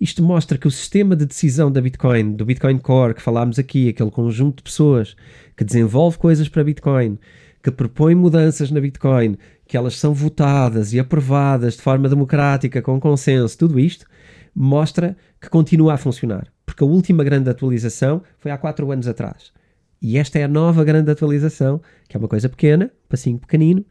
Isto 0.00 0.22
mostra 0.22 0.56
que 0.56 0.66
o 0.66 0.70
sistema 0.70 1.14
de 1.14 1.26
decisão 1.26 1.70
da 1.70 1.80
Bitcoin, 1.80 2.32
do 2.32 2.44
Bitcoin 2.44 2.78
Core, 2.78 3.14
que 3.14 3.22
falámos 3.22 3.58
aqui, 3.58 3.88
aquele 3.88 4.10
conjunto 4.10 4.58
de 4.58 4.62
pessoas 4.62 5.14
que 5.56 5.64
desenvolve 5.64 6.18
coisas 6.18 6.48
para 6.48 6.64
Bitcoin, 6.64 7.18
que 7.62 7.70
propõe 7.70 8.14
mudanças 8.14 8.70
na 8.70 8.80
Bitcoin, 8.80 9.36
que 9.66 9.76
elas 9.76 9.96
são 9.98 10.14
votadas 10.14 10.92
e 10.92 10.98
aprovadas 10.98 11.74
de 11.74 11.82
forma 11.82 12.08
democrática, 12.08 12.80
com 12.80 12.98
consenso, 12.98 13.58
tudo 13.58 13.78
isto, 13.78 14.06
mostra 14.54 15.16
que 15.40 15.50
continua 15.50 15.94
a 15.94 15.98
funcionar. 15.98 16.48
Porque 16.64 16.82
a 16.82 16.86
última 16.86 17.22
grande 17.22 17.50
atualização 17.50 18.22
foi 18.38 18.50
há 18.50 18.58
4 18.58 18.90
anos 18.90 19.06
atrás. 19.06 19.52
E 20.00 20.16
esta 20.16 20.38
é 20.38 20.44
a 20.44 20.48
nova 20.48 20.84
grande 20.84 21.10
atualização, 21.10 21.80
que 22.08 22.16
é 22.16 22.18
uma 22.18 22.28
coisa 22.28 22.48
pequena, 22.48 22.90
passinho 23.08 23.38
pequenino, 23.38 23.84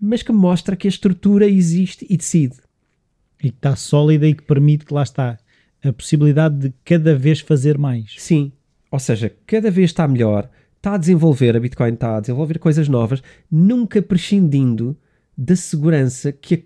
mas 0.00 0.22
que 0.22 0.32
mostra 0.32 0.76
que 0.76 0.86
a 0.86 0.90
estrutura 0.90 1.46
existe 1.46 2.06
e 2.08 2.16
decide. 2.16 2.56
E 3.42 3.50
que 3.50 3.56
está 3.56 3.74
sólida 3.74 4.26
e 4.26 4.34
que 4.34 4.42
permite 4.42 4.84
que 4.84 4.94
lá 4.94 5.02
está 5.02 5.38
a 5.82 5.92
possibilidade 5.92 6.58
de 6.58 6.74
cada 6.84 7.16
vez 7.16 7.40
fazer 7.40 7.78
mais. 7.78 8.14
Sim, 8.18 8.52
ou 8.90 8.98
seja, 8.98 9.32
cada 9.46 9.70
vez 9.70 9.90
está 9.90 10.08
melhor, 10.08 10.48
está 10.76 10.94
a 10.94 10.98
desenvolver, 10.98 11.56
a 11.56 11.60
Bitcoin 11.60 11.94
está 11.94 12.16
a 12.16 12.20
desenvolver 12.20 12.58
coisas 12.58 12.88
novas, 12.88 13.22
nunca 13.50 14.00
prescindindo 14.00 14.96
da 15.36 15.54
segurança 15.54 16.32
que 16.32 16.54
a 16.54 16.58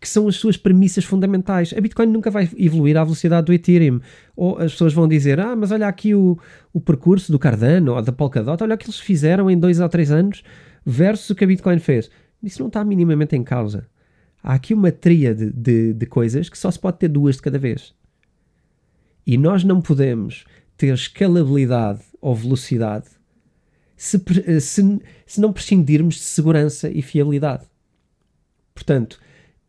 que 0.00 0.08
são 0.08 0.28
as 0.28 0.36
suas 0.36 0.56
premissas 0.56 1.04
fundamentais. 1.04 1.74
A 1.76 1.80
Bitcoin 1.80 2.06
nunca 2.06 2.30
vai 2.30 2.48
evoluir 2.56 2.96
à 2.96 3.04
velocidade 3.04 3.46
do 3.46 3.52
Ethereum. 3.52 4.00
Ou 4.36 4.58
as 4.58 4.72
pessoas 4.72 4.92
vão 4.92 5.08
dizer, 5.08 5.40
ah, 5.40 5.54
mas 5.54 5.70
olha 5.70 5.86
aqui 5.86 6.14
o, 6.14 6.38
o 6.72 6.80
percurso 6.80 7.30
do 7.32 7.38
Cardano 7.38 7.94
ou 7.94 8.02
da 8.02 8.12
Polkadot, 8.12 8.62
olha 8.62 8.74
o 8.74 8.78
que 8.78 8.86
eles 8.86 8.98
fizeram 8.98 9.50
em 9.50 9.58
dois 9.58 9.80
ou 9.80 9.88
três 9.88 10.10
anos 10.10 10.42
versus 10.84 11.30
o 11.30 11.34
que 11.34 11.44
a 11.44 11.46
Bitcoin 11.46 11.78
fez. 11.78 12.10
Isso 12.42 12.60
não 12.60 12.68
está 12.68 12.84
minimamente 12.84 13.34
em 13.36 13.42
causa. 13.42 13.86
Há 14.42 14.54
aqui 14.54 14.74
uma 14.74 14.92
tríade 14.92 15.50
de, 15.52 15.92
de 15.92 16.06
coisas 16.06 16.48
que 16.48 16.58
só 16.58 16.70
se 16.70 16.78
pode 16.78 16.98
ter 16.98 17.08
duas 17.08 17.36
de 17.36 17.42
cada 17.42 17.58
vez. 17.58 17.94
E 19.26 19.36
nós 19.36 19.64
não 19.64 19.80
podemos 19.80 20.44
ter 20.76 20.94
escalabilidade 20.94 22.00
ou 22.20 22.34
velocidade 22.34 23.06
se, 23.96 24.22
se, 24.60 25.00
se 25.26 25.40
não 25.40 25.52
prescindirmos 25.52 26.16
de 26.16 26.20
segurança 26.20 26.88
e 26.88 27.02
fiabilidade. 27.02 27.64
Portanto, 28.74 29.18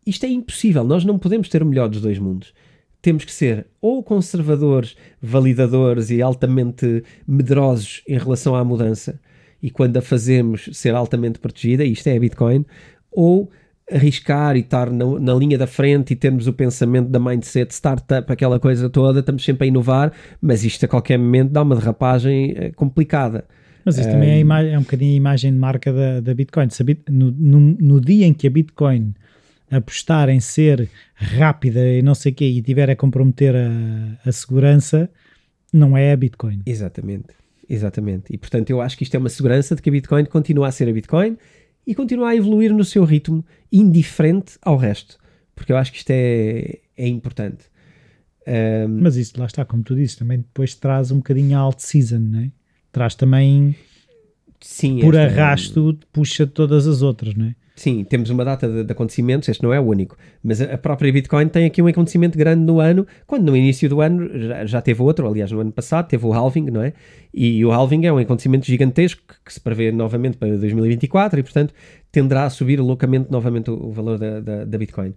isto 0.07 0.25
é 0.25 0.29
impossível. 0.29 0.83
Nós 0.83 1.03
não 1.03 1.19
podemos 1.19 1.49
ter 1.49 1.61
o 1.61 1.65
melhor 1.65 1.89
dos 1.89 2.01
dois 2.01 2.17
mundos. 2.17 2.53
Temos 3.01 3.25
que 3.25 3.31
ser 3.31 3.67
ou 3.81 4.01
conservadores, 4.01 4.95
validadores 5.21 6.09
e 6.09 6.21
altamente 6.21 7.03
medrosos 7.27 8.01
em 8.07 8.17
relação 8.17 8.55
à 8.55 8.63
mudança, 8.63 9.19
e 9.61 9.69
quando 9.69 9.97
a 9.97 10.01
fazemos 10.01 10.69
ser 10.73 10.93
altamente 10.93 11.39
protegida, 11.39 11.83
isto 11.83 12.07
é 12.07 12.17
a 12.17 12.19
Bitcoin, 12.19 12.65
ou 13.11 13.49
arriscar 13.91 14.55
e 14.57 14.59
estar 14.59 14.91
na, 14.91 15.05
na, 15.19 15.33
linha 15.33 15.57
da 15.57 15.65
frente 15.65 16.11
e 16.11 16.15
termos 16.15 16.47
o 16.47 16.53
pensamento 16.53 17.09
da 17.09 17.19
mindset 17.19 17.73
startup, 17.73 18.31
aquela 18.31 18.59
coisa 18.59 18.89
toda, 18.89 19.21
estamos 19.21 19.43
sempre 19.43 19.65
a 19.65 19.67
inovar, 19.67 20.11
mas 20.41 20.63
isto 20.65 20.83
a 20.85 20.87
qualquer 20.87 21.17
momento 21.17 21.51
dá 21.51 21.61
uma 21.61 21.75
derrapagem 21.75 22.53
eh, 22.57 22.71
complicada. 22.71 23.45
Mas 23.85 23.97
isto 23.97 24.11
também 24.11 24.31
é, 24.31 24.41
é, 24.41 24.77
um 24.77 24.81
bocadinho 24.81 25.13
a 25.13 25.15
imagem 25.15 25.53
de 25.53 25.57
marca 25.57 25.93
da, 25.93 26.19
da 26.19 26.33
Bitcoin. 26.33 26.67
No, 27.09 27.31
no, 27.31 27.59
no, 27.79 28.01
dia 28.01 28.25
em 28.25 28.33
que 28.33 28.45
a 28.45 28.49
Bitcoin 28.49 29.13
apostar 29.69 30.29
em 30.29 30.39
ser 30.39 30.89
rápida 31.15 31.85
e 31.85 32.01
não 32.01 32.15
sei 32.15 32.31
o 32.31 32.35
quê 32.35 32.45
e 32.45 32.61
tiver 32.61 32.89
a 32.89 32.95
comprometer 32.95 33.55
a, 33.55 34.29
a 34.29 34.31
segurança, 34.31 35.09
não 35.73 35.97
é 35.97 36.11
a 36.11 36.17
Bitcoin. 36.17 36.61
Exatamente, 36.65 37.29
exatamente. 37.69 38.33
E 38.33 38.37
portanto 38.37 38.69
eu 38.69 38.81
acho 38.81 38.97
que 38.97 39.03
isto 39.03 39.15
é 39.15 39.19
uma 39.19 39.29
segurança 39.29 39.75
de 39.75 39.81
que 39.81 39.89
a 39.89 39.91
Bitcoin 39.91 40.25
continua 40.25 40.67
a 40.67 40.71
ser 40.71 40.87
a 40.89 40.93
Bitcoin 40.93 41.37
e 41.85 41.95
continua 41.95 42.29
a 42.29 42.35
evoluir 42.35 42.73
no 42.73 42.83
seu 42.83 43.03
ritmo, 43.03 43.45
indiferente 43.71 44.57
ao 44.61 44.77
resto. 44.77 45.17
Porque 45.55 45.71
eu 45.71 45.77
acho 45.77 45.91
que 45.91 45.97
isto 45.97 46.11
é, 46.11 46.79
é 46.95 47.07
importante. 47.07 47.65
Um, 48.47 49.01
Mas 49.01 49.15
isso, 49.15 49.33
lá 49.37 49.45
está, 49.45 49.65
como 49.65 49.83
tu 49.83 49.95
disse, 49.95 50.17
também 50.17 50.39
depois 50.39 50.75
traz 50.75 51.11
um 51.11 51.17
bocadinho 51.17 51.57
a 51.57 51.59
alt 51.59 51.79
season, 51.79 52.19
não 52.19 52.39
é? 52.41 52.51
Traz 52.91 53.15
também, 53.15 53.75
Sim, 54.59 54.99
por 54.99 55.15
arrasto, 55.15 55.97
é... 56.01 56.05
puxa 56.11 56.47
todas 56.47 56.87
as 56.87 57.01
outras, 57.01 57.35
não 57.35 57.45
é? 57.45 57.55
Sim, 57.77 58.03
temos 58.03 58.31
uma 58.31 58.43
data 58.43 58.67
de, 58.67 58.83
de, 58.83 58.91
acontecimentos, 58.91 59.47
este 59.47 59.61
não 59.61 59.71
é 59.71 59.79
o 59.79 59.83
único, 59.83 60.17
mas 60.43 60.59
a, 60.59 60.79
própria 60.79 61.13
Bitcoin 61.13 61.47
tem 61.47 61.63
aqui 61.63 61.79
um 61.79 61.85
acontecimento 61.85 62.35
grande 62.35 62.63
no 62.63 62.79
ano, 62.79 63.05
quando 63.27 63.45
no 63.45 63.55
início 63.55 63.87
do 63.87 64.01
ano 64.01 64.27
já, 64.33 64.65
já, 64.65 64.81
teve 64.81 64.99
outro, 65.03 65.27
aliás, 65.27 65.51
no 65.51 65.59
ano 65.59 65.71
passado 65.71 66.07
teve 66.07 66.25
o 66.25 66.33
halving, 66.33 66.71
não 66.71 66.81
é? 66.81 66.93
E, 67.31 67.63
o 67.63 67.71
halving 67.71 68.07
é 68.07 68.11
um 68.11 68.17
acontecimento 68.17 68.65
gigantesco 68.65 69.21
que, 69.27 69.35
que, 69.45 69.53
se 69.53 69.61
prevê 69.61 69.91
novamente 69.91 70.37
para 70.37 70.47
2024 70.57 71.39
e, 71.39 71.43
portanto, 71.43 71.71
tenderá 72.11 72.45
a 72.45 72.49
subir 72.49 72.79
loucamente 72.79 73.29
novamente 73.29 73.69
o, 73.69 73.75
o 73.75 73.91
valor 73.91 74.17
da, 74.17 74.39
da, 74.39 74.65
da 74.65 74.77
Bitcoin. 74.79 75.13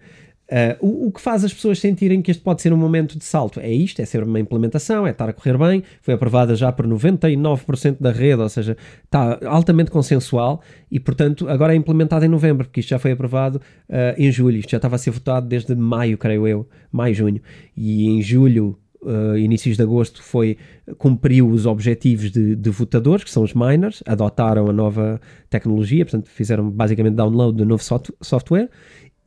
Uh, 0.50 0.84
o, 0.84 1.06
o, 1.06 1.12
que 1.12 1.20
faz 1.20 1.44
as 1.44 1.54
pessoas 1.54 1.78
sentirem 1.78 2.20
que 2.20 2.28
este 2.28 2.42
pode 2.42 2.60
ser 2.60 2.72
um 2.72 2.76
momento 2.76 3.16
de 3.16 3.24
salto? 3.24 3.60
É 3.60 3.70
isto, 3.70 4.02
é 4.02 4.04
ser 4.04 4.24
uma 4.24 4.40
implementação, 4.40 5.06
é 5.06 5.10
estar 5.12 5.28
a 5.28 5.32
correr 5.32 5.56
bem, 5.56 5.84
foi 6.02 6.14
aprovada 6.14 6.56
já 6.56 6.72
por 6.72 6.88
99% 6.88 7.98
da 8.00 8.10
rede, 8.10 8.42
ou 8.42 8.48
seja, 8.48 8.76
está 9.04 9.38
altamente 9.46 9.92
consensual 9.92 10.60
e, 10.90 10.98
portanto, 10.98 11.48
agora 11.48 11.72
é 11.72 11.76
implementada 11.76 12.26
em 12.26 12.28
novembro, 12.28 12.66
porque 12.66 12.80
isto 12.80 12.88
já 12.88 12.98
foi 12.98 13.12
aprovado 13.12 13.58
uh, 13.88 14.18
em 14.18 14.32
julho, 14.32 14.56
isto 14.56 14.70
já 14.70 14.78
estava 14.78 14.96
a 14.96 14.98
ser 14.98 15.12
votado 15.12 15.46
desde 15.46 15.72
maio, 15.76 16.18
creio 16.18 16.48
eu, 16.48 16.68
maio, 16.90 17.14
junho, 17.14 17.40
e 17.76 18.08
em 18.08 18.20
julho, 18.20 18.76
uh, 19.02 19.36
inícios 19.36 19.76
de 19.76 19.82
agosto, 19.84 20.20
foi, 20.20 20.56
cumpriu 20.98 21.48
os 21.48 21.64
objetivos 21.64 22.30
de, 22.32 22.56
de, 22.56 22.70
votadores, 22.70 23.22
que 23.22 23.30
são 23.30 23.44
os 23.44 23.54
miners, 23.54 24.02
adotaram 24.04 24.68
a 24.68 24.72
nova 24.72 25.20
tecnologia, 25.48 26.04
portanto, 26.04 26.28
fizeram 26.28 26.68
basicamente 26.68 27.14
download 27.14 27.56
do 27.56 27.64
novo 27.64 27.84
software 28.20 28.68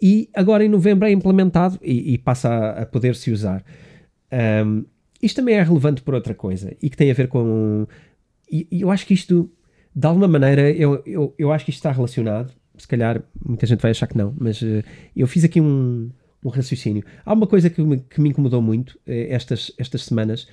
e 0.03 0.29
agora 0.33 0.65
em 0.65 0.67
novembro 0.67 1.07
é 1.07 1.11
implementado 1.11 1.79
e, 1.81 2.15
e 2.15 2.17
passa 2.17 2.49
a, 2.49 2.81
a 2.81 2.85
poder-se 2.85 3.31
usar. 3.31 3.63
Um, 4.65 4.83
isto 5.21 5.37
também 5.37 5.55
é 5.55 5.63
relevante 5.63 6.01
por 6.01 6.13
outra 6.13 6.35
coisa 6.35 6.75
e 6.81 6.89
que 6.89 6.97
tem 6.97 7.09
a 7.09 7.13
ver 7.13 7.29
com. 7.29 7.87
E, 8.51 8.67
eu 8.69 8.91
acho 8.91 9.07
que 9.07 9.13
isto, 9.13 9.49
de 9.95 10.05
alguma 10.05 10.27
maneira, 10.27 10.69
eu, 10.71 11.01
eu, 11.05 11.33
eu 11.39 11.53
acho 11.53 11.63
que 11.63 11.71
isto 11.71 11.79
está 11.79 11.93
relacionado. 11.93 12.51
Se 12.77 12.85
calhar 12.85 13.23
muita 13.45 13.65
gente 13.65 13.79
vai 13.79 13.91
achar 13.91 14.07
que 14.07 14.17
não, 14.17 14.35
mas 14.37 14.61
uh, 14.61 14.83
eu 15.15 15.25
fiz 15.25 15.45
aqui 15.45 15.61
um, 15.61 16.09
um 16.43 16.49
raciocínio. 16.49 17.05
Há 17.25 17.31
uma 17.31 17.47
coisa 17.47 17.69
que 17.69 17.81
me, 17.81 17.97
que 17.97 18.19
me 18.19 18.27
incomodou 18.27 18.61
muito 18.61 18.99
eh, 19.07 19.27
estas, 19.29 19.71
estas 19.77 20.03
semanas. 20.03 20.49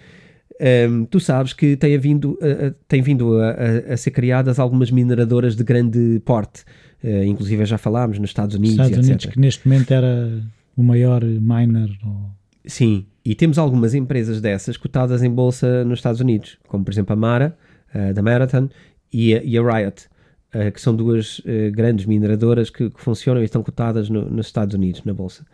Um, 0.89 1.07
tu 1.07 1.19
sabes 1.19 1.55
que 1.55 1.77
vindo, 1.99 2.33
uh, 2.35 2.73
tem 2.87 3.03
vindo 3.03 3.41
a, 3.41 3.51
a, 3.51 3.95
a, 3.95 3.97
ser 3.97 4.11
criadas 4.11 4.61
algumas 4.61 4.91
mineradoras 4.91 5.57
de 5.57 5.65
grande 5.65 6.21
porte, 6.25 6.65
uh, 7.05 7.25
inclusive 7.25 7.65
já 7.65 7.79
falámos 7.79 8.19
nos 8.19 8.31
Estados 8.31 8.57
Unidos. 8.57 8.87
Estados 8.87 9.07
Unidos, 9.07 9.27
que 9.27 9.39
neste 9.39 9.69
momento 9.69 9.93
era 9.93 10.43
o 10.77 10.83
maior 10.83 11.23
miner. 11.25 11.91
Ou... 12.05 12.31
Sim, 12.65 13.07
e 13.25 13.35
temos 13.35 13.59
algumas 13.59 13.95
empresas 13.95 14.41
dessas 14.41 14.77
cotadas 14.77 15.23
em 15.23 15.31
bolsa 15.31 15.85
nos 15.85 15.99
Estados 15.99 16.21
Unidos, 16.21 16.59
como 16.67 16.85
por 16.85 16.91
exemplo 16.91 17.13
a 17.13 17.17
Mara, 17.17 17.57
uh, 17.95 18.15
da 18.15 18.23
Marathon, 18.23 18.69
e 19.13 19.35
a, 19.35 19.43
e 19.43 19.59
a 19.59 19.63
Riot, 19.63 20.07
uh, 20.55 20.73
que 20.73 20.81
são 20.81 20.95
duas 20.95 21.41
uh, 21.41 21.71
grandes 21.73 22.07
mineradoras 22.07 22.71
que, 22.71 22.89
que, 22.89 23.01
funcionam 23.01 23.43
e 23.43 23.45
estão 23.45 23.63
cotadas 23.63 24.09
no, 24.09 24.29
nos 24.29 24.47
Estados 24.47 24.75
Unidos, 24.75 25.03
na 25.05 25.13
bolsa. 25.13 25.45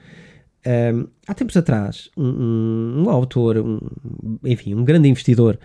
Um, 0.94 1.07
há 1.26 1.34
tempos 1.34 1.57
atrás, 1.57 2.11
um, 2.16 2.24
um, 2.24 3.05
um 3.05 3.11
autor, 3.11 3.59
um, 3.59 3.78
enfim, 4.44 4.74
um 4.74 4.84
grande 4.84 5.09
investidor, 5.09 5.59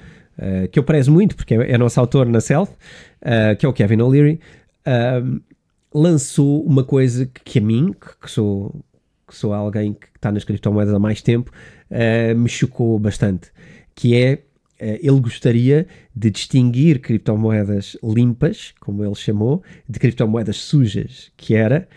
que 0.72 0.80
eu 0.80 0.84
prezo 0.84 1.12
muito, 1.12 1.36
porque 1.36 1.54
é, 1.54 1.74
é 1.74 1.78
nosso 1.78 2.00
autor 2.00 2.26
na 2.26 2.42
Self, 2.42 2.72
que 3.60 3.66
é 3.66 3.70
o 3.70 3.74
Kevin 3.74 4.02
O'Leary, 4.02 4.40
lançou 5.94 6.64
uma 6.64 6.84
coisa 6.84 7.26
que, 7.26 7.60
a 7.60 7.62
mim, 7.62 7.94
que, 7.94 8.30
sou 8.30 8.84
que 9.28 9.38
sou 9.38 9.54
alguém 9.54 9.94
que 9.94 10.08
está 10.14 10.30
nas 10.30 10.44
criptomoedas 10.44 10.94
há 10.94 11.00
mais 11.00 11.22
tempo, 11.22 11.52
uh, 11.90 12.38
me 12.38 12.50
chocou 12.50 13.00
bastante, 13.00 13.50
que 13.96 14.16
é 14.16 14.34
uh, 14.82 15.00
ele 15.02 15.20
gostaria 15.22 15.88
de 16.14 16.30
distinguir 16.30 17.00
criptomoedas 17.00 17.98
limpas, 18.04 18.74
como 18.82 19.06
ele 19.06 19.16
chamou, 19.16 19.64
de 19.88 20.00
criptomoedas 20.00 20.58
sujas, 20.58 21.32
que 21.38 21.56
era 21.56 21.88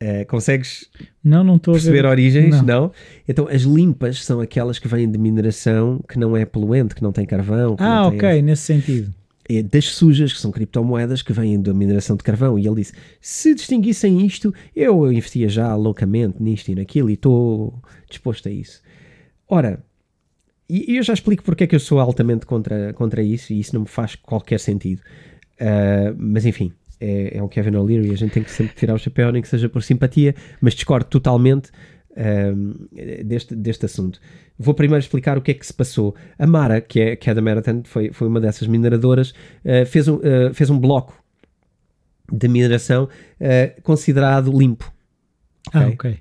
Uh, 0.00 0.24
consegues 0.28 0.88
não, 1.24 1.42
não 1.42 1.58
perceber 1.58 2.06
a 2.06 2.10
origens? 2.10 2.62
Não. 2.62 2.64
não. 2.64 2.92
Então, 3.26 3.48
as 3.48 3.62
limpas 3.62 4.24
são 4.24 4.40
aquelas 4.40 4.78
que 4.78 4.86
vêm 4.86 5.10
de 5.10 5.18
mineração 5.18 6.00
que 6.08 6.16
não 6.16 6.36
é 6.36 6.44
poluente, 6.44 6.94
que 6.94 7.02
não 7.02 7.10
tem 7.10 7.26
carvão. 7.26 7.74
ah, 7.80 8.06
ok, 8.06 8.40
nesse 8.40 8.62
sentido. 8.62 9.12
É 9.48 9.62
das 9.62 9.86
sujas, 9.86 10.32
que 10.32 10.40
são 10.40 10.50
criptomoedas 10.50 11.22
que 11.22 11.32
vêm 11.32 11.60
da 11.60 11.72
mineração 11.72 12.16
de 12.16 12.22
carvão. 12.22 12.58
E 12.58 12.66
ele 12.66 12.76
disse: 12.76 12.92
se 13.20 13.54
distinguissem 13.54 14.26
isto, 14.26 14.52
eu 14.76 15.10
investia 15.10 15.48
já 15.48 15.74
loucamente 15.74 16.42
nisto 16.42 16.68
e 16.68 16.74
naquilo 16.74 17.08
e 17.08 17.14
estou 17.14 17.82
disposto 18.08 18.48
a 18.48 18.52
isso. 18.52 18.82
Ora, 19.48 19.82
e 20.68 20.96
eu 20.98 21.02
já 21.02 21.14
explico 21.14 21.42
porque 21.42 21.64
é 21.64 21.66
que 21.66 21.74
eu 21.74 21.80
sou 21.80 21.98
altamente 21.98 22.44
contra, 22.44 22.92
contra 22.92 23.22
isso 23.22 23.54
e 23.54 23.60
isso 23.60 23.74
não 23.74 23.82
me 23.82 23.88
faz 23.88 24.14
qualquer 24.14 24.60
sentido. 24.60 25.00
Uh, 25.58 26.14
mas 26.18 26.44
enfim, 26.44 26.72
é, 27.00 27.38
é 27.38 27.42
o 27.42 27.48
Kevin 27.48 27.76
O'Leary, 27.76 28.10
a 28.10 28.16
gente 28.16 28.32
tem 28.32 28.42
que 28.42 28.50
sempre 28.50 28.74
tirar 28.74 28.94
o 28.94 28.98
chapéu, 28.98 29.32
nem 29.32 29.40
que 29.40 29.48
seja 29.48 29.68
por 29.68 29.82
simpatia, 29.82 30.34
mas 30.60 30.74
discordo 30.74 31.06
totalmente 31.06 31.70
uh, 32.18 33.24
deste, 33.24 33.54
deste 33.54 33.86
assunto. 33.86 34.20
Vou 34.58 34.74
primeiro 34.74 35.00
explicar 35.00 35.38
o 35.38 35.42
que 35.42 35.52
é 35.52 35.54
que 35.54 35.64
se 35.64 35.72
passou. 35.72 36.14
A 36.38 36.46
Mara, 36.46 36.80
que 36.80 37.00
é, 37.00 37.16
que 37.16 37.30
é 37.30 37.34
da 37.34 37.40
Marathon, 37.40 37.82
foi, 37.84 38.12
foi 38.12 38.26
uma 38.26 38.40
dessas 38.40 38.66
mineradoras, 38.66 39.30
uh, 39.64 39.86
fez, 39.86 40.08
um, 40.08 40.16
uh, 40.16 40.52
fez 40.52 40.68
um 40.68 40.78
bloco 40.78 41.14
de 42.30 42.48
mineração 42.48 43.04
uh, 43.04 43.82
considerado 43.82 44.50
limpo. 44.50 44.92
Okay? 45.68 45.80
Ah, 45.80 45.88
ok. 45.88 46.18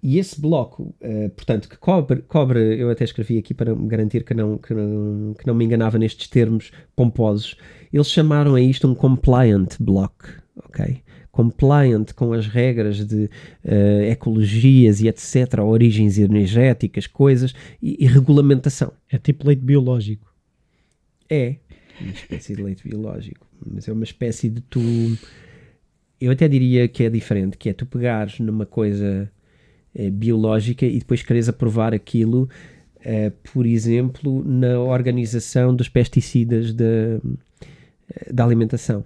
E 0.00 0.16
esse 0.16 0.40
bloco, 0.40 0.94
portanto, 1.34 1.68
que 1.68 1.76
cobre, 1.76 2.22
cobre, 2.22 2.80
eu 2.80 2.88
até 2.88 3.02
escrevi 3.02 3.36
aqui 3.36 3.52
para 3.52 3.74
me 3.74 3.88
garantir 3.88 4.22
que 4.22 4.32
não, 4.32 4.56
que, 4.56 4.72
não, 4.72 5.34
que 5.34 5.44
não 5.44 5.56
me 5.56 5.64
enganava 5.64 5.98
nestes 5.98 6.28
termos 6.28 6.70
pomposos, 6.94 7.56
eles 7.92 8.08
chamaram 8.08 8.54
a 8.54 8.60
isto 8.60 8.86
um 8.86 8.94
compliant 8.94 9.74
block, 9.80 10.14
ok? 10.56 11.02
Compliant 11.38 12.06
com 12.16 12.32
as 12.32 12.48
regras 12.48 13.06
de 13.06 13.30
uh, 13.64 14.02
ecologias 14.10 15.00
e 15.00 15.06
etc., 15.06 15.60
origens 15.62 16.18
energéticas, 16.18 17.06
coisas, 17.06 17.54
e, 17.80 18.04
e, 18.04 18.08
regulamentação. 18.08 18.92
É 19.08 19.18
tipo 19.18 19.46
leite 19.46 19.62
biológico. 19.62 20.34
É, 21.30 21.54
uma 22.00 22.10
espécie 22.10 22.56
de 22.56 22.62
leite 22.64 22.82
biológico, 22.88 23.46
mas 23.64 23.86
é 23.86 23.92
uma 23.92 24.02
espécie 24.02 24.48
de 24.48 24.60
tu. 24.62 24.80
Eu 26.20 26.32
até 26.32 26.48
diria 26.48 26.88
que 26.88 27.04
é 27.04 27.08
diferente, 27.08 27.56
que 27.56 27.68
é 27.68 27.72
tu 27.72 27.86
pegares 27.86 28.40
numa 28.40 28.66
coisa 28.66 29.30
uh, 29.94 30.10
biológica 30.10 30.84
e 30.84 30.98
depois 30.98 31.22
queres 31.22 31.48
aprovar 31.48 31.94
aquilo, 31.94 32.48
uh, 32.96 33.30
por 33.52 33.64
exemplo, 33.64 34.42
na 34.44 34.80
organização 34.80 35.72
dos 35.72 35.88
pesticidas 35.88 36.74
da, 36.74 37.20
da 38.28 38.44
alimentação. 38.44 39.04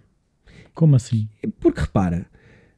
Como 0.75 0.97
assim? 0.97 1.29
Porque 1.61 1.81
repara, 1.81 2.27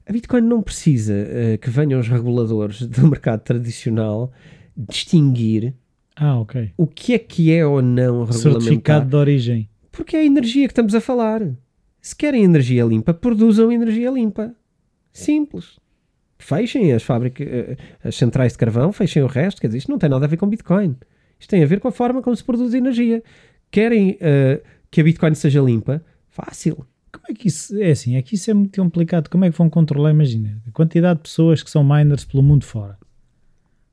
a 0.06 0.12
Bitcoin 0.12 0.42
não 0.42 0.62
precisa 0.62 1.14
uh, 1.14 1.58
que 1.58 1.70
venham 1.70 1.98
os 1.98 2.08
reguladores 2.08 2.82
do 2.86 3.08
mercado 3.08 3.40
tradicional 3.40 4.32
distinguir 4.76 5.74
ah, 6.16 6.38
okay. 6.38 6.72
o 6.76 6.86
que 6.86 7.14
é 7.14 7.18
que 7.18 7.52
é 7.52 7.64
ou 7.64 7.80
não 7.80 8.24
regulamentar. 8.24 8.62
Certificado 8.62 9.08
de 9.08 9.16
origem. 9.16 9.68
Porque 9.90 10.16
é 10.16 10.20
a 10.20 10.24
energia 10.24 10.66
que 10.66 10.72
estamos 10.72 10.94
a 10.94 11.00
falar. 11.00 11.42
Se 12.00 12.14
querem 12.14 12.44
energia 12.44 12.84
limpa, 12.84 13.14
produzam 13.14 13.72
energia 13.72 14.10
limpa. 14.10 14.54
Simples. 15.12 15.78
Fechem 16.38 16.92
as 16.92 17.02
fábricas, 17.02 17.46
eh, 17.46 17.76
as 18.02 18.16
centrais 18.16 18.52
de 18.52 18.58
carvão, 18.58 18.92
fechem 18.92 19.22
o 19.22 19.26
resto. 19.26 19.60
Quer 19.60 19.68
dizer, 19.68 19.78
isto 19.78 19.90
não 19.90 19.98
tem 19.98 20.10
nada 20.10 20.26
a 20.26 20.28
ver 20.28 20.36
com 20.36 20.46
Bitcoin. 20.46 20.96
Isto 21.38 21.50
tem 21.50 21.62
a 21.62 21.66
ver 21.66 21.80
com 21.80 21.88
a 21.88 21.92
forma 21.92 22.20
como 22.20 22.36
se 22.36 22.44
produz 22.44 22.74
energia. 22.74 23.22
Querem 23.70 24.10
uh, 24.12 24.62
que 24.90 25.00
a 25.00 25.04
Bitcoin 25.04 25.34
seja 25.34 25.60
limpa? 25.60 26.04
Fácil 26.28 26.84
como 27.14 27.26
é 27.28 27.34
que 27.34 27.48
isso 27.48 27.80
é 27.80 27.90
assim? 27.90 28.16
É 28.16 28.22
que 28.22 28.34
isso 28.34 28.50
é 28.50 28.54
muito 28.54 28.80
complicado. 28.80 29.28
Como 29.28 29.44
é 29.44 29.50
que 29.50 29.56
vão 29.56 29.70
controlar? 29.70 30.10
Imagina 30.10 30.60
a 30.66 30.70
quantidade 30.72 31.18
de 31.18 31.22
pessoas 31.22 31.62
que 31.62 31.70
são 31.70 31.84
miners 31.84 32.24
pelo 32.24 32.42
mundo 32.42 32.64
fora. 32.64 32.98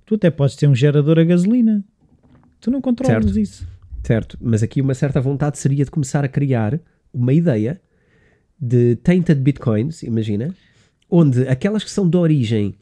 Tu 0.06 0.16
até 0.16 0.32
podes 0.32 0.56
ter 0.56 0.68
um 0.68 0.76
gerador 0.76 1.20
a 1.20 1.24
gasolina, 1.24 1.84
tu 2.60 2.72
não 2.72 2.82
controlas 2.82 3.26
certo. 3.26 3.40
isso. 3.40 3.68
Certo, 4.04 4.38
mas 4.42 4.64
aqui 4.64 4.82
uma 4.82 4.96
certa 4.96 5.22
vontade 5.22 5.58
seria 5.60 5.86
de 5.86 5.92
começar 5.92 6.26
a 6.26 6.28
criar 6.28 6.80
uma 7.14 7.32
ideia 7.32 7.80
de 8.60 8.96
tainted 8.98 9.40
bitcoins, 9.40 10.02
imagina, 10.04 10.54
onde 11.10 11.48
aquelas 11.48 11.84
que 11.84 11.92
são 11.92 12.10
de 12.10 12.18
origem 12.18 12.76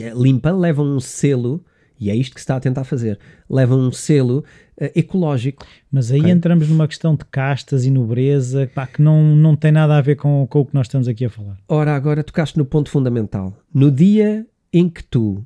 eh, 0.00 0.12
limpa 0.14 0.50
levam 0.50 0.86
um 0.86 1.00
selo 1.00 1.64
e 2.00 2.10
é 2.10 2.16
isto 2.16 2.34
que 2.34 2.40
se 2.40 2.44
está 2.44 2.56
a 2.56 2.60
tentar 2.60 2.84
fazer. 2.84 3.18
Levam 3.48 3.78
um 3.78 3.92
selo 3.92 4.38
uh, 4.80 4.90
ecológico. 4.94 5.66
Mas 5.92 6.10
aí 6.10 6.20
okay? 6.20 6.32
entramos 6.32 6.68
numa 6.68 6.88
questão 6.88 7.14
de 7.14 7.24
castas 7.26 7.84
e 7.84 7.90
nobreza 7.90 8.70
pá, 8.74 8.86
que 8.86 9.02
não, 9.02 9.36
não 9.36 9.54
tem 9.54 9.70
nada 9.70 9.96
a 9.96 10.00
ver 10.00 10.16
com, 10.16 10.46
com 10.48 10.60
o 10.60 10.66
que 10.66 10.74
nós 10.74 10.86
estamos 10.86 11.06
aqui 11.06 11.26
a 11.26 11.30
falar. 11.30 11.58
Ora, 11.68 11.94
agora 11.94 12.24
tocaste 12.24 12.56
no 12.56 12.64
ponto 12.64 12.90
fundamental. 12.90 13.54
No 13.72 13.90
dia 13.90 14.46
em 14.72 14.88
que 14.88 15.04
tu 15.04 15.44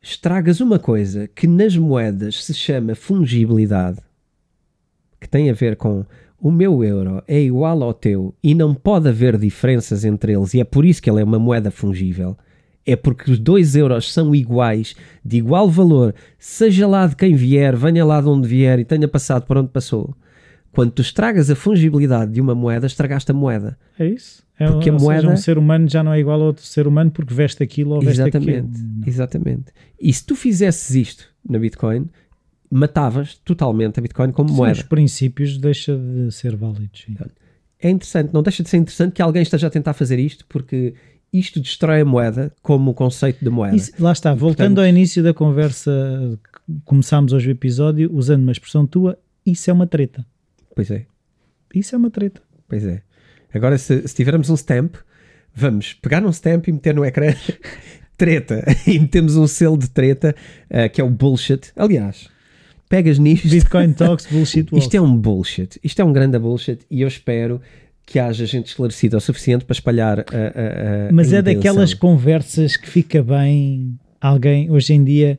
estragas 0.00 0.60
uma 0.60 0.78
coisa 0.78 1.28
que 1.28 1.46
nas 1.46 1.76
moedas 1.76 2.42
se 2.42 2.54
chama 2.54 2.94
fungibilidade, 2.94 3.98
que 5.20 5.28
tem 5.28 5.50
a 5.50 5.52
ver 5.52 5.76
com 5.76 6.06
o 6.40 6.50
meu 6.50 6.82
euro 6.82 7.22
é 7.28 7.38
igual 7.38 7.82
ao 7.82 7.92
teu 7.92 8.34
e 8.42 8.54
não 8.54 8.74
pode 8.74 9.08
haver 9.08 9.36
diferenças 9.36 10.04
entre 10.04 10.32
eles, 10.32 10.54
e 10.54 10.60
é 10.60 10.64
por 10.64 10.86
isso 10.86 11.02
que 11.02 11.10
ele 11.10 11.20
é 11.20 11.24
uma 11.24 11.38
moeda 11.38 11.70
fungível 11.70 12.36
é 12.86 12.96
porque 12.96 13.30
os 13.30 13.38
2 13.38 13.76
euros 13.76 14.12
são 14.12 14.34
iguais, 14.34 14.94
de 15.24 15.36
igual 15.36 15.68
valor, 15.68 16.14
seja 16.38 16.86
lá 16.86 17.06
de 17.06 17.16
quem 17.16 17.34
vier, 17.34 17.76
venha 17.76 18.04
lá 18.04 18.20
de 18.20 18.28
onde 18.28 18.48
vier 18.48 18.78
e 18.78 18.84
tenha 18.84 19.06
passado 19.06 19.46
por 19.46 19.56
onde 19.56 19.68
passou. 19.68 20.14
Quando 20.72 20.92
tu 20.92 21.02
estragas 21.02 21.50
a 21.50 21.56
fungibilidade 21.56 22.32
de 22.32 22.40
uma 22.40 22.54
moeda, 22.54 22.86
estragaste 22.86 23.30
a 23.30 23.34
moeda. 23.34 23.78
É 23.98 24.06
isso. 24.06 24.42
É, 24.58 24.66
porque 24.70 24.90
a 24.90 24.92
moeda... 24.92 25.22
Seja, 25.22 25.32
um 25.32 25.36
ser 25.36 25.58
humano 25.58 25.88
já 25.88 26.02
não 26.02 26.12
é 26.12 26.20
igual 26.20 26.40
a 26.40 26.44
outro 26.44 26.64
ser 26.64 26.86
humano 26.86 27.10
porque 27.10 27.34
veste 27.34 27.62
aquilo 27.62 27.94
ou 27.94 28.00
veste 28.00 28.20
exatamente, 28.20 28.58
aquilo. 28.58 29.04
Exatamente. 29.08 29.64
E 30.00 30.12
se 30.12 30.24
tu 30.24 30.36
fizesses 30.36 30.94
isto 30.94 31.24
na 31.48 31.58
Bitcoin, 31.58 32.08
matavas 32.70 33.34
totalmente 33.44 33.98
a 33.98 34.02
Bitcoin 34.02 34.30
como 34.30 34.50
sim, 34.50 34.54
moeda. 34.54 34.78
Os 34.78 34.82
princípios 34.82 35.58
deixa 35.58 35.96
de 35.96 36.30
ser 36.30 36.54
válidos. 36.56 37.06
É 37.80 37.90
interessante, 37.90 38.32
não 38.32 38.42
deixa 38.42 38.62
de 38.62 38.68
ser 38.68 38.76
interessante 38.76 39.12
que 39.14 39.22
alguém 39.22 39.42
esteja 39.42 39.66
a 39.66 39.70
tentar 39.70 39.94
fazer 39.94 40.18
isto 40.18 40.44
porque 40.46 40.94
isto 41.32 41.60
destrói 41.60 42.00
a 42.00 42.04
moeda 42.04 42.52
como 42.62 42.90
o 42.90 42.94
conceito 42.94 43.44
de 43.44 43.50
moeda. 43.50 43.76
Isso, 43.76 43.92
lá 43.98 44.12
está, 44.12 44.34
voltando 44.34 44.56
Portanto, 44.56 44.78
ao 44.80 44.86
início 44.86 45.22
da 45.22 45.32
conversa, 45.32 46.38
começámos 46.84 47.32
hoje 47.32 47.48
o 47.48 47.52
episódio 47.52 48.10
usando 48.12 48.42
uma 48.42 48.52
expressão 48.52 48.86
tua, 48.86 49.18
isso 49.44 49.70
é 49.70 49.72
uma 49.72 49.86
treta. 49.86 50.24
Pois 50.74 50.90
é. 50.90 51.06
Isso 51.74 51.94
é 51.94 51.98
uma 51.98 52.10
treta. 52.10 52.42
Pois 52.68 52.84
é. 52.84 53.02
Agora, 53.52 53.78
se, 53.78 54.06
se 54.06 54.14
tivermos 54.14 54.50
um 54.50 54.54
stamp, 54.54 54.96
vamos 55.54 55.92
pegar 55.94 56.24
um 56.24 56.30
stamp 56.30 56.68
e 56.68 56.72
meter 56.72 56.94
no 56.94 57.04
ecrã 57.04 57.34
treta. 58.16 58.64
e 58.86 58.98
metemos 58.98 59.36
um 59.36 59.46
selo 59.46 59.78
de 59.78 59.88
treta, 59.88 60.34
uh, 60.70 60.90
que 60.90 61.00
é 61.00 61.04
o 61.04 61.10
bullshit. 61.10 61.72
Aliás, 61.76 62.28
pegas 62.88 63.18
nisto. 63.18 63.48
Bitcoin 63.48 63.92
Talks, 63.94 64.26
bullshit 64.26 64.70
walk. 64.72 64.84
Isto 64.84 64.96
é 64.96 65.00
um 65.00 65.16
bullshit. 65.16 65.80
Isto 65.82 66.02
é 66.02 66.04
um 66.04 66.12
grande 66.12 66.38
bullshit 66.38 66.84
e 66.90 67.02
eu 67.02 67.08
espero 67.08 67.60
que 68.06 68.18
haja 68.18 68.44
gente 68.46 68.66
esclarecida 68.66 69.16
o 69.16 69.20
suficiente 69.20 69.64
para 69.64 69.74
espalhar 69.74 70.20
a, 70.20 70.22
a, 70.22 71.08
a 71.08 71.12
Mas 71.12 71.32
a 71.32 71.38
é 71.38 71.42
daquelas 71.42 71.94
conversas 71.94 72.76
que 72.76 72.88
fica 72.88 73.22
bem 73.22 73.98
alguém, 74.20 74.70
hoje 74.70 74.94
em 74.94 75.04
dia, 75.04 75.38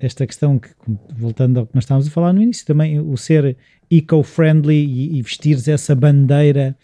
esta 0.00 0.26
questão 0.26 0.58
que, 0.58 0.68
voltando 1.16 1.60
ao 1.60 1.66
que 1.66 1.74
nós 1.74 1.84
estávamos 1.84 2.08
a 2.08 2.10
falar 2.10 2.32
no 2.32 2.42
início, 2.42 2.66
também 2.66 2.98
o 2.98 3.16
ser 3.16 3.56
eco-friendly 3.90 4.84
e, 4.84 5.18
e 5.18 5.22
vestires 5.22 5.68
essa 5.68 5.94
bandeira 5.94 6.76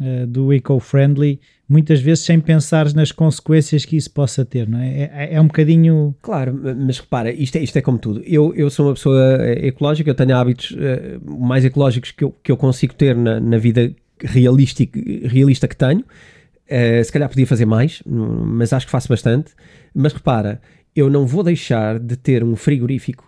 uh, 0.00 0.26
do 0.26 0.52
eco-friendly 0.52 1.40
muitas 1.68 2.00
vezes 2.00 2.24
sem 2.24 2.40
pensar 2.40 2.92
nas 2.94 3.12
consequências 3.12 3.84
que 3.84 3.96
isso 3.96 4.10
possa 4.10 4.44
ter, 4.44 4.66
não 4.66 4.78
é? 4.78 5.10
É, 5.12 5.34
é 5.34 5.40
um 5.40 5.46
bocadinho. 5.46 6.14
Claro, 6.22 6.58
mas 6.76 6.98
repara, 6.98 7.30
isto 7.30 7.56
é, 7.56 7.62
isto 7.62 7.76
é 7.76 7.82
como 7.82 7.98
tudo. 7.98 8.22
Eu, 8.24 8.54
eu 8.54 8.70
sou 8.70 8.86
uma 8.86 8.94
pessoa 8.94 9.36
eh, 9.40 9.66
ecológica, 9.68 10.08
eu 10.08 10.14
tenho 10.14 10.34
hábitos 10.34 10.70
uh, 10.70 11.38
mais 11.38 11.64
ecológicos 11.64 12.10
que 12.10 12.24
eu, 12.24 12.34
que 12.42 12.50
eu 12.50 12.56
consigo 12.56 12.94
ter 12.94 13.14
na, 13.14 13.38
na 13.38 13.58
vida 13.58 13.94
realista 14.26 15.68
que 15.68 15.76
tenho. 15.76 16.00
Uh, 16.00 17.02
se 17.02 17.10
calhar 17.10 17.28
podia 17.28 17.46
fazer 17.46 17.64
mais, 17.64 18.02
mas 18.06 18.72
acho 18.72 18.86
que 18.86 18.92
faço 18.92 19.08
bastante. 19.08 19.52
Mas 19.94 20.12
repara, 20.12 20.60
eu 20.94 21.08
não 21.08 21.26
vou 21.26 21.42
deixar 21.42 21.98
de 21.98 22.16
ter 22.16 22.44
um 22.44 22.56
frigorífico 22.56 23.24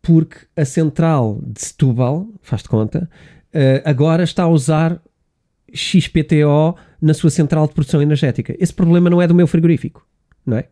porque 0.00 0.38
a 0.56 0.64
central 0.64 1.40
de 1.44 1.60
Setúbal, 1.60 2.28
faz 2.40 2.62
de 2.62 2.68
conta, 2.68 3.10
uh, 3.54 3.82
agora 3.84 4.22
está 4.22 4.44
a 4.44 4.48
usar 4.48 5.02
XPTO 5.72 6.76
na 7.00 7.14
sua 7.14 7.30
central 7.30 7.66
de 7.66 7.74
produção 7.74 8.00
energética. 8.00 8.56
Esse 8.58 8.72
problema 8.72 9.10
não 9.10 9.20
é 9.20 9.26
do 9.26 9.34
meu 9.34 9.46
frigorífico, 9.46 10.06
não 10.46 10.56
é? 10.56 10.68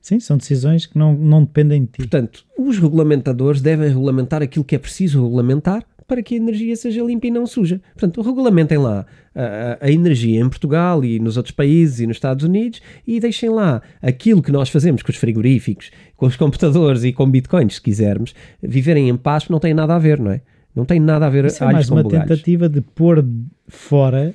Sim, 0.00 0.20
são 0.20 0.36
decisões 0.36 0.86
que 0.86 0.96
não, 0.96 1.14
não 1.14 1.44
dependem 1.44 1.82
de 1.82 1.88
ti. 1.88 1.98
Portanto, 1.98 2.46
os 2.56 2.78
regulamentadores 2.78 3.60
devem 3.60 3.88
regulamentar 3.88 4.42
aquilo 4.42 4.64
que 4.64 4.76
é 4.76 4.78
preciso 4.78 5.22
regulamentar 5.22 5.84
para 6.08 6.22
que 6.22 6.34
a 6.34 6.38
energia 6.38 6.74
seja 6.74 7.02
limpa 7.02 7.26
e 7.26 7.30
não 7.30 7.46
suja. 7.46 7.82
Portanto, 7.92 8.22
regulamentem 8.22 8.78
lá 8.78 9.04
a, 9.34 9.78
a, 9.86 9.92
energia 9.92 10.40
em 10.40 10.48
Portugal 10.48 11.04
e 11.04 11.20
nos 11.20 11.36
outros 11.36 11.54
países 11.54 12.00
e 12.00 12.06
nos 12.06 12.16
Estados 12.16 12.44
Unidos 12.44 12.80
e 13.06 13.20
deixem 13.20 13.50
lá 13.50 13.82
aquilo 14.00 14.42
que 14.42 14.50
nós 14.50 14.70
fazemos 14.70 15.02
com 15.02 15.12
os 15.12 15.18
frigoríficos, 15.18 15.90
com 16.16 16.26
os 16.26 16.34
computadores 16.34 17.04
e 17.04 17.12
com 17.12 17.30
bitcoins, 17.30 17.74
se 17.74 17.82
quisermos, 17.82 18.34
viverem 18.62 19.10
em 19.10 19.16
paz, 19.16 19.50
não 19.50 19.60
tem 19.60 19.74
nada 19.74 19.94
a 19.94 19.98
ver, 19.98 20.18
não 20.18 20.32
é? 20.32 20.40
Não 20.74 20.86
tem 20.86 20.98
nada 20.98 21.26
a 21.26 21.30
ver 21.30 21.44
Isso 21.44 21.62
é 21.62 21.72
mais 21.72 21.90
uma 21.90 22.02
bugalhos. 22.02 22.26
tentativa 22.26 22.68
de 22.68 22.80
pôr 22.80 23.24
fora 23.66 24.34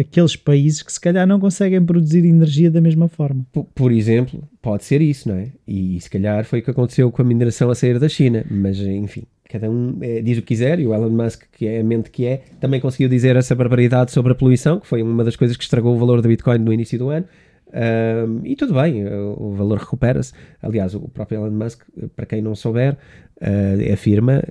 aqueles 0.00 0.36
países 0.36 0.82
que 0.82 0.92
se 0.92 1.00
calhar 1.00 1.26
não 1.26 1.38
conseguem 1.38 1.84
produzir 1.84 2.24
energia 2.24 2.70
da 2.70 2.80
mesma 2.80 3.08
forma. 3.08 3.44
Por, 3.52 3.64
por, 3.64 3.92
exemplo, 3.92 4.42
pode 4.60 4.84
ser 4.84 5.00
isso, 5.00 5.28
não 5.28 5.36
é? 5.36 5.48
E 5.66 6.00
se 6.00 6.08
calhar 6.08 6.44
foi 6.44 6.60
o 6.60 6.62
que 6.62 6.70
aconteceu 6.70 7.10
com 7.10 7.22
a 7.22 7.24
mineração 7.24 7.70
a 7.70 7.74
sair 7.74 7.98
da 7.98 8.08
China, 8.08 8.44
mas 8.50 8.78
enfim, 8.80 9.24
cada 9.48 9.70
um 9.70 9.98
é, 10.00 10.20
diz 10.22 10.38
o 10.38 10.42
que 10.42 10.48
quiser 10.48 10.78
e 10.80 10.86
o 10.86 10.94
Elon 10.94 11.10
Musk, 11.10 11.42
que 11.52 11.66
é 11.66 11.80
a 11.80 11.84
mente 11.84 12.10
que 12.10 12.24
é, 12.24 12.42
também 12.60 12.80
conseguiu 12.80 13.08
dizer 13.08 13.36
essa 13.36 13.54
barbaridade 13.54 14.12
sobre 14.12 14.32
a 14.32 14.34
poluição, 14.34 14.80
que 14.80 14.86
foi 14.86 15.02
uma 15.02 15.24
das 15.24 15.36
coisas 15.36 15.56
que 15.56 15.62
estragou 15.62 15.94
o 15.94 15.98
valor 15.98 16.22
da 16.22 16.28
Bitcoin 16.28 16.58
no 16.58 16.72
início 16.72 16.98
do 16.98 17.10
ano. 17.10 17.26
Um, 17.72 18.44
e 18.44 18.56
tudo 18.56 18.74
bem, 18.74 19.04
o 19.06 19.52
valor 19.52 19.78
recupera-se. 19.78 20.32
Aliás, 20.60 20.94
o 20.94 21.08
próprio 21.08 21.38
Elon 21.38 21.52
Musk, 21.52 21.82
para 22.16 22.26
quem 22.26 22.42
não 22.42 22.54
souber, 22.54 22.96
uh, 23.40 23.92
afirma 23.92 24.42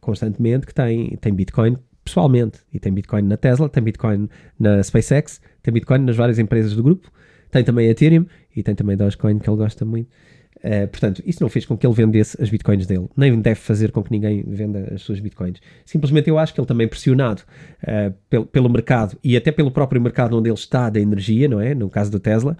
constantemente 0.00 0.66
que 0.66 0.74
tem, 0.74 1.16
tem 1.20 1.32
Bitcoin 1.32 1.76
pessoalmente 2.08 2.60
e 2.72 2.78
tem 2.78 2.92
Bitcoin 2.92 3.22
na 3.22 3.36
Tesla, 3.36 3.68
tem 3.68 3.82
Bitcoin 3.82 4.28
na 4.58 4.82
SpaceX, 4.82 5.40
tem 5.62 5.72
Bitcoin 5.72 5.98
nas 6.00 6.16
várias 6.16 6.38
empresas 6.38 6.74
do 6.74 6.82
grupo, 6.82 7.10
tem 7.50 7.62
também 7.62 7.88
Ethereum 7.88 8.26
e 8.54 8.62
tem 8.62 8.74
também 8.74 8.96
Dogecoin 8.96 9.38
que 9.38 9.48
ele 9.48 9.56
gosta 9.56 9.84
muito. 9.84 10.08
Uh, 10.58 10.88
portanto, 10.88 11.22
isso 11.24 11.40
não 11.40 11.48
fez 11.48 11.64
com 11.64 11.78
que 11.78 11.86
ele 11.86 11.94
vendesse 11.94 12.36
as 12.42 12.50
bitcoins 12.50 12.84
dele, 12.84 13.08
nem 13.16 13.40
deve 13.40 13.60
fazer 13.60 13.92
com 13.92 14.02
que 14.02 14.10
ninguém 14.10 14.42
venda 14.42 14.92
as 14.92 15.02
suas 15.02 15.20
bitcoins. 15.20 15.60
Simplesmente 15.84 16.28
eu 16.28 16.36
acho 16.36 16.52
que 16.52 16.60
ele 16.60 16.66
também 16.66 16.88
pressionado 16.88 17.42
uh, 17.84 18.12
pelo, 18.28 18.44
pelo 18.44 18.68
mercado 18.68 19.16
e 19.22 19.36
até 19.36 19.52
pelo 19.52 19.70
próprio 19.70 20.00
mercado 20.00 20.36
onde 20.36 20.48
ele 20.48 20.56
está 20.56 20.90
da 20.90 20.98
energia, 20.98 21.46
não 21.46 21.60
é? 21.60 21.74
No 21.76 21.88
caso 21.88 22.10
do 22.10 22.18
Tesla, 22.18 22.58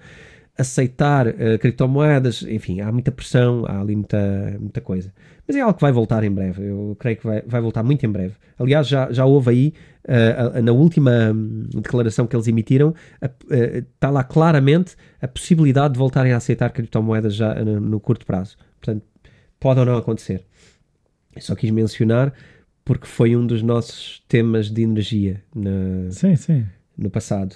aceitar 0.57 1.27
uh, 1.27 1.59
criptomoedas, 1.59 2.43
enfim, 2.43 2.79
há 2.79 2.89
muita 2.89 3.11
pressão, 3.11 3.65
há 3.67 3.81
ali 3.81 3.97
muita, 3.97 4.57
muita 4.59 4.79
coisa. 4.79 5.13
Mas 5.49 5.55
é 5.55 5.61
algo 5.61 5.73
que 5.73 5.81
vai 5.81 5.91
voltar 5.91 6.23
em 6.23 6.29
breve, 6.29 6.63
eu 6.63 6.95
creio 6.99 7.17
que 7.17 7.25
vai, 7.25 7.41
vai 7.41 7.59
voltar 7.59 7.81
muito 7.81 8.05
em 8.05 8.09
breve. 8.09 8.35
Aliás, 8.59 8.87
já, 8.87 9.11
já 9.11 9.25
houve 9.25 9.49
aí, 9.49 9.73
uh, 10.05 10.61
na 10.61 10.71
última 10.71 11.31
um, 11.33 11.63
declaração 11.81 12.27
que 12.27 12.35
eles 12.35 12.47
emitiram, 12.47 12.93
está 13.49 14.11
uh, 14.11 14.13
lá 14.13 14.23
claramente 14.23 14.95
a 15.19 15.27
possibilidade 15.27 15.93
de 15.93 15.97
voltarem 15.97 16.33
a 16.33 16.37
aceitar 16.37 16.69
criptomoedas 16.69 17.33
já 17.33 17.55
no, 17.65 17.79
no 17.79 17.99
curto 17.99 18.27
prazo. 18.27 18.57
Portanto, 18.79 19.03
pode 19.59 19.79
ou 19.79 19.87
não 19.87 19.97
acontecer. 19.97 20.45
Eu 21.35 21.41
só 21.41 21.55
quis 21.55 21.71
mencionar 21.71 22.31
porque 22.85 23.07
foi 23.07 23.35
um 23.35 23.47
dos 23.47 23.63
nossos 23.63 24.23
temas 24.27 24.69
de 24.69 24.83
energia 24.83 25.41
na, 25.55 26.11
sim, 26.11 26.35
sim. 26.35 26.63
no 26.95 27.09
passado. 27.09 27.55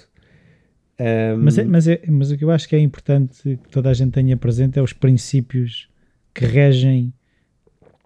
Um, 0.98 1.44
mas, 1.44 1.58
é, 1.58 1.64
mas, 1.64 1.86
é, 1.86 2.00
mas 2.08 2.32
o 2.32 2.36
que 2.36 2.42
eu 2.42 2.50
acho 2.50 2.68
que 2.68 2.74
é 2.74 2.80
importante 2.80 3.56
que 3.62 3.68
toda 3.68 3.88
a 3.88 3.94
gente 3.94 4.10
tenha 4.10 4.36
presente 4.36 4.80
é 4.80 4.82
os 4.82 4.92
princípios 4.92 5.88
que 6.34 6.44
regem 6.44 7.14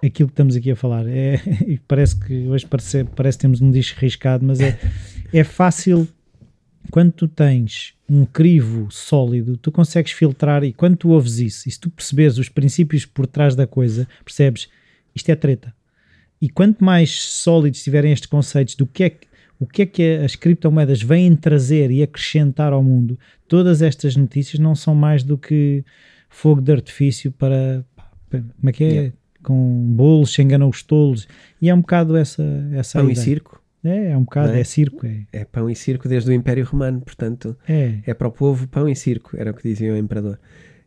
aquilo 0.02 0.28
que 0.28 0.32
estamos 0.32 0.56
aqui 0.56 0.70
a 0.70 0.76
falar. 0.76 1.06
É, 1.08 1.40
parece 1.86 2.16
que 2.16 2.46
hoje 2.46 2.66
parece, 2.66 3.04
parece 3.04 3.38
que 3.38 3.42
temos 3.42 3.60
um 3.60 3.70
disco 3.70 3.98
riscado, 4.00 4.44
mas 4.44 4.60
é, 4.60 4.78
é 5.32 5.44
fácil 5.44 6.08
quando 6.90 7.12
tu 7.12 7.28
tens 7.28 7.94
um 8.08 8.24
crivo 8.24 8.88
sólido, 8.90 9.56
tu 9.56 9.70
consegues 9.70 10.12
filtrar 10.12 10.64
e 10.64 10.72
quando 10.72 10.96
tu 10.96 11.10
ouves 11.10 11.38
isso, 11.38 11.68
e 11.68 11.72
se 11.72 11.78
tu 11.78 11.90
percebes 11.90 12.38
os 12.38 12.48
princípios 12.48 13.04
por 13.04 13.26
trás 13.26 13.54
da 13.54 13.66
coisa, 13.66 14.08
percebes 14.24 14.68
isto 15.14 15.28
é 15.30 15.34
treta. 15.34 15.74
E 16.40 16.48
quanto 16.48 16.84
mais 16.84 17.10
sólidos 17.20 17.82
tiverem 17.82 18.12
estes 18.12 18.28
conceitos 18.28 18.74
do 18.74 18.86
que 18.86 19.04
é 19.04 19.10
que 19.10 19.28
o 19.60 19.66
que 19.66 19.82
é 19.82 19.86
que 19.86 20.16
as 20.24 20.36
criptomoedas 20.36 21.02
vêm 21.02 21.34
trazer 21.34 21.90
e 21.90 22.00
acrescentar 22.00 22.72
ao 22.72 22.82
mundo, 22.82 23.18
todas 23.48 23.82
estas 23.82 24.14
notícias 24.14 24.60
não 24.60 24.74
são 24.74 24.94
mais 24.94 25.24
do 25.24 25.36
que 25.36 25.84
fogo 26.28 26.60
de 26.60 26.70
artifício 26.70 27.32
para. 27.32 27.84
Como 28.30 28.70
é 28.70 28.72
que 28.72 28.84
é? 28.84 28.88
Yeah. 28.88 29.12
Com 29.48 29.94
bolos, 29.94 30.32
se 30.32 30.42
enganam 30.42 30.68
os 30.68 30.82
tolos. 30.82 31.26
E 31.60 31.70
é 31.70 31.74
um 31.74 31.80
bocado 31.80 32.16
essa. 32.16 32.42
essa 32.72 32.98
pão 32.98 33.10
ideia. 33.10 33.22
e 33.22 33.24
circo. 33.24 33.62
É, 33.82 34.10
é 34.10 34.16
um 34.16 34.24
bocado, 34.24 34.52
é? 34.52 34.60
é? 34.60 34.64
circo. 34.64 35.06
É. 35.06 35.24
é 35.32 35.44
pão 35.44 35.70
e 35.70 35.74
circo 35.74 36.08
desde 36.08 36.30
o 36.30 36.34
Império 36.34 36.64
Romano, 36.64 37.00
portanto, 37.00 37.56
é. 37.68 38.00
é 38.06 38.14
para 38.14 38.28
o 38.28 38.32
povo 38.32 38.68
pão 38.68 38.88
e 38.88 38.94
circo, 38.94 39.36
era 39.36 39.50
o 39.50 39.54
que 39.54 39.62
dizia 39.62 39.92
o 39.92 39.96
imperador 39.96 40.38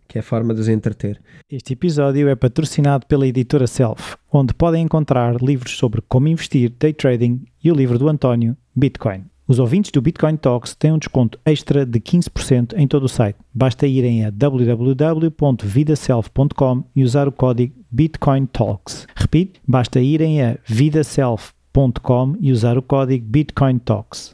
que 0.07 0.18
é 0.18 0.20
a 0.20 0.24
forma 0.24 0.53
de 0.53 0.59
os 0.59 0.68
entreter. 0.68 1.22
Este 1.49 1.72
episódio 1.72 2.28
é 2.28 2.36
patrocinado 2.36 3.05
pela 3.05 3.26
editora 3.26 3.66
Self, 3.66 4.18
onde 4.30 4.53
podem 4.53 4.84
encontrar 4.84 5.41
livros 5.41 5.78
sobre 5.78 6.01
como 6.01 6.28
investir, 6.28 6.70
day 6.78 6.91
trading 6.91 7.45
e 7.64 7.72
o 7.72 7.74
livro 7.74 7.97
do 7.97 8.09
António, 8.09 8.57
Bitcoin. 8.76 9.30
Os 9.51 9.59
ouvintes 9.59 9.91
do 9.91 10.01
Bitcoin 10.01 10.37
Talks 10.37 10.73
têm 10.73 10.93
um 10.93 10.97
desconto 10.97 11.37
extra 11.45 11.85
de 11.85 11.99
15% 11.99 12.73
em 12.77 12.87
todo 12.87 13.03
o 13.03 13.09
site. 13.09 13.37
Basta 13.53 13.85
irem 13.85 14.23
a 14.23 14.29
www.vidaself.com 14.29 16.85
e 16.95 17.03
usar 17.03 17.27
o 17.27 17.33
código 17.33 17.75
Bitcoin 17.91 18.45
Talks. 18.45 19.05
Repito, 19.13 19.59
basta 19.67 19.99
irem 19.99 20.41
a 20.41 20.57
vidaself.com 20.65 22.37
e 22.39 22.49
usar 22.49 22.77
o 22.77 22.81
código 22.81 23.25
Bitcoin 23.25 23.77
Talks. 23.79 24.33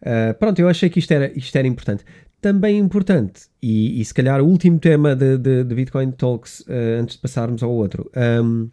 Uh, 0.00 0.32
pronto, 0.38 0.60
eu 0.60 0.68
achei 0.70 0.88
que 0.88 0.98
isto 0.98 1.12
era, 1.12 1.30
isto 1.38 1.54
era 1.54 1.68
importante 1.68 2.06
também 2.40 2.78
importante, 2.78 3.42
e, 3.62 4.00
e 4.00 4.04
se 4.04 4.14
calhar 4.14 4.40
o 4.40 4.46
último 4.46 4.78
tema 4.78 5.14
de, 5.14 5.36
de, 5.36 5.62
de 5.62 5.74
Bitcoin 5.74 6.10
Talks 6.10 6.60
uh, 6.60 7.00
antes 7.00 7.16
de 7.16 7.22
passarmos 7.22 7.62
ao 7.62 7.70
outro. 7.70 8.10
Um, 8.42 8.70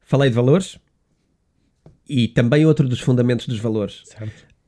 falei 0.00 0.28
de 0.28 0.34
valores 0.34 0.76
e 2.08 2.28
também 2.28 2.66
outro 2.66 2.88
dos 2.88 3.00
fundamentos 3.00 3.46
dos 3.46 3.58
valores. 3.58 4.02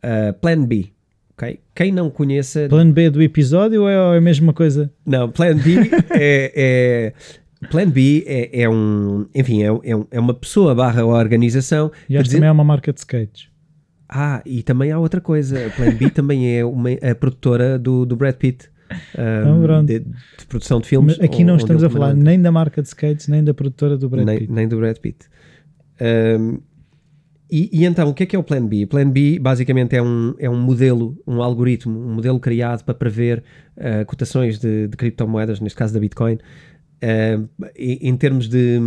Uh, 0.02 0.32
plan 0.40 0.64
B. 0.64 0.92
Okay? 1.36 1.60
Quem 1.74 1.92
não 1.92 2.08
conheça. 2.08 2.66
Plan 2.68 2.90
B 2.90 3.10
do 3.10 3.22
episódio 3.22 3.82
ou 3.82 3.88
é 3.88 4.16
a 4.16 4.20
mesma 4.20 4.52
coisa? 4.52 4.90
Não, 5.04 5.30
Plan 5.30 5.56
B 5.56 5.76
é, 6.10 6.52
é. 6.56 7.12
Plan 7.70 7.90
B 7.90 8.24
é, 8.26 8.62
é, 8.62 8.68
um, 8.68 9.26
enfim, 9.34 9.62
é, 9.62 9.66
é, 9.66 10.06
é 10.12 10.20
uma 10.20 10.32
pessoa 10.32 10.74
barra 10.74 11.04
organização. 11.04 11.90
E 12.08 12.16
acho 12.16 12.30
que 12.30 12.36
também 12.36 12.48
é 12.48 12.52
uma 12.52 12.64
marca 12.64 12.92
de 12.92 13.00
skates. 13.00 13.48
Ah, 14.08 14.40
e 14.46 14.62
também 14.62 14.92
há 14.92 14.98
outra 14.98 15.20
coisa. 15.20 15.66
A 15.66 15.70
Plan 15.70 15.94
B 15.94 16.10
também 16.10 16.56
é 16.56 16.64
uma, 16.64 16.90
a 16.90 17.14
produtora 17.14 17.78
do, 17.78 18.06
do 18.06 18.16
Brad 18.16 18.36
Pitt. 18.36 18.68
Um, 19.18 19.64
então, 19.64 19.84
de, 19.84 19.98
de, 19.98 20.46
produção 20.48 20.80
de 20.80 20.86
filmes. 20.86 21.18
Mas 21.18 21.24
aqui 21.24 21.42
não 21.42 21.56
estamos 21.56 21.82
a 21.82 21.90
falar 21.90 22.14
nem 22.14 22.40
da 22.40 22.52
marca 22.52 22.80
de 22.80 22.88
skates, 22.88 23.26
nem 23.26 23.42
da 23.42 23.52
produtora 23.52 23.98
do 23.98 24.08
Brad 24.08 24.24
nem, 24.24 24.38
Pitt. 24.38 24.52
Nem 24.52 24.68
do 24.68 24.76
Brad 24.78 24.96
Pitt. 24.98 25.26
Um, 26.00 26.60
e, 27.50 27.70
e, 27.72 27.84
então, 27.84 28.08
o 28.08 28.14
que 28.14 28.24
é 28.24 28.26
que 28.26 28.34
é 28.34 28.38
o 28.38 28.42
Plan 28.42 28.66
B? 28.66 28.84
O 28.84 28.88
Plan 28.88 29.08
B 29.08 29.38
basicamente 29.38 29.94
é 29.94 30.02
um, 30.02 30.34
é 30.38 30.50
um 30.50 30.58
modelo, 30.58 31.16
um 31.26 31.40
algoritmo, 31.40 31.96
um 31.98 32.14
modelo 32.14 32.40
criado 32.40 32.82
para 32.82 32.94
prever 32.94 33.44
uh, 33.76 34.04
cotações 34.04 34.58
de, 34.58 34.88
de, 34.88 34.96
criptomoedas, 34.96 35.60
neste 35.60 35.78
caso 35.78 35.94
da 35.94 36.00
Bitcoin, 36.00 36.34
uh, 36.34 37.48
em, 37.76 38.08
em, 38.08 38.16
termos 38.16 38.48
de. 38.48 38.80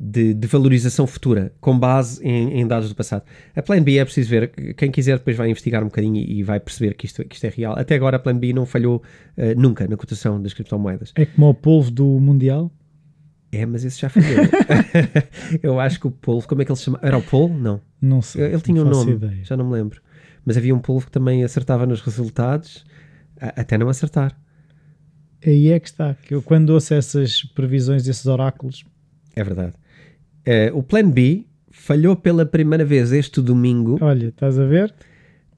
De, 0.00 0.32
de, 0.32 0.46
valorização 0.46 1.08
futura, 1.08 1.52
com 1.60 1.76
base 1.76 2.24
em, 2.24 2.60
em, 2.60 2.64
dados 2.64 2.88
do 2.88 2.94
passado. 2.94 3.24
A 3.56 3.60
Plan 3.60 3.82
B 3.82 3.98
é 3.98 4.04
preciso 4.04 4.30
ver, 4.30 4.74
quem 4.76 4.92
quiser 4.92 5.18
depois 5.18 5.36
vai 5.36 5.50
investigar 5.50 5.82
um 5.82 5.86
bocadinho 5.86 6.18
e, 6.18 6.38
e 6.38 6.42
vai 6.44 6.60
perceber 6.60 6.94
que 6.94 7.04
isto, 7.04 7.24
que 7.24 7.34
isto 7.34 7.44
é 7.44 7.48
real. 7.48 7.74
Até 7.76 7.96
agora 7.96 8.14
a 8.14 8.20
Plan 8.20 8.38
B 8.38 8.52
não 8.52 8.64
falhou 8.64 9.02
uh, 9.36 9.60
nunca 9.60 9.88
na 9.88 9.96
cotação 9.96 10.40
das 10.40 10.54
criptomoedas. 10.54 11.12
É 11.16 11.26
como 11.26 11.48
o 11.48 11.54
polvo 11.54 11.90
do 11.90 12.06
Mundial? 12.20 12.70
É, 13.50 13.64
mas 13.64 13.84
esse 13.84 14.00
já 14.00 14.08
falhou. 14.08 14.28
Eu 15.62 15.80
acho 15.80 16.00
que 16.00 16.06
o 16.06 16.10
polvo, 16.10 16.46
como 16.46 16.62
é 16.62 16.64
que 16.64 16.70
ele 16.70 16.76
se 16.78 16.84
chama? 16.84 16.98
Era 17.02 17.16
o 17.16 17.22
polvo? 17.22 17.56
Não. 17.58 17.80
Não 18.00 18.22
sei. 18.22 18.44
Ele 18.44 18.60
tinha 18.60 18.82
um 18.82 18.88
nome, 18.88 19.12
ideia. 19.12 19.44
já 19.44 19.56
não 19.56 19.66
me 19.66 19.72
lembro. 19.72 20.00
Mas 20.44 20.56
havia 20.56 20.74
um 20.74 20.78
polvo 20.78 21.06
que 21.06 21.12
também 21.12 21.42
acertava 21.44 21.86
nos 21.86 22.00
resultados, 22.00 22.84
até 23.40 23.76
não 23.76 23.88
acertar. 23.88 24.38
Aí 25.44 25.70
é 25.70 25.78
que 25.78 25.88
está, 25.88 26.14
que 26.14 26.34
eu 26.34 26.42
quando 26.42 26.70
ouço 26.70 26.94
essas 26.94 27.42
previsões, 27.42 28.06
esses 28.06 28.26
oráculos... 28.26 28.84
É 29.36 29.44
verdade. 29.44 29.74
Uh, 30.46 30.76
o 30.76 30.82
Plan 30.82 31.08
B 31.08 31.46
falhou 31.70 32.16
pela 32.16 32.44
primeira 32.44 32.84
vez 32.84 33.12
este 33.12 33.40
domingo. 33.40 33.98
Olha, 34.00 34.28
estás 34.28 34.58
a 34.58 34.64
ver? 34.64 34.92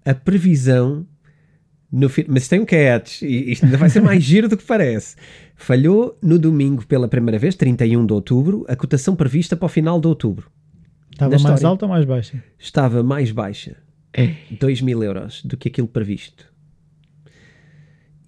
a 0.05 0.15
previsão 0.15 1.07
no 1.93 2.09
mas 2.29 2.47
tem 2.49 2.61
um 2.61 2.65
catch, 2.65 3.23
e 3.23 3.51
isto 3.53 3.65
ainda 3.65 3.77
vai 3.77 3.89
ser 3.91 4.01
mais 4.01 4.23
giro 4.23 4.49
do 4.49 4.57
que 4.57 4.65
parece. 4.65 5.17
Falhou 5.57 6.17
no 6.23 6.39
domingo 6.39 6.87
pela 6.87 7.09
primeira 7.09 7.39
vez, 7.39 7.55
31 7.55 8.07
de 8.07 8.13
outubro, 8.13 8.65
a 8.69 8.77
cotação 8.77 9.17
prevista 9.17 9.57
para 9.57 9.67
o 9.67 9.69
final 9.69 10.01
de 10.01 10.07
outubro. 10.07 10.51
Estava 11.13 11.31
mais 11.31 11.43
história. 11.43 11.67
alta 11.69 11.85
ou 11.87 11.91
mais 11.91 12.05
baixa? 12.05 12.43
Estava 12.59 13.03
mais 13.03 13.31
baixa, 13.33 13.77
2 14.59 14.81
mil 14.83 15.03
euros, 15.03 15.43
do 15.45 15.57
que 15.57 15.69
aquilo 15.69 15.89
previsto. 15.89 16.47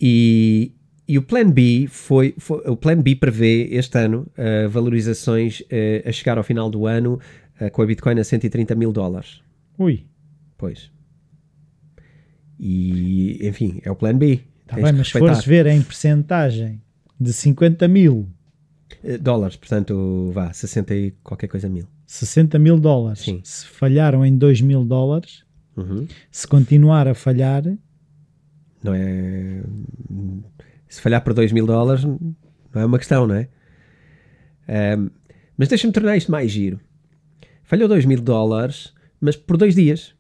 E, 0.00 0.72
e 1.06 1.16
o 1.18 1.22
Plan 1.22 1.48
B 1.50 1.86
foi, 1.88 2.34
foi- 2.38 2.62
o 2.68 2.76
Plan 2.76 3.00
B 3.00 3.14
prevê 3.16 3.68
este 3.70 3.98
ano 3.98 4.26
uh, 4.36 4.68
valorizações 4.68 5.60
uh, 5.60 6.08
a 6.08 6.12
chegar 6.12 6.38
ao 6.38 6.44
final 6.44 6.68
do 6.70 6.86
ano 6.86 7.20
uh, 7.60 7.70
com 7.70 7.82
a 7.82 7.86
Bitcoin 7.86 8.18
a 8.18 8.24
130 8.24 8.74
mil 8.74 8.92
dólares. 8.92 9.40
Ui, 9.78 10.04
Pois. 10.58 10.90
E, 12.58 13.38
enfim, 13.46 13.80
é 13.84 13.90
o 13.90 13.96
Plan 13.96 14.16
B. 14.16 14.40
Tens 14.66 14.82
bem, 14.82 14.92
mas 14.92 15.08
se 15.08 15.18
fores 15.18 15.44
ver 15.44 15.66
em 15.66 15.82
percentagem 15.82 16.80
de 17.20 17.32
50 17.32 17.86
mil, 17.88 18.28
Eh, 19.04 19.16
Dólares, 19.18 19.56
portanto, 19.56 20.30
vá, 20.34 20.52
60 20.52 20.94
e 20.94 21.10
qualquer 21.24 21.48
coisa 21.48 21.68
mil. 21.68 21.86
60 22.06 22.58
mil 22.58 22.78
dólares, 22.78 23.20
Sim. 23.22 23.40
se 23.42 23.66
falharam 23.66 24.24
em 24.24 24.36
2 24.36 24.60
mil 24.60 24.84
dólares, 24.84 25.44
Uhum. 25.76 26.06
se 26.30 26.46
continuar 26.46 27.08
a 27.08 27.14
falhar, 27.14 27.64
Não 28.84 28.92
é. 28.94 29.62
Se 30.88 31.00
falhar 31.00 31.22
por 31.24 31.32
2 31.34 31.52
mil 31.52 31.66
dólares, 31.66 32.04
não 32.04 32.34
é 32.74 32.84
uma 32.84 32.98
questão, 32.98 33.26
não 33.26 33.34
é? 33.34 33.48
Ahm, 34.68 35.08
mas 35.56 35.68
deixa-me 35.68 35.92
tornar 35.92 36.16
isto 36.16 36.30
mais 36.30 36.50
giro. 36.50 36.78
Falhou 37.64 37.88
2 37.88 38.04
mil 38.04 38.20
dólares, 38.20 38.92
mas 39.20 39.36
por 39.36 39.56
dois 39.56 39.74
dias. 39.74 40.14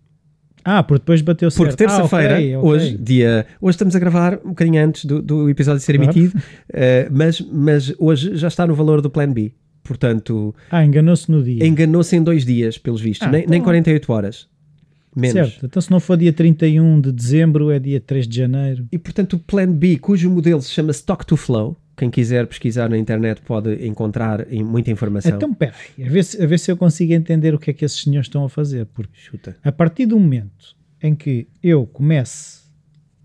Ah, 0.64 0.82
porque 0.82 1.00
depois 1.00 1.20
bateu 1.22 1.50
certo. 1.50 1.62
Porque 1.70 1.76
terça-feira, 1.76 2.34
ah, 2.34 2.38
ok, 2.38 2.56
ok. 2.56 2.70
hoje, 2.70 2.98
dia. 2.98 3.46
Hoje 3.60 3.74
estamos 3.74 3.96
a 3.96 3.98
gravar 3.98 4.38
um 4.44 4.50
bocadinho 4.50 4.84
antes 4.84 5.04
do, 5.04 5.20
do 5.22 5.48
episódio 5.50 5.80
ser 5.80 5.96
Claro. 5.96 6.10
emitido, 6.18 6.40
eh, 6.72 7.08
mas, 7.10 7.40
mas 7.40 7.94
hoje 7.98 8.36
já 8.36 8.48
está 8.48 8.66
no 8.66 8.74
valor 8.74 9.00
do 9.00 9.10
Plan 9.10 9.32
B. 9.32 9.52
Portanto, 9.82 10.54
Ah, 10.70 10.84
enganou-se 10.84 11.30
no 11.30 11.42
dia. 11.42 11.66
enganou-se 11.66 12.14
em 12.16 12.22
dois 12.22 12.44
dias, 12.46 12.78
pelos 12.78 13.00
vistos, 13.00 13.26
Ah, 13.26 13.30
nem, 13.30 13.40
nem 13.46 13.58
então- 13.58 13.64
48 13.64 14.12
horas. 14.12 14.46
Menos. 15.14 15.32
Certo, 15.50 15.66
então 15.66 15.82
se 15.82 15.90
não 15.90 16.00
for 16.00 16.16
dia 16.16 16.32
31 16.32 16.98
de 17.00 17.12
dezembro, 17.12 17.70
é 17.70 17.78
dia 17.78 18.00
3 18.00 18.26
de 18.26 18.34
janeiro. 18.34 18.86
E 18.90 18.96
portanto, 18.96 19.34
o 19.34 19.38
Plan 19.38 19.70
B, 19.70 19.98
cujo 19.98 20.30
modelo 20.30 20.62
se 20.62 20.70
chama 20.70 20.90
Stock 20.92 21.26
to 21.26 21.36
Flow, 21.36 21.76
quem 21.96 22.10
quiser 22.10 22.46
pesquisar 22.46 22.88
na 22.88 22.96
internet 22.98 23.40
pode 23.42 23.86
encontrar 23.86 24.46
muita 24.50 24.90
informação. 24.90 25.36
Então, 25.36 25.52
peraí, 25.52 25.74
a 26.04 26.08
ver, 26.08 26.24
se, 26.24 26.42
a 26.42 26.46
ver 26.46 26.58
se 26.58 26.70
eu 26.70 26.76
consigo 26.76 27.12
entender 27.12 27.54
o 27.54 27.58
que 27.58 27.70
é 27.70 27.74
que 27.74 27.84
esses 27.84 28.00
senhores 28.00 28.26
estão 28.26 28.44
a 28.44 28.48
fazer. 28.48 28.86
Porque 28.86 29.12
Chuta. 29.14 29.56
a 29.62 29.70
partir 29.70 30.06
do 30.06 30.18
momento 30.18 30.74
em 31.02 31.14
que 31.14 31.46
eu 31.62 31.86
comece 31.86 32.62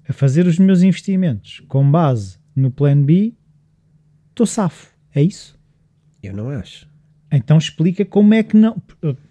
a 0.07 0.13
fazer 0.13 0.45
os 0.47 0.57
meus 0.57 0.81
investimentos 0.81 1.61
com 1.67 1.89
base 1.89 2.37
no 2.55 2.71
Plan 2.71 3.01
B, 3.01 3.33
estou 4.29 4.45
safo. 4.45 4.91
É 5.13 5.21
isso? 5.21 5.57
Eu 6.21 6.33
não 6.33 6.49
acho. 6.49 6.87
Então 7.31 7.57
explica 7.57 8.05
como 8.05 8.33
é 8.33 8.41
que 8.43 8.55
não. 8.55 8.81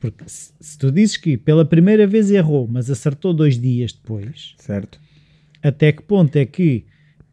Porque 0.01 0.25
se, 0.27 0.53
se 0.61 0.79
tu 0.79 0.91
dizes 0.93 1.17
que 1.17 1.37
pela 1.37 1.65
primeira 1.65 2.07
vez 2.07 2.31
errou, 2.31 2.69
mas 2.69 2.91
acertou 2.91 3.33
dois 3.33 3.59
dias 3.59 3.93
depois, 3.93 4.55
Certo. 4.59 5.01
até 5.63 5.93
que 5.93 6.03
ponto 6.03 6.37
é 6.37 6.45
que 6.45 6.85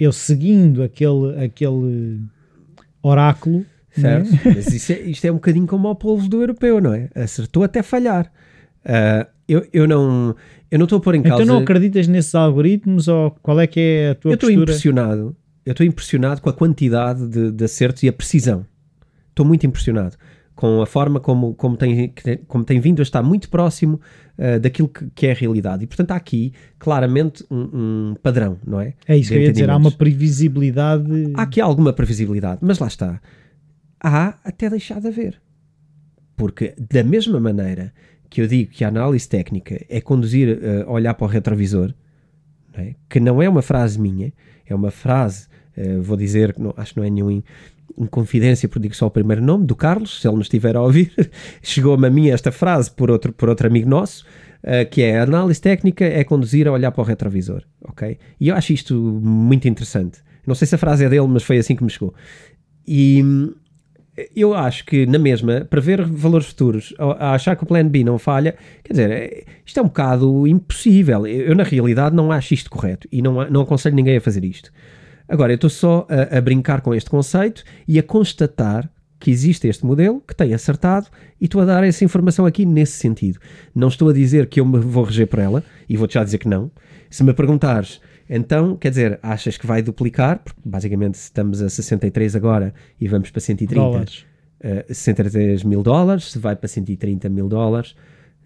eu 0.04 0.12
seguindo 0.12 0.84
aquele, 0.84 1.43
aquele 1.43 2.20
oráculo, 3.01 3.66
Certo. 3.91 4.32
né? 4.32 4.39
Mas 4.45 4.74
isso 4.74 4.91
é, 4.91 4.99
isto 5.01 5.26
é 5.26 5.32
um 5.32 5.36
bocadinho 5.36 5.68
como 5.68 5.88
o 5.89 5.95
polvo 5.95 6.28
do 6.28 6.41
europeu, 6.41 6.82
não 6.82 6.93
é? 6.93 7.10
Acertou 7.16 7.64
até 7.64 7.84
falhar. 7.84 8.32
Ah, 8.86 9.28
eu, 9.47 9.66
eu 9.72 9.88
não 9.88 10.36
eu 10.72 10.80
não 10.80 10.86
estou 10.86 10.97
a 10.97 11.01
pôr 11.01 11.14
em 11.16 11.22
causa. 11.22 11.43
então 11.43 11.56
não 11.56 11.62
acreditas 11.62 12.08
nesses 12.08 12.34
algoritmos 12.34 13.08
ou 13.08 13.32
qual 13.43 13.60
é 13.60 13.68
que 13.68 13.80
é 13.80 14.10
a 14.12 14.16
tua 14.16 14.32
eu 14.32 14.34
estou 14.36 14.49
postura? 14.49 14.64
impressionado. 14.72 15.36
Eu 15.66 15.72
estou 15.72 15.86
impressionado 15.86 16.41
com 16.41 16.49
a 16.49 16.54
quantidade 16.54 17.28
de, 17.28 17.51
de 17.51 17.64
acertos 17.64 18.01
e 18.04 18.10
a 18.10 18.14
precisão. 18.14 18.66
Estou 19.30 19.45
muito 19.45 19.66
impressionado 19.66 20.18
com 20.56 20.82
a 20.82 20.86
forma 20.86 21.20
como, 21.20 21.54
como, 21.56 21.76
tem- 21.78 22.12
como 22.47 22.64
tem 22.64 22.80
vindo 22.80 22.99
a 22.99 23.04
estar 23.04 23.22
muito 23.24 23.49
próximo 23.49 23.99
ah, 24.38 24.57
daquilo 24.57 24.88
que, 24.88 25.09
que 25.13 25.27
é 25.27 25.31
a 25.31 25.36
realidade. 25.36 25.84
E 25.84 25.88
portanto 25.88 26.11
há 26.11 26.15
aqui 26.15 26.53
claramente 26.79 27.45
um, 27.51 27.69
um 28.11 28.15
padrão, 28.21 28.57
não 28.65 28.81
é? 28.81 28.93
É 29.07 29.15
isso 29.15 29.31
que 29.31 29.38
eu 29.38 29.41
ia 29.41 29.51
dizer, 29.51 29.69
há 29.69 29.77
uma 29.77 29.91
previsibilidade. 29.91 31.31
Há 31.36 31.43
aqui 31.43 31.61
alguma 31.61 31.93
previsibilidade, 31.93 32.59
mas 32.61 32.79
lá 32.79 32.88
está. 32.88 33.21
Há 33.99 34.39
até 34.43 34.69
deixar 34.69 34.99
de 34.99 35.07
haver. 35.07 35.41
Porque, 36.36 36.73
da 36.91 37.03
mesma 37.03 37.39
maneira 37.39 37.93
que 38.29 38.41
eu 38.41 38.47
digo 38.47 38.71
que 38.71 38.84
a 38.84 38.88
análise 38.88 39.29
técnica 39.29 39.86
é 39.88 40.01
conduzir 40.01 40.59
eh, 40.61 40.81
a 40.81 40.91
olhar 40.91 41.13
para 41.13 41.25
o 41.25 41.29
retrovisor, 41.29 41.93
não 42.75 42.84
é? 42.84 42.95
que 43.07 43.19
não 43.19 43.39
é 43.39 43.47
uma 43.47 43.61
frase 43.61 44.01
minha, 44.01 44.34
é 44.65 44.73
uma 44.73 44.89
frase, 44.89 45.47
eh, 45.78 45.97
vou 45.97 46.15
dizer, 46.17 46.53
que 46.53 46.61
não- 46.61 46.74
acho 46.78 46.93
que 46.93 46.99
não 46.99 47.05
é 47.05 47.09
nenhum 47.09 47.30
em, 47.32 47.43
confidência, 48.09 48.67
porque 48.67 48.82
digo 48.84 48.95
só 48.95 49.05
o 49.07 49.11
primeiro 49.11 49.41
nome, 49.43 49.65
do 49.67 49.76
Carlos, 49.76 50.19
se 50.21 50.28
ele 50.28 50.38
nos 50.38 50.45
estiver 50.45 50.76
a 50.76 50.82
ouvir, 50.82 51.11
chegou-me 51.61 52.07
a 52.07 52.09
mim 52.09 52.30
esta 52.30 52.51
frase 52.51 52.89
por 52.89 53.11
outro, 53.11 53.32
por 53.32 53.49
outro 53.49 53.67
amigo 53.67 53.88
nosso, 53.88 54.26
eh, 54.63 54.84
que 54.86 55.01
é 55.03 55.19
a 55.19 55.24
análise 55.24 55.61
técnica 55.61 56.03
é 56.05 56.24
conduzir 56.24 56.67
a 56.67 56.71
olhar 56.71 56.91
para 56.91 57.01
o 57.01 57.05
retrovisor, 57.05 57.61
ok? 57.84 58.17
E 58.39 58.47
eu 58.47 58.55
acho 58.55 58.74
isto 58.74 58.95
muito 59.21 59.67
interessante. 59.67 60.19
Não 60.47 60.55
sei 60.55 60.67
se 60.67 60.74
a 60.76 60.78
frase 60.78 61.05
é 61.05 61.09
dele, 61.09 61.28
mas 61.28 61.43
foi 61.43 61.57
assim 61.57 61.76
que 61.76 61.84
me 61.84 61.89
chegou. 61.89 62.13
E 62.88 63.21
hum, 63.24 63.53
eu 64.36 64.53
acho 64.53 64.86
que, 64.86 65.05
na 65.05 65.17
mesma, 65.19 65.65
prever 65.69 66.03
valores 66.05 66.47
futuros, 66.47 66.93
a 66.99 67.34
achar 67.34 67.55
que 67.55 67.63
o 67.63 67.65
plano 67.67 67.89
B 67.89 68.03
não 68.03 68.17
falha, 68.19 68.55
quer 68.84 68.93
dizer, 68.93 69.11
é- 69.11 69.43
isto 69.65 69.80
é 69.80 69.84
um 69.84 69.88
bocado 69.88 70.47
impossível. 70.47 71.26
Eu, 71.26 71.55
na 71.55 71.63
realidade, 71.63 72.15
não 72.15 72.32
acho 72.32 72.53
isto 72.53 72.69
correto 72.69 73.07
e 73.11 73.21
não, 73.21 73.49
não 73.49 73.61
aconselho 73.61 73.95
ninguém 73.95 74.17
a 74.17 74.21
fazer 74.21 74.43
isto. 74.45 74.71
Agora, 75.34 75.51
eu 75.51 75.55
estou 75.55 75.69
só 75.69 76.05
a, 76.07 76.38
a 76.38 76.39
brincar 76.39 76.81
com 76.81 76.93
este 76.93 77.09
conceito 77.09 77.63
e 77.88 77.97
a 77.97 78.03
constatar 78.03 78.88
que 79.19 79.31
existe 79.31 79.67
este 79.67 79.84
modelo, 79.84 80.21
que 80.27 80.36
tem 80.36 80.53
acertado, 80.53 81.07
e 81.41 81.45
estou 81.45 81.59
a 81.59 81.65
dar 81.65 81.84
essa 81.84 82.05
informação 82.05 82.45
aqui 82.45 82.67
nesse 82.67 82.97
sentido. 82.97 83.39
Não 83.73 83.88
estou 83.88 84.09
a 84.09 84.13
dizer 84.13 84.45
que 84.45 84.59
eu 84.59 84.65
me 84.65 84.77
vou 84.77 85.03
reger 85.03 85.25
por 85.25 85.39
ela, 85.39 85.63
e 85.89 85.97
vou-te 85.97 86.13
já 86.13 86.23
dizer 86.23 86.38
que 86.38 86.47
não. 86.47 86.69
Se 87.09 87.23
me 87.23 87.34
perguntares, 87.34 87.99
então, 88.29 88.77
quer 88.77 88.91
dizer, 88.91 89.19
achas 89.23 89.57
que 89.57 89.65
vai 89.65 89.81
duplicar? 89.81 90.38
Porque 90.38 90.61
basicamente 90.63 91.15
estamos 91.15 91.63
a 91.63 91.69
63 91.69 92.36
agora 92.36 92.71
e 93.01 93.07
vamos 93.07 93.31
para 93.31 93.41
130. 93.41 93.73
dólares. 93.73 94.25
Uh, 94.63 94.93
63 94.93 95.63
mil 95.63 95.81
dólares, 95.81 96.31
se 96.31 96.38
vai 96.38 96.55
para 96.55 96.67
130 96.67 97.27
mil 97.29 97.49
dólares, 97.49 97.95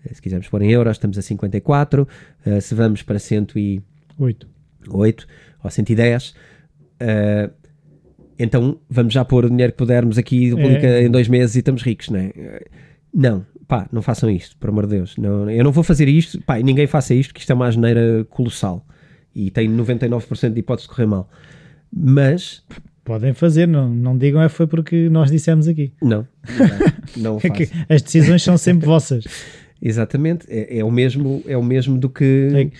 uh, 0.06 0.16
se 0.16 0.22
quisermos 0.22 0.48
pôr 0.48 0.62
em 0.62 0.72
euros, 0.72 0.96
estamos 0.96 1.18
a 1.18 1.22
54, 1.22 2.08
uh, 2.46 2.62
se 2.62 2.74
vamos 2.74 3.04
para 3.04 3.20
108 3.20 3.84
Oito. 4.90 5.28
ou 5.62 5.70
110, 5.70 6.34
uh, 7.02 7.52
então 8.40 8.80
vamos 8.90 9.14
já 9.14 9.26
pôr 9.26 9.46
o 9.46 9.50
dinheiro 9.50 9.72
que 9.74 9.78
pudermos 9.78 10.18
aqui 10.18 10.52
É. 10.58 11.04
em 11.04 11.10
dois 11.10 11.28
meses 11.28 11.56
e 11.56 11.60
estamos 11.60 11.82
ricos, 11.82 12.10
não 12.10 12.20
é? 12.20 12.32
Não, 13.14 13.46
pá, 13.68 13.88
não 13.92 14.02
façam 14.02 14.30
isto, 14.30 14.56
por 14.58 14.70
amor 14.70 14.86
de 14.86 14.96
Deus. 14.96 15.18
Não, 15.18 15.50
eu 15.50 15.64
não 15.64 15.72
vou 15.72 15.84
fazer 15.84 16.08
isto, 16.08 16.40
pá, 16.42 16.60
e 16.60 16.64
ninguém 16.64 16.86
faça 16.88 17.14
isto, 17.14 17.34
que 17.34 17.40
isto 17.40 17.52
é 17.52 17.56
uma 17.56 17.68
asneira 17.68 18.26
colossal 18.30 18.86
e 19.34 19.50
tem 19.52 19.70
99% 19.70 20.52
de 20.54 20.60
hipótese 20.60 20.88
de 20.88 20.94
correr 20.94 21.08
mal. 21.08 21.30
Mas, 21.92 22.64
Podem 23.04 23.34
fazer, 23.34 23.68
não, 23.68 23.88
não 23.90 24.18
digam 24.18 24.42
é 24.42 24.50
foi 24.50 24.68
porque 24.68 25.08
nós 25.10 25.32
dissemos 25.32 25.68
aqui. 25.68 25.94
não, 26.02 26.28
não, 27.16 27.34
não 27.36 27.40
É 27.42 27.50
que 27.50 27.70
as 27.88 28.02
decisões 28.02 28.44
são 28.44 28.58
sempre 28.58 28.86
vossas. 28.86 29.24
Exatamente, 29.82 30.46
é, 30.50 30.80
é 30.80 30.84
o 30.84 30.92
mesmo, 30.92 31.42
é 31.48 31.56
o 31.56 31.64
mesmo 31.64 31.98
do 31.98 32.10
que 32.10 32.50
É, 32.54 32.78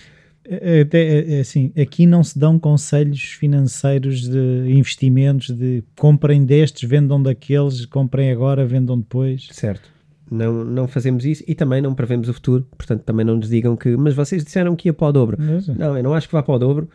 até, 0.82 0.98
é, 1.18 1.34
é 1.36 1.40
assim, 1.40 1.72
aqui 1.80 2.06
não 2.06 2.22
se 2.24 2.38
dão 2.38 2.58
conselhos 2.58 3.20
financeiros 3.22 4.28
de 4.28 4.64
investimentos 4.68 5.50
de 5.50 5.82
comprem 5.98 6.44
destes, 6.44 6.88
vendam 6.88 7.22
daqueles, 7.22 7.84
comprem 7.86 8.30
agora, 8.30 8.64
vendam 8.66 8.98
depois. 8.98 9.48
certo. 9.52 9.90
Não, 10.30 10.62
não 10.64 10.86
fazemos 10.86 11.24
isso 11.24 11.42
e 11.48 11.54
também 11.54 11.80
não 11.80 11.94
prevemos 11.94 12.28
o 12.28 12.34
futuro, 12.34 12.66
portanto 12.76 13.02
também 13.02 13.24
não 13.24 13.36
nos 13.36 13.48
digam 13.48 13.74
que, 13.74 13.96
mas 13.96 14.12
vocês 14.14 14.44
disseram 14.44 14.76
que 14.76 14.88
ia 14.88 14.92
para 14.92 15.06
o 15.08 15.12
dobro. 15.12 15.38
Não, 15.78 15.96
eu 15.96 16.02
não 16.02 16.12
acho 16.12 16.26
que 16.28 16.32
vá 16.34 16.42
para 16.42 16.54
o 16.54 16.58
dobro. 16.58 16.88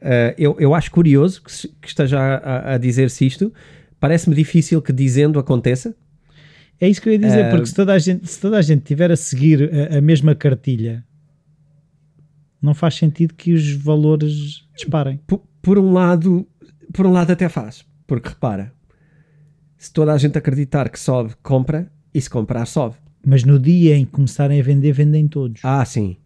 Ah, 0.00 0.32
eu, 0.38 0.56
eu 0.60 0.72
acho 0.74 0.90
curioso 0.92 1.42
que, 1.42 1.50
se- 1.50 1.68
que 1.80 1.88
esteja 1.88 2.18
a, 2.20 2.74
a 2.74 2.78
dizer-se 2.78 3.26
isto. 3.26 3.52
Parece-me 3.98 4.36
difícil 4.36 4.80
que 4.80 4.92
dizendo 4.92 5.38
aconteça. 5.38 5.96
É 6.80 6.88
isso 6.88 7.00
que 7.02 7.08
eu 7.08 7.14
ia 7.14 7.18
dizer, 7.18 7.46
Ah, 7.46 7.50
porque 7.50 7.66
se 7.66 7.74
toda 7.74 7.92
a 7.92 7.98
gente, 7.98 8.26
se 8.30 8.38
toda 8.40 8.56
a 8.58 8.62
gente 8.62 8.82
tiver 8.82 9.10
a 9.10 9.16
seguir 9.16 9.68
a, 9.92 9.98
a 9.98 10.00
mesma 10.00 10.34
cartilha, 10.36 11.02
não 12.66 12.74
faz 12.74 12.96
sentido 12.96 13.32
que 13.32 13.52
os 13.52 13.72
valores 13.72 14.66
disparem. 14.76 15.20
Por, 15.26 15.42
por 15.62 15.78
um 15.78 15.92
lado, 15.92 16.46
por 16.92 17.06
um 17.06 17.12
lado 17.12 17.30
até 17.30 17.48
faz, 17.48 17.86
porque 18.06 18.28
repara, 18.28 18.72
se 19.78 19.92
toda 19.92 20.12
a 20.12 20.18
gente 20.18 20.36
acreditar 20.36 20.88
que 20.88 20.98
sobe, 20.98 21.34
compra, 21.42 21.90
e 22.12 22.20
se 22.20 22.28
comprar, 22.28 22.66
sobe. 22.66 22.96
Mas 23.24 23.44
no 23.44 23.58
dia 23.58 23.96
em 23.96 24.04
que 24.04 24.12
começarem 24.12 24.58
a 24.58 24.62
vender, 24.62 24.92
vendem 24.92 25.28
todos. 25.28 25.60
Ah, 25.62 25.84
sim. 25.84 26.16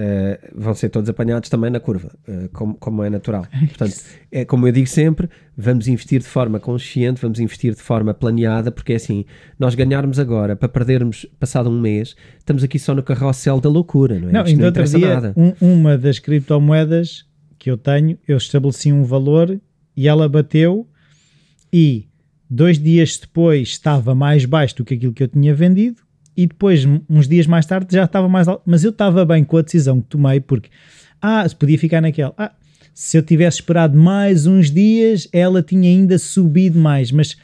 Uh, 0.00 0.56
uh, 0.56 0.60
vão 0.60 0.74
ser 0.74 0.88
todos 0.88 1.08
apanhados 1.08 1.48
também 1.48 1.70
na 1.70 1.80
curva, 1.80 2.10
uh, 2.28 2.48
como, 2.52 2.74
como 2.74 3.02
é 3.02 3.10
natural. 3.10 3.46
Portanto, 3.68 3.94
é 4.30 4.44
como 4.44 4.66
eu 4.66 4.72
digo 4.72 4.86
sempre, 4.86 5.28
vamos 5.56 5.88
investir 5.88 6.20
de 6.20 6.26
forma 6.26 6.58
consciente, 6.58 7.20
vamos 7.20 7.40
investir 7.40 7.74
de 7.74 7.80
forma 7.80 8.14
planeada, 8.14 8.70
porque 8.70 8.92
é 8.92 8.96
assim, 8.96 9.24
nós 9.58 9.74
ganharmos 9.74 10.18
agora 10.18 10.56
para 10.56 10.68
perdermos 10.68 11.26
passado 11.38 11.68
um 11.68 11.80
mês, 11.80 12.16
estamos 12.38 12.64
aqui 12.64 12.78
só 12.78 12.94
no 12.94 13.02
carrossel 13.02 13.60
da 13.60 13.68
loucura, 13.68 14.18
não 14.18 14.28
é? 14.28 14.32
Não, 14.32 14.44
ainda 14.44 14.66
outro 14.66 14.84
dia, 14.84 15.34
um, 15.36 15.52
uma 15.60 15.98
das 15.98 16.18
criptomoedas 16.18 17.26
que 17.58 17.70
eu 17.70 17.76
tenho, 17.76 18.18
eu 18.26 18.36
estabeleci 18.36 18.92
um 18.92 19.04
valor 19.04 19.60
e 19.96 20.08
ela 20.08 20.28
bateu 20.28 20.88
e 21.72 22.08
dois 22.48 22.78
dias 22.78 23.18
depois 23.18 23.68
estava 23.68 24.14
mais 24.14 24.44
baixo 24.44 24.76
do 24.76 24.84
que 24.84 24.94
aquilo 24.94 25.12
que 25.12 25.22
eu 25.22 25.28
tinha 25.28 25.54
vendido 25.54 26.02
e 26.40 26.46
depois, 26.46 26.86
uns 27.06 27.28
dias 27.28 27.46
mais 27.46 27.66
tarde, 27.66 27.94
já 27.94 28.04
estava 28.04 28.26
mais 28.26 28.48
alto. 28.48 28.62
Mas 28.64 28.82
eu 28.82 28.90
estava 28.90 29.26
bem 29.26 29.44
com 29.44 29.58
a 29.58 29.62
decisão 29.62 30.00
que 30.00 30.08
tomei, 30.08 30.40
porque, 30.40 30.70
ah, 31.20 31.44
podia 31.58 31.78
ficar 31.78 32.00
naquela, 32.00 32.32
ah, 32.38 32.50
se 32.94 33.18
eu 33.18 33.22
tivesse 33.22 33.58
esperado 33.58 33.98
mais 33.98 34.46
uns 34.46 34.70
dias, 34.70 35.28
ela 35.34 35.62
tinha 35.62 35.90
ainda 35.90 36.18
subido 36.18 36.78
mais, 36.78 37.12
mas 37.12 37.36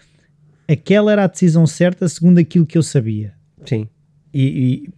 aquela 0.66 1.12
era 1.12 1.24
a 1.24 1.26
decisão 1.26 1.66
certa 1.66 2.08
segundo 2.08 2.38
aquilo 2.38 2.64
que 2.64 2.78
eu 2.78 2.82
sabia. 2.82 3.34
Sim, 3.66 3.86
e, 4.32 4.88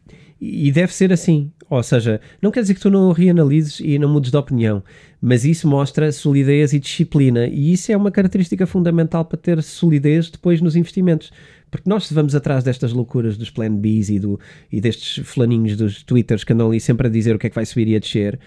e, 0.41 0.67
e 0.69 0.71
deve 0.71 0.95
ser 0.95 1.13
assim. 1.13 1.51
Ou 1.69 1.83
seja, 1.83 2.21
não 2.41 2.53
quer 2.53 2.61
dizer 2.61 2.75
que 2.75 2.81
tu 2.81 2.91
não 2.91 3.11
reanalises 3.11 3.81
e 3.81 3.99
não 3.99 4.09
mudes 4.09 4.31
de 4.31 4.37
opinião, 4.37 4.81
mas 5.21 5.45
isso 5.45 5.67
mostra 5.67 6.13
solidez 6.13 6.73
e 6.73 6.79
disciplina, 6.79 7.49
e 7.49 7.73
isso 7.73 7.91
é 7.91 7.97
uma 7.97 8.13
característica 8.13 8.65
fundamental 8.65 9.25
para 9.25 9.37
ter 9.37 9.61
solidez 9.61 10.31
depois 10.31 10.61
nos 10.61 10.77
investimentos. 10.77 11.33
Porque 11.71 11.89
nós 11.89 12.07
se 12.07 12.15
vamos 12.15 12.35
atrás 12.35 12.65
destas 12.65 12.93
loucuras 12.93 13.37
dos 13.37 13.51
plan 13.51 13.75
Bs 13.75 14.09
e, 14.11 14.19
do, 14.19 14.41
e 14.71 14.81
destes 14.81 15.27
flaninhos 15.27 15.77
dos 15.77 16.03
twitters 16.03 16.45
que 16.45 16.53
andam 16.53 16.69
ali 16.69 16.81
sempre 16.81 17.07
a 17.07 17.11
dizer 17.11 17.35
o 17.35 17.39
que 17.39 17.47
é 17.47 17.51
que 17.51 17.57
vai 17.57 17.67
subir 17.67 17.89
e 17.89 17.97
a 17.97 17.99
descer, 17.99 18.39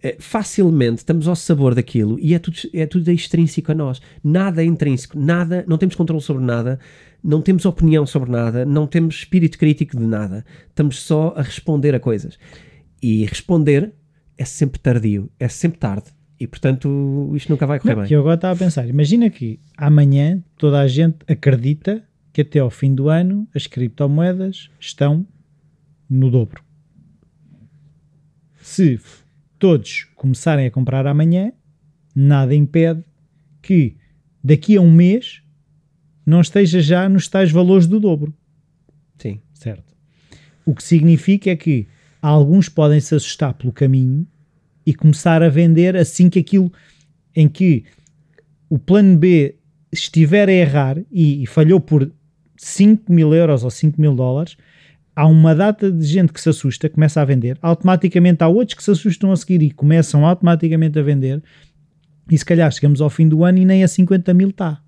eh, 0.00 0.16
facilmente 0.20 0.98
estamos 0.98 1.26
ao 1.26 1.34
sabor 1.34 1.74
daquilo 1.74 2.18
e 2.20 2.32
é 2.32 2.38
tudo, 2.38 2.56
é 2.72 2.86
tudo 2.86 3.10
extrínseco 3.10 3.72
a 3.72 3.74
nós. 3.74 4.00
Nada 4.22 4.62
é 4.62 4.66
intrínseco, 4.66 5.18
nada, 5.18 5.64
não 5.66 5.76
temos 5.76 5.94
controle 5.94 6.22
sobre 6.22 6.44
nada, 6.44 6.78
não 7.22 7.42
temos 7.42 7.64
opinião 7.64 8.06
sobre 8.06 8.30
nada, 8.30 8.64
não 8.64 8.86
temos 8.86 9.16
espírito 9.16 9.58
crítico 9.58 9.96
de 9.96 10.06
nada. 10.06 10.44
Estamos 10.68 11.02
só 11.02 11.34
a 11.36 11.42
responder 11.42 11.94
a 11.94 12.00
coisas. 12.00 12.38
E 13.02 13.24
responder 13.24 13.92
é 14.36 14.44
sempre 14.44 14.78
tardio, 14.78 15.30
é 15.38 15.48
sempre 15.48 15.78
tarde. 15.78 16.10
E 16.38 16.46
portanto 16.46 17.32
isto 17.34 17.50
nunca 17.50 17.66
vai 17.66 17.80
correr 17.80 17.94
não, 17.94 18.00
bem. 18.02 18.08
Que 18.08 18.14
eu 18.14 18.20
agora 18.20 18.36
estava 18.36 18.54
a 18.54 18.56
pensar, 18.56 18.88
imagina 18.88 19.28
que 19.28 19.58
amanhã 19.76 20.40
toda 20.56 20.78
a 20.78 20.86
gente 20.86 21.16
acredita 21.26 22.04
que 22.38 22.42
até 22.42 22.60
ao 22.60 22.70
fim 22.70 22.94
do 22.94 23.08
ano 23.08 23.48
as 23.52 23.66
criptomoedas 23.66 24.70
estão 24.78 25.26
no 26.08 26.30
dobro. 26.30 26.62
Se 28.60 29.00
todos 29.58 30.04
começarem 30.14 30.64
a 30.64 30.70
comprar 30.70 31.04
amanhã, 31.04 31.52
nada 32.14 32.54
impede 32.54 33.02
que 33.60 33.96
daqui 34.42 34.76
a 34.76 34.80
um 34.80 34.88
mês 34.88 35.42
não 36.24 36.40
esteja 36.40 36.80
já 36.80 37.08
nos 37.08 37.26
tais 37.26 37.50
valores 37.50 37.88
do 37.88 37.98
dobro. 37.98 38.32
Sim. 39.18 39.40
Certo. 39.52 39.92
O 40.64 40.76
que 40.76 40.84
significa 40.84 41.50
é 41.50 41.56
que 41.56 41.88
alguns 42.22 42.68
podem 42.68 43.00
se 43.00 43.16
assustar 43.16 43.54
pelo 43.54 43.72
caminho 43.72 44.24
e 44.86 44.94
começar 44.94 45.42
a 45.42 45.48
vender 45.48 45.96
assim 45.96 46.30
que 46.30 46.38
aquilo 46.38 46.72
em 47.34 47.48
que 47.48 47.84
o 48.70 48.78
plano 48.78 49.18
B 49.18 49.56
estiver 49.90 50.48
a 50.48 50.52
errar 50.52 50.98
e, 51.10 51.42
e 51.42 51.46
falhou 51.46 51.80
por 51.80 52.12
5 52.58 53.10
mil 53.12 53.32
euros 53.34 53.64
ou 53.64 53.70
5 53.70 54.00
mil 54.00 54.14
dólares, 54.14 54.56
há 55.16 55.26
uma 55.26 55.54
data 55.54 55.90
de 55.90 56.04
gente 56.04 56.32
que 56.32 56.40
se 56.40 56.48
assusta, 56.48 56.88
começa 56.88 57.20
a 57.20 57.24
vender, 57.24 57.58
automaticamente 57.62 58.42
há 58.42 58.48
outros 58.48 58.76
que 58.76 58.84
se 58.84 58.90
assustam 58.90 59.32
a 59.32 59.36
seguir 59.36 59.62
e 59.62 59.70
começam 59.70 60.26
automaticamente 60.26 60.98
a 60.98 61.02
vender, 61.02 61.42
e 62.30 62.36
se 62.36 62.44
calhar 62.44 62.70
chegamos 62.70 63.00
ao 63.00 63.08
fim 63.08 63.26
do 63.28 63.42
ano 63.42 63.58
e 63.58 63.64
nem 63.64 63.82
a 63.82 63.88
50 63.88 64.34
mil 64.34 64.50
está. 64.50 64.80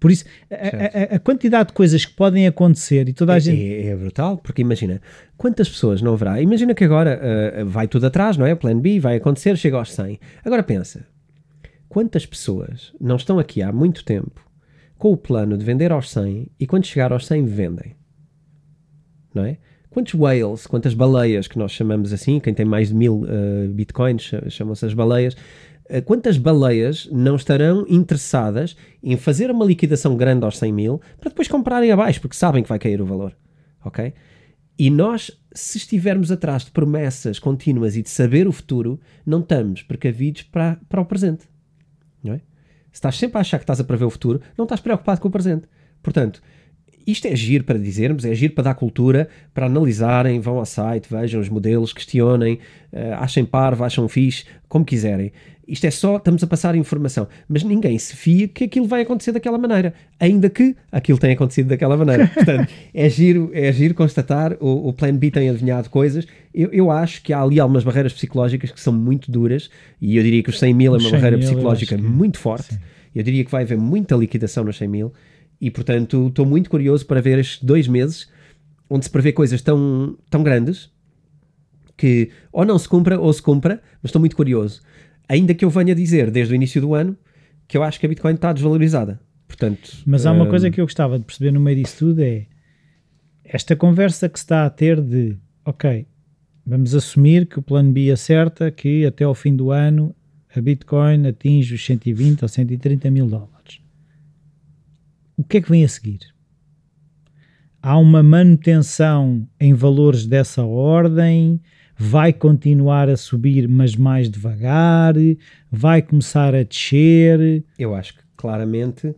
Por 0.00 0.10
isso, 0.10 0.24
a, 0.50 1.14
a, 1.14 1.16
a, 1.16 1.18
quantidade 1.18 1.68
de 1.68 1.72
coisas 1.72 2.04
que 2.04 2.12
podem 2.12 2.46
acontecer 2.46 3.08
e 3.08 3.12
toda 3.12 3.32
a 3.32 3.36
é, 3.36 3.40
gente. 3.40 3.62
É, 3.62 3.86
é, 3.86 3.96
brutal, 3.96 4.36
porque 4.36 4.60
imagina, 4.60 5.00
quantas 5.36 5.68
pessoas 5.68 6.02
não 6.02 6.12
haverá? 6.12 6.42
Imagina 6.42 6.74
que 6.74 6.84
agora 6.84 7.18
uh, 7.62 7.66
vai 7.66 7.88
tudo 7.88 8.06
atrás, 8.06 8.36
não 8.36 8.44
é? 8.44 8.54
Plano 8.54 8.80
B 8.80 9.00
vai 9.00 9.16
acontecer, 9.16 9.56
chega 9.56 9.78
aos 9.78 9.94
100. 9.94 10.18
Agora 10.44 10.62
pensa, 10.62 11.06
quantas 11.88 12.26
pessoas 12.26 12.92
não 13.00 13.16
estão 13.16 13.38
aqui 13.38 13.62
há 13.62 13.72
muito 13.72 14.04
tempo 14.04 14.44
com 15.04 15.12
o 15.12 15.18
plano 15.18 15.58
de 15.58 15.62
vender 15.62 15.92
aos 15.92 16.10
100 16.12 16.48
e 16.58 16.66
quando 16.66 16.86
chegar 16.86 17.12
aos 17.12 17.26
100 17.26 17.44
vendem. 17.44 17.94
Não 19.34 19.44
é? 19.44 19.58
Quantos 19.90 20.14
whales, 20.14 20.66
quantas 20.66 20.94
baleias 20.94 21.46
que 21.46 21.58
nós 21.58 21.72
chamamos 21.72 22.10
assim, 22.10 22.40
quem 22.40 22.54
tem 22.54 22.64
mais 22.64 22.88
de 22.88 22.94
mil 22.94 23.16
uh, 23.16 23.68
bitcoins 23.68 24.30
chamam-se 24.48 24.86
as 24.86 24.94
baleias, 24.94 25.34
uh, 25.34 26.00
quantas 26.06 26.38
baleias 26.38 27.06
não 27.12 27.36
estarão 27.36 27.84
interessadas 27.86 28.78
em 29.02 29.14
fazer 29.18 29.50
uma 29.50 29.66
liquidação 29.66 30.16
grande 30.16 30.46
aos 30.46 30.56
100 30.56 30.72
mil 30.72 31.02
para 31.20 31.28
depois 31.28 31.48
comprarem 31.48 31.92
abaixo, 31.92 32.22
porque 32.22 32.34
sabem 32.34 32.62
que 32.62 32.68
vai 32.70 32.78
cair 32.78 33.02
o 33.02 33.04
valor. 33.04 33.36
Ok? 33.84 34.10
E 34.78 34.88
nós, 34.88 35.30
se 35.52 35.76
estivermos 35.76 36.32
atrás 36.32 36.64
de 36.64 36.70
promessas 36.70 37.38
contínuas 37.38 37.94
e 37.94 38.00
de 38.00 38.08
saber 38.08 38.48
o 38.48 38.52
futuro, 38.52 38.98
não 39.26 39.40
estamos 39.40 39.82
precavidos 39.82 40.44
para, 40.44 40.80
para 40.88 41.02
o 41.02 41.04
presente. 41.04 41.46
Não 42.22 42.32
é? 42.32 42.40
Se 42.94 42.98
estás 42.98 43.16
sempre 43.16 43.38
a 43.38 43.40
achar 43.40 43.58
que 43.58 43.64
estás 43.64 43.80
a 43.80 43.84
prever 43.84 44.04
o 44.04 44.10
futuro, 44.10 44.40
não 44.56 44.66
estás 44.66 44.80
preocupado 44.80 45.20
com 45.20 45.26
o 45.26 45.30
presente. 45.30 45.66
Portanto, 46.00 46.40
isto 47.04 47.26
é 47.26 47.34
giro 47.34 47.64
para 47.64 47.76
dizermos, 47.76 48.24
é 48.24 48.32
giro 48.36 48.54
para 48.54 48.62
dar 48.62 48.74
cultura, 48.74 49.28
para 49.52 49.66
analisarem, 49.66 50.38
vão 50.38 50.58
ao 50.58 50.64
site, 50.64 51.08
vejam 51.10 51.40
os 51.40 51.48
modelos, 51.48 51.92
questionem, 51.92 52.60
uh, 52.92 53.14
achem 53.18 53.44
parvo, 53.44 53.82
acham 53.82 54.08
fixe, 54.08 54.44
como 54.68 54.84
quiserem. 54.84 55.32
Isto 55.66 55.86
é 55.86 55.90
só, 55.90 56.16
estamos 56.16 56.42
a 56.42 56.46
passar 56.46 56.74
informação, 56.74 57.26
mas 57.48 57.62
ninguém 57.62 57.98
se 57.98 58.14
fia 58.14 58.46
que 58.46 58.64
aquilo 58.64 58.86
vai 58.86 59.02
acontecer 59.02 59.32
daquela 59.32 59.56
maneira, 59.56 59.94
ainda 60.20 60.50
que 60.50 60.76
aquilo 60.92 61.18
tenha 61.18 61.32
acontecido 61.32 61.68
daquela 61.68 61.96
maneira. 61.96 62.26
Portanto, 62.34 62.70
é 62.92 63.08
giro, 63.08 63.50
é 63.52 63.72
giro 63.72 63.94
constatar, 63.94 64.56
o, 64.60 64.88
o 64.88 64.92
Plan 64.92 65.16
B 65.16 65.30
tem 65.30 65.48
adivinhado 65.48 65.88
coisas. 65.88 66.26
Eu, 66.54 66.70
eu 66.72 66.90
acho 66.90 67.22
que 67.22 67.32
há 67.32 67.40
ali 67.40 67.58
algumas 67.58 67.82
barreiras 67.82 68.12
psicológicas 68.12 68.70
que 68.70 68.80
são 68.80 68.92
muito 68.92 69.30
duras, 69.30 69.70
e 70.00 70.16
eu 70.16 70.22
diria 70.22 70.42
que 70.42 70.50
os 70.50 70.58
100 70.58 70.74
mil 70.74 70.94
é 70.94 70.98
uma 70.98 71.10
barreira 71.10 71.38
psicológica 71.38 71.96
que... 71.96 72.02
muito 72.02 72.38
forte. 72.38 72.74
Sim. 72.74 72.80
Eu 73.14 73.22
diria 73.22 73.44
que 73.44 73.50
vai 73.50 73.62
haver 73.62 73.78
muita 73.78 74.14
liquidação 74.16 74.64
nos 74.64 74.76
100 74.76 74.88
mil, 74.88 75.12
e 75.60 75.70
portanto 75.70 76.28
estou 76.28 76.44
muito 76.44 76.68
curioso 76.68 77.06
para 77.06 77.20
ver 77.20 77.38
estes 77.38 77.62
dois 77.62 77.88
meses 77.88 78.28
onde 78.90 79.04
se 79.04 79.10
prevê 79.10 79.32
coisas 79.32 79.62
tão, 79.62 80.16
tão 80.28 80.42
grandes 80.42 80.90
que 81.96 82.30
ou 82.52 82.64
não 82.64 82.78
se 82.78 82.88
cumpra 82.88 83.18
ou 83.18 83.32
se 83.32 83.40
cumpra, 83.40 83.80
mas 84.02 84.10
estou 84.10 84.20
muito 84.20 84.36
curioso. 84.36 84.82
Ainda 85.28 85.54
que 85.54 85.64
eu 85.64 85.70
venha 85.70 85.94
dizer 85.94 86.30
desde 86.30 86.52
o 86.52 86.56
início 86.56 86.80
do 86.80 86.94
ano 86.94 87.16
que 87.66 87.76
eu 87.76 87.82
acho 87.82 87.98
que 87.98 88.06
a 88.06 88.08
Bitcoin 88.08 88.34
está 88.34 88.52
desvalorizada. 88.52 89.20
Portanto, 89.46 90.02
mas 90.06 90.26
há 90.26 90.32
uma 90.32 90.44
um... 90.44 90.48
coisa 90.48 90.70
que 90.70 90.80
eu 90.80 90.84
gostava 90.84 91.18
de 91.18 91.24
perceber 91.24 91.52
no 91.52 91.60
meio 91.60 91.82
disso 91.82 91.98
tudo 91.98 92.20
é 92.22 92.46
esta 93.44 93.76
conversa 93.76 94.28
que 94.28 94.38
se 94.38 94.44
está 94.44 94.66
a 94.66 94.70
ter 94.70 95.00
de 95.00 95.36
ok, 95.64 96.06
vamos 96.66 96.94
assumir 96.94 97.46
que 97.46 97.58
o 97.58 97.62
plano 97.62 97.92
B 97.92 98.10
acerta 98.10 98.70
que 98.70 99.06
até 99.06 99.24
ao 99.24 99.34
fim 99.34 99.54
do 99.54 99.70
ano 99.70 100.14
a 100.54 100.60
Bitcoin 100.60 101.26
atinge 101.26 101.74
os 101.74 101.84
120 101.84 102.42
ou 102.42 102.48
130 102.48 103.10
mil 103.10 103.26
dólares. 103.26 103.80
O 105.36 105.44
que 105.44 105.58
é 105.58 105.60
que 105.60 105.70
vem 105.70 105.84
a 105.84 105.88
seguir? 105.88 106.20
Há 107.82 107.98
uma 107.98 108.22
manutenção 108.22 109.46
em 109.60 109.74
valores 109.74 110.26
dessa 110.26 110.64
ordem? 110.64 111.60
Vai 111.96 112.32
continuar 112.32 113.08
a 113.08 113.16
subir, 113.16 113.68
mas 113.68 113.94
mais 113.96 114.30
devagar, 114.30 115.14
vai 115.70 116.02
começar 116.02 116.54
a 116.54 116.62
descer. 116.62 117.64
Eu 117.78 117.94
acho 117.94 118.14
que 118.14 118.22
claramente 118.36 119.14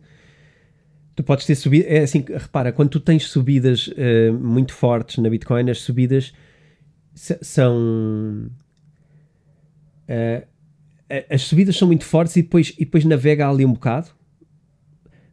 tu 1.15 1.23
podes 1.23 1.45
ter 1.45 1.55
subido. 1.55 1.85
É 1.87 1.99
assim, 1.99 2.23
repara, 2.27 2.71
quando 2.71 2.89
tu 2.89 2.99
tens 2.99 3.27
subidas 3.27 3.87
uh, 3.87 4.33
muito 4.33 4.73
fortes 4.73 5.17
na 5.17 5.29
Bitcoin, 5.29 5.69
as 5.69 5.81
subidas 5.81 6.31
são. 7.13 8.49
Uh, 10.07 10.47
as 11.29 11.41
subidas 11.43 11.75
são 11.75 11.87
muito 11.87 12.05
fortes 12.05 12.35
e 12.35 12.41
depois, 12.41 12.73
e 12.77 12.85
depois 12.85 13.03
navega 13.05 13.49
ali 13.49 13.65
um 13.65 13.73
bocado, 13.73 14.09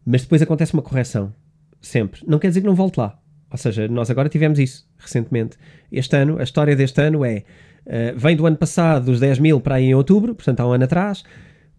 mas 0.07 0.23
depois 0.23 0.41
acontece 0.41 0.73
uma 0.73 0.83
correção. 0.83 1.33
Sempre. 1.81 2.23
Não 2.27 2.39
quer 2.39 2.49
dizer 2.49 2.63
que 2.63 2.67
não 2.67 2.75
volte 2.75 2.99
lá. 2.99 3.21
Ou 3.55 3.59
seja, 3.59 3.87
nós 3.87 4.11
agora 4.11 4.29
tivemos 4.29 4.59
isso 4.59 4.85
recentemente. 4.99 5.57
Este 5.93 6.17
ano, 6.17 6.41
a 6.41 6.43
história 6.43 6.75
deste 6.75 7.01
ano 7.01 7.25
é: 7.25 7.45
uh, 7.87 8.19
vem 8.19 8.35
do 8.35 8.45
ano 8.47 8.57
passado, 8.57 9.05
dos 9.05 9.21
10 9.21 9.39
mil 9.39 9.61
para 9.61 9.77
aí 9.77 9.85
em 9.85 9.95
outubro, 9.95 10.35
portanto 10.35 10.59
há 10.59 10.67
um 10.67 10.73
ano 10.73 10.83
atrás, 10.83 11.23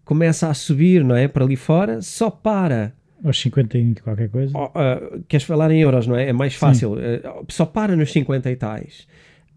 começa 0.02 0.48
a 0.48 0.54
subir, 0.54 1.04
não 1.04 1.14
é? 1.14 1.28
Para 1.28 1.44
ali 1.44 1.54
fora, 1.54 2.00
só 2.00 2.30
para. 2.30 2.94
Aos 3.22 3.38
50 3.38 3.76
e 3.76 3.94
qualquer 3.96 4.30
coisa. 4.30 4.56
Uh, 4.56 5.22
queres 5.28 5.44
falar 5.44 5.70
em 5.70 5.82
euros, 5.82 6.06
não 6.06 6.16
é? 6.16 6.30
É 6.30 6.32
mais 6.32 6.54
fácil. 6.54 6.94
Uh, 6.94 7.44
só 7.50 7.66
para 7.66 7.94
nos 7.94 8.10
50 8.10 8.50
e 8.50 8.56
tais. 8.56 9.06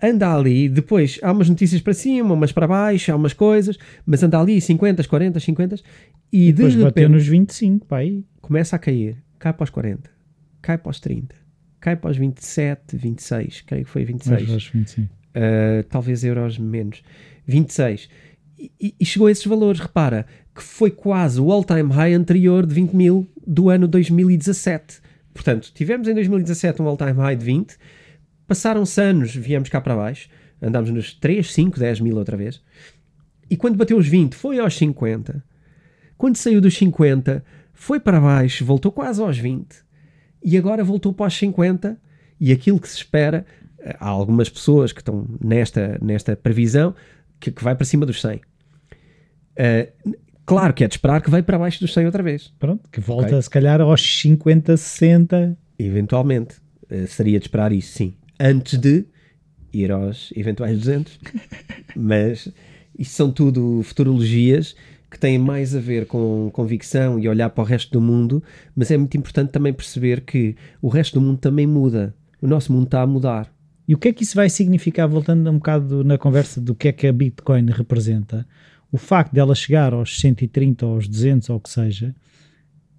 Anda 0.03 0.35
ali, 0.35 0.67
depois 0.67 1.19
há 1.23 1.31
umas 1.31 1.47
notícias 1.47 1.79
para 1.79 1.93
cima, 1.93 2.33
umas 2.33 2.51
para 2.51 2.67
baixo, 2.67 3.13
há 3.13 3.15
umas 3.15 3.31
coisas, 3.31 3.77
mas 4.05 4.21
anda 4.21 4.37
ali 4.37 4.59
50, 4.59 5.05
40, 5.07 5.39
50 5.39 5.75
e, 6.33 6.49
e 6.49 6.51
depois 6.51 6.73
de 6.73 6.83
repente, 6.83 7.07
nos 7.07 7.25
25, 7.25 7.85
pá, 7.85 7.99
aí. 7.99 8.25
começa 8.41 8.75
a 8.75 8.79
cair, 8.79 9.17
cai 9.37 9.53
para 9.53 9.63
os 9.63 9.69
40, 9.69 10.09
cai 10.61 10.77
para 10.77 10.89
os 10.89 10.99
30, 10.99 11.38
cai 11.79 11.95
para 11.95 12.11
os 12.11 12.17
27, 12.17 12.95
26, 12.95 13.61
creio 13.61 13.85
que 13.85 13.91
foi 13.91 14.05
26. 14.05 14.71
uh, 15.35 15.83
talvez 15.89 16.23
euros 16.23 16.57
menos, 16.57 17.01
26. 17.45 18.09
E, 18.57 18.95
e, 18.99 19.05
chegou 19.05 19.27
a 19.27 19.31
esses 19.31 19.45
valores, 19.45 19.79
repara, 19.79 20.25
que 20.53 20.61
foi 20.61 20.91
quase 20.91 21.39
o 21.39 21.51
all-time 21.51 21.91
high 21.93 22.13
anterior 22.13 22.65
de 22.65 22.73
20 22.73 22.93
mil 22.93 23.27
do 23.45 23.69
ano 23.69 23.87
2017. 23.87 24.99
Portanto, 25.33 25.71
tivemos 25.73 26.07
em 26.07 26.13
2017 26.13 26.81
um 26.81 26.87
all-time 26.87 27.13
high 27.13 27.37
de 27.37 27.45
20, 27.45 27.77
passaram-se 28.45 28.99
anos, 28.99 29.33
viemos 29.33 29.69
cá 29.69 29.79
para 29.79 29.95
baixo, 29.95 30.29
andámos 30.61 30.89
nos 30.89 31.13
3, 31.13 31.49
5, 31.53 31.79
10 31.79 32.01
mil 32.01 32.17
outra 32.17 32.35
vez, 32.35 32.61
e 33.49 33.55
quando 33.55 33.77
bateu 33.77 33.97
os 33.97 34.07
20 34.07 34.35
foi 34.35 34.59
aos 34.59 34.75
50. 34.75 35.41
Quando 36.17 36.35
saiu 36.35 36.59
dos 36.59 36.77
50 36.77 37.43
foi 37.71 37.97
para 37.97 38.19
baixo, 38.19 38.65
voltou 38.65 38.91
quase 38.91 39.21
aos 39.21 39.37
20 39.37 39.88
e 40.43 40.57
agora 40.57 40.83
voltou 40.83 41.13
para 41.13 41.27
os 41.27 41.37
50 41.37 41.97
e 42.39 42.51
aquilo 42.51 42.79
que 42.79 42.87
se 42.87 42.97
espera, 42.97 43.45
eh, 43.79 43.95
há 43.99 44.07
algumas 44.07 44.49
pessoas 44.49 44.91
que 44.91 45.01
estão 45.01 45.27
nesta, 45.43 45.97
nesta 46.01 46.35
previsão 46.35 46.95
que, 47.39 47.51
que 47.51 47.63
vai 47.63 47.75
para 47.75 47.85
cima 47.85 48.05
dos 48.05 48.21
100. 48.21 48.37
Uh, 48.37 48.41
eh, 49.57 49.93
claro 50.45 50.73
que 50.73 50.83
é 50.83 50.87
de 50.87 50.93
esperar 50.95 51.21
que 51.21 51.29
vai 51.29 51.41
para 51.41 51.57
baixo 51.57 51.79
dos 51.79 51.93
100 51.93 52.05
outra 52.05 52.23
vez. 52.23 52.53
Pronto, 52.59 52.87
que 52.89 53.01
volta 53.01 53.27
okay? 53.27 53.41
se 53.41 53.49
calhar 53.49 53.81
aos 53.81 54.01
50, 54.21 54.77
60. 54.77 55.57
Eventualmente. 55.77 56.55
Uh, 56.89 57.07
seria 57.07 57.39
de 57.39 57.45
esperar 57.45 57.71
isso, 57.71 57.93
sim. 57.93 58.13
Antes 58.39 58.79
de 58.79 59.05
ir 59.73 59.91
aos 59.91 60.31
eventuais 60.35 60.77
200. 60.77 61.19
Mas 61.95 62.49
isto 62.97 63.13
são 63.13 63.31
tudo 63.31 63.81
futurologias 63.83 64.75
que 65.09 65.19
têm 65.19 65.37
mais 65.37 65.75
a 65.75 65.79
ver 65.79 66.05
com 66.05 66.49
convicção 66.53 67.19
e 67.19 67.27
olhar 67.27 67.49
para 67.49 67.63
o 67.63 67.65
resto 67.65 67.91
do 67.91 68.01
mundo, 68.01 68.43
mas 68.75 68.91
é 68.91 68.97
muito 68.97 69.17
importante 69.17 69.51
também 69.51 69.73
perceber 69.73 70.21
que 70.21 70.55
o 70.81 70.87
resto 70.87 71.19
do 71.19 71.25
mundo 71.25 71.39
também 71.39 71.65
muda. 71.65 72.15
O 72.41 72.47
nosso 72.47 72.71
mundo 72.71 72.85
está 72.85 73.01
a 73.01 73.07
mudar. 73.07 73.51
E 73.87 73.95
o 73.95 73.97
que 73.97 74.09
é 74.09 74.13
que 74.13 74.23
isso 74.23 74.35
vai 74.35 74.49
significar, 74.49 75.07
voltando 75.07 75.49
um 75.49 75.55
bocado 75.55 76.03
na 76.03 76.17
conversa 76.17 76.61
do 76.61 76.75
que 76.75 76.89
é 76.89 76.91
que 76.91 77.07
a 77.07 77.11
Bitcoin 77.11 77.65
representa? 77.71 78.45
O 78.91 78.97
facto 78.97 79.33
dela 79.33 79.55
chegar 79.55 79.93
aos 79.93 80.19
130, 80.19 80.85
aos 80.85 81.07
200, 81.07 81.49
ou 81.49 81.57
o 81.57 81.59
que 81.59 81.71
seja, 81.71 82.15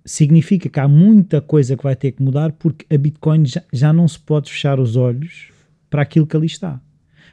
significa 0.04 0.68
que 0.68 0.80
há 0.80 0.88
muita 0.88 1.40
coisa 1.40 1.76
que 1.76 1.84
vai 1.84 1.94
ter 1.94 2.12
que 2.12 2.22
mudar 2.22 2.52
porque 2.52 2.92
a 2.92 2.98
Bitcoin 2.98 3.46
já, 3.46 3.62
já 3.72 3.92
não 3.92 4.08
se 4.08 4.18
pode 4.18 4.50
fechar 4.50 4.80
os 4.80 4.96
olhos 4.96 5.52
para 5.88 6.02
aquilo 6.02 6.26
que 6.26 6.36
ali 6.36 6.46
está. 6.46 6.80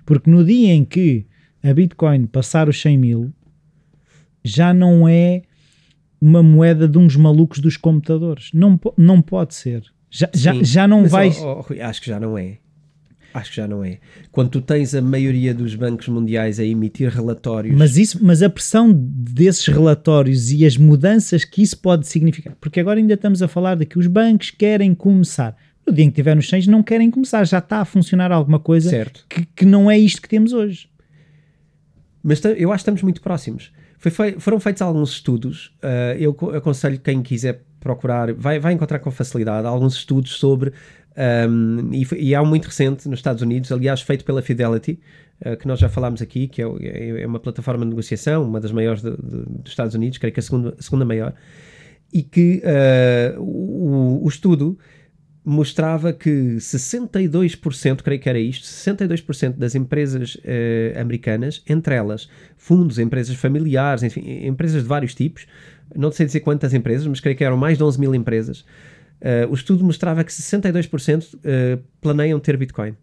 Porque 0.05 0.29
no 0.29 0.45
dia 0.45 0.73
em 0.73 0.85
que 0.85 1.25
a 1.63 1.73
Bitcoin 1.73 2.27
passar 2.27 2.69
os 2.69 2.79
100 2.79 2.97
mil, 2.97 3.33
já 4.43 4.73
não 4.73 5.07
é 5.07 5.43
uma 6.19 6.41
moeda 6.41 6.87
de 6.87 6.97
uns 6.97 7.15
malucos 7.15 7.59
dos 7.59 7.77
computadores. 7.77 8.49
Não, 8.53 8.79
não 8.97 9.21
pode 9.21 9.55
ser. 9.55 9.83
Já, 10.09 10.29
já, 10.33 10.53
já 10.63 10.87
não 10.87 11.05
vai. 11.05 11.31
Oh, 11.39 11.65
oh, 11.69 11.83
acho 11.83 12.01
que 12.01 12.07
já 12.07 12.19
não 12.19 12.37
é. 12.37 12.57
Acho 13.33 13.51
que 13.51 13.57
já 13.57 13.67
não 13.67 13.83
é. 13.83 13.99
Quando 14.31 14.49
tu 14.49 14.61
tens 14.61 14.95
a 14.95 15.01
maioria 15.01 15.53
dos 15.53 15.75
bancos 15.75 16.07
mundiais 16.07 16.59
a 16.59 16.65
emitir 16.65 17.09
relatórios. 17.09 17.77
Mas, 17.77 17.97
isso, 17.97 18.17
mas 18.23 18.41
a 18.41 18.49
pressão 18.49 18.91
desses 18.91 19.67
relatórios 19.67 20.51
e 20.51 20.65
as 20.65 20.75
mudanças 20.75 21.45
que 21.45 21.61
isso 21.61 21.77
pode 21.77 22.07
significar. 22.07 22.55
Porque 22.59 22.79
agora 22.79 22.99
ainda 22.99 23.13
estamos 23.13 23.43
a 23.43 23.47
falar 23.47 23.75
de 23.75 23.85
que 23.85 23.99
os 23.99 24.07
bancos 24.07 24.49
querem 24.49 24.95
começar. 24.95 25.55
No 25.85 25.93
dia 25.93 26.05
em 26.05 26.09
que 26.09 26.15
tiver 26.15 26.35
nos 26.35 26.49
100 26.49 26.65
não 26.67 26.81
querem 26.81 27.11
começar. 27.11 27.45
Já 27.45 27.59
está 27.59 27.79
a 27.79 27.85
funcionar 27.85 28.31
alguma 28.31 28.59
coisa 28.59 29.05
que, 29.29 29.45
que 29.55 29.65
não 29.65 29.91
é 29.91 29.99
isto 29.99 30.21
que 30.21 30.29
temos 30.29 30.51
hoje. 30.51 30.89
Mas 32.23 32.43
eu 32.43 32.71
acho 32.71 32.79
que 32.79 32.89
estamos 32.89 33.03
muito 33.03 33.21
próximos. 33.21 33.71
Foi, 33.97 34.33
foram 34.39 34.59
feitos 34.59 34.81
alguns 34.81 35.11
estudos, 35.11 35.73
uh, 35.83 36.15
eu 36.19 36.37
aconselho 36.55 36.99
quem 36.99 37.23
quiser 37.23 37.63
procurar, 37.79 38.31
vai, 38.33 38.59
vai 38.59 38.73
encontrar 38.73 38.99
com 38.99 39.09
facilidade 39.09 39.65
alguns 39.65 39.95
estudos 39.95 40.33
sobre, 40.37 40.71
um, 41.49 41.91
e, 41.91 42.07
e, 42.15 42.35
há 42.35 42.41
um 42.41 42.45
muito 42.45 42.65
recente 42.65 43.09
nos 43.09 43.19
Estados 43.19 43.41
Unidos, 43.41 43.71
aliás, 43.71 44.01
feito 44.01 44.23
pela 44.23 44.41
Fidelity, 44.41 44.99
uh, 45.43 45.57
que 45.57 45.67
nós 45.67 45.79
já 45.79 45.89
falámos 45.89 46.21
aqui, 46.21 46.47
que 46.47 46.61
é, 46.61 46.65
é, 47.21 47.25
uma 47.25 47.39
plataforma 47.39 47.83
de 47.85 47.89
negociação, 47.89 48.43
uma 48.43 48.59
das 48.59 48.71
maiores 48.71 49.01
de, 49.01 49.09
de, 49.09 49.17
dos 49.17 49.71
Estados 49.71 49.95
Unidos, 49.95 50.19
creio 50.19 50.33
que 50.33 50.39
a 50.39 50.43
segunda, 50.43 50.75
segunda 50.79 51.03
maior, 51.03 51.33
e 52.13 52.21
que 52.21 52.61
uh, 52.63 53.41
o, 53.41 54.23
o 54.23 54.29
estudo 54.29 54.77
mostrava 55.49 56.11
que 56.11 56.57
62%, 56.57 58.01
creio 58.01 58.19
que 58.19 58.27
era 58.27 58.37
isto, 58.37 58.65
62% 58.65 59.53
das 59.53 59.75
empresas 59.75 60.35
uh, 60.35 60.99
americanas, 60.99 61.63
entre 61.65 61.95
elas 61.95 62.29
fundos, 62.57 62.99
empresas 62.99 63.33
familiares, 63.37 64.03
enfim, 64.03 64.45
empresas 64.45 64.83
de 64.83 64.89
vários 64.89 65.15
tipos, 65.15 65.47
não 65.95 66.11
sei 66.11 66.25
dizer 66.25 66.41
quantas 66.41 66.73
empresas, 66.73 67.07
mas 67.07 67.21
creio 67.21 67.37
que 67.37 67.45
eram 67.45 67.55
mais 67.55 67.77
de 67.77 67.83
11 67.85 67.97
mil 67.97 68.13
empresas, 68.13 68.65
uh, 69.21 69.49
o 69.49 69.53
estudo 69.53 69.85
mostrava 69.85 70.21
que 70.21 70.33
62% 70.33 71.35
uh, 71.35 71.39
eh, 71.45 71.79
planeiam 72.01 72.37
ter 72.41 72.57
Bitcoin 72.57 72.97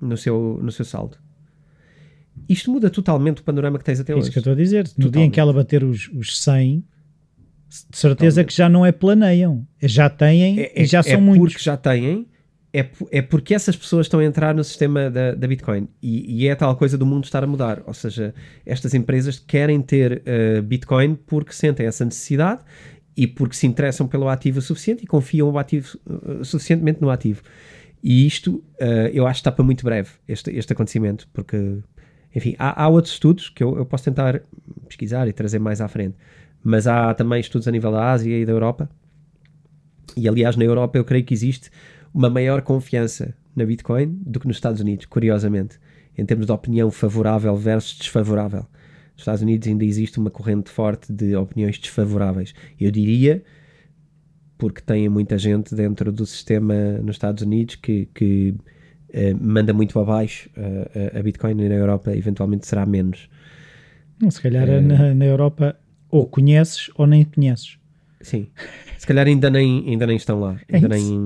no 0.00 0.16
seu, 0.16 0.60
no 0.62 0.70
seu 0.70 0.84
saldo. 0.84 1.16
Isto 2.48 2.70
muda 2.70 2.90
totalmente 2.90 3.40
o 3.40 3.42
panorama 3.42 3.76
que 3.76 3.84
tens 3.84 3.98
até 3.98 4.12
é 4.12 4.14
hoje. 4.14 4.26
Isso 4.26 4.32
que 4.32 4.38
eu 4.38 4.40
estou 4.40 4.52
a 4.52 4.56
dizer. 4.56 4.88
No 4.96 5.10
dia 5.10 5.24
em 5.24 5.30
que 5.30 5.40
ela 5.40 5.52
bater 5.52 5.82
os, 5.82 6.08
os 6.14 6.40
100, 6.40 6.84
de 7.90 7.96
certeza 7.96 8.44
que 8.44 8.54
já 8.54 8.68
não 8.68 8.84
é 8.84 8.92
planeiam, 8.92 9.66
já 9.82 10.10
têm 10.10 10.60
é, 10.60 10.82
e 10.82 10.84
já 10.84 10.98
é, 10.98 11.02
são 11.02 11.14
é 11.14 11.16
muitos. 11.20 11.54
porque 11.54 11.64
já 11.64 11.76
têm, 11.76 12.28
é, 12.72 12.86
é 13.10 13.22
porque 13.22 13.54
essas 13.54 13.76
pessoas 13.76 14.06
estão 14.06 14.20
a 14.20 14.24
entrar 14.24 14.54
no 14.54 14.62
sistema 14.62 15.10
da, 15.10 15.34
da 15.34 15.46
Bitcoin 15.46 15.88
e, 16.02 16.42
e, 16.42 16.48
é 16.48 16.54
tal 16.54 16.76
coisa 16.76 16.98
do 16.98 17.06
mundo 17.06 17.24
estar 17.24 17.42
a 17.42 17.46
mudar. 17.46 17.82
Ou 17.86 17.94
seja, 17.94 18.34
estas 18.66 18.92
empresas 18.92 19.38
querem 19.38 19.80
ter 19.80 20.22
uh, 20.22 20.62
Bitcoin 20.62 21.14
porque 21.14 21.52
sentem 21.52 21.86
essa 21.86 22.04
necessidade 22.04 22.62
e 23.16 23.26
porque 23.26 23.54
se 23.56 23.66
interessam 23.66 24.06
pelo 24.06 24.28
ativo 24.28 24.60
suficiente 24.60 25.04
e 25.04 25.06
confiam 25.06 25.50
o 25.50 25.58
ativo, 25.58 25.98
uh, 26.06 26.44
suficientemente 26.44 27.00
no 27.00 27.10
ativo. 27.10 27.42
E 28.02 28.26
isto 28.26 28.56
uh, 28.80 29.08
eu 29.12 29.26
acho 29.26 29.38
que 29.38 29.40
está 29.40 29.52
para 29.52 29.64
muito 29.64 29.84
breve, 29.84 30.10
este, 30.26 30.50
este 30.50 30.72
acontecimento, 30.72 31.28
porque, 31.32 31.78
enfim, 32.34 32.54
há, 32.58 32.84
há 32.84 32.88
outros 32.88 33.14
estudos 33.14 33.48
que 33.48 33.62
eu, 33.62 33.76
eu 33.76 33.86
posso 33.86 34.04
tentar 34.04 34.42
pesquisar 34.88 35.28
e 35.28 35.32
trazer 35.32 35.58
mais 35.58 35.80
à 35.80 35.88
frente 35.88 36.16
mas 36.62 36.86
há 36.86 37.12
também 37.14 37.40
estudos 37.40 37.66
a 37.66 37.70
nível 37.70 37.90
da 37.90 38.10
Ásia 38.10 38.38
e 38.38 38.44
da 38.44 38.52
Europa. 38.52 38.88
E 40.16 40.28
aliás, 40.28 40.56
na 40.56 40.64
Europa 40.64 40.98
eu 40.98 41.04
creio 41.04 41.24
que 41.24 41.34
existe 41.34 41.70
uma 42.12 42.28
maior 42.28 42.62
confiança 42.62 43.34
na 43.54 43.64
Bitcoin 43.64 44.18
do 44.26 44.40
que 44.40 44.46
nos 44.46 44.56
Estados 44.56 44.80
Unidos, 44.80 45.06
curiosamente, 45.06 45.78
em 46.16 46.24
termos 46.24 46.46
de 46.46 46.52
opinião 46.52 46.90
favorável 46.90 47.56
versus 47.56 47.98
desfavorável. 47.98 48.66
Nos 49.12 49.22
Estados 49.22 49.42
Unidos 49.42 49.68
ainda 49.68 49.84
existe 49.84 50.18
uma 50.18 50.30
corrente 50.30 50.70
forte 50.70 51.12
de 51.12 51.34
opiniões 51.36 51.78
desfavoráveis. 51.78 52.54
Eu 52.80 52.90
diria, 52.90 53.42
porque 54.58 54.80
tem 54.80 55.08
muita 55.08 55.38
gente 55.38 55.74
dentro 55.74 56.12
do 56.12 56.24
sistema 56.26 56.74
nos 57.02 57.16
Estados 57.16 57.42
Unidos 57.42 57.76
que, 57.76 58.08
que 58.14 58.54
uh, 59.08 59.36
manda 59.40 59.72
muito 59.72 59.98
abaixo 59.98 60.50
uh, 60.56 61.18
a 61.18 61.22
Bitcoin 61.22 61.52
e 61.52 61.68
na 61.68 61.74
Europa 61.74 62.14
eventualmente 62.14 62.66
será 62.66 62.86
menos. 62.86 63.28
Se 64.30 64.40
calhar 64.40 64.68
uh, 64.68 64.80
na, 64.80 65.14
na 65.14 65.24
Europa 65.24 65.76
ou 66.12 66.26
conheces 66.26 66.90
ou 66.94 67.06
nem 67.06 67.24
conheces. 67.24 67.78
Sim. 68.20 68.46
Se 68.98 69.06
calhar 69.06 69.26
ainda 69.26 69.50
nem, 69.50 69.88
ainda 69.88 70.06
nem 70.06 70.16
estão 70.16 70.38
lá. 70.38 70.60
É 70.68 70.76
ainda 70.76 70.88
nem... 70.88 71.18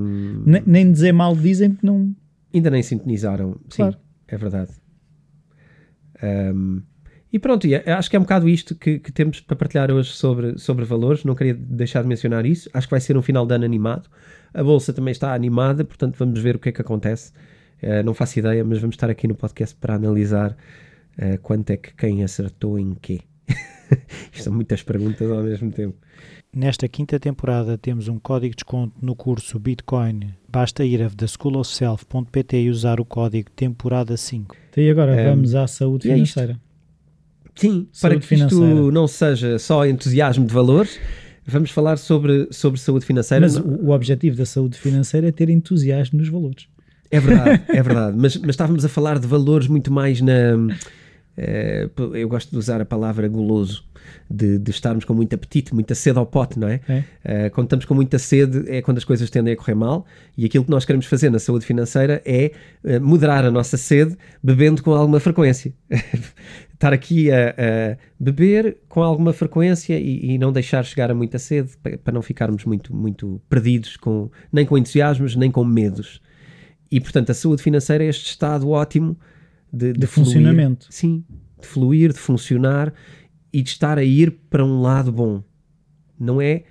nem... 0.47 0.63
nem 0.65 0.93
dizer 0.93 1.13
mal 1.13 1.37
dizem 1.37 1.75
que 1.75 1.85
não. 1.85 2.15
Ainda 2.55 2.71
nem 2.71 2.83
sintonizaram. 2.83 3.61
Claro. 3.69 3.93
Sim, 3.93 3.99
é 4.29 4.37
verdade. 4.39 4.71
Um, 6.23 6.81
e 7.33 7.39
pronto, 7.39 7.67
é, 7.67 7.93
acho 7.93 8.09
que 8.09 8.17
é 8.17 8.19
um 8.19 8.23
bocado 8.23 8.49
isto 8.49 8.75
que, 8.75 8.99
que, 8.99 9.13
temos 9.13 9.41
para 9.41 9.57
partilhar 9.57 9.91
hoje 9.91 10.13
sobre, 10.13 10.57
sobre 10.59 10.85
valores. 10.87 11.25
Não 11.25 11.35
queria 11.35 11.53
deixar 11.53 12.01
de 12.03 12.09
mencionar 12.09 12.47
isso. 12.47 12.71
Acho 12.73 12.87
que 12.87 12.93
vai 12.93 13.01
ser 13.01 13.17
um 13.17 13.23
final 13.23 13.45
de 13.45 13.55
ano 13.55 13.65
animado. 13.65 14.09
A 14.55 14.63
bolsa 14.63 14.93
também 14.93 15.13
está 15.13 15.35
animada, 15.35 15.85
portanto 15.85 16.17
vamos 16.17 16.41
ver 16.41 16.57
o 16.57 16.59
que 16.59 16.71
é 16.71 16.73
que 16.73 16.81
acontece. 16.81 17.33
Uh, 17.83 18.03
não 18.03 18.15
faço 18.15 18.39
ideia, 18.39 18.65
mas 18.65 18.79
vamos 18.79 18.95
estar 18.95 19.11
aqui 19.11 19.29
no 19.29 19.35
podcast 19.35 19.77
para 19.77 19.97
analisar 19.97 20.53
uh, 20.53 21.39
quanto 21.43 21.71
é 21.71 21.77
que 21.77 21.95
quem 21.95 22.25
acertou 22.25 22.79
em 22.79 22.95
quê. 22.95 23.21
Isto 24.33 24.45
são 24.45 24.53
muitas 24.53 24.83
perguntas 24.83 25.31
ao 25.31 25.43
mesmo 25.43 25.71
tempo. 25.71 25.97
Nesta 26.55 26.89
quinta 26.89 27.21
temporada 27.21 27.77
temos 27.77 28.09
um 28.09 28.19
código 28.19 28.53
de 28.53 28.57
desconto 28.57 28.95
no 29.03 29.15
curso 29.15 29.59
Bitcoin. 29.59 30.35
Basta 30.49 30.85
ir 30.85 31.03
a 31.03 31.11
theschoolofself.pt 31.11 32.57
e 32.63 32.71
usar 32.71 32.99
o 32.99 33.05
código 33.05 33.51
temporada 33.51 34.17
5. 34.17 34.57
Então, 34.71 34.83
e 34.83 34.91
agora 34.91 35.13
um, 35.13 35.25
vamos 35.25 35.55
à 35.55 35.67
saúde 35.67 36.11
é 36.11 36.15
financeira. 36.15 36.53
É 36.53 37.61
Sim, 37.61 37.89
saúde 37.93 38.15
para 38.15 38.21
que 38.21 38.27
financeira. 38.27 38.65
isto 38.67 38.91
não 38.91 39.07
seja 39.07 39.59
só 39.59 39.87
entusiasmo 39.87 40.47
de 40.47 40.53
valores, 40.55 40.99
vamos 41.47 41.71
falar 41.71 41.99
sobre, 41.99 42.49
sobre 42.51 42.81
saúde 42.81 43.05
financeira. 43.05 43.43
Mas 43.43 43.57
o, 43.57 43.89
o 43.89 43.91
objetivo 43.91 44.37
da 44.37 44.47
saúde 44.47 44.79
financeira 44.79 45.29
é 45.29 45.33
ter 45.33 45.51
entusiasmo 45.51 46.19
nos 46.19 46.29
valores. 46.29 46.69
É 47.11 47.21
verdade, 47.21 47.63
é 47.69 47.83
verdade. 47.83 48.17
Mas, 48.19 48.37
mas 48.37 48.51
estávamos 48.51 48.85
a 48.85 48.89
falar 48.89 49.19
de 49.19 49.27
valores 49.27 49.69
muito 49.69 49.93
mais 49.93 50.21
na 50.21 50.57
eu 52.15 52.29
gosto 52.29 52.51
de 52.51 52.57
usar 52.57 52.81
a 52.81 52.85
palavra 52.85 53.29
goloso, 53.29 53.85
de, 54.31 54.59
de, 54.59 54.71
estarmos 54.71 55.05
com 55.05 55.13
muito 55.13 55.35
apetite, 55.35 55.75
muita 55.75 55.95
sede 55.95 56.19
ao 56.19 56.27
pote, 56.27 56.59
não 56.59 56.69
é? 56.69 56.81
é. 56.89 57.47
Uh, 57.49 57.51
quando 57.51 57.67
estamos 57.67 57.85
com 57.85 57.95
muita 57.95 58.19
sede 58.19 58.65
é 58.71 58.81
quando 58.81 58.99
as 58.99 59.05
coisas 59.05 59.29
tendem 59.29 59.53
a 59.53 59.57
correr 59.57 59.75
mal 59.75 60.07
e 60.37 60.45
aquilo 60.45 60.65
que 60.65 60.71
nós 60.71 60.85
queremos 60.85 61.07
fazer 61.07 61.31
na 61.31 61.39
saúde 61.39 61.67
financeira 61.67 62.23
é 62.25 62.53
uh, 62.85 63.01
moderar 63.01 63.45
a 63.45 63.51
nossa 63.51 63.77
sede 63.77 64.17
bebendo 64.43 64.83
com 64.83 64.93
alguma 64.93 65.21
frequência. 65.21 65.73
Estar 66.73 66.93
aqui 66.93 67.31
a, 67.31 67.51
a, 67.51 67.97
beber 68.21 68.77
com 68.89 69.03
alguma 69.03 69.33
frequência 69.33 69.99
e, 69.99 70.33
e, 70.33 70.39
não 70.39 70.53
deixar 70.53 70.85
chegar 70.85 71.11
a 71.11 71.15
muita 71.15 71.39
sede 71.39 71.71
para, 71.83 71.97
para 71.97 72.13
não 72.13 72.21
ficarmos 72.21 72.67
muito, 72.67 72.95
muito 72.95 73.41
perdidos, 73.49 73.97
com, 73.97 74.31
nem 74.53 74.67
com 74.67 74.77
entusiasmos, 74.77 75.35
nem 75.37 75.51
com 75.51 75.65
medos. 75.65 76.21
E 76.91 77.01
portanto, 77.01 77.31
a 77.31 77.35
saúde 77.35 77.63
financeira 77.63 78.05
é 78.05 78.09
este 78.09 78.27
estado 78.27 78.69
ótimo 78.69 79.17
de, 79.73 79.93
de, 79.93 80.01
de 80.01 80.07
funcionamento. 80.07 80.87
Sim, 80.91 81.25
de 81.61 81.67
fluir, 81.67 82.13
de 82.13 82.19
funcionar 82.19 82.93
e 83.53 83.63
de 83.63 83.71
estar 83.71 83.99
a 83.99 84.05
ir 84.05 84.31
para 84.51 84.65
um 84.65 84.81
lado 84.81 85.11
bom. 85.11 85.43
Não 86.19 86.41
é 86.41 86.65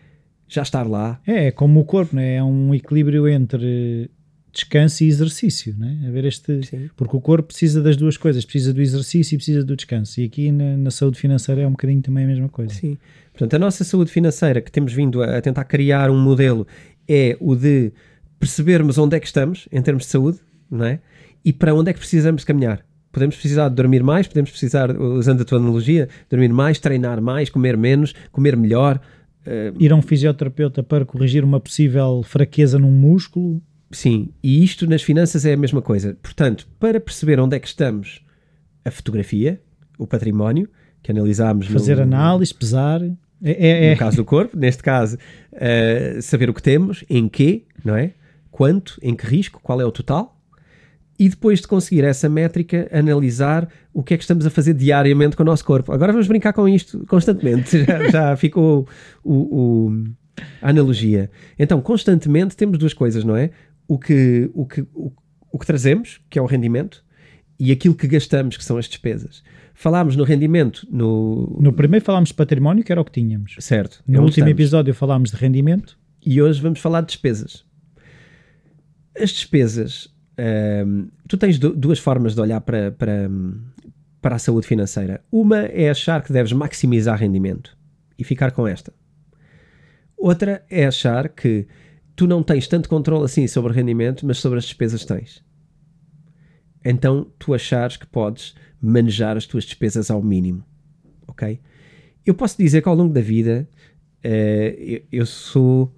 já 0.48 0.62
estar 0.62 0.88
lá. 0.88 1.20
É, 1.26 1.48
é 1.48 1.52
como 1.52 1.80
o 1.80 1.86
corpo, 1.86 2.16
né? 2.16 2.36
é 2.36 2.44
um 2.44 2.74
equilíbrio 2.74 3.28
entre 3.28 4.10
descanso 4.56 5.04
e 5.04 5.08
exercício, 5.08 5.76
né? 5.78 6.06
A 6.08 6.12
ver 6.12 6.24
este, 6.24 6.64
Sim. 6.64 6.90
porque 6.96 7.16
o 7.16 7.20
corpo 7.20 7.50
precisa 7.50 7.82
das 7.82 7.98
duas 7.98 8.16
coisas, 8.16 8.46
precisa 8.46 8.74
do 8.74 8.82
exercício 8.82 9.36
e 9.36 9.38
precisa 9.38 9.64
do 9.64 9.76
descanso. 9.76 10.22
E 10.22 10.24
aqui 10.24 10.50
na, 10.50 10.78
na, 10.78 10.92
saúde 10.92 11.20
financeira 11.20 11.62
é 11.62 11.68
um 11.68 11.72
bocadinho 11.72 12.02
também 12.02 12.24
a 12.24 12.28
mesma 12.28 12.48
coisa. 12.48 12.74
Sim. 12.74 12.98
Portanto, 13.34 13.54
a 13.54 13.60
nossa 13.60 13.84
saúde 13.84 14.10
financeira 14.10 14.62
que 14.62 14.72
temos 14.72 14.94
vindo 14.94 15.22
a, 15.22 15.38
a 15.38 15.42
tentar 15.42 15.66
criar 15.66 16.10
um 16.10 16.18
modelo 16.18 16.66
é 17.08 17.36
o 17.42 17.54
de 17.54 17.92
percebermos 18.40 18.98
onde 18.98 19.18
é 19.18 19.20
que 19.20 19.26
estamos 19.28 19.68
em 19.72 19.82
termos 19.82 20.06
de 20.06 20.10
saúde, 20.10 20.40
não 20.72 20.86
é? 20.86 21.02
E 21.46 21.54
para 21.54 21.76
onde 21.76 21.92
é 21.92 21.94
que 21.94 22.00
precisamos 22.00 22.44
caminhar. 22.44 22.84
Podemos 23.12 23.36
precisar 23.36 23.70
de 23.70 23.76
dormir 23.76 24.04
mais, 24.04 24.28
podemos 24.28 24.50
precisar, 24.50 25.00
usando 25.00 25.42
a 25.42 25.46
tua 25.46 25.60
analogia, 25.60 26.10
dormir 26.30 26.50
mais, 26.50 26.80
treinar 26.80 27.22
mais, 27.22 27.50
comer 27.50 27.78
menos, 27.78 28.14
comer 28.32 28.58
melhor. 28.58 29.00
Uh... 29.46 29.80
Ir 29.80 29.94
a 29.94 29.96
um 29.96 30.02
fisioterapeuta 30.02 30.82
para 30.82 31.06
corrigir 31.06 31.44
uma 31.44 31.60
possível 31.60 32.24
fraqueza 32.24 32.80
num 32.80 32.92
músculo. 32.92 33.62
Sim, 33.92 34.30
e 34.44 34.64
isto 34.64 34.86
nas 34.90 35.04
finanças 35.04 35.46
é 35.46 35.54
a 35.54 35.58
mesma 35.58 35.82
coisa. 35.82 36.18
Portanto, 36.22 36.68
para 36.80 37.00
perceber 37.00 37.40
onde 37.40 37.56
é 37.56 37.60
que 37.60 37.68
estamos, 37.68 38.22
a 38.84 38.90
fotografia, 38.90 39.62
o 39.98 40.08
património, 40.08 40.68
que 41.02 41.12
analisámos. 41.12 41.68
Fazer 41.68 41.98
no, 41.98 42.02
análise, 42.02 42.54
pesar. 42.54 43.02
É, 43.02 43.52
é, 43.52 43.86
é. 43.86 43.92
No 43.92 43.98
caso 43.98 44.18
do 44.18 44.26
corpo, 44.26 44.58
neste 44.58 44.82
caso, 44.82 45.16
uh, 45.54 46.22
saber 46.22 46.50
o 46.50 46.54
que 46.54 46.62
temos, 46.62 47.06
em 47.10 47.30
quê, 47.30 47.64
não 47.84 47.96
é? 47.96 48.14
Quanto, 48.52 49.00
em 49.02 49.16
que 49.16 49.26
risco, 49.26 49.60
qual 49.62 49.80
é 49.80 49.86
o 49.86 49.92
total 49.92 50.35
e 51.18 51.30
depois 51.30 51.62
de 51.62 51.68
conseguir 51.68 52.04
essa 52.04 52.28
métrica, 52.28 52.90
analisar 52.92 53.70
o 53.94 54.04
que 54.04 54.14
é 54.14 54.18
que 54.18 54.24
estamos 54.24 54.46
a 54.46 54.50
fazer 54.50 54.74
diariamente 54.74 55.36
com 55.36 55.44
o 55.44 55.46
nosso 55.46 55.64
corpo. 55.64 55.94
Agora 55.94 56.12
vamos 56.12 56.28
brincar 56.28 56.52
com 56.54 56.68
isto 56.68 57.06
constantemente, 57.08 57.84
já, 57.86 58.10
já 58.10 58.38
ficou 58.38 58.88
o, 59.24 59.34
o, 59.34 60.04
a 60.62 60.70
analogia. 60.70 61.32
Então, 61.58 61.80
constantemente 61.82 62.56
temos 62.56 62.78
duas 62.78 62.94
coisas, 62.94 63.24
não 63.24 63.36
é? 63.36 63.52
O 63.88 63.98
que, 63.98 64.50
o, 64.54 64.66
que, 64.66 64.82
o, 64.94 65.12
o 65.52 65.60
que 65.60 65.66
trazemos, 65.66 66.20
que 66.30 66.38
é 66.38 66.42
o 66.42 66.46
rendimento, 66.46 67.04
e 67.58 67.72
aquilo 67.72 67.96
que 67.96 68.08
gastamos, 68.08 68.58
que 68.58 68.66
são 68.66 68.78
as 68.78 68.86
despesas. 68.86 69.42
Falámos 69.74 70.16
no 70.16 70.24
rendimento 70.24 70.86
no... 70.90 71.58
No 71.62 71.72
primeiro 71.72 72.04
falámos 72.04 72.30
de 72.30 72.36
património, 72.36 72.84
que 72.84 72.92
era 72.92 73.00
o 73.00 73.06
que 73.06 73.12
tínhamos. 73.12 73.56
Certo. 73.60 74.04
No 74.06 74.20
último 74.20 74.30
estamos. 74.30 74.52
episódio 74.52 74.94
falámos 74.94 75.32
de 75.32 75.38
rendimento. 75.38 75.98
E 76.26 76.42
hoje 76.42 76.62
vamos 76.62 76.80
falar 76.80 77.02
de 77.02 77.08
despesas. 77.08 77.64
As 79.18 79.30
despesas 79.30 80.15
tu 81.28 81.38
tens 81.38 81.58
duas 81.58 82.00
formas 82.00 82.36
de 82.36 82.42
olhar 82.42 82.62
para, 82.62 82.92
para, 82.92 83.30
para 84.22 84.36
a 84.36 84.40
saúde 84.40 84.68
financeira. 84.68 85.24
Uma 85.32 85.60
é 85.60 85.90
achar 85.90 86.24
que 86.24 86.34
deves 86.34 86.52
maximizar 86.52 87.20
rendimento 87.20 87.78
e 88.18 88.24
ficar 88.24 88.52
com 88.52 88.68
esta. 88.68 88.94
Outra 90.18 90.64
é 90.70 90.86
achar 90.86 91.30
que 91.30 91.68
tu 92.16 92.26
não 92.26 92.42
tens 92.42 92.68
tanto 92.68 92.90
controle 92.90 93.26
assim 93.26 93.48
sobre 93.48 93.72
o 93.72 93.76
rendimento, 93.76 94.26
mas 94.26 94.38
sobre 94.38 94.58
as 94.58 94.66
despesas 94.66 95.06
tens. 95.06 95.44
Então 96.84 97.28
tu 97.38 97.54
achares 97.54 97.98
que 97.98 98.06
podes 98.06 98.56
manejar 98.82 99.36
as 99.36 99.46
tuas 99.46 99.66
despesas 99.66 100.10
ao 100.12 100.22
mínimo. 100.22 100.64
Ok? 101.28 101.60
Eu 102.26 102.34
posso 102.34 102.58
dizer 102.58 102.82
que 102.82 102.90
ao 102.90 102.96
longo 102.96 103.14
da 103.14 103.22
vida 103.22 103.68
uh, 104.24 104.28
eu, 104.28 105.02
eu 105.12 105.26
sou 105.26 105.94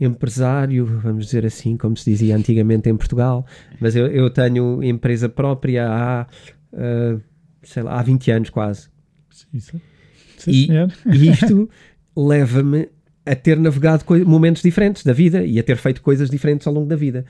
empresário, 0.00 0.84
vamos 0.84 1.26
dizer 1.26 1.46
assim, 1.46 1.76
como 1.76 1.96
se 1.96 2.10
dizia 2.10 2.36
antigamente 2.36 2.88
em 2.88 2.96
Portugal, 2.96 3.46
mas 3.80 3.96
eu, 3.96 4.06
eu 4.06 4.28
tenho 4.30 4.82
empresa 4.82 5.28
própria 5.28 5.88
há, 5.88 6.26
uh, 6.72 7.20
sei 7.62 7.82
lá, 7.82 7.98
há 7.98 8.02
20 8.02 8.30
anos 8.30 8.50
quase. 8.50 8.88
Sim, 9.30 9.60
sim. 9.60 9.80
e, 10.46 10.68
e 11.12 11.30
isto 11.30 11.68
leva-me 12.16 12.88
a 13.24 13.34
ter 13.34 13.58
navegado 13.58 14.04
momentos 14.24 14.62
diferentes 14.62 15.02
da 15.02 15.12
vida 15.12 15.44
e 15.44 15.58
a 15.58 15.62
ter 15.62 15.76
feito 15.76 16.00
coisas 16.00 16.30
diferentes 16.30 16.66
ao 16.66 16.72
longo 16.72 16.86
da 16.86 16.96
vida. 16.96 17.24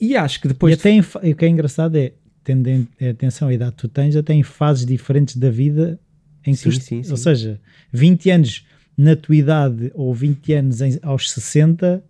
E 0.00 0.16
acho 0.16 0.40
que 0.40 0.48
depois. 0.48 0.72
E 0.72 0.78
até 0.78 0.90
em, 0.90 1.00
o 1.00 1.36
que 1.36 1.44
é 1.44 1.48
engraçado 1.48 1.96
é, 1.96 2.12
tendo 2.44 2.68
em, 2.68 2.88
atenção 3.10 3.48
a 3.48 3.54
idade 3.54 3.72
que 3.72 3.78
tu 3.78 3.88
tens, 3.88 4.14
até 4.14 4.32
em 4.32 4.44
fases 4.44 4.86
diferentes 4.86 5.36
da 5.36 5.50
vida 5.50 5.98
em 6.46 6.52
que 6.52 6.58
sim, 6.58 6.70
tu, 6.70 6.80
sim, 6.80 7.02
sim. 7.02 7.10
Ou 7.10 7.16
seja, 7.16 7.60
20 7.92 8.30
anos 8.30 8.66
na 8.98 9.14
tua 9.14 9.36
idade 9.36 9.92
ou 9.94 10.12
20 10.12 10.52
anos 10.54 10.80
em, 10.82 10.98
aos 11.02 11.30
60. 11.30 12.02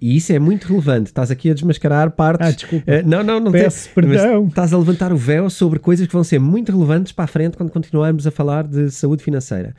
E 0.00 0.16
isso 0.16 0.32
é 0.32 0.38
muito 0.38 0.66
relevante. 0.66 1.06
Estás 1.06 1.30
aqui 1.30 1.50
a 1.50 1.54
desmascarar 1.54 2.10
partes. 2.10 2.48
Ah, 2.48 2.50
desculpa. 2.50 2.84
Uh, 2.90 3.08
não, 3.08 3.22
não, 3.22 3.38
não 3.38 3.52
Peço 3.52 3.88
perdão. 3.94 4.48
Estás 4.48 4.72
a 4.72 4.78
levantar 4.78 5.12
o 5.12 5.16
véu 5.16 5.48
sobre 5.48 5.78
coisas 5.78 6.06
que 6.06 6.12
vão 6.12 6.24
ser 6.24 6.40
muito 6.40 6.72
relevantes 6.72 7.12
para 7.12 7.24
a 7.24 7.28
frente 7.28 7.56
quando 7.56 7.70
continuarmos 7.70 8.26
a 8.26 8.32
falar 8.32 8.66
de 8.66 8.90
saúde 8.90 9.22
financeira. 9.22 9.74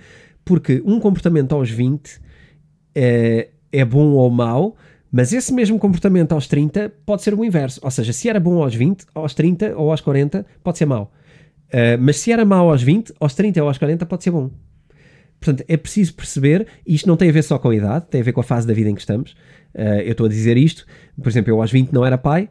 Porque 0.46 0.82
um 0.86 1.00
comportamento 1.00 1.54
aos 1.54 1.70
20 1.70 2.22
é, 2.96 3.50
é 3.72 3.86
bom 3.86 4.12
ou 4.12 4.30
mau, 4.30 4.76
mas 5.12 5.34
esse 5.34 5.54
mesmo 5.54 5.78
comportamento 5.78 6.32
aos 6.32 6.48
30 6.48 6.92
pode 7.06 7.22
ser 7.22 7.34
o 7.34 7.44
inverso. 7.44 7.80
Ou 7.84 7.92
seja, 7.92 8.14
se 8.14 8.30
era 8.30 8.40
bom 8.40 8.62
aos 8.64 8.76
20, 8.76 9.06
aos 9.14 9.34
30 9.34 9.76
ou 9.78 9.92
aos 9.92 10.02
40 10.02 10.46
pode 10.64 10.78
ser 10.78 10.86
mau. 10.86 11.12
Uh, 11.68 12.00
mas 12.00 12.18
se 12.18 12.32
era 12.32 12.46
mau 12.46 12.70
aos 12.70 12.82
20, 12.82 13.14
aos 13.20 13.34
30 13.36 13.62
ou 13.62 13.68
aos 13.68 13.78
40 13.78 14.06
pode 14.06 14.24
ser 14.24 14.32
bom. 14.32 14.50
Portanto, 15.40 15.64
é 15.68 15.78
preciso 15.78 16.14
perceber, 16.14 16.68
e 16.86 16.96
isto 16.96 17.08
não 17.08 17.16
tem 17.16 17.30
a 17.30 17.32
ver 17.32 17.44
só 17.44 17.58
com 17.58 17.70
a 17.70 17.76
idade, 17.76 18.06
tem 18.10 18.20
a 18.20 18.24
ver 18.24 18.34
com 18.34 18.42
a 18.42 18.44
fase 18.44 18.68
da 18.68 18.74
vida 18.74 18.90
em 18.90 18.96
que 18.96 19.00
estamos. 19.00 19.32
Uh, 19.74 20.02
eu 20.04 20.12
estou 20.12 20.26
a 20.26 20.30
dizer 20.30 20.58
isto, 20.58 20.86
por 21.22 21.30
exemplo, 21.30 21.52
eu 21.52 21.62
aos 21.62 21.72
20 21.72 21.94
não 21.94 22.06
era 22.06 22.18
pai, 22.18 22.50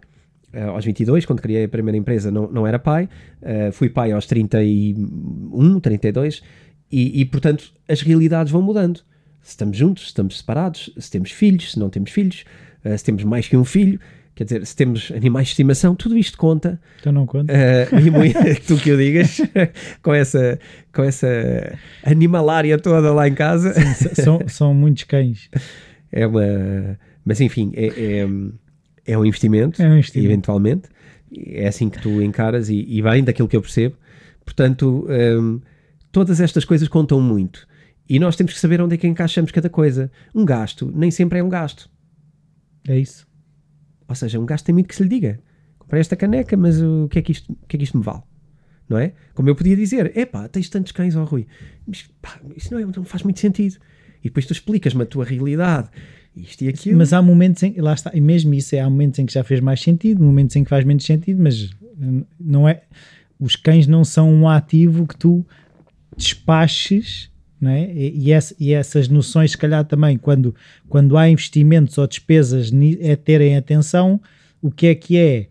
uh, 0.55 0.71
aos 0.71 0.85
22, 0.85 1.27
quando 1.27 1.43
criei 1.43 1.65
a 1.65 1.69
primeira 1.69 1.99
empresa, 1.99 2.31
não, 2.31 2.51
não 2.51 2.67
era 2.67 2.79
pai, 2.79 3.09
uh, 3.43 3.73
fui 3.73 3.91
pai 3.91 4.13
aos 4.13 4.27
31, 4.27 5.81
32, 5.81 6.43
e, 6.91 7.21
e 7.21 7.25
portanto 7.27 7.73
as 7.87 8.01
realidades 8.01 8.51
vão 8.51 8.63
mudando. 8.63 9.01
Se 9.43 9.51
estamos 9.51 9.77
juntos, 9.77 10.05
se 10.05 10.09
estamos 10.09 10.39
separados, 10.39 10.91
se 10.99 11.11
temos 11.11 11.31
filhos, 11.31 11.73
se 11.73 11.79
não 11.79 11.91
temos 11.91 12.11
filhos, 12.11 12.45
se 12.97 13.05
temos 13.05 13.25
mais 13.25 13.49
que 13.49 13.57
um 13.57 13.65
filho, 13.65 13.99
Quer 14.39 14.45
dizer, 14.45 14.67
se 14.67 14.77
temos 14.77 15.11
animais 15.11 15.49
de 15.49 15.55
estimação, 15.55 15.97
tudo 15.97 16.17
isto 16.17 16.39
conta. 16.39 16.81
Então 17.01 17.13
não 17.13 17.27
conta. 17.27 17.53
Uh, 17.53 17.99
e 17.99 18.09
muito, 18.09 18.39
tu 18.69 18.77
que 18.77 18.93
o 18.93 18.97
digas, 18.97 19.41
com 20.01 20.15
essa, 20.15 20.61
com 20.95 21.03
essa 21.03 21.27
animalária 22.05 22.79
toda 22.79 23.13
lá 23.13 23.27
em 23.27 23.35
casa. 23.35 23.75
Sim, 23.75 24.15
são, 24.15 24.41
são 24.47 24.73
muitos 24.73 25.03
cães. 25.03 25.51
É 26.13 26.25
uma. 26.25 26.97
Mas 27.25 27.41
enfim, 27.41 27.73
é, 27.75 27.87
é, 27.89 28.29
é 29.07 29.19
um 29.19 29.27
investimento, 29.27 29.83
é 29.83 29.89
um 29.89 29.95
investimento. 29.95 30.31
eventualmente. 30.31 30.89
É 31.45 31.67
assim 31.67 31.91
que 31.91 32.01
tu 32.01 32.23
encaras 32.23 32.69
e, 32.69 32.87
e 32.89 33.03
bem 33.03 33.25
daquilo 33.25 33.49
que 33.49 33.57
eu 33.57 33.61
percebo. 33.61 33.97
Portanto, 34.45 35.05
um, 35.11 35.61
todas 36.13 36.41
estas 36.41 36.65
coisas 36.65 36.87
contam 36.87 37.21
muito. 37.21 37.67
E 38.09 38.21
nós 38.21 38.37
temos 38.37 38.53
que 38.53 38.61
saber 38.61 38.81
onde 38.81 38.95
é 38.95 38.99
que 38.99 39.09
encaixamos 39.09 39.51
cada 39.51 39.69
coisa. 39.69 40.13
Um 40.33 40.45
gasto 40.45 40.93
nem 40.95 41.11
sempre 41.11 41.41
é 41.41 41.43
um 41.43 41.49
gasto. 41.49 41.91
É 42.87 42.97
isso. 42.97 43.28
Ou 44.09 44.15
seja, 44.15 44.41
um 44.41 44.47
gajo 44.47 44.65
tem 44.65 44.73
muito 44.73 44.89
que 44.89 44.97
se 44.97 45.03
lhe 45.03 45.09
diga. 45.09 45.41
Comprei 45.79 46.01
esta 46.01 46.17
caneca, 46.17 46.57
mas 46.57 46.81
o 46.81 47.09
que 47.09 47.19
é 47.19 47.23
que 47.23 47.33
isto, 47.33 47.53
o 47.53 47.67
que 47.67 47.77
é 47.77 47.79
que 47.79 47.85
isto 47.85 47.97
me 47.99 48.03
vale? 48.03 48.23
Não 48.89 48.99
é? 48.99 49.13
Como 49.35 49.49
eu 49.49 49.55
podia 49.55 49.77
dizer, 49.77 50.17
epá, 50.17 50.49
tens 50.49 50.69
tantos 50.71 50.93
cães, 50.93 51.15
oh, 51.15 51.25
Rui. 51.25 51.47
Mas, 51.87 52.09
pá, 52.23 52.41
isso 52.57 52.73
não, 52.73 52.81
é, 52.81 52.85
não 52.85 53.05
faz 53.05 53.23
muito 53.23 53.39
sentido. 53.39 53.77
E 54.21 54.25
depois 54.25 54.47
tu 54.47 54.53
explicas-me 54.53 55.03
a 55.03 55.07
tua 55.07 55.25
realidade, 55.25 55.89
isto 56.35 56.63
e 56.63 56.69
aquilo. 56.69 56.99
Mas 56.99 57.13
há 57.13 57.21
momentos 57.21 57.63
em, 57.63 57.75
lá 57.81 57.93
está, 57.93 58.11
e 58.15 58.21
mesmo 58.21 58.55
isso 58.55 58.75
é, 58.75 58.81
há 58.81 58.89
momentos 58.89 59.19
em 59.19 59.27
que 59.27 59.33
já 59.33 59.45
fez 59.45 59.61
mais 59.61 59.81
sentido, 59.81 60.25
momentos 60.25 60.57
em 60.57 60.65
que 60.65 60.71
faz 60.71 60.85
menos 60.85 61.05
sentido, 61.05 61.43
mas 61.43 61.71
não 62.41 62.69
é, 62.69 62.83
os 63.39 63.57
cães 63.57 63.87
não 63.87 64.05
são 64.05 64.33
um 64.33 64.49
ativo 64.49 65.07
que 65.07 65.17
tu 65.17 65.47
despaches 66.17 67.31
não 67.61 67.71
é? 67.71 67.91
E, 67.93 68.33
e, 68.59 68.73
essas 68.73 69.09
noções, 69.09 69.53
se 69.53 69.59
calhar 69.59 69.85
também, 69.85 70.17
quando, 70.17 70.55
quando 70.89 71.17
há 71.17 71.29
investimentos 71.29 71.99
ou 71.99 72.07
despesas, 72.07 72.71
é 73.01 73.17
terem 73.17 73.57
atenção 73.57 74.21
o 74.63 74.71
que 74.71 74.87
é 74.87 74.95
que 74.95 75.17
é, 75.17 75.49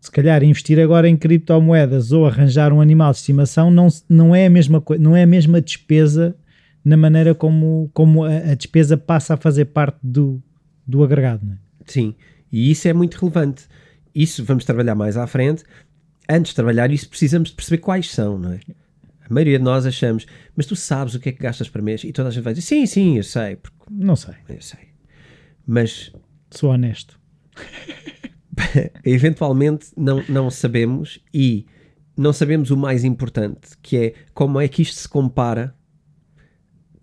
se 0.00 0.10
calhar 0.10 0.42
investir 0.44 0.78
agora 0.78 1.08
em 1.08 1.16
criptomoedas 1.16 2.12
ou 2.12 2.26
arranjar 2.26 2.72
um 2.72 2.80
animal 2.80 3.10
de 3.10 3.18
estimação 3.18 3.70
não, 3.70 3.88
não 4.08 4.34
é 4.34 4.46
a 4.46 4.50
mesma 4.50 4.80
coisa, 4.80 5.02
não 5.02 5.16
é 5.16 5.24
a 5.24 5.26
mesma 5.26 5.60
despesa 5.60 6.36
na 6.84 6.96
maneira 6.96 7.34
como, 7.34 7.90
como 7.92 8.24
a, 8.24 8.36
a 8.36 8.54
despesa 8.54 8.96
passa 8.96 9.34
a 9.34 9.36
fazer 9.36 9.66
parte 9.66 9.98
do, 10.02 10.40
do 10.86 11.02
agregado. 11.02 11.44
Não 11.44 11.54
é? 11.54 11.56
Sim, 11.86 12.14
e 12.52 12.70
isso 12.70 12.86
é 12.86 12.92
muito 12.92 13.14
relevante. 13.14 13.64
Isso 14.14 14.44
vamos 14.44 14.64
trabalhar 14.64 14.94
mais 14.94 15.16
à 15.16 15.26
frente. 15.26 15.64
Antes 16.28 16.50
de 16.50 16.56
trabalhar 16.56 16.90
isso, 16.92 17.08
precisamos 17.08 17.50
de 17.50 17.56
perceber 17.56 17.78
quais 17.78 18.10
são, 18.10 18.38
não 18.38 18.52
é? 18.52 18.60
A 19.28 19.32
maioria 19.32 19.58
de 19.58 19.64
nós 19.64 19.86
achamos, 19.86 20.26
mas 20.54 20.66
tu 20.66 20.76
sabes 20.76 21.14
o 21.14 21.20
que 21.20 21.28
é 21.28 21.32
que 21.32 21.42
gastas 21.42 21.68
por 21.68 21.82
mês? 21.82 22.04
E 22.04 22.12
toda 22.12 22.28
a 22.28 22.32
gente 22.32 22.44
vai 22.44 22.54
dizer, 22.54 22.66
sim, 22.66 22.86
sim, 22.86 23.16
eu 23.16 23.22
sei. 23.22 23.56
Porque... 23.56 23.76
Não 23.90 24.16
sei. 24.16 24.34
Eu 24.48 24.62
sei. 24.62 24.80
Mas. 25.66 26.12
Sou 26.50 26.70
honesto. 26.70 27.18
eventualmente 29.04 29.88
não, 29.96 30.22
não 30.28 30.50
sabemos 30.50 31.20
e 31.32 31.66
não 32.16 32.32
sabemos 32.32 32.70
o 32.70 32.76
mais 32.76 33.04
importante, 33.04 33.76
que 33.82 33.96
é 33.96 34.14
como 34.32 34.60
é 34.60 34.68
que 34.68 34.82
isto 34.82 34.96
se 34.96 35.08
compara 35.08 35.74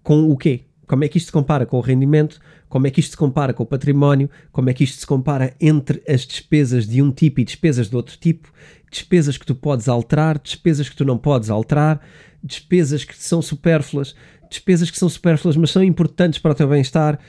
com 0.01 0.29
o 0.29 0.37
quê? 0.37 0.65
como 0.93 1.03
é 1.03 1.07
que 1.07 1.17
isto 1.17 1.27
se 1.27 1.31
compara 1.31 1.65
com 1.65 1.77
o 1.77 1.81
rendimento, 1.81 2.39
como 2.69 2.87
é 2.87 2.91
que 2.91 2.99
isto 2.99 3.11
se 3.11 3.17
compara 3.17 3.53
com 3.53 3.63
o 3.63 3.65
património, 3.65 4.29
como 4.51 4.69
é 4.69 4.73
que 4.73 4.83
isto 4.83 4.99
se 4.99 5.07
compara 5.07 5.55
entre 5.59 6.03
as 6.07 6.25
despesas 6.25 6.87
de 6.87 7.01
um 7.01 7.11
tipo 7.11 7.39
e 7.39 7.43
despesas 7.43 7.89
de 7.89 7.95
outro 7.95 8.17
tipo, 8.17 8.51
despesas 8.93 9.37
que 9.37 9.45
tu 9.45 9.55
podes 9.55 9.89
alterar, 9.89 10.39
despesas 10.39 10.87
que 10.87 10.95
tu 10.95 11.03
não 11.03 11.17
podes 11.17 11.49
alterar, 11.49 11.99
despesas 12.43 13.03
que 13.03 13.17
são 13.17 13.41
supérfluas, 13.41 14.15
despesas 14.49 14.91
que 14.91 14.97
são 14.97 15.09
supérfluas, 15.09 15.57
mas 15.57 15.71
são 15.71 15.83
importantes 15.83 16.39
para 16.39 16.51
o 16.51 16.55
teu 16.55 16.67
bem-estar. 16.67 17.19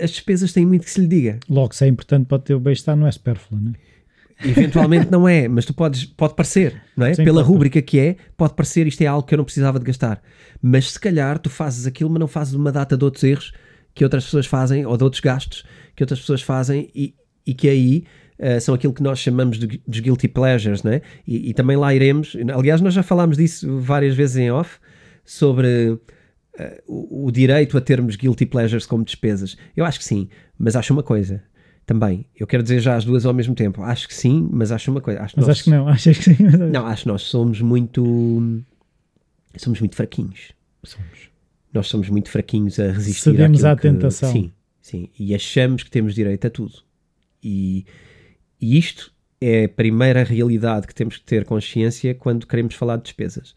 As 0.00 0.10
despesas 0.10 0.52
têm 0.52 0.66
muito 0.66 0.84
que 0.84 0.90
se 0.90 1.00
lhe 1.00 1.06
diga. 1.06 1.40
Logo, 1.48 1.74
se 1.74 1.84
é 1.84 1.88
importante 1.88 2.26
para 2.26 2.36
o 2.36 2.40
teu 2.40 2.60
bem-estar, 2.60 2.96
não 2.96 3.06
é 3.06 3.10
supérfluo, 3.10 3.60
não 3.60 3.72
é? 3.72 3.74
Eventualmente 4.48 5.10
não 5.10 5.28
é, 5.28 5.48
mas 5.48 5.64
tu 5.64 5.74
podes, 5.74 6.04
pode 6.04 6.34
parecer, 6.34 6.80
não 6.96 7.06
é? 7.06 7.14
Sim, 7.14 7.24
Pela 7.24 7.40
claro. 7.40 7.48
rúbrica 7.48 7.82
que 7.82 7.98
é, 7.98 8.16
pode 8.36 8.54
parecer 8.54 8.86
isto 8.86 9.02
é 9.02 9.06
algo 9.06 9.26
que 9.26 9.34
eu 9.34 9.38
não 9.38 9.44
precisava 9.44 9.78
de 9.80 9.84
gastar. 9.84 10.22
Mas 10.62 10.92
se 10.92 11.00
calhar 11.00 11.38
tu 11.38 11.50
fazes 11.50 11.86
aquilo, 11.86 12.10
mas 12.10 12.20
não 12.20 12.28
fazes 12.28 12.54
uma 12.54 12.70
data 12.70 12.96
de 12.96 13.04
outros 13.04 13.24
erros 13.24 13.52
que 13.94 14.04
outras 14.04 14.24
pessoas 14.24 14.46
fazem, 14.46 14.86
ou 14.86 14.96
de 14.96 15.02
outros 15.02 15.20
gastos 15.20 15.64
que 15.96 16.04
outras 16.04 16.20
pessoas 16.20 16.40
fazem 16.40 16.88
e, 16.94 17.14
e 17.44 17.52
que 17.52 17.68
aí 17.68 18.04
uh, 18.38 18.60
são 18.60 18.74
aquilo 18.74 18.92
que 18.92 19.02
nós 19.02 19.18
chamamos 19.18 19.58
de, 19.58 19.80
dos 19.86 20.00
guilty 20.00 20.28
pleasures, 20.28 20.82
não 20.82 20.92
é? 20.92 21.02
E, 21.26 21.50
e, 21.50 21.54
também 21.54 21.76
lá 21.76 21.94
iremos, 21.94 22.36
aliás, 22.54 22.80
nós 22.80 22.94
já 22.94 23.02
falámos 23.02 23.36
disso 23.36 23.78
várias 23.78 24.14
vezes 24.14 24.36
em 24.36 24.50
off, 24.50 24.78
sobre 25.24 25.90
uh, 25.90 26.00
o, 26.86 27.26
o 27.26 27.30
direito 27.30 27.76
a 27.76 27.80
termos 27.80 28.16
guilty 28.16 28.46
pleasures 28.46 28.86
como 28.86 29.04
despesas. 29.04 29.56
Eu 29.76 29.84
acho 29.84 29.98
que 29.98 30.04
sim, 30.04 30.28
mas 30.58 30.76
acho 30.76 30.92
uma 30.92 31.02
coisa 31.02 31.42
também. 31.88 32.26
Eu 32.38 32.46
quero 32.46 32.62
dizer 32.62 32.80
já 32.80 32.96
as 32.96 33.04
duas 33.04 33.24
ao 33.24 33.32
mesmo 33.32 33.54
tempo. 33.54 33.82
Acho 33.82 34.06
que 34.06 34.14
sim, 34.14 34.46
mas 34.52 34.70
acho 34.70 34.90
uma 34.90 35.00
coisa. 35.00 35.22
Acho 35.22 35.34
mas 35.38 35.46
nós, 35.46 35.56
acho 35.56 35.64
que 35.64 35.70
não, 35.70 35.88
acho 35.88 36.10
que 36.10 36.22
sim. 36.22 36.36
Mas... 36.38 36.70
Não, 36.70 36.86
acho 36.86 37.02
que 37.02 37.08
nós 37.08 37.22
somos 37.22 37.62
muito. 37.62 38.62
Somos 39.56 39.80
muito 39.80 39.96
fraquinhos. 39.96 40.52
Somos. 40.84 41.30
Nós 41.72 41.88
somos 41.88 42.10
muito 42.10 42.30
fraquinhos 42.30 42.78
a 42.78 42.92
resistir 42.92 43.22
Cedemos 43.22 43.64
à 43.64 43.74
que, 43.74 43.82
tentação. 43.82 44.30
Sim, 44.30 44.52
sim. 44.80 45.08
E 45.18 45.34
achamos 45.34 45.82
que 45.82 45.90
temos 45.90 46.14
direito 46.14 46.46
a 46.46 46.50
tudo. 46.50 46.74
E, 47.42 47.86
e 48.60 48.78
isto 48.78 49.12
é 49.40 49.64
a 49.64 49.68
primeira 49.68 50.24
realidade 50.24 50.86
que 50.86 50.94
temos 50.94 51.16
que 51.16 51.24
ter 51.24 51.44
consciência 51.44 52.14
quando 52.14 52.46
queremos 52.46 52.74
falar 52.74 52.96
de 52.96 53.04
despesas. 53.04 53.54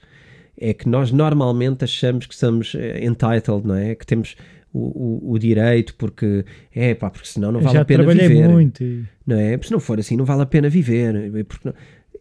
É 0.58 0.74
que 0.74 0.88
nós 0.88 1.12
normalmente 1.12 1.84
achamos 1.84 2.28
que 2.28 2.36
somos 2.36 2.76
eh, 2.76 3.04
entitled, 3.04 3.66
não 3.66 3.76
é? 3.76 3.96
Que 3.96 4.06
temos 4.06 4.36
o, 4.72 4.80
o, 4.80 5.32
o, 5.32 5.40
direito, 5.40 5.96
porque 5.96 6.46
é 6.74 6.94
pá, 6.94 7.10
porque 7.10 7.28
senão 7.28 7.52
não 7.52 7.62
vale 7.62 7.76
Já 7.76 7.82
a 7.82 7.86
pena 7.86 8.04
trabalhei 8.04 8.28
viver. 8.28 8.48
muito. 8.48 8.84
Não 9.26 9.38
é? 9.38 9.58
Se 9.60 9.72
não 9.72 9.80
for 9.80 10.00
assim, 10.00 10.16
não 10.16 10.26
vale 10.26 10.44
a 10.44 10.46
pena 10.46 10.70
viver. 10.70 11.32
Porque 11.46 11.68
não... 11.68 11.74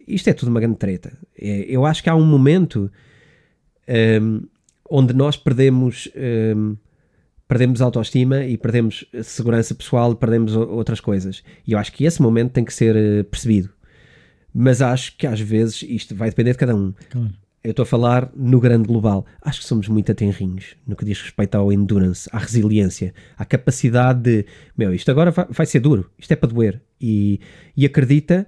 Isto 0.09 0.31
é 0.31 0.33
tudo 0.33 0.49
uma 0.49 0.61
grande 0.61 0.77
treta. 0.77 1.13
É, 1.39 1.67
eu 1.69 1.85
acho 1.85 2.03
que 2.03 2.09
há 2.09 2.15
um 2.15 2.25
momento 2.25 2.91
um, 4.23 4.43
onde 4.89 5.15
nós 5.15 5.37
perdemos, 5.37 6.09
um, 6.57 6.77
perdemos 7.51 7.83
autoestima 7.83 8.45
e 8.45 8.57
perdemos 8.57 9.05
segurança 9.25 9.75
pessoal, 9.75 10.15
perdemos 10.15 10.55
outras 10.55 11.01
coisas. 11.01 11.43
E 11.67 11.73
eu 11.73 11.81
acho 11.81 11.93
que 11.93 12.05
esse 12.05 12.23
momento 12.23 12.53
tem 12.53 12.65
que 12.65 12.73
ser 12.73 12.95
uh, 12.95 13.25
percebido. 13.25 13.71
Mas 14.55 14.81
acho 14.81 15.17
que 15.17 15.27
às 15.27 15.41
vezes 15.41 15.83
isto 15.83 16.15
vai 16.15 16.31
depender 16.31 16.53
de 16.53 16.59
cada 16.59 16.77
um. 16.77 16.95
Claro. 17.11 17.33
Eu 17.65 17.73
estou 17.73 17.83
a 17.83 17.87
falar 17.87 18.31
no 18.37 18.61
grande 18.61 18.87
global. 18.87 19.27
Acho 19.43 19.59
que 19.59 19.67
somos 19.67 19.89
muito 19.89 20.13
atenrinhos 20.13 20.77
no 20.87 20.95
que 20.95 21.05
diz 21.05 21.21
respeito 21.21 21.57
ao 21.57 21.73
endurance, 21.73 22.31
à 22.33 22.39
resiliência, 22.39 23.13
à 23.37 23.45
capacidade 23.45 24.21
de, 24.21 24.47
meu, 24.79 24.95
isto 24.95 25.11
agora 25.11 25.33
vai, 25.33 25.47
vai 25.51 25.67
ser 25.67 25.81
duro, 25.81 26.09
isto 26.17 26.31
é 26.31 26.37
para 26.37 26.51
doer. 26.51 26.81
E, 27.01 27.41
e 27.77 27.85
acredita, 27.85 28.47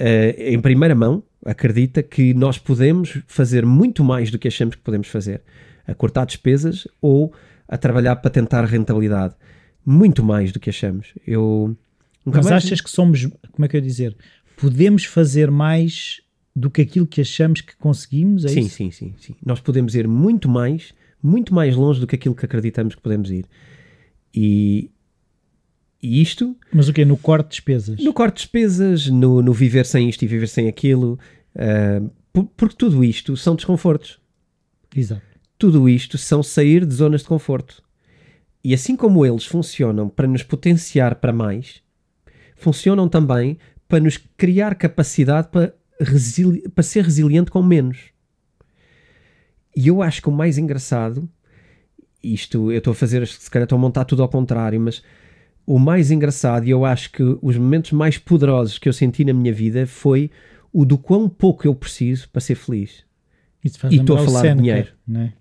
uh, 0.00 0.40
em 0.40 0.60
primeira 0.60 0.94
mão, 0.94 1.24
acredita 1.44 2.04
que 2.04 2.32
nós 2.32 2.56
podemos 2.56 3.18
fazer 3.26 3.66
muito 3.66 4.04
mais 4.04 4.30
do 4.30 4.38
que 4.38 4.46
achamos 4.46 4.76
que 4.76 4.80
podemos 4.80 5.08
fazer. 5.08 5.42
A 5.88 5.92
cortar 5.92 6.24
despesas 6.24 6.86
ou 7.02 7.34
a 7.68 7.76
trabalhar 7.76 8.16
para 8.16 8.30
tentar 8.30 8.64
rentabilidade. 8.64 9.34
Muito 9.84 10.22
mais 10.22 10.52
do 10.52 10.60
que 10.60 10.70
achamos. 10.70 11.14
Eu. 11.26 11.76
Mas 12.24 12.46
mais... 12.46 12.64
achas 12.64 12.80
que 12.80 12.90
somos, 12.90 13.26
como 13.52 13.64
é 13.64 13.68
que 13.68 13.76
eu 13.76 13.80
ia 13.80 13.86
dizer, 13.86 14.16
podemos 14.56 15.04
fazer 15.04 15.50
mais 15.50 16.22
do 16.56 16.70
que 16.70 16.82
aquilo 16.82 17.06
que 17.06 17.20
achamos 17.20 17.60
que 17.60 17.76
conseguimos? 17.76 18.44
É 18.44 18.48
sim, 18.48 18.68
sim, 18.68 18.90
sim, 18.90 19.14
sim. 19.18 19.34
Nós 19.44 19.60
podemos 19.60 19.94
ir 19.94 20.06
muito 20.06 20.48
mais, 20.48 20.94
muito 21.22 21.54
mais 21.54 21.74
longe 21.74 22.00
do 22.00 22.06
que 22.06 22.14
aquilo 22.14 22.34
que 22.34 22.44
acreditamos 22.44 22.94
que 22.94 23.02
podemos 23.02 23.30
ir. 23.30 23.46
E, 24.32 24.90
e 26.02 26.22
isto. 26.22 26.56
Mas 26.72 26.88
o 26.88 26.92
quê? 26.92 27.04
No 27.04 27.16
corte 27.16 27.46
de 27.46 27.50
despesas? 27.56 28.00
No 28.02 28.12
corte 28.12 28.36
de 28.36 28.40
despesas, 28.42 29.08
no, 29.08 29.42
no 29.42 29.52
viver 29.52 29.84
sem 29.84 30.08
isto 30.08 30.22
e 30.22 30.28
viver 30.28 30.48
sem 30.48 30.68
aquilo. 30.68 31.18
Uh, 31.54 32.10
por, 32.32 32.44
porque 32.56 32.76
tudo 32.76 33.04
isto 33.04 33.36
são 33.36 33.54
desconfortos. 33.54 34.18
Exato. 34.94 35.33
Tudo 35.58 35.88
isto 35.88 36.18
são 36.18 36.42
sair 36.42 36.84
de 36.84 36.94
zonas 36.94 37.22
de 37.22 37.28
conforto. 37.28 37.82
E 38.62 38.72
assim 38.74 38.96
como 38.96 39.24
eles 39.24 39.44
funcionam 39.44 40.08
para 40.08 40.26
nos 40.26 40.42
potenciar 40.42 41.16
para 41.16 41.32
mais, 41.32 41.82
funcionam 42.56 43.08
também 43.08 43.58
para 43.86 44.00
nos 44.00 44.16
criar 44.16 44.74
capacidade 44.74 45.48
para 45.48 45.74
para 46.74 46.82
ser 46.82 47.04
resiliente 47.04 47.50
com 47.50 47.62
menos. 47.62 47.98
E 49.76 49.88
eu 49.88 50.02
acho 50.02 50.22
que 50.22 50.28
o 50.28 50.32
mais 50.32 50.58
engraçado, 50.58 51.28
isto 52.22 52.70
eu 52.70 52.78
estou 52.78 52.92
a 52.92 52.94
fazer, 52.94 53.26
se 53.26 53.50
calhar 53.50 53.64
estou 53.64 53.76
a 53.76 53.80
montar 53.80 54.04
tudo 54.04 54.22
ao 54.22 54.28
contrário, 54.28 54.80
mas 54.80 55.02
o 55.66 55.78
mais 55.78 56.10
engraçado, 56.10 56.66
e 56.66 56.70
eu 56.70 56.84
acho 56.84 57.10
que 57.10 57.22
os 57.42 57.56
momentos 57.56 57.92
mais 57.92 58.18
poderosos 58.18 58.78
que 58.78 58.88
eu 58.88 58.92
senti 58.92 59.24
na 59.24 59.32
minha 59.32 59.52
vida 59.52 59.86
foi 59.86 60.30
o 60.72 60.84
do 60.84 60.98
quão 60.98 61.28
pouco 61.28 61.66
eu 61.66 61.74
preciso 61.74 62.28
para 62.28 62.40
ser 62.40 62.54
feliz. 62.54 63.04
e 63.64 63.96
estou 63.96 64.16
a 64.16 64.24
falar 64.24 64.40
Seneca, 64.40 64.56
de 64.56 64.62
dinheiro. 64.62 64.92
Né? 65.06 65.32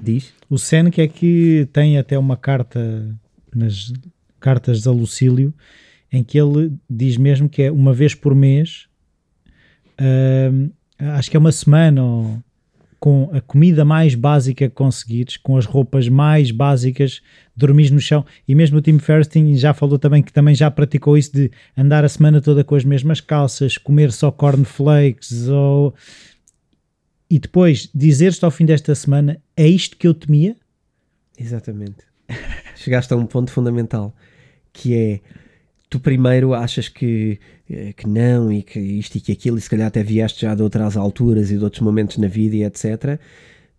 Diz? 0.00 0.32
O 0.50 0.58
Seneca 0.58 1.02
é 1.02 1.08
que 1.08 1.68
tem 1.72 1.98
até 1.98 2.18
uma 2.18 2.36
carta 2.36 3.16
nas 3.54 3.92
cartas 4.40 4.82
da 4.82 4.90
Lucílio 4.90 5.54
em 6.12 6.22
que 6.22 6.38
ele 6.38 6.72
diz 6.88 7.16
mesmo 7.16 7.48
que 7.48 7.62
é 7.62 7.72
uma 7.72 7.92
vez 7.92 8.14
por 8.14 8.34
mês 8.34 8.86
uh, 10.00 10.70
acho 10.98 11.30
que 11.30 11.36
é 11.36 11.40
uma 11.40 11.52
semana 11.52 12.04
ou, 12.04 12.38
com 13.04 13.28
a 13.34 13.40
comida 13.42 13.84
mais 13.84 14.14
básica 14.14 14.66
que 14.66 14.74
conseguires, 14.74 15.36
com 15.36 15.58
as 15.58 15.66
roupas 15.66 16.08
mais 16.08 16.50
básicas, 16.50 17.20
dormir 17.54 17.90
no 17.90 18.00
chão. 18.00 18.24
E 18.48 18.54
mesmo 18.54 18.78
o 18.78 18.80
Tim 18.80 18.98
Ferriss 18.98 19.28
já 19.60 19.74
falou 19.74 19.98
também 19.98 20.22
que 20.22 20.32
também 20.32 20.54
já 20.54 20.70
praticou 20.70 21.18
isso 21.18 21.30
de 21.34 21.50
andar 21.76 22.02
a 22.02 22.08
semana 22.08 22.40
toda 22.40 22.64
com 22.64 22.74
as 22.74 22.82
mesmas 22.82 23.20
calças, 23.20 23.76
comer 23.76 24.10
só 24.10 24.30
cornflakes 24.30 25.48
ou... 25.48 25.94
E 27.28 27.38
depois 27.38 27.88
dizer-te 27.94 28.44
ao 28.44 28.50
fim 28.50 28.64
desta 28.64 28.94
semana, 28.94 29.40
é 29.56 29.66
isto 29.66 29.96
que 29.96 30.06
eu 30.06 30.14
temia? 30.14 30.56
Exatamente. 31.38 32.04
Chegaste 32.76 33.12
a 33.12 33.16
um 33.16 33.26
ponto 33.26 33.50
fundamental, 33.50 34.14
que 34.72 34.94
é 34.94 35.20
tu 35.88 36.00
primeiro 36.00 36.54
achas 36.54 36.88
que, 36.88 37.38
que 37.96 38.06
não 38.08 38.52
e 38.52 38.62
que 38.62 38.80
isto 38.80 39.16
e 39.16 39.20
que 39.20 39.32
aquilo, 39.32 39.58
e 39.58 39.60
se 39.60 39.70
calhar 39.70 39.86
até 39.86 40.02
vieste 40.02 40.42
já 40.42 40.54
de 40.54 40.62
outras 40.62 40.96
alturas 40.96 41.50
e 41.50 41.56
de 41.56 41.64
outros 41.64 41.82
momentos 41.82 42.18
na 42.18 42.26
vida 42.26 42.56
e 42.56 42.64
etc. 42.64 43.18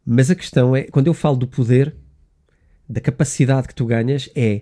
Mas 0.05 0.29
a 0.31 0.35
questão 0.35 0.75
é, 0.75 0.83
quando 0.83 1.07
eu 1.07 1.13
falo 1.13 1.35
do 1.35 1.47
poder, 1.47 1.95
da 2.87 3.01
capacidade 3.01 3.67
que 3.67 3.75
tu 3.75 3.85
ganhas, 3.85 4.29
é 4.35 4.61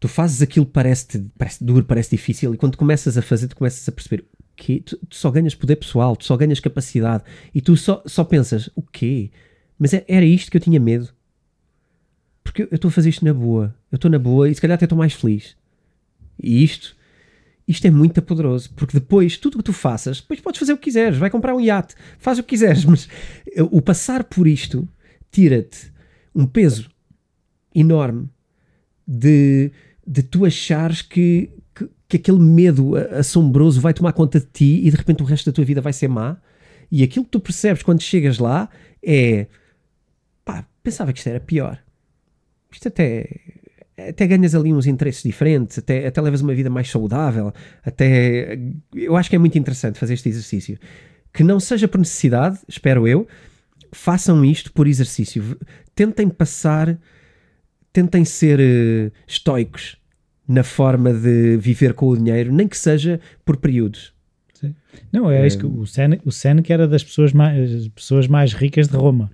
tu 0.00 0.08
fazes 0.08 0.42
aquilo 0.42 0.66
que 0.66 0.72
parece, 0.72 1.26
parece 1.36 1.62
duro, 1.62 1.84
parece 1.84 2.10
difícil, 2.10 2.54
e 2.54 2.56
quando 2.56 2.76
começas 2.76 3.18
a 3.18 3.22
fazer, 3.22 3.48
tu 3.48 3.56
começas 3.56 3.88
a 3.88 3.92
perceber 3.92 4.24
que 4.58 4.80
tu, 4.80 4.96
tu, 4.96 5.16
só 5.16 5.30
ganhas 5.30 5.54
poder 5.54 5.76
pessoal, 5.76 6.16
tu 6.16 6.24
só 6.24 6.36
ganhas 6.36 6.58
capacidade, 6.58 7.22
e 7.54 7.60
tu 7.62 7.76
só, 7.76 8.02
só 8.04 8.24
pensas, 8.24 8.68
o 8.74 8.82
quê? 8.82 9.30
Mas 9.78 9.94
é, 9.94 10.04
era 10.08 10.24
isto 10.24 10.50
que 10.50 10.56
eu 10.56 10.60
tinha 10.60 10.80
medo. 10.80 11.08
Porque 12.42 12.62
eu 12.62 12.68
estou 12.72 12.88
a 12.88 12.92
fazer 12.92 13.10
isto 13.10 13.24
na 13.24 13.32
boa, 13.32 13.74
eu 13.92 13.96
estou 13.96 14.10
na 14.10 14.18
boa 14.18 14.50
e 14.50 14.54
se 14.54 14.60
calhar 14.60 14.74
até 14.74 14.84
estou 14.84 14.98
mais 14.98 15.12
feliz. 15.12 15.56
E 16.42 16.64
isto, 16.64 16.96
isto 17.68 17.86
é 17.86 17.90
muito 17.90 18.20
poderoso, 18.20 18.72
porque 18.74 18.98
depois, 18.98 19.38
tudo 19.38 19.54
o 19.54 19.58
que 19.58 19.64
tu 19.64 19.72
faças, 19.72 20.20
depois 20.20 20.40
podes 20.40 20.58
fazer 20.58 20.72
o 20.72 20.76
que 20.76 20.84
quiseres, 20.84 21.18
vai 21.18 21.30
comprar 21.30 21.54
um 21.54 21.60
iate, 21.60 21.94
faz 22.18 22.38
o 22.38 22.42
que 22.42 22.48
quiseres, 22.48 22.84
mas 22.84 23.08
o 23.70 23.80
passar 23.80 24.24
por 24.24 24.48
isto 24.48 24.88
tira-te 25.30 25.92
um 26.34 26.46
peso 26.46 26.90
enorme 27.74 28.28
de, 29.06 29.70
de 30.04 30.22
tu 30.22 30.44
achares 30.44 31.00
que, 31.00 31.50
que, 32.08 32.16
que, 32.16 32.16
aquele 32.16 32.38
medo 32.38 32.96
assombroso 32.96 33.80
vai 33.80 33.92
tomar 33.92 34.12
conta 34.12 34.40
de 34.40 34.46
ti 34.46 34.80
e 34.84 34.90
de 34.90 34.96
repente 34.96 35.22
o 35.22 35.26
resto 35.26 35.50
da 35.50 35.54
tua 35.54 35.64
vida 35.64 35.80
vai 35.80 35.92
ser 35.92 36.08
má. 36.08 36.36
E 36.90 37.02
aquilo 37.02 37.24
que 37.24 37.30
tu 37.30 37.40
percebes 37.40 37.82
quando 37.82 38.00
chegas 38.00 38.38
lá 38.38 38.68
é 39.02 39.46
pá, 40.44 40.66
pensava 40.82 41.12
que 41.12 41.18
isto 41.18 41.28
era 41.28 41.40
pior. 41.40 41.78
Isto 42.70 42.88
até 42.88 43.28
até 44.08 44.26
ganhas 44.26 44.54
ali 44.54 44.72
uns 44.72 44.86
interesses 44.86 45.22
diferentes, 45.22 45.78
até, 45.78 46.06
até 46.06 46.20
levas 46.20 46.40
uma 46.40 46.54
vida 46.54 46.70
mais 46.70 46.88
saudável, 46.88 47.52
até 47.84 48.56
eu 48.94 49.16
acho 49.16 49.28
que 49.28 49.34
é 49.34 49.38
muito 49.38 49.58
interessante 49.58 49.98
fazer 49.98 50.14
este 50.14 50.28
exercício. 50.28 50.78
Que 51.32 51.42
não 51.42 51.58
seja 51.58 51.88
por 51.88 51.98
necessidade, 51.98 52.58
espero 52.68 53.08
eu, 53.08 53.26
façam 53.92 54.44
isto 54.44 54.72
por 54.72 54.86
exercício. 54.86 55.58
Tentem 55.94 56.28
passar, 56.28 56.96
tentem 57.92 58.24
ser 58.24 58.60
uh, 58.60 59.12
estoicos 59.26 59.97
na 60.48 60.64
forma 60.64 61.12
de 61.12 61.58
viver 61.58 61.92
com 61.92 62.08
o 62.08 62.16
dinheiro, 62.16 62.52
nem 62.52 62.66
que 62.66 62.76
seja 62.76 63.20
por 63.44 63.58
períodos. 63.58 64.14
Sim. 64.54 64.74
Não, 65.12 65.30
é, 65.30 65.42
é 65.42 65.46
isso 65.46 65.58
que 65.58 65.66
o 65.66 65.86
Seneca, 65.86 66.22
o 66.26 66.32
Seneca 66.32 66.72
era 66.72 66.88
das 66.88 67.04
pessoas 67.04 67.32
mais, 67.34 67.86
pessoas 67.88 68.26
mais 68.26 68.54
ricas 68.54 68.88
de 68.88 68.96
Roma. 68.96 69.30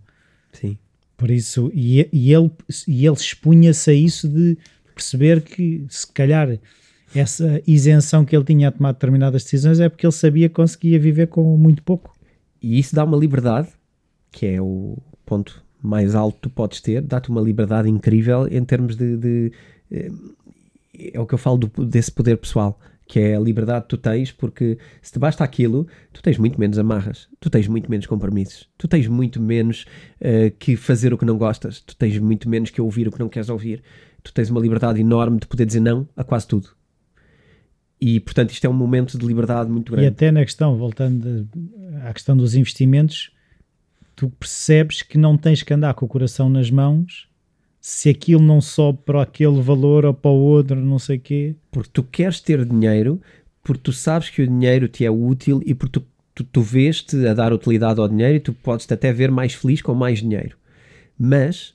Sim. 0.53 0.77
Por 1.17 1.31
isso, 1.31 1.71
e, 1.73 2.09
e 2.13 2.35
ele, 2.35 2.51
e 2.89 3.07
ele 3.07 3.17
expunha-se 3.17 3.91
a 3.91 3.95
isso 3.95 4.29
de 4.29 4.59
perceber 4.95 5.41
que 5.41 5.87
se 5.89 6.07
calhar 6.13 6.59
essa 7.15 7.63
isenção 7.67 8.25
que 8.25 8.35
ele 8.35 8.45
tinha 8.45 8.69
a 8.69 8.73
tomar 8.73 8.93
determinadas 8.93 9.45
decisões 9.45 9.79
é 9.79 9.89
porque 9.89 10.05
ele 10.05 10.13
sabia 10.13 10.49
que 10.49 10.57
conseguia 10.57 10.99
viver 10.99 11.29
com 11.29 11.57
muito 11.57 11.83
pouco. 11.83 12.13
E 12.61 12.79
isso 12.79 12.95
dá 12.95 13.05
uma 13.05 13.17
liberdade, 13.17 13.69
que 14.33 14.47
é 14.47 14.61
o 14.61 14.99
ponto 15.25 15.63
mais 15.81 16.15
alto 16.15 16.37
que 16.37 16.43
tu 16.43 16.51
podes 16.51 16.81
ter, 16.81 17.03
dá-te 17.03 17.29
uma 17.29 17.41
liberdade 17.41 17.89
incrível 17.89 18.49
em 18.49 18.65
termos 18.65 18.97
de, 18.97 19.17
de, 19.17 19.53
eh, 19.93 20.11
é 21.13 21.21
o 21.21 21.27
que 21.27 21.35
eu 21.35 21.39
falo 21.39 21.59
do, 21.59 21.85
desse 21.85 22.11
poder 22.11 22.37
pessoal, 22.37 22.79
que 23.07 23.21
é 23.21 23.37
a 23.37 23.41
liberdade 23.41 23.83
que 23.83 23.91
tu 23.91 23.99
tens, 23.99 24.33
porque 24.33 24.79
se 25.03 25.13
te 25.13 25.19
basta 25.19 25.45
aquilo, 25.45 25.87
tu 26.13 26.23
tens 26.23 26.39
muito 26.39 26.59
menos 26.59 26.79
amarras, 26.79 27.29
tu 27.39 27.51
tens 27.51 27.69
muito 27.69 27.91
menos 27.91 28.07
compromissos, 28.07 28.69
tu 28.79 28.89
tens 28.89 29.07
muito 29.07 29.41
menos 29.41 29.85
uh, 30.21 30.51
que 30.59 30.77
fazer 30.77 31.13
o 31.13 31.19
que 31.19 31.25
não 31.25 31.37
gostas, 31.37 31.81
tu 31.81 31.95
tens 31.97 32.19
muito 32.19 32.49
menos 32.49 32.71
que 32.71 32.81
ouvir 32.81 33.07
o 33.07 33.13
que 33.13 33.19
não 33.19 33.29
queres 33.29 33.49
ouvir, 33.49 33.83
tu 34.23 34.33
tens 34.33 34.51
uma 34.51 34.61
liberdade 34.61 35.01
enorme 35.01 35.39
de 35.39 35.47
poder 35.47 35.67
dizer 35.67 35.81
não 35.81 36.09
a 36.17 36.25
quase 36.25 36.47
tudo. 36.47 36.71
E, 38.01 38.21
portanto, 38.21 38.51
isto 38.51 38.67
é 38.67 38.69
um 38.69 38.75
momento 38.75 39.17
de 39.17 39.25
liberdade 39.25 39.71
muito 39.71 39.93
grande. 39.93 40.07
E 40.07 40.09
até 40.09 40.31
na 40.31 40.45
questão, 40.45 40.77
voltando 40.77 41.49
à 42.03 42.13
questão 42.13 42.37
dos 42.37 42.55
investimentos, 42.55 43.31
tu 44.17 44.29
percebes 44.31 45.03
que 45.03 45.17
não 45.17 45.37
tens 45.37 45.63
que 45.63 45.73
andar 45.73 45.95
com 45.95 46.05
o 46.05 46.09
coração 46.09 46.49
nas 46.49 46.71
mãos 46.71 47.29
se 47.87 48.09
aquilo 48.09 48.41
não 48.41 48.63
sobe 48.63 49.01
para 49.05 49.21
aquele 49.21 49.61
valor 49.61 50.07
ou 50.07 50.15
para 50.15 50.31
o 50.31 50.41
outro, 50.41 50.75
não 50.75 50.99
sei 50.99 51.19
quê. 51.19 51.55
Porque 51.71 51.91
tu 51.93 52.03
queres 52.03 52.41
ter 52.41 52.65
dinheiro, 52.65 53.21
porque 53.63 53.83
tu 53.83 53.93
sabes 53.93 54.31
que 54.31 54.41
o 54.41 54.47
dinheiro 54.47 54.89
te 54.89 55.05
é 55.05 55.11
útil 55.11 55.61
e 55.67 55.75
porque 55.75 56.01
tu, 56.01 56.07
tu, 56.35 56.45
tu 56.45 56.63
vês-te 56.63 57.27
a 57.27 57.35
dar 57.35 57.53
utilidade 57.53 58.01
ao 58.01 58.09
dinheiro 58.09 58.37
e 58.37 58.41
tu 58.41 58.55
podes-te 58.55 58.95
até 58.95 59.13
ver 59.13 59.31
mais 59.31 59.53
feliz 59.53 59.83
com 59.83 59.93
mais 59.93 60.21
dinheiro. 60.21 60.57
Mas 61.19 61.75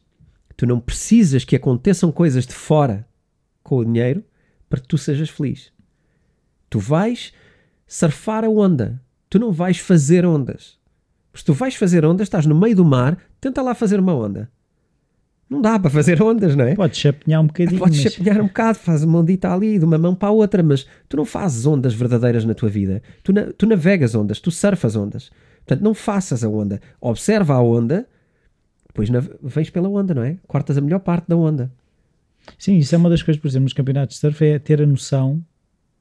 tu 0.57 0.65
não 0.65 0.79
precisas 0.79 1.45
que 1.45 1.55
aconteçam 1.55 2.11
coisas 2.11 2.47
de 2.47 2.55
fora 2.55 3.07
com 3.61 3.77
o 3.77 3.85
dinheiro 3.85 4.23
para 4.67 4.79
que 4.79 4.87
tu 4.87 4.97
sejas 4.97 5.29
feliz. 5.29 5.71
Tu 6.71 6.79
vais 6.79 7.31
surfar 7.85 8.43
a 8.43 8.49
onda. 8.49 8.99
Tu 9.29 9.37
não 9.37 9.51
vais 9.51 9.77
fazer 9.77 10.25
ondas. 10.25 10.75
Se 11.35 11.45
tu 11.45 11.53
vais 11.53 11.75
fazer 11.75 12.03
ondas, 12.03 12.25
estás 12.25 12.47
no 12.47 12.59
meio 12.59 12.77
do 12.77 12.83
mar, 12.83 13.15
tenta 13.39 13.61
lá 13.61 13.75
fazer 13.75 13.99
uma 13.99 14.15
onda. 14.15 14.49
Não 15.49 15.61
dá 15.61 15.79
para 15.79 15.89
fazer 15.89 16.21
ondas, 16.21 16.55
não 16.55 16.65
é? 16.65 16.75
Podes 16.75 16.99
chapinhar 16.99 17.41
um 17.41 17.47
bocadinho. 17.47 17.79
Podes 17.79 18.03
mas... 18.03 18.13
chapinhar 18.13 18.39
um 18.39 18.45
bocado, 18.47 18.77
faz 18.77 19.03
uma 19.03 19.19
ondita 19.19 19.51
ali, 19.51 19.79
de 19.79 19.85
uma 19.85 19.97
mão 19.97 20.13
para 20.13 20.29
a 20.29 20.31
outra, 20.31 20.61
mas 20.61 20.85
tu 21.07 21.17
não 21.17 21.25
fazes 21.25 21.65
ondas 21.65 21.93
verdadeiras 21.93 22.45
na 22.45 22.53
tua 22.53 22.69
vida. 22.69 23.01
Tu, 23.23 23.33
na, 23.33 23.51
tu 23.53 23.65
navegas 23.65 24.13
ondas, 24.13 24.39
tu 24.39 24.51
surfas 24.51 24.95
ondas. 24.95 25.31
Portanto, 25.65 25.83
não 25.83 25.95
faças 25.95 26.43
a 26.43 26.49
onda. 26.49 26.79
Observa 27.01 27.55
a 27.55 27.61
onda, 27.61 28.07
depois 28.87 29.09
na, 29.09 29.23
vens 29.41 29.71
pela 29.71 29.89
onda, 29.89 30.13
não 30.13 30.23
é? 30.23 30.37
Cortas 30.47 30.77
a 30.77 30.81
melhor 30.81 30.99
parte 30.99 31.27
da 31.27 31.35
onda. 31.35 31.71
Sim, 32.57 32.77
isso 32.77 32.93
é 32.93 32.97
uma 32.97 33.09
das 33.09 33.23
coisas, 33.23 33.41
por 33.41 33.47
exemplo, 33.47 33.63
nos 33.63 33.73
campeonatos 33.73 34.15
de 34.15 34.21
surf, 34.21 34.45
é 34.45 34.59
ter 34.59 34.81
a 34.81 34.85
noção. 34.85 35.43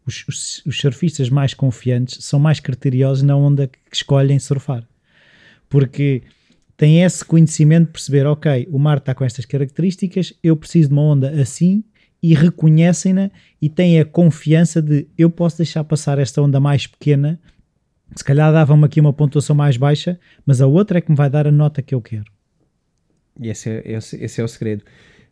Os, 0.06 0.26
os, 0.28 0.62
os 0.66 0.78
surfistas 0.78 1.30
mais 1.30 1.54
confiantes 1.54 2.24
são 2.24 2.38
mais 2.38 2.60
criteriosos 2.60 3.22
na 3.22 3.36
onda 3.36 3.66
que 3.66 3.78
escolhem 3.92 4.38
surfar. 4.38 4.86
Porque 5.68 6.22
tem 6.78 7.02
esse 7.02 7.24
conhecimento 7.24 7.86
de 7.86 7.92
perceber, 7.92 8.24
ok, 8.24 8.68
o 8.70 8.78
mar 8.78 8.98
está 8.98 9.12
com 9.12 9.24
estas 9.24 9.44
características, 9.44 10.32
eu 10.44 10.56
preciso 10.56 10.88
de 10.88 10.94
uma 10.94 11.02
onda 11.02 11.28
assim 11.30 11.82
e 12.22 12.34
reconhecem-na 12.34 13.32
e 13.60 13.68
têm 13.68 13.98
a 13.98 14.04
confiança 14.04 14.80
de 14.80 15.08
eu 15.18 15.28
posso 15.28 15.58
deixar 15.58 15.82
passar 15.82 16.20
esta 16.20 16.40
onda 16.40 16.60
mais 16.60 16.86
pequena, 16.86 17.40
se 18.14 18.22
calhar 18.22 18.52
dava-me 18.52 18.84
aqui 18.84 19.00
uma 19.00 19.12
pontuação 19.12 19.56
mais 19.56 19.76
baixa, 19.76 20.20
mas 20.46 20.60
a 20.60 20.68
outra 20.68 20.98
é 20.98 21.00
que 21.00 21.10
me 21.10 21.16
vai 21.16 21.28
dar 21.28 21.48
a 21.48 21.52
nota 21.52 21.82
que 21.82 21.94
eu 21.94 22.00
quero. 22.00 22.30
E 23.40 23.48
esse 23.48 23.68
é, 23.68 23.82
esse, 23.84 24.16
esse 24.16 24.40
é 24.40 24.44
o 24.44 24.48
segredo. 24.48 24.84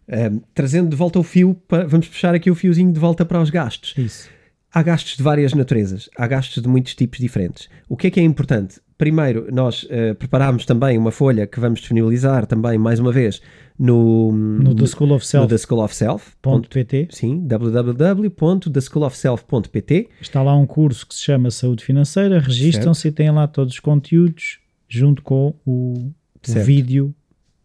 Um, 0.09 0.41
trazendo 0.53 0.91
de 0.91 0.97
volta 0.97 1.21
o 1.21 1.23
fio, 1.23 1.55
para, 1.69 1.87
vamos 1.87 2.09
puxar 2.09 2.35
aqui 2.35 2.51
o 2.51 2.57
fiozinho 2.57 2.93
de 2.93 2.99
volta 2.99 3.25
para 3.25 3.41
os 3.41 3.51
gastos. 3.51 3.95
Isso. 3.97 4.29
Há 4.73 4.83
gastos 4.83 5.17
de 5.17 5.23
várias 5.23 5.55
naturezas, 5.55 6.11
há 6.19 6.27
gastos 6.27 6.61
de 6.61 6.69
muitos 6.69 6.97
tipos 6.97 7.21
diferentes. 7.21 7.69
O 7.89 7.97
que 7.97 8.09
é 8.09 8.11
que 8.11 8.19
é 8.19 8.23
importante? 8.25 8.81
Primeiro, 8.99 9.49
nós 9.53 9.83
uh, 9.85 10.15
preparámos 10.19 10.65
também 10.65 10.97
uma 10.97 11.11
folha 11.11 11.47
que 11.47 11.61
vamos 11.61 11.81
disponibilizar 11.81 12.47
também, 12.47 12.79
mais 12.79 12.99
uma 12.99 13.13
vez, 13.13 13.43
no, 13.79 14.33
no 14.33 14.75
The 14.75 14.87
School 14.87 15.13
of 15.13 15.27
Self. 15.27 15.45
No 15.45 15.49
The 15.49 15.59
School 15.59 15.85
of 15.85 15.95
Self. 15.95 16.33
.pt. 16.71 17.09
Sim, 17.11 17.47
www.theschoolofself.pt. 17.47 20.09
Está 20.21 20.43
lá 20.43 20.57
um 20.57 20.67
curso 20.67 21.07
que 21.07 21.15
se 21.15 21.21
chama 21.21 21.51
Saúde 21.51 21.85
Financeira, 21.85 22.41
registram-se 22.41 23.09
e 23.09 23.13
têm 23.13 23.31
lá 23.31 23.47
todos 23.47 23.75
os 23.75 23.81
conteúdos 23.81 24.61
junto 24.89 25.21
com 25.23 25.55
o, 25.67 26.11
o 26.49 26.53
vídeo 26.65 27.15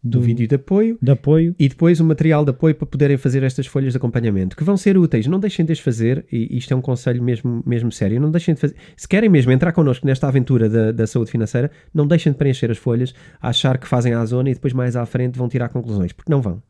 do 0.02 0.20
vídeo 0.20 0.48
de 0.48 0.56
apoio, 0.56 0.98
de 1.00 1.12
apoio 1.12 1.54
e 1.58 1.68
depois 1.68 2.00
o 2.00 2.04
material 2.04 2.44
de 2.44 2.50
apoio 2.50 2.74
para 2.74 2.86
poderem 2.86 3.16
fazer 3.16 3.42
estas 3.44 3.66
folhas 3.66 3.92
de 3.92 3.98
acompanhamento, 3.98 4.56
que 4.56 4.64
vão 4.64 4.76
ser 4.76 4.98
úteis. 4.98 5.28
Não 5.28 5.38
deixem 5.38 5.64
de 5.64 5.72
as 5.72 5.78
fazer, 5.78 6.24
e 6.30 6.56
isto 6.56 6.74
é 6.74 6.76
um 6.76 6.80
conselho 6.80 7.22
mesmo, 7.22 7.62
mesmo 7.64 7.92
sério, 7.92 8.20
não 8.20 8.30
deixem 8.30 8.54
de 8.54 8.60
fazer. 8.60 8.74
Se 8.96 9.06
querem 9.06 9.28
mesmo 9.28 9.52
entrar 9.52 9.72
connosco 9.72 10.04
nesta 10.04 10.26
aventura 10.26 10.68
da, 10.68 10.90
da 10.90 11.06
saúde 11.06 11.30
financeira, 11.30 11.70
não 11.94 12.06
deixem 12.06 12.32
de 12.32 12.38
preencher 12.38 12.70
as 12.70 12.78
folhas, 12.78 13.14
achar 13.40 13.78
que 13.78 13.86
fazem 13.86 14.12
a 14.12 14.24
zona 14.24 14.50
e 14.50 14.54
depois 14.54 14.72
mais 14.72 14.96
à 14.96 15.06
frente 15.06 15.38
vão 15.38 15.48
tirar 15.48 15.68
conclusões, 15.68 16.12
porque 16.12 16.32
não 16.32 16.42
vão. 16.42 16.60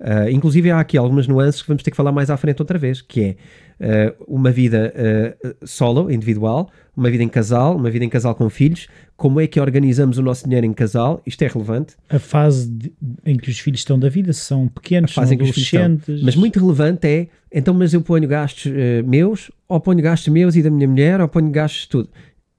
Uh, 0.00 0.28
inclusive 0.30 0.72
há 0.72 0.80
aqui 0.80 0.98
algumas 0.98 1.28
nuances 1.28 1.62
que 1.62 1.68
vamos 1.68 1.82
ter 1.82 1.92
que 1.92 1.96
falar 1.96 2.10
mais 2.10 2.28
à 2.28 2.36
frente 2.36 2.60
outra 2.60 2.76
vez, 2.76 3.00
que 3.00 3.20
é 3.22 3.36
uh, 3.80 4.24
uma 4.26 4.50
vida 4.50 4.92
uh, 4.94 5.66
solo, 5.66 6.10
individual, 6.10 6.70
uma 6.96 7.10
vida 7.10 7.22
em 7.22 7.28
casal, 7.28 7.76
uma 7.76 7.90
vida 7.90 8.04
em 8.04 8.08
casal 8.08 8.34
com 8.34 8.48
filhos, 8.48 8.88
como 9.16 9.40
é 9.40 9.46
que 9.46 9.60
organizamos 9.60 10.18
o 10.18 10.22
nosso 10.22 10.44
dinheiro 10.44 10.66
em 10.66 10.72
casal, 10.72 11.22
isto 11.26 11.42
é 11.42 11.48
relevante. 11.48 11.94
A 12.08 12.18
fase 12.18 12.68
de, 12.68 12.92
em 13.24 13.36
que 13.36 13.50
os 13.50 13.58
filhos 13.58 13.80
estão 13.80 13.98
da 13.98 14.08
vida 14.08 14.32
são 14.32 14.68
pequenos, 14.68 15.12
são 15.12 15.22
adolescentes. 15.22 16.22
Mas 16.22 16.36
muito 16.36 16.58
relevante 16.58 17.06
é, 17.06 17.28
então 17.52 17.74
mas 17.74 17.94
eu 17.94 18.02
ponho 18.02 18.26
gastos 18.28 18.72
meus, 19.04 19.50
ou 19.68 19.80
ponho 19.80 20.02
gastos 20.02 20.32
meus 20.32 20.56
e 20.56 20.62
da 20.62 20.70
minha 20.70 20.88
mulher, 20.88 21.20
ou 21.20 21.28
ponho 21.28 21.50
gastos 21.50 21.82
de 21.82 21.88
tudo 21.88 22.08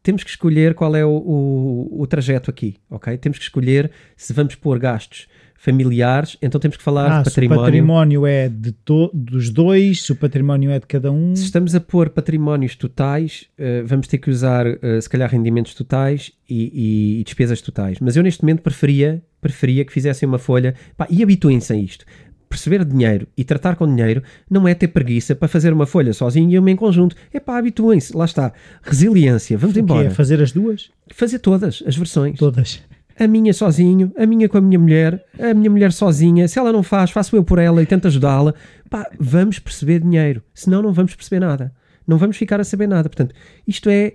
temos 0.05 0.23
que 0.23 0.29
escolher 0.29 0.75
qual 0.75 0.95
é 0.95 1.03
o, 1.03 1.09
o, 1.09 2.01
o, 2.01 2.05
trajeto 2.05 2.51
aqui, 2.51 2.75
ok? 2.91 3.17
Temos 3.17 3.39
que 3.39 3.43
escolher 3.43 3.89
se 4.15 4.33
vamos 4.33 4.53
pôr 4.53 4.77
gastos 4.77 5.27
familiares, 5.65 6.37
então 6.43 6.61
temos 6.61 6.77
que 6.77 6.83
falar 6.83 7.11
ah, 7.11 7.17
de 7.19 7.23
património. 7.25 7.57
Se 7.57 7.59
o 7.59 7.65
património 7.65 8.25
é 8.27 8.47
de 8.47 8.71
to, 8.71 9.09
dos 9.11 9.49
dois, 9.49 10.03
se 10.03 10.11
o 10.11 10.15
património 10.15 10.69
é 10.69 10.79
de 10.79 10.85
cada 10.85 11.11
um. 11.11 11.35
Se 11.35 11.43
estamos 11.43 11.73
a 11.73 11.79
pôr 11.79 12.09
patrimónios 12.09 12.75
totais, 12.75 13.47
uh, 13.57 13.85
vamos 13.85 14.07
ter 14.07 14.19
que 14.19 14.29
usar, 14.29 14.67
uh, 14.67 15.01
se 15.01 15.09
calhar, 15.09 15.27
rendimentos 15.27 15.73
totais 15.73 16.31
e, 16.47 16.71
e, 16.71 17.19
e, 17.19 17.23
despesas 17.23 17.61
totais. 17.61 17.97
Mas 17.99 18.15
eu, 18.15 18.21
neste 18.21 18.43
momento, 18.43 18.61
preferia, 18.61 19.23
preferia 19.41 19.83
que 19.83 19.91
fizessem 19.91 20.29
uma 20.29 20.37
folha 20.37 20.75
pá, 20.95 21.07
e 21.09 21.23
habituem-se 21.23 21.73
a 21.73 21.75
isto. 21.75 22.05
Perceber 22.47 22.85
dinheiro 22.85 23.27
e 23.35 23.43
tratar 23.43 23.75
com 23.75 23.87
dinheiro 23.87 24.21
não 24.47 24.67
é 24.67 24.75
ter 24.75 24.89
preguiça 24.89 25.35
para 25.35 25.47
fazer 25.47 25.73
uma 25.73 25.87
folha 25.87 26.13
sozinho 26.13 26.51
e 26.51 26.59
uma 26.59 26.69
em 26.69 26.75
conjunto. 26.75 27.15
É 27.33 27.39
pá, 27.39 27.57
habituem-se. 27.57 28.15
Lá 28.15 28.25
está. 28.25 28.53
Resiliência. 28.83 29.57
Vamos 29.57 29.75
embora. 29.75 30.11
Fazer 30.11 30.39
as 30.43 30.51
duas? 30.51 30.91
Fazer 31.11 31.39
todas 31.39 31.83
as 31.87 31.95
versões. 31.95 32.37
Todas 32.37 32.83
a 33.17 33.27
minha 33.27 33.53
sozinho, 33.53 34.11
a 34.17 34.25
minha 34.25 34.49
com 34.49 34.57
a 34.57 34.61
minha 34.61 34.79
mulher, 34.79 35.23
a 35.39 35.53
minha 35.53 35.69
mulher 35.69 35.91
sozinha. 35.91 36.47
Se 36.47 36.59
ela 36.59 36.71
não 36.71 36.83
faz, 36.83 37.11
faço 37.11 37.35
eu 37.35 37.43
por 37.43 37.59
ela 37.59 37.81
e 37.81 37.85
tento 37.85 38.07
ajudá-la. 38.07 38.53
Pá, 38.89 39.09
vamos 39.19 39.59
perceber 39.59 40.01
dinheiro. 40.01 40.43
Senão 40.53 40.81
não 40.81 40.91
vamos 40.91 41.15
perceber 41.15 41.39
nada. 41.39 41.73
Não 42.07 42.17
vamos 42.17 42.37
ficar 42.37 42.59
a 42.59 42.63
saber 42.63 42.87
nada. 42.87 43.09
Portanto, 43.09 43.33
isto 43.67 43.89
é 43.89 44.13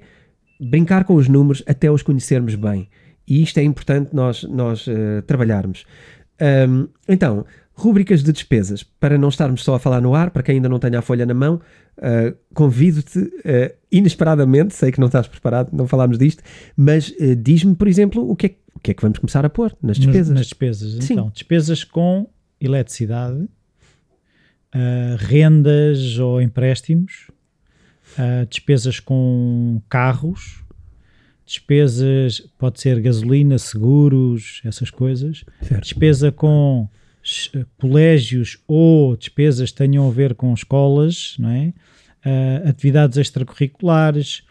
brincar 0.61 1.05
com 1.05 1.15
os 1.15 1.29
números 1.29 1.63
até 1.67 1.91
os 1.91 2.03
conhecermos 2.03 2.55
bem. 2.55 2.89
E 3.27 3.43
isto 3.43 3.59
é 3.59 3.63
importante 3.63 4.15
nós, 4.15 4.43
nós 4.45 4.87
uh, 4.87 5.23
trabalharmos. 5.27 5.85
Um, 6.69 6.89
então, 7.09 7.47
rúbricas 7.73 8.23
de 8.23 8.33
despesas. 8.33 8.83
Para 8.83 9.17
não 9.17 9.29
estarmos 9.29 9.63
só 9.63 9.77
a 9.77 9.79
falar 9.79 10.01
no 10.01 10.15
ar, 10.15 10.31
para 10.31 10.43
quem 10.43 10.57
ainda 10.57 10.69
não 10.69 10.79
tenha 10.79 10.99
a 10.99 11.03
folha 11.03 11.25
na 11.25 11.33
mão, 11.33 11.61
uh, 11.99 12.37
convido-te 12.53 13.19
uh, 13.19 13.73
inesperadamente, 13.91 14.75
sei 14.75 14.91
que 14.91 15.01
não 15.01 15.07
estás 15.07 15.27
preparado, 15.29 15.71
não 15.73 15.87
falámos 15.87 16.19
disto, 16.19 16.43
mas 16.77 17.15
diz-me, 17.39 17.75
por 17.75 17.89
exemplo, 17.89 18.29
o 18.29 18.37
que 18.37 18.47
é 18.47 18.55
o 18.75 18.81
que 18.81 18.91
é 18.93 18.95
que 18.95 19.03
vamos 19.03 19.19
começar 19.19 19.45
a 19.45 19.51
pôr 19.51 19.77
nas 19.83 19.99
despesas? 19.99 20.35
Nas, 20.35 20.47
despesas, 20.47 21.05
Sim. 21.05 21.13
então. 21.15 21.31
Despesas 21.35 21.85
com 21.85 22.29
eletricidade, 22.61 23.49
uh, 24.75 25.17
rendas 25.19 26.19
ou 26.19 26.41
empréstimos, 26.41 27.29
uh, 28.19 28.47
despesas 28.49 29.01
com 29.01 29.81
carros, 29.89 30.63
despesas, 31.45 32.41
pode 32.59 32.81
ser 32.81 33.01
gasolina, 33.01 33.59
seguros, 33.59 34.61
essas 34.65 34.91
coisas. 34.91 35.45
Certo. 35.63 35.83
Despesa 35.83 36.31
com 36.31 36.89
colégios 37.77 38.59
ou 38.67 39.17
despesas 39.17 39.71
que 39.71 39.77
tenham 39.77 40.09
a 40.09 40.11
ver 40.11 40.35
com 40.35 40.55
escolas, 40.55 41.37
não 41.39 41.51
é? 41.51 41.73
Uh, 42.25 42.69
atividades 42.69 43.17
extracurriculares, 43.19 44.43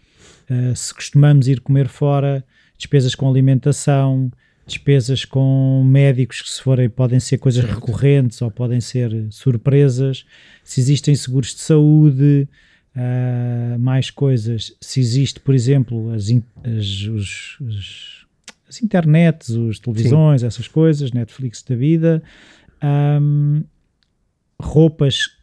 se 0.76 0.92
costumamos 0.96 1.48
ir 1.48 1.60
comer 1.60 1.88
fora, 1.88 2.44
despesas 2.80 3.14
com 3.14 3.30
alimentação, 3.30 4.32
despesas 4.66 5.26
com 5.26 5.84
médicos 5.86 6.42
que 6.42 6.50
se 6.50 6.62
forem 6.62 6.90
podem 6.90 7.20
ser 7.20 7.38
coisas 7.38 7.64
certo. 7.66 7.76
recorrentes 7.76 8.42
ou 8.42 8.50
podem 8.50 8.80
ser 8.80 9.12
surpresas, 9.30 10.26
se 10.64 10.80
existem 10.80 11.14
seguros 11.14 11.54
de 11.54 11.60
saúde, 11.60 12.48
uh, 12.96 13.78
mais 13.78 14.10
coisas, 14.10 14.74
se 14.80 15.02
existe, 15.02 15.42
por 15.42 15.54
exemplo, 15.54 16.12
as, 16.12 16.30
as, 16.64 17.02
os, 17.08 18.26
as 18.68 18.82
internets, 18.82 19.52
as 19.52 19.80
televisões, 19.80 20.42
Sim. 20.42 20.48
essas 20.48 20.68
coisas, 20.68 21.12
Netflix 21.12 21.62
da 21.62 21.76
vida, 21.76 22.24
um, 23.22 23.62
roupas 24.62 25.38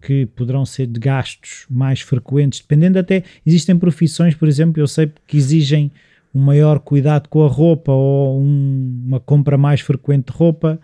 que 0.00 0.26
poderão 0.26 0.64
ser 0.64 0.86
de 0.86 1.00
gastos 1.00 1.66
mais 1.68 2.02
frequentes, 2.02 2.60
dependendo 2.60 3.00
até, 3.00 3.24
existem 3.44 3.76
profissões, 3.76 4.36
por 4.36 4.46
exemplo, 4.46 4.80
eu 4.80 4.86
sei 4.86 5.10
que 5.26 5.36
exigem 5.36 5.90
um 6.34 6.40
maior 6.40 6.78
cuidado 6.78 7.28
com 7.28 7.44
a 7.44 7.48
roupa 7.48 7.92
ou 7.92 8.40
um, 8.40 9.04
uma 9.06 9.20
compra 9.20 9.56
mais 9.56 9.80
frequente 9.80 10.26
de 10.26 10.32
roupa, 10.32 10.78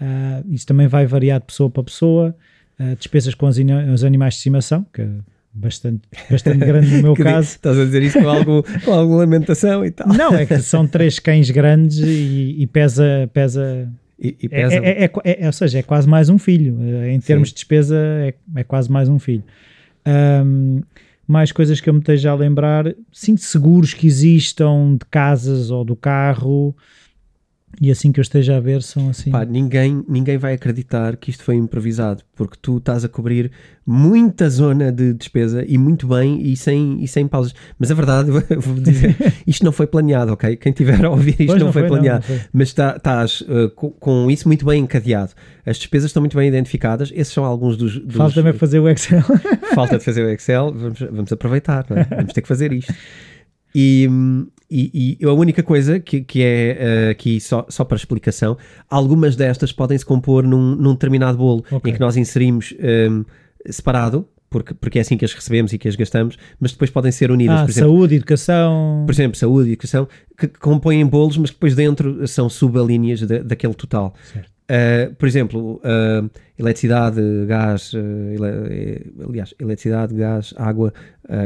uh, 0.00 0.52
isso 0.52 0.66
também 0.66 0.86
vai 0.86 1.06
variar 1.06 1.40
de 1.40 1.46
pessoa 1.46 1.70
para 1.70 1.82
pessoa, 1.82 2.36
uh, 2.78 2.96
despesas 2.96 3.34
com 3.34 3.46
os 3.46 4.04
animais 4.04 4.34
de 4.34 4.38
estimação, 4.38 4.86
que 4.92 5.02
é 5.02 5.08
bastante, 5.52 6.02
bastante 6.30 6.58
grande 6.58 6.96
no 6.96 7.02
meu 7.02 7.14
caso. 7.14 7.50
Estás 7.50 7.78
a 7.78 7.84
dizer 7.84 8.02
isso 8.02 8.18
com, 8.18 8.28
algo, 8.28 8.64
com 8.84 8.92
alguma 8.92 9.18
lamentação 9.18 9.84
e 9.84 9.90
tal. 9.90 10.08
Não, 10.08 10.34
é 10.34 10.46
que 10.46 10.58
são 10.58 10.86
três 10.86 11.18
cães 11.18 11.50
grandes 11.50 11.98
e, 11.98 12.56
e 12.58 12.66
pesa, 12.66 13.28
pesa 13.32 13.88
e, 14.18 14.36
e 14.40 14.48
pesa... 14.48 14.74
é, 14.74 15.04
é, 15.04 15.04
é, 15.04 15.44
é, 15.44 15.46
ou 15.46 15.52
seja, 15.52 15.78
é 15.78 15.82
quase 15.82 16.08
mais 16.08 16.28
um 16.28 16.38
filho. 16.38 16.78
Em 17.06 17.20
termos 17.20 17.48
Sim. 17.48 17.54
de 17.54 17.54
despesa, 17.56 17.96
é, 17.96 18.34
é 18.56 18.64
quase 18.64 18.90
mais 18.90 19.08
um 19.08 19.18
filho. 19.18 19.42
Um, 20.06 20.80
mais 21.32 21.50
coisas 21.50 21.80
que 21.80 21.88
eu 21.88 21.94
me 21.94 22.00
esteja 22.00 22.30
a 22.30 22.34
lembrar, 22.34 22.94
sim, 23.10 23.38
seguros 23.38 23.94
que 23.94 24.06
existam 24.06 24.96
de 25.00 25.06
casas 25.10 25.70
ou 25.70 25.82
do 25.82 25.96
carro, 25.96 26.76
e 27.80 27.90
assim 27.90 28.12
que 28.12 28.20
eu 28.20 28.22
esteja 28.22 28.56
a 28.56 28.60
ver, 28.60 28.82
são 28.82 29.08
assim. 29.08 29.30
Pá, 29.30 29.44
ninguém, 29.44 30.04
ninguém 30.06 30.36
vai 30.36 30.54
acreditar 30.54 31.16
que 31.16 31.30
isto 31.30 31.42
foi 31.42 31.56
improvisado, 31.56 32.22
porque 32.36 32.56
tu 32.60 32.76
estás 32.76 33.04
a 33.04 33.08
cobrir 33.08 33.50
muita 33.84 34.48
zona 34.48 34.92
de 34.92 35.14
despesa 35.14 35.64
e 35.66 35.78
muito 35.78 36.06
bem 36.06 36.40
e 36.42 36.56
sem, 36.56 37.02
e 37.02 37.08
sem 37.08 37.26
pausas. 37.26 37.54
Mas 37.78 37.90
a 37.90 37.94
verdade, 37.94 38.30
vou 38.30 38.74
dizer, 38.74 39.16
isto 39.46 39.64
não 39.64 39.72
foi 39.72 39.86
planeado, 39.86 40.32
ok? 40.32 40.54
Quem 40.56 40.72
tiver 40.72 41.04
a 41.04 41.10
ouvir 41.10 41.40
isto 41.40 41.58
não, 41.58 41.66
não, 41.66 41.72
foi, 41.72 41.82
foi 41.82 41.88
planeado. 41.88 42.24
Não, 42.28 42.34
não 42.34 42.40
foi. 42.40 42.50
Mas 42.52 42.68
está, 42.68 42.96
estás 42.96 43.40
uh, 43.42 43.70
com, 43.74 43.90
com, 43.90 44.30
isso 44.30 44.46
muito 44.46 44.66
bem 44.66 44.82
encadeado. 44.82 45.32
As 45.64 45.78
despesas 45.78 46.10
estão 46.10 46.20
muito 46.20 46.36
bem 46.36 46.48
identificadas. 46.48 47.10
Esses 47.14 47.32
são 47.32 47.44
alguns 47.44 47.76
dos. 47.76 47.98
dos 47.98 48.16
Falta 48.16 48.34
também 48.34 48.52
fazer 48.52 48.80
o 48.80 48.88
Excel. 48.88 49.22
Falta 49.74 49.98
de 49.98 50.04
fazer 50.04 50.24
o 50.24 50.28
Excel. 50.28 50.72
Vamos, 50.72 51.00
vamos 51.00 51.32
aproveitar, 51.32 51.86
é? 51.90 52.04
vamos 52.16 52.32
ter 52.32 52.42
que 52.42 52.48
fazer 52.48 52.72
isto. 52.72 52.92
E, 53.74 54.08
e, 54.72 55.18
e, 55.20 55.24
a 55.26 55.32
única 55.32 55.62
coisa 55.62 56.00
que, 56.00 56.22
que 56.22 56.42
é 56.42 57.08
uh, 57.08 57.10
aqui 57.10 57.40
só, 57.40 57.66
só 57.68 57.84
para 57.84 57.96
explicação, 57.96 58.56
algumas 58.88 59.36
destas 59.36 59.72
podem 59.72 59.98
se 59.98 60.04
compor 60.04 60.44
num, 60.44 60.74
num 60.74 60.92
determinado 60.92 61.36
bolo 61.36 61.64
okay. 61.70 61.90
em 61.90 61.94
que 61.94 62.00
nós 62.00 62.16
inserimos 62.16 62.74
um, 62.78 62.84
ehm, 62.84 63.24
separado, 63.70 64.26
porque, 64.48 64.74
porque 64.74 64.98
é 64.98 65.02
assim 65.02 65.16
que 65.16 65.24
as 65.24 65.32
recebemos 65.32 65.72
e 65.72 65.78
que 65.78 65.88
as 65.88 65.96
gastamos, 65.96 66.38
mas 66.60 66.72
depois 66.72 66.90
podem 66.90 67.10
ser 67.10 67.30
unidas. 67.30 67.60
Ah, 67.60 67.64
por 67.64 67.70
exemplo, 67.70 67.90
saúde, 67.90 68.14
educação. 68.14 69.02
Por 69.06 69.12
exemplo, 69.12 69.38
saúde 69.38 69.70
e 69.70 69.72
educação, 69.72 70.08
que, 70.38 70.48
que 70.48 70.58
compõem 70.58 71.04
bolos, 71.06 71.36
mas 71.38 71.50
que 71.50 71.56
depois 71.56 71.74
dentro 71.74 72.26
são 72.28 72.48
subalíneas 72.48 73.20
de, 73.20 73.40
daquele 73.40 73.74
total. 73.74 74.14
Uh, 74.36 75.14
por 75.16 75.26
exemplo, 75.26 75.80
uh, 75.84 76.30
eletricidade, 76.58 77.20
gás, 77.46 77.92
ele, 77.94 79.12
aliás, 79.28 79.54
eletricidade, 79.58 80.14
gás, 80.14 80.54
água, 80.56 80.92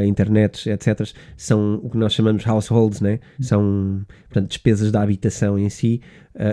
internet, 0.07 0.69
etc., 0.69 1.09
são 1.37 1.81
o 1.83 1.91
que 1.91 1.97
nós 1.97 2.13
chamamos 2.13 2.47
households, 2.47 3.01
né? 3.01 3.21
são 3.41 4.05
portanto, 4.29 4.49
despesas 4.49 4.91
da 4.91 5.03
habitação 5.03 5.59
em 5.59 5.69
si. 5.69 6.01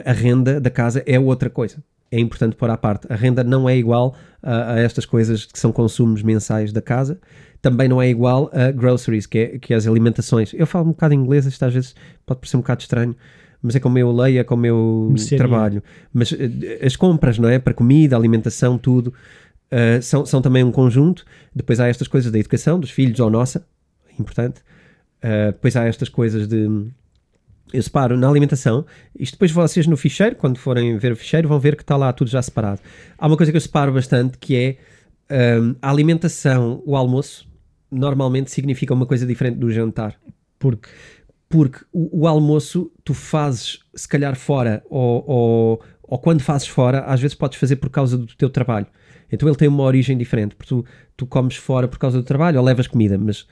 a 0.05 0.11
renda 0.11 0.59
da 0.59 0.69
casa 0.69 1.03
é 1.05 1.19
outra 1.19 1.49
coisa. 1.49 1.77
É 2.11 2.19
importante 2.19 2.55
pôr 2.55 2.69
à 2.69 2.77
parte. 2.77 3.07
A 3.11 3.15
renda 3.15 3.43
não 3.43 3.67
é 3.67 3.75
igual 3.75 4.15
a, 4.41 4.73
a 4.73 4.79
estas 4.79 5.05
coisas 5.05 5.45
que 5.45 5.57
são 5.57 5.71
consumos 5.71 6.21
mensais 6.21 6.71
da 6.71 6.81
casa 6.81 7.19
também 7.63 7.87
não 7.87 8.01
é 8.01 8.09
igual 8.09 8.51
a 8.53 8.71
groceries, 8.71 9.25
que 9.25 9.37
é, 9.39 9.57
que 9.57 9.73
é 9.73 9.77
as 9.77 9.87
alimentações. 9.87 10.53
Eu 10.53 10.67
falo 10.67 10.87
um 10.87 10.89
bocado 10.89 11.13
em 11.13 11.17
inglês, 11.17 11.45
isto 11.45 11.63
às 11.63 11.73
vezes 11.73 11.95
pode 12.25 12.41
parecer 12.41 12.57
um 12.57 12.59
bocado 12.59 12.81
estranho, 12.81 13.15
mas 13.61 13.73
é 13.73 13.79
como 13.79 13.97
eu 13.97 14.11
leio, 14.11 14.41
é 14.41 14.43
como 14.43 14.65
eu 14.65 15.15
trabalho. 15.37 15.81
Mas 16.13 16.33
uh, 16.33 16.35
as 16.85 16.97
compras, 16.97 17.39
não 17.39 17.47
é? 17.47 17.57
Para 17.57 17.73
comida, 17.73 18.17
alimentação, 18.17 18.77
tudo, 18.77 19.13
uh, 19.71 20.01
são, 20.01 20.25
são 20.25 20.41
também 20.41 20.63
um 20.63 20.71
conjunto. 20.71 21.25
Depois 21.53 21.79
há 21.79 21.87
estas 21.87 22.07
coisas 22.07 22.31
da 22.31 22.39
educação, 22.39 22.79
dos 22.79 22.91
filhos 22.91 23.19
ou 23.19 23.29
nossa, 23.29 23.65
importante. 24.19 24.61
Uh, 25.19 25.51
depois 25.51 25.75
há 25.75 25.85
estas 25.85 26.09
coisas 26.09 26.47
de. 26.47 26.67
Eu 27.71 27.81
separo 27.81 28.15
na 28.15 28.29
alimentação, 28.29 28.85
isto 29.17 29.33
depois 29.33 29.49
vocês 29.49 29.87
no 29.87 29.97
ficheiro, 29.97 30.35
quando 30.35 30.59
forem 30.59 30.95
ver 30.97 31.11
o 31.11 31.15
ficheiro, 31.15 31.47
vão 31.47 31.59
ver 31.59 31.75
que 31.75 31.81
está 31.81 31.97
lá 31.97 32.13
tudo 32.13 32.29
já 32.29 32.39
separado. 32.39 32.79
Há 33.17 33.25
uma 33.25 33.35
coisa 33.35 33.51
que 33.51 33.55
eu 33.55 33.61
separo 33.61 33.91
bastante 33.91 34.37
que 34.37 34.55
é 34.55 34.77
a 35.81 35.89
alimentação, 35.89 36.83
o 36.85 36.95
almoço, 36.95 37.47
normalmente 37.89 38.51
significa 38.51 38.93
uma 38.93 39.07
coisa 39.07 39.25
diferente 39.25 39.57
do 39.57 39.71
jantar. 39.71 40.19
Porque? 40.59 40.87
porque 41.53 41.85
o, 41.93 42.21
o, 42.21 42.27
almoço 42.27 42.91
tu 43.03 43.13
fazes 43.13 43.77
se 43.93 44.07
calhar 44.07 44.35
fora 44.35 44.83
ou, 44.89 45.23
ou, 45.27 45.81
ou, 46.01 46.17
quando 46.17 46.41
fazes 46.41 46.67
fora, 46.67 47.01
às 47.01 47.21
vezes 47.21 47.35
podes 47.35 47.59
fazer 47.59 47.75
por 47.75 47.91
causa 47.91 48.17
do 48.17 48.25
teu 48.35 48.49
trabalho. 48.49 48.87
Então 49.33 49.49
ele 49.49 49.57
tem 49.57 49.67
uma 49.67 49.83
origem 49.83 50.17
diferente, 50.17 50.55
porque 50.55 50.69
tu, 50.69 50.85
tu 51.17 51.25
comes 51.25 51.55
fora 51.55 51.87
por 51.87 51.97
causa 51.97 52.17
do 52.17 52.23
trabalho 52.23 52.59
ou 52.59 52.65
levas 52.65 52.87
comida, 52.87 53.17
mas, 53.17 53.47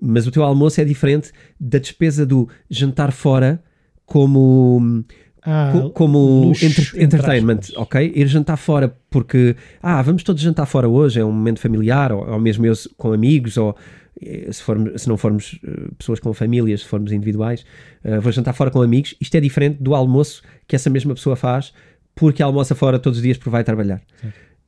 mas 0.00 0.26
o 0.26 0.30
teu 0.30 0.42
almoço 0.42 0.80
é 0.80 0.84
diferente 0.84 1.30
da 1.60 1.78
despesa 1.78 2.24
do 2.24 2.48
jantar 2.70 3.12
fora 3.12 3.62
como. 4.06 5.04
Ah, 5.48 5.70
co 5.72 5.90
como 5.90 6.46
luxo, 6.46 6.66
enter 6.66 6.92
entertainment, 7.00 7.60
ok? 7.76 8.12
Ir 8.16 8.26
jantar 8.26 8.56
fora 8.56 8.96
porque, 9.08 9.54
ah, 9.80 10.02
vamos 10.02 10.24
todos 10.24 10.42
jantar 10.42 10.66
fora 10.66 10.88
hoje, 10.88 11.20
é 11.20 11.24
um 11.24 11.30
momento 11.30 11.60
familiar, 11.60 12.10
ou, 12.10 12.28
ou 12.28 12.40
mesmo 12.40 12.66
eu 12.66 12.72
com 12.96 13.12
amigos, 13.12 13.56
ou 13.56 13.76
eh, 14.20 14.50
se, 14.50 14.60
formos, 14.60 15.02
se 15.02 15.08
não 15.08 15.16
formos 15.16 15.60
uh, 15.62 15.94
pessoas 15.96 16.18
com 16.18 16.32
famílias, 16.32 16.80
se 16.80 16.86
formos 16.86 17.12
individuais, 17.12 17.64
uh, 18.04 18.20
vou 18.20 18.32
jantar 18.32 18.54
fora 18.54 18.72
com 18.72 18.82
amigos. 18.82 19.14
Isto 19.20 19.36
é 19.36 19.40
diferente 19.40 19.80
do 19.80 19.94
almoço 19.94 20.42
que 20.66 20.74
essa 20.74 20.90
mesma 20.90 21.14
pessoa 21.14 21.36
faz 21.36 21.72
porque 22.12 22.42
almoça 22.42 22.74
fora 22.74 22.98
todos 22.98 23.18
os 23.18 23.22
dias 23.22 23.36
porque 23.36 23.50
vai 23.50 23.62
trabalhar. 23.62 24.00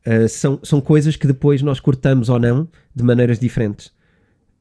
Uh, 0.08 0.28
são, 0.28 0.58
são 0.62 0.80
coisas 0.80 1.16
que 1.16 1.26
depois 1.26 1.60
nós 1.62 1.80
cortamos 1.80 2.28
ou 2.28 2.38
não 2.38 2.68
de 2.94 3.02
maneiras 3.02 3.38
diferentes. 3.38 3.92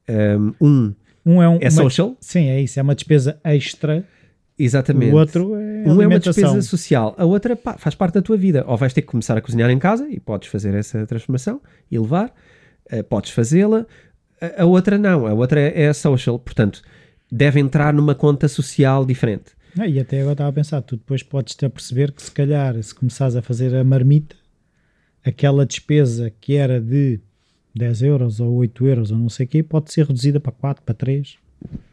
Um, 0.08 0.94
um 1.24 1.42
é, 1.42 1.48
um, 1.48 1.58
é 1.60 1.70
social. 1.70 2.16
sim, 2.20 2.48
é 2.48 2.60
isso. 2.60 2.78
É 2.78 2.82
uma 2.82 2.94
despesa 2.94 3.38
extra. 3.44 4.04
Exatamente. 4.58 5.12
O 5.12 5.16
outro 5.16 5.54
é 5.54 5.84
Um 5.86 6.02
é 6.02 6.06
uma 6.06 6.18
despesa 6.18 6.60
social. 6.62 7.14
A 7.16 7.24
outra 7.24 7.54
pá, 7.54 7.76
faz 7.78 7.94
parte 7.94 8.14
da 8.14 8.22
tua 8.22 8.36
vida. 8.36 8.64
Ou 8.66 8.76
vais 8.76 8.92
ter 8.92 9.02
que 9.02 9.08
começar 9.08 9.36
a 9.36 9.40
cozinhar 9.40 9.70
em 9.70 9.78
casa 9.78 10.08
e 10.08 10.18
podes 10.18 10.48
fazer 10.48 10.74
essa 10.74 11.06
transformação 11.06 11.60
e 11.90 11.98
levar. 11.98 12.32
podes 13.08 13.30
fazê-la 13.30 13.86
a, 14.56 14.64
outra 14.64 14.98
não, 14.98 15.26
a 15.26 15.34
outra 15.34 15.60
é, 15.60 15.82
é 15.82 15.88
a 15.88 15.94
social, 15.94 16.38
portanto, 16.38 16.82
deve 17.30 17.60
entrar 17.60 17.92
numa 17.92 18.14
conta 18.14 18.48
social 18.48 19.04
diferente. 19.04 19.56
Ah, 19.78 19.86
e 19.86 20.00
até 20.00 20.20
agora 20.20 20.32
estava 20.32 20.50
a 20.50 20.52
pensar, 20.52 20.80
tu 20.82 20.96
depois 20.96 21.22
podes-te 21.22 21.64
a 21.66 21.70
perceber 21.70 22.12
que 22.12 22.22
se 22.22 22.30
calhar, 22.30 22.80
se 22.82 22.94
começares 22.94 23.36
a 23.36 23.42
fazer 23.42 23.74
a 23.74 23.84
marmita, 23.84 24.34
aquela 25.28 25.66
despesa 25.66 26.32
que 26.40 26.54
era 26.54 26.80
de 26.80 27.20
10 27.74 28.02
euros 28.02 28.40
ou 28.40 28.54
8 28.54 28.86
euros 28.86 29.10
ou 29.10 29.18
não 29.18 29.28
sei 29.28 29.46
o 29.46 29.48
quê, 29.48 29.62
pode 29.62 29.92
ser 29.92 30.06
reduzida 30.06 30.40
para 30.40 30.52
4, 30.52 30.82
para 30.82 30.94
3. 30.94 31.36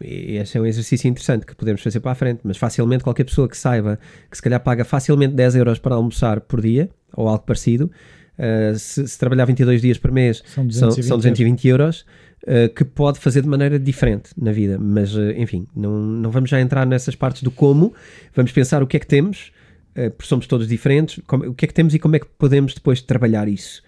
E 0.02 0.38
esse 0.38 0.58
é 0.58 0.62
um 0.62 0.66
exercício 0.66 1.08
interessante 1.08 1.46
que 1.46 1.56
podemos 1.56 1.82
fazer 1.82 2.00
para 2.00 2.12
a 2.12 2.16
frente, 2.16 2.42
mas 2.44 2.58
facilmente 2.58 3.04
qualquer 3.04 3.24
pessoa 3.24 3.50
que 3.50 3.58
saiba 3.58 4.00
que 4.30 4.38
se 4.38 4.42
calhar 4.42 4.60
paga 4.62 4.86
facilmente 4.86 5.34
10 5.34 5.56
euros 5.56 5.80
para 5.80 5.96
almoçar 5.96 6.40
por 6.42 6.62
dia, 6.62 6.90
ou 7.14 7.28
algo 7.28 7.44
parecido, 7.44 7.92
uh, 8.38 8.78
se, 8.78 9.08
se, 9.08 9.18
trabalhar 9.18 9.46
22 9.46 9.82
dias 9.82 9.98
por 9.98 10.12
mês 10.12 10.44
são 10.46 10.66
220, 10.66 11.04
são, 11.04 11.10
são 11.10 11.18
220 11.18 11.68
euros, 11.68 12.06
uh, 12.44 12.74
que 12.74 12.86
pode 12.86 13.20
fazer 13.20 13.42
de 13.42 13.48
maneira 13.48 13.80
diferente 13.80 14.30
na 14.38 14.52
vida. 14.52 14.78
Mas, 14.80 15.16
uh, 15.16 15.32
enfim, 15.32 15.68
não, 15.76 16.00
não 16.00 16.30
vamos 16.30 16.50
já 16.50 16.62
entrar 16.62 16.86
nessas 16.86 17.16
partes 17.16 17.42
do 17.42 17.50
como, 17.50 17.94
vamos 18.36 18.52
pensar 18.52 18.84
o 18.84 18.88
que 18.88 18.98
é 18.98 19.00
que 19.00 19.08
temos, 19.08 19.52
porque 19.96 20.28
somos 20.28 20.46
todos 20.46 20.68
diferentes, 20.68 21.22
como, 21.26 21.46
o 21.50 21.54
que 21.54 21.66
é 21.66 21.68
que 21.68 21.74
temos 21.74 21.94
e 21.94 22.00
como 22.00 22.16
é 22.16 22.20
que 22.20 22.28
podemos 22.38 22.74
depois 22.74 23.02
trabalhar 23.02 23.48
isso. 23.48 23.82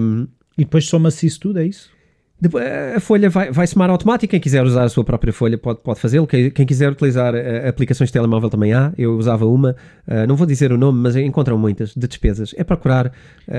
Um, 0.00 0.28
e 0.56 0.64
depois 0.64 0.86
soma-se 0.86 1.26
isso 1.26 1.40
tudo, 1.40 1.58
é 1.58 1.66
isso? 1.66 1.94
A 2.96 3.00
folha 3.00 3.30
vai, 3.30 3.50
vai 3.50 3.66
somar 3.66 3.88
automático. 3.88 4.30
Quem 4.30 4.40
quiser 4.40 4.62
usar 4.64 4.84
a 4.84 4.88
sua 4.88 5.02
própria 5.02 5.32
folha 5.32 5.56
pode, 5.56 5.80
pode 5.80 5.98
fazê-lo. 5.98 6.26
Quem, 6.26 6.50
quem, 6.50 6.66
quiser 6.66 6.90
utilizar 6.90 7.32
uh, 7.34 7.68
aplicações 7.68 8.08
de 8.10 8.12
telemóvel 8.12 8.50
também 8.50 8.72
há. 8.72 8.92
Eu 8.98 9.16
usava 9.16 9.46
uma, 9.46 9.70
uh, 10.06 10.26
não 10.28 10.36
vou 10.36 10.46
dizer 10.46 10.70
o 10.70 10.76
nome, 10.76 10.98
mas 10.98 11.16
encontram 11.16 11.56
muitas 11.56 11.94
de 11.94 12.06
despesas. 12.06 12.54
É 12.56 12.62
procurar 12.62 13.06
uh, 13.06 13.10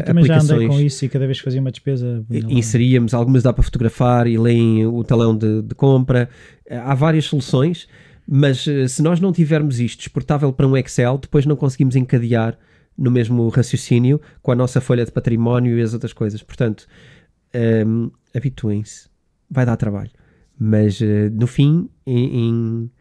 também 0.04 0.24
aplicações. 0.24 0.48
já 0.48 0.56
andei 0.56 0.68
com 0.68 0.80
isso 0.80 1.06
e 1.06 1.10
cada 1.10 1.26
vez 1.26 1.40
que 1.40 1.46
fazia 1.46 1.62
uma 1.62 1.72
despesa. 1.72 2.24
Inseríamos, 2.30 3.14
algumas 3.14 3.42
dá 3.42 3.52
para 3.52 3.64
fotografar 3.64 4.28
e 4.28 4.38
leem 4.38 4.86
o 4.86 5.04
talão 5.04 5.36
de, 5.36 5.64
de 5.64 5.74
compra. 5.74 6.30
há 6.70 6.94
várias 6.94 7.26
soluções, 7.26 7.88
mas 8.28 8.66
se 8.88 9.02
nós 9.02 9.20
não 9.20 9.32
tivermos 9.32 9.80
isto 9.80 10.02
exportável 10.02 10.52
para 10.52 10.68
um 10.68 10.76
Excel, 10.76 11.18
depois 11.18 11.46
não 11.46 11.56
conseguimos 11.56 11.96
encadear 11.96 12.58
no 12.98 13.12
mesmo 13.12 13.48
raciocínio 13.50 14.22
com 14.42 14.52
a 14.52 14.56
nossa 14.56 14.80
folha 14.82 15.06
de 15.06 15.12
património 15.12 15.78
e 15.78 15.82
as 15.82 15.94
outras 15.94 16.14
coisas. 16.14 16.42
Portanto. 16.42 16.88
Um, 17.56 18.12
habituem-se. 18.36 19.08
Vai 19.50 19.66
dar 19.66 19.78
trabalho. 19.78 20.12
Mas 20.60 21.00
uh, 21.00 21.30
no 21.32 21.48
fim, 21.48 21.90
em, 22.06 22.50
em, 22.50 22.92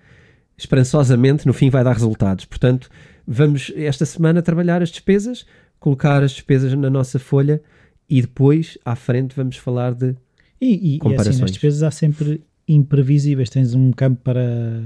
esperançosamente, 0.57 1.47
no 1.47 1.53
fim 1.53 1.71
vai 1.71 1.83
dar 1.83 1.93
resultados. 1.93 2.45
Portanto, 2.45 2.89
vamos 3.27 3.73
esta 3.77 4.07
semana 4.07 4.43
trabalhar 4.43 4.83
as 4.83 4.91
despesas, 4.91 5.45
colocar 5.81 6.23
as 6.23 6.33
despesas 6.33 6.73
na 6.75 6.91
nossa 6.91 7.19
folha 7.19 7.61
e 8.09 8.21
depois, 8.21 8.79
à 8.85 8.95
frente, 8.95 9.35
vamos 9.35 9.57
falar 9.57 9.95
de 9.95 10.15
e, 10.61 10.95
e, 10.95 10.99
comparações. 10.99 11.27
E 11.27 11.31
assim, 11.31 11.41
nas 11.43 11.51
despesas 11.51 11.83
há 11.83 11.91
sempre 11.91 12.43
imprevisíveis. 12.69 13.51
Tens 13.51 13.75
um 13.75 13.93
campo 13.93 14.23
para 14.23 14.81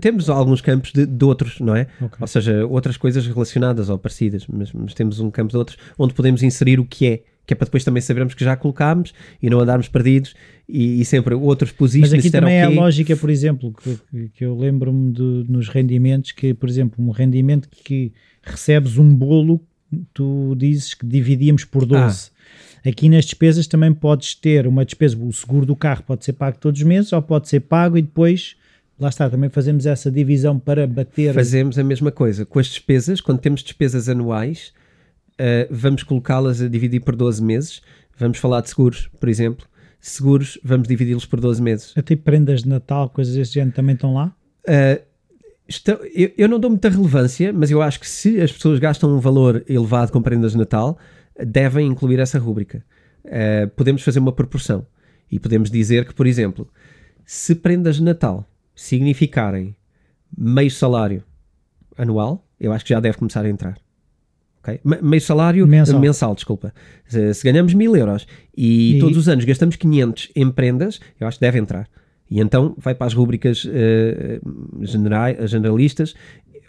Temos 0.00 0.28
alguns 0.28 0.60
campos 0.60 0.92
de, 0.92 1.04
de 1.06 1.24
outros, 1.24 1.60
não 1.60 1.74
é? 1.74 1.86
Okay. 2.00 2.18
Ou 2.20 2.26
seja, 2.26 2.66
outras 2.66 2.96
coisas 2.96 3.26
relacionadas 3.26 3.88
ou 3.88 3.98
parecidas, 3.98 4.46
mas, 4.46 4.72
mas, 4.72 4.94
temos 4.94 5.20
um 5.20 5.30
campo 5.30 5.50
de 5.50 5.56
outros 5.56 5.78
onde 5.98 6.14
podemos 6.14 6.42
inserir 6.42 6.78
o 6.78 6.84
que 6.84 7.06
é, 7.06 7.22
que 7.46 7.54
é 7.54 7.56
para 7.56 7.64
depois 7.64 7.82
também 7.82 8.00
sabermos 8.00 8.34
que 8.34 8.44
já 8.44 8.56
colocámos 8.56 9.12
e 9.42 9.48
não 9.48 9.58
andarmos 9.58 9.88
perdidos 9.88 10.34
e, 10.68 11.00
e 11.00 11.04
sempre 11.04 11.34
outros 11.34 11.72
positions. 11.72 12.12
Mas 12.12 12.20
aqui 12.20 12.30
também 12.30 12.56
é 12.56 12.64
a 12.64 12.68
lógica, 12.68 13.16
por 13.16 13.30
exemplo, 13.30 13.72
que, 13.72 14.28
que 14.34 14.44
eu 14.44 14.56
lembro-me 14.56 15.12
nos 15.48 15.68
rendimentos, 15.68 16.32
que, 16.32 16.54
por 16.54 16.68
exemplo, 16.68 17.04
um 17.04 17.10
rendimento 17.10 17.68
que 17.70 18.12
recebes 18.42 18.98
um 18.98 19.12
bolo, 19.14 19.60
tu 20.12 20.54
dizes 20.56 20.94
que 20.94 21.06
dividíamos 21.06 21.64
por 21.64 21.86
12. 21.86 22.30
Ah. 22.30 22.38
Aqui 22.90 23.08
nas 23.08 23.24
despesas 23.24 23.66
também 23.66 23.92
podes 23.92 24.34
ter 24.34 24.66
uma 24.66 24.84
despesa, 24.84 25.16
o 25.18 25.32
seguro 25.32 25.66
do 25.66 25.74
carro 25.74 26.02
pode 26.04 26.24
ser 26.24 26.34
pago 26.34 26.58
todos 26.58 26.80
os 26.80 26.86
meses 26.86 27.12
ou 27.12 27.20
pode 27.20 27.48
ser 27.48 27.60
pago 27.60 27.96
e 27.98 28.02
depois 28.02 28.56
lá 28.98 29.08
está, 29.08 29.30
também 29.30 29.48
fazemos 29.48 29.86
essa 29.86 30.10
divisão 30.10 30.58
para 30.58 30.86
bater. 30.86 31.32
Fazemos 31.32 31.78
a 31.78 31.84
mesma 31.84 32.10
coisa. 32.10 32.44
Com 32.44 32.58
as 32.58 32.66
despesas, 32.66 33.20
quando 33.20 33.38
temos 33.38 33.62
despesas 33.62 34.08
anuais, 34.08 34.72
uh, 35.34 35.66
vamos 35.70 36.02
colocá-las 36.02 36.60
a 36.60 36.68
dividir 36.68 37.00
por 37.00 37.14
12 37.14 37.42
meses. 37.42 37.82
Vamos 38.18 38.38
falar 38.38 38.60
de 38.60 38.70
seguros, 38.70 39.08
por 39.20 39.28
exemplo. 39.28 39.66
Seguros, 40.00 40.58
vamos 40.62 40.88
dividi-los 40.88 41.26
por 41.26 41.40
12 41.40 41.62
meses. 41.62 41.92
Até 41.96 42.16
prendas 42.16 42.62
de 42.62 42.68
Natal, 42.68 43.08
coisas 43.10 43.34
desse 43.34 43.54
género 43.54 43.74
também 43.74 43.94
estão 43.94 44.14
lá? 44.14 44.34
Uh, 44.64 45.02
estão, 45.68 45.98
eu, 46.14 46.32
eu, 46.36 46.48
não 46.48 46.58
dou 46.58 46.70
muita 46.70 46.88
relevância, 46.88 47.52
mas 47.52 47.70
eu 47.70 47.82
acho 47.82 48.00
que 48.00 48.08
se 48.08 48.40
as 48.40 48.52
pessoas 48.52 48.78
gastam 48.78 49.14
um 49.14 49.20
valor 49.20 49.64
elevado 49.68 50.12
com 50.12 50.20
prendas 50.20 50.52
de 50.52 50.58
Natal, 50.58 50.98
devem 51.44 51.86
incluir 51.86 52.18
essa 52.18 52.38
rúbrica. 52.38 52.84
Uh, 53.24 53.68
podemos 53.76 54.02
fazer 54.02 54.18
uma 54.18 54.32
proporção 54.32 54.86
e 55.30 55.38
podemos 55.38 55.70
dizer 55.70 56.06
que, 56.06 56.14
por 56.14 56.26
exemplo, 56.26 56.68
se 57.24 57.54
prendas 57.54 57.96
de 57.96 58.02
Natal 58.02 58.48
significarem 58.78 59.74
meio 60.36 60.70
salário 60.70 61.24
anual, 61.96 62.46
eu 62.60 62.72
acho 62.72 62.84
que 62.84 62.90
já 62.90 63.00
deve 63.00 63.18
começar 63.18 63.44
a 63.44 63.48
entrar. 63.48 63.76
Okay? 64.62 64.80
Meio 65.02 65.20
salário 65.20 65.66
mensal, 65.66 65.98
mensal 65.98 66.34
desculpa. 66.34 66.72
Se, 67.04 67.34
se, 67.34 67.42
ganhamos 67.42 67.74
mil 67.74 67.96
euros 67.96 68.24
e, 68.56 68.96
e, 68.96 68.98
todos 69.00 69.16
os 69.16 69.28
anos 69.28 69.44
gastamos 69.44 69.74
500 69.74 70.30
em 70.36 70.48
prendas, 70.50 71.00
eu 71.18 71.26
acho 71.26 71.38
que 71.38 71.44
deve 71.44 71.58
entrar. 71.58 71.88
E 72.30 72.40
então 72.40 72.76
vai 72.78 72.94
para 72.94 73.08
as 73.08 73.14
rubricas 73.14 73.64
uh, 73.64 73.70
generalistas, 74.80 76.14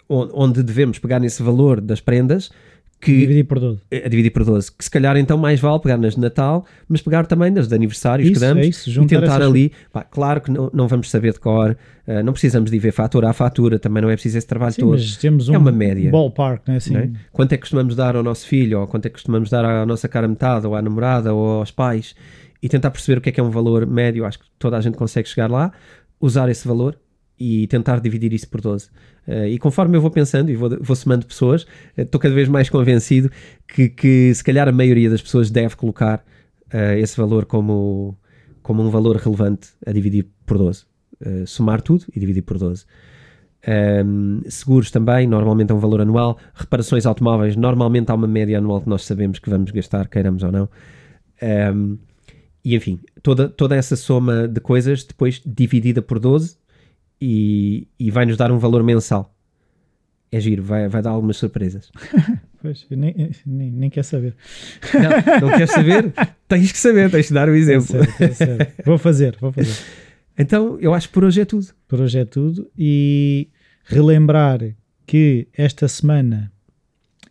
onde 0.08 0.64
devemos 0.64 0.98
pegar 0.98 1.20
nesse 1.20 1.42
valor 1.44 1.80
das 1.80 2.00
prendas 2.00 2.50
que 3.00 3.16
dividir 3.16 3.44
por 3.44 3.58
12. 3.58 3.82
A 3.92 4.08
dividir 4.08 4.30
por 4.30 4.44
12. 4.44 4.72
Que 4.72 4.84
se 4.84 4.90
calhar 4.90 5.16
então 5.16 5.38
mais 5.38 5.58
vale 5.58 5.80
pegar 5.80 5.96
nas 5.96 6.14
de 6.14 6.20
Natal, 6.20 6.66
mas 6.86 7.00
pegar 7.00 7.24
também 7.26 7.50
nas 7.50 7.66
de 7.66 7.74
aniversários 7.74 8.28
isso, 8.28 8.38
que 8.38 8.46
damos 8.46 8.64
é 8.64 8.68
isso, 8.68 9.02
e 9.02 9.06
tentar 9.06 9.40
ali. 9.40 9.72
Pá, 9.90 10.04
claro 10.04 10.42
que 10.42 10.50
não, 10.50 10.70
não 10.72 10.86
vamos 10.86 11.10
saber 11.10 11.32
de 11.32 11.40
cor, 11.40 11.76
uh, 12.06 12.22
não 12.22 12.32
precisamos 12.32 12.70
de 12.70 12.78
ver 12.78 12.92
fatura 12.92 13.30
a 13.30 13.32
fatura, 13.32 13.78
também 13.78 14.02
não 14.02 14.10
é 14.10 14.14
preciso 14.14 14.36
esse 14.36 14.46
trabalho 14.46 14.74
Sim, 14.74 14.82
todo. 14.82 14.90
Mas 14.92 15.16
temos 15.16 15.48
é 15.48 15.52
um 15.52 15.60
uma 15.60 15.72
média. 15.72 16.10
ballpark, 16.10 16.68
não 16.68 16.74
é 16.74 16.76
assim? 16.76 16.96
É? 16.96 17.10
Quanto 17.32 17.52
é 17.52 17.56
que 17.56 17.62
costumamos 17.62 17.96
dar 17.96 18.16
ao 18.16 18.22
nosso 18.22 18.46
filho, 18.46 18.80
ou 18.80 18.86
quanto 18.86 19.06
é 19.06 19.08
que 19.08 19.14
costumamos 19.14 19.48
dar 19.48 19.64
à 19.64 19.86
nossa 19.86 20.06
cara 20.06 20.28
metade, 20.28 20.66
ou 20.66 20.74
à 20.74 20.82
namorada, 20.82 21.32
ou 21.32 21.60
aos 21.60 21.70
pais, 21.70 22.14
e 22.62 22.68
tentar 22.68 22.90
perceber 22.90 23.18
o 23.18 23.20
que 23.22 23.30
é 23.30 23.32
que 23.32 23.40
é 23.40 23.42
um 23.42 23.50
valor 23.50 23.86
médio. 23.86 24.26
Acho 24.26 24.40
que 24.40 24.44
toda 24.58 24.76
a 24.76 24.80
gente 24.80 24.98
consegue 24.98 25.26
chegar 25.26 25.50
lá, 25.50 25.72
usar 26.20 26.50
esse 26.50 26.68
valor 26.68 26.98
e 27.38 27.66
tentar 27.68 27.98
dividir 28.00 28.34
isso 28.34 28.46
por 28.46 28.60
12. 28.60 28.90
Uh, 29.30 29.46
e 29.46 29.58
conforme 29.60 29.96
eu 29.96 30.00
vou 30.00 30.10
pensando 30.10 30.50
e 30.50 30.56
vou, 30.56 30.68
vou 30.80 30.96
somando 30.96 31.24
pessoas, 31.24 31.64
eh, 31.96 32.02
estou 32.02 32.18
uh, 32.18 32.22
cada 32.22 32.34
vez 32.34 32.48
mais 32.48 32.68
convencido 32.68 33.30
que, 33.68 33.88
que 33.88 34.34
se 34.34 34.42
calhar 34.42 34.66
a 34.66 34.72
maioria 34.72 35.08
das 35.08 35.22
pessoas 35.22 35.52
deve 35.52 35.76
colocar 35.76 36.24
uh, 36.74 36.98
esse 36.98 37.16
valor 37.16 37.44
como, 37.44 38.18
como 38.60 38.82
um 38.82 38.90
valor 38.90 39.14
relevante 39.14 39.68
a 39.86 39.92
dividir 39.92 40.26
por 40.44 40.58
12. 40.58 40.84
somar 41.46 41.80
tudo 41.80 42.06
e 42.12 42.18
dividir 42.18 42.42
por 42.42 42.58
12. 42.58 42.84
Um, 44.04 44.40
seguros 44.48 44.90
também, 44.90 45.28
normalmente 45.28 45.70
é 45.70 45.74
um 45.74 45.78
valor 45.78 46.00
anual. 46.00 46.36
Reparações 46.52 47.06
automóveis, 47.06 47.54
normalmente 47.54 48.10
há 48.10 48.14
uma 48.14 48.26
média 48.26 48.58
anual 48.58 48.80
que 48.80 48.88
nós 48.88 49.04
sabemos 49.04 49.38
que 49.38 49.48
vamos 49.48 49.70
gastar, 49.70 50.08
queiramos 50.08 50.42
ou 50.42 50.50
não. 50.50 50.68
Um, 51.72 51.98
e 52.64 52.74
enfim, 52.74 52.98
toda, 53.22 53.48
toda 53.48 53.76
essa 53.76 53.94
soma 53.94 54.48
de 54.48 54.60
coisas 54.60 55.04
depois 55.04 55.40
dividida 55.46 56.02
por 56.02 56.18
12 56.18 56.59
e, 57.20 57.86
e 57.98 58.10
vai 58.10 58.24
nos 58.24 58.36
dar 58.36 58.50
um 58.50 58.58
valor 58.58 58.82
mensal. 58.82 59.34
É 60.32 60.38
giro, 60.38 60.62
vai, 60.62 60.88
vai 60.88 61.02
dar 61.02 61.10
algumas 61.10 61.36
surpresas. 61.36 61.90
pois, 62.62 62.86
nem, 62.88 63.32
nem, 63.44 63.70
nem 63.70 63.90
quer 63.90 64.04
saber. 64.04 64.34
Não, 64.94 65.48
não 65.48 65.58
quer 65.58 65.66
saber? 65.66 66.12
tens 66.46 66.70
que 66.70 66.78
saber, 66.78 67.10
tens 67.10 67.26
que 67.26 67.34
dar 67.34 67.48
o 67.48 67.54
exemplo. 67.54 67.96
É 68.20 68.28
sério, 68.28 68.62
é 68.62 68.82
vou 68.84 68.96
fazer, 68.96 69.36
vou 69.40 69.52
fazer. 69.52 69.74
Então, 70.38 70.78
eu 70.80 70.94
acho 70.94 71.08
que 71.08 71.14
por 71.14 71.24
hoje 71.24 71.40
é 71.40 71.44
tudo. 71.44 71.66
Por 71.88 72.00
hoje 72.00 72.18
é 72.18 72.24
tudo. 72.24 72.70
E 72.78 73.48
relembrar 73.84 74.60
que 75.04 75.48
esta 75.52 75.88
semana 75.88 76.52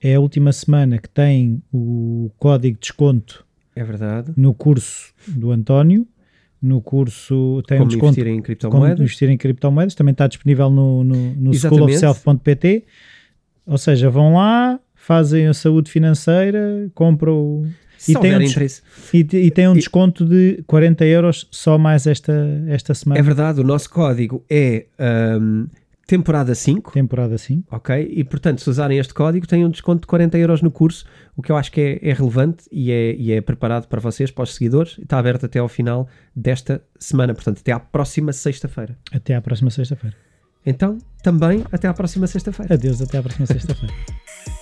é 0.01 0.15
a 0.15 0.19
última 0.19 0.51
semana 0.51 0.97
que 0.97 1.09
tem 1.09 1.63
o 1.71 2.29
código 2.37 2.75
de 2.75 2.81
desconto 2.81 3.45
é 3.75 3.83
verdade. 3.83 4.33
no 4.35 4.53
curso 4.53 5.13
do 5.27 5.51
António 5.51 6.05
no 6.61 6.81
curso 6.81 7.61
tem 7.67 7.77
como 7.77 7.85
um 7.85 7.87
desconto 7.87 8.19
investir 8.19 8.27
em 8.27 8.41
criptomoedas. 8.41 8.95
Como 8.95 9.03
investir 9.03 9.29
em 9.29 9.37
criptomoedas, 9.37 9.95
também 9.95 10.11
está 10.11 10.27
disponível 10.27 10.69
no, 10.69 11.03
no, 11.03 11.15
no 11.35 11.53
schoolofself.pt. 11.53 12.83
Ou 13.65 13.77
seja, 13.77 14.09
vão 14.09 14.35
lá, 14.35 14.79
fazem 14.95 15.47
a 15.47 15.53
saúde 15.53 15.91
financeira, 15.91 16.89
compram 16.93 17.65
e 18.07 18.13
tem, 18.15 18.37
um, 18.37 18.41
e, 18.41 19.45
e 19.47 19.51
tem 19.51 19.67
um 19.67 19.73
desconto 19.73 20.25
de 20.25 20.63
40 20.65 21.05
euros 21.05 21.47
só 21.51 21.77
mais 21.77 22.07
esta, 22.07 22.33
esta 22.67 22.93
semana. 22.93 23.19
É 23.19 23.23
verdade, 23.23 23.59
o 23.59 23.63
nosso 23.63 23.89
código 23.89 24.43
é 24.49 24.85
um, 25.41 25.67
temporada 26.09 26.55
5. 26.55 26.91
Temporada 26.91 27.37
5. 27.37 27.75
Ok? 27.75 28.11
E 28.11 28.23
portanto, 28.23 28.61
se 28.61 28.69
usarem 28.69 28.97
este 28.97 29.13
código, 29.13 29.45
têm 29.45 29.63
um 29.63 29.69
desconto 29.69 30.01
de 30.01 30.07
40 30.07 30.39
euros 30.39 30.61
no 30.63 30.71
curso, 30.71 31.05
o 31.37 31.41
que 31.43 31.51
eu 31.51 31.55
acho 31.55 31.71
que 31.71 31.79
é, 31.79 32.09
é 32.09 32.13
relevante 32.13 32.63
e 32.71 32.91
é, 32.91 33.15
e 33.15 33.31
é, 33.31 33.39
preparado 33.39 33.87
para 33.87 34.01
vocês, 34.01 34.31
para 34.31 34.43
os 34.43 34.55
seguidores. 34.55 34.97
Está 34.97 35.19
aberto 35.19 35.45
até 35.45 35.59
ao 35.59 35.67
final 35.67 36.07
desta 36.35 36.81
semana, 36.99 37.35
portanto, 37.35 37.59
até 37.59 37.71
à 37.71 37.79
próxima 37.79 38.33
sexta-feira. 38.33 38.97
Até 39.11 39.35
à 39.35 39.41
próxima 39.41 39.69
sexta-feira. 39.69 40.15
Então, 40.65 40.97
também 41.21 41.63
até 41.71 41.87
à 41.87 41.93
próxima 41.93 42.25
sexta-feira. 42.25 42.73
Adeus, 42.73 43.01
até 43.03 43.19
à 43.19 43.21
próxima 43.21 43.45
sexta-feira. 43.45 43.93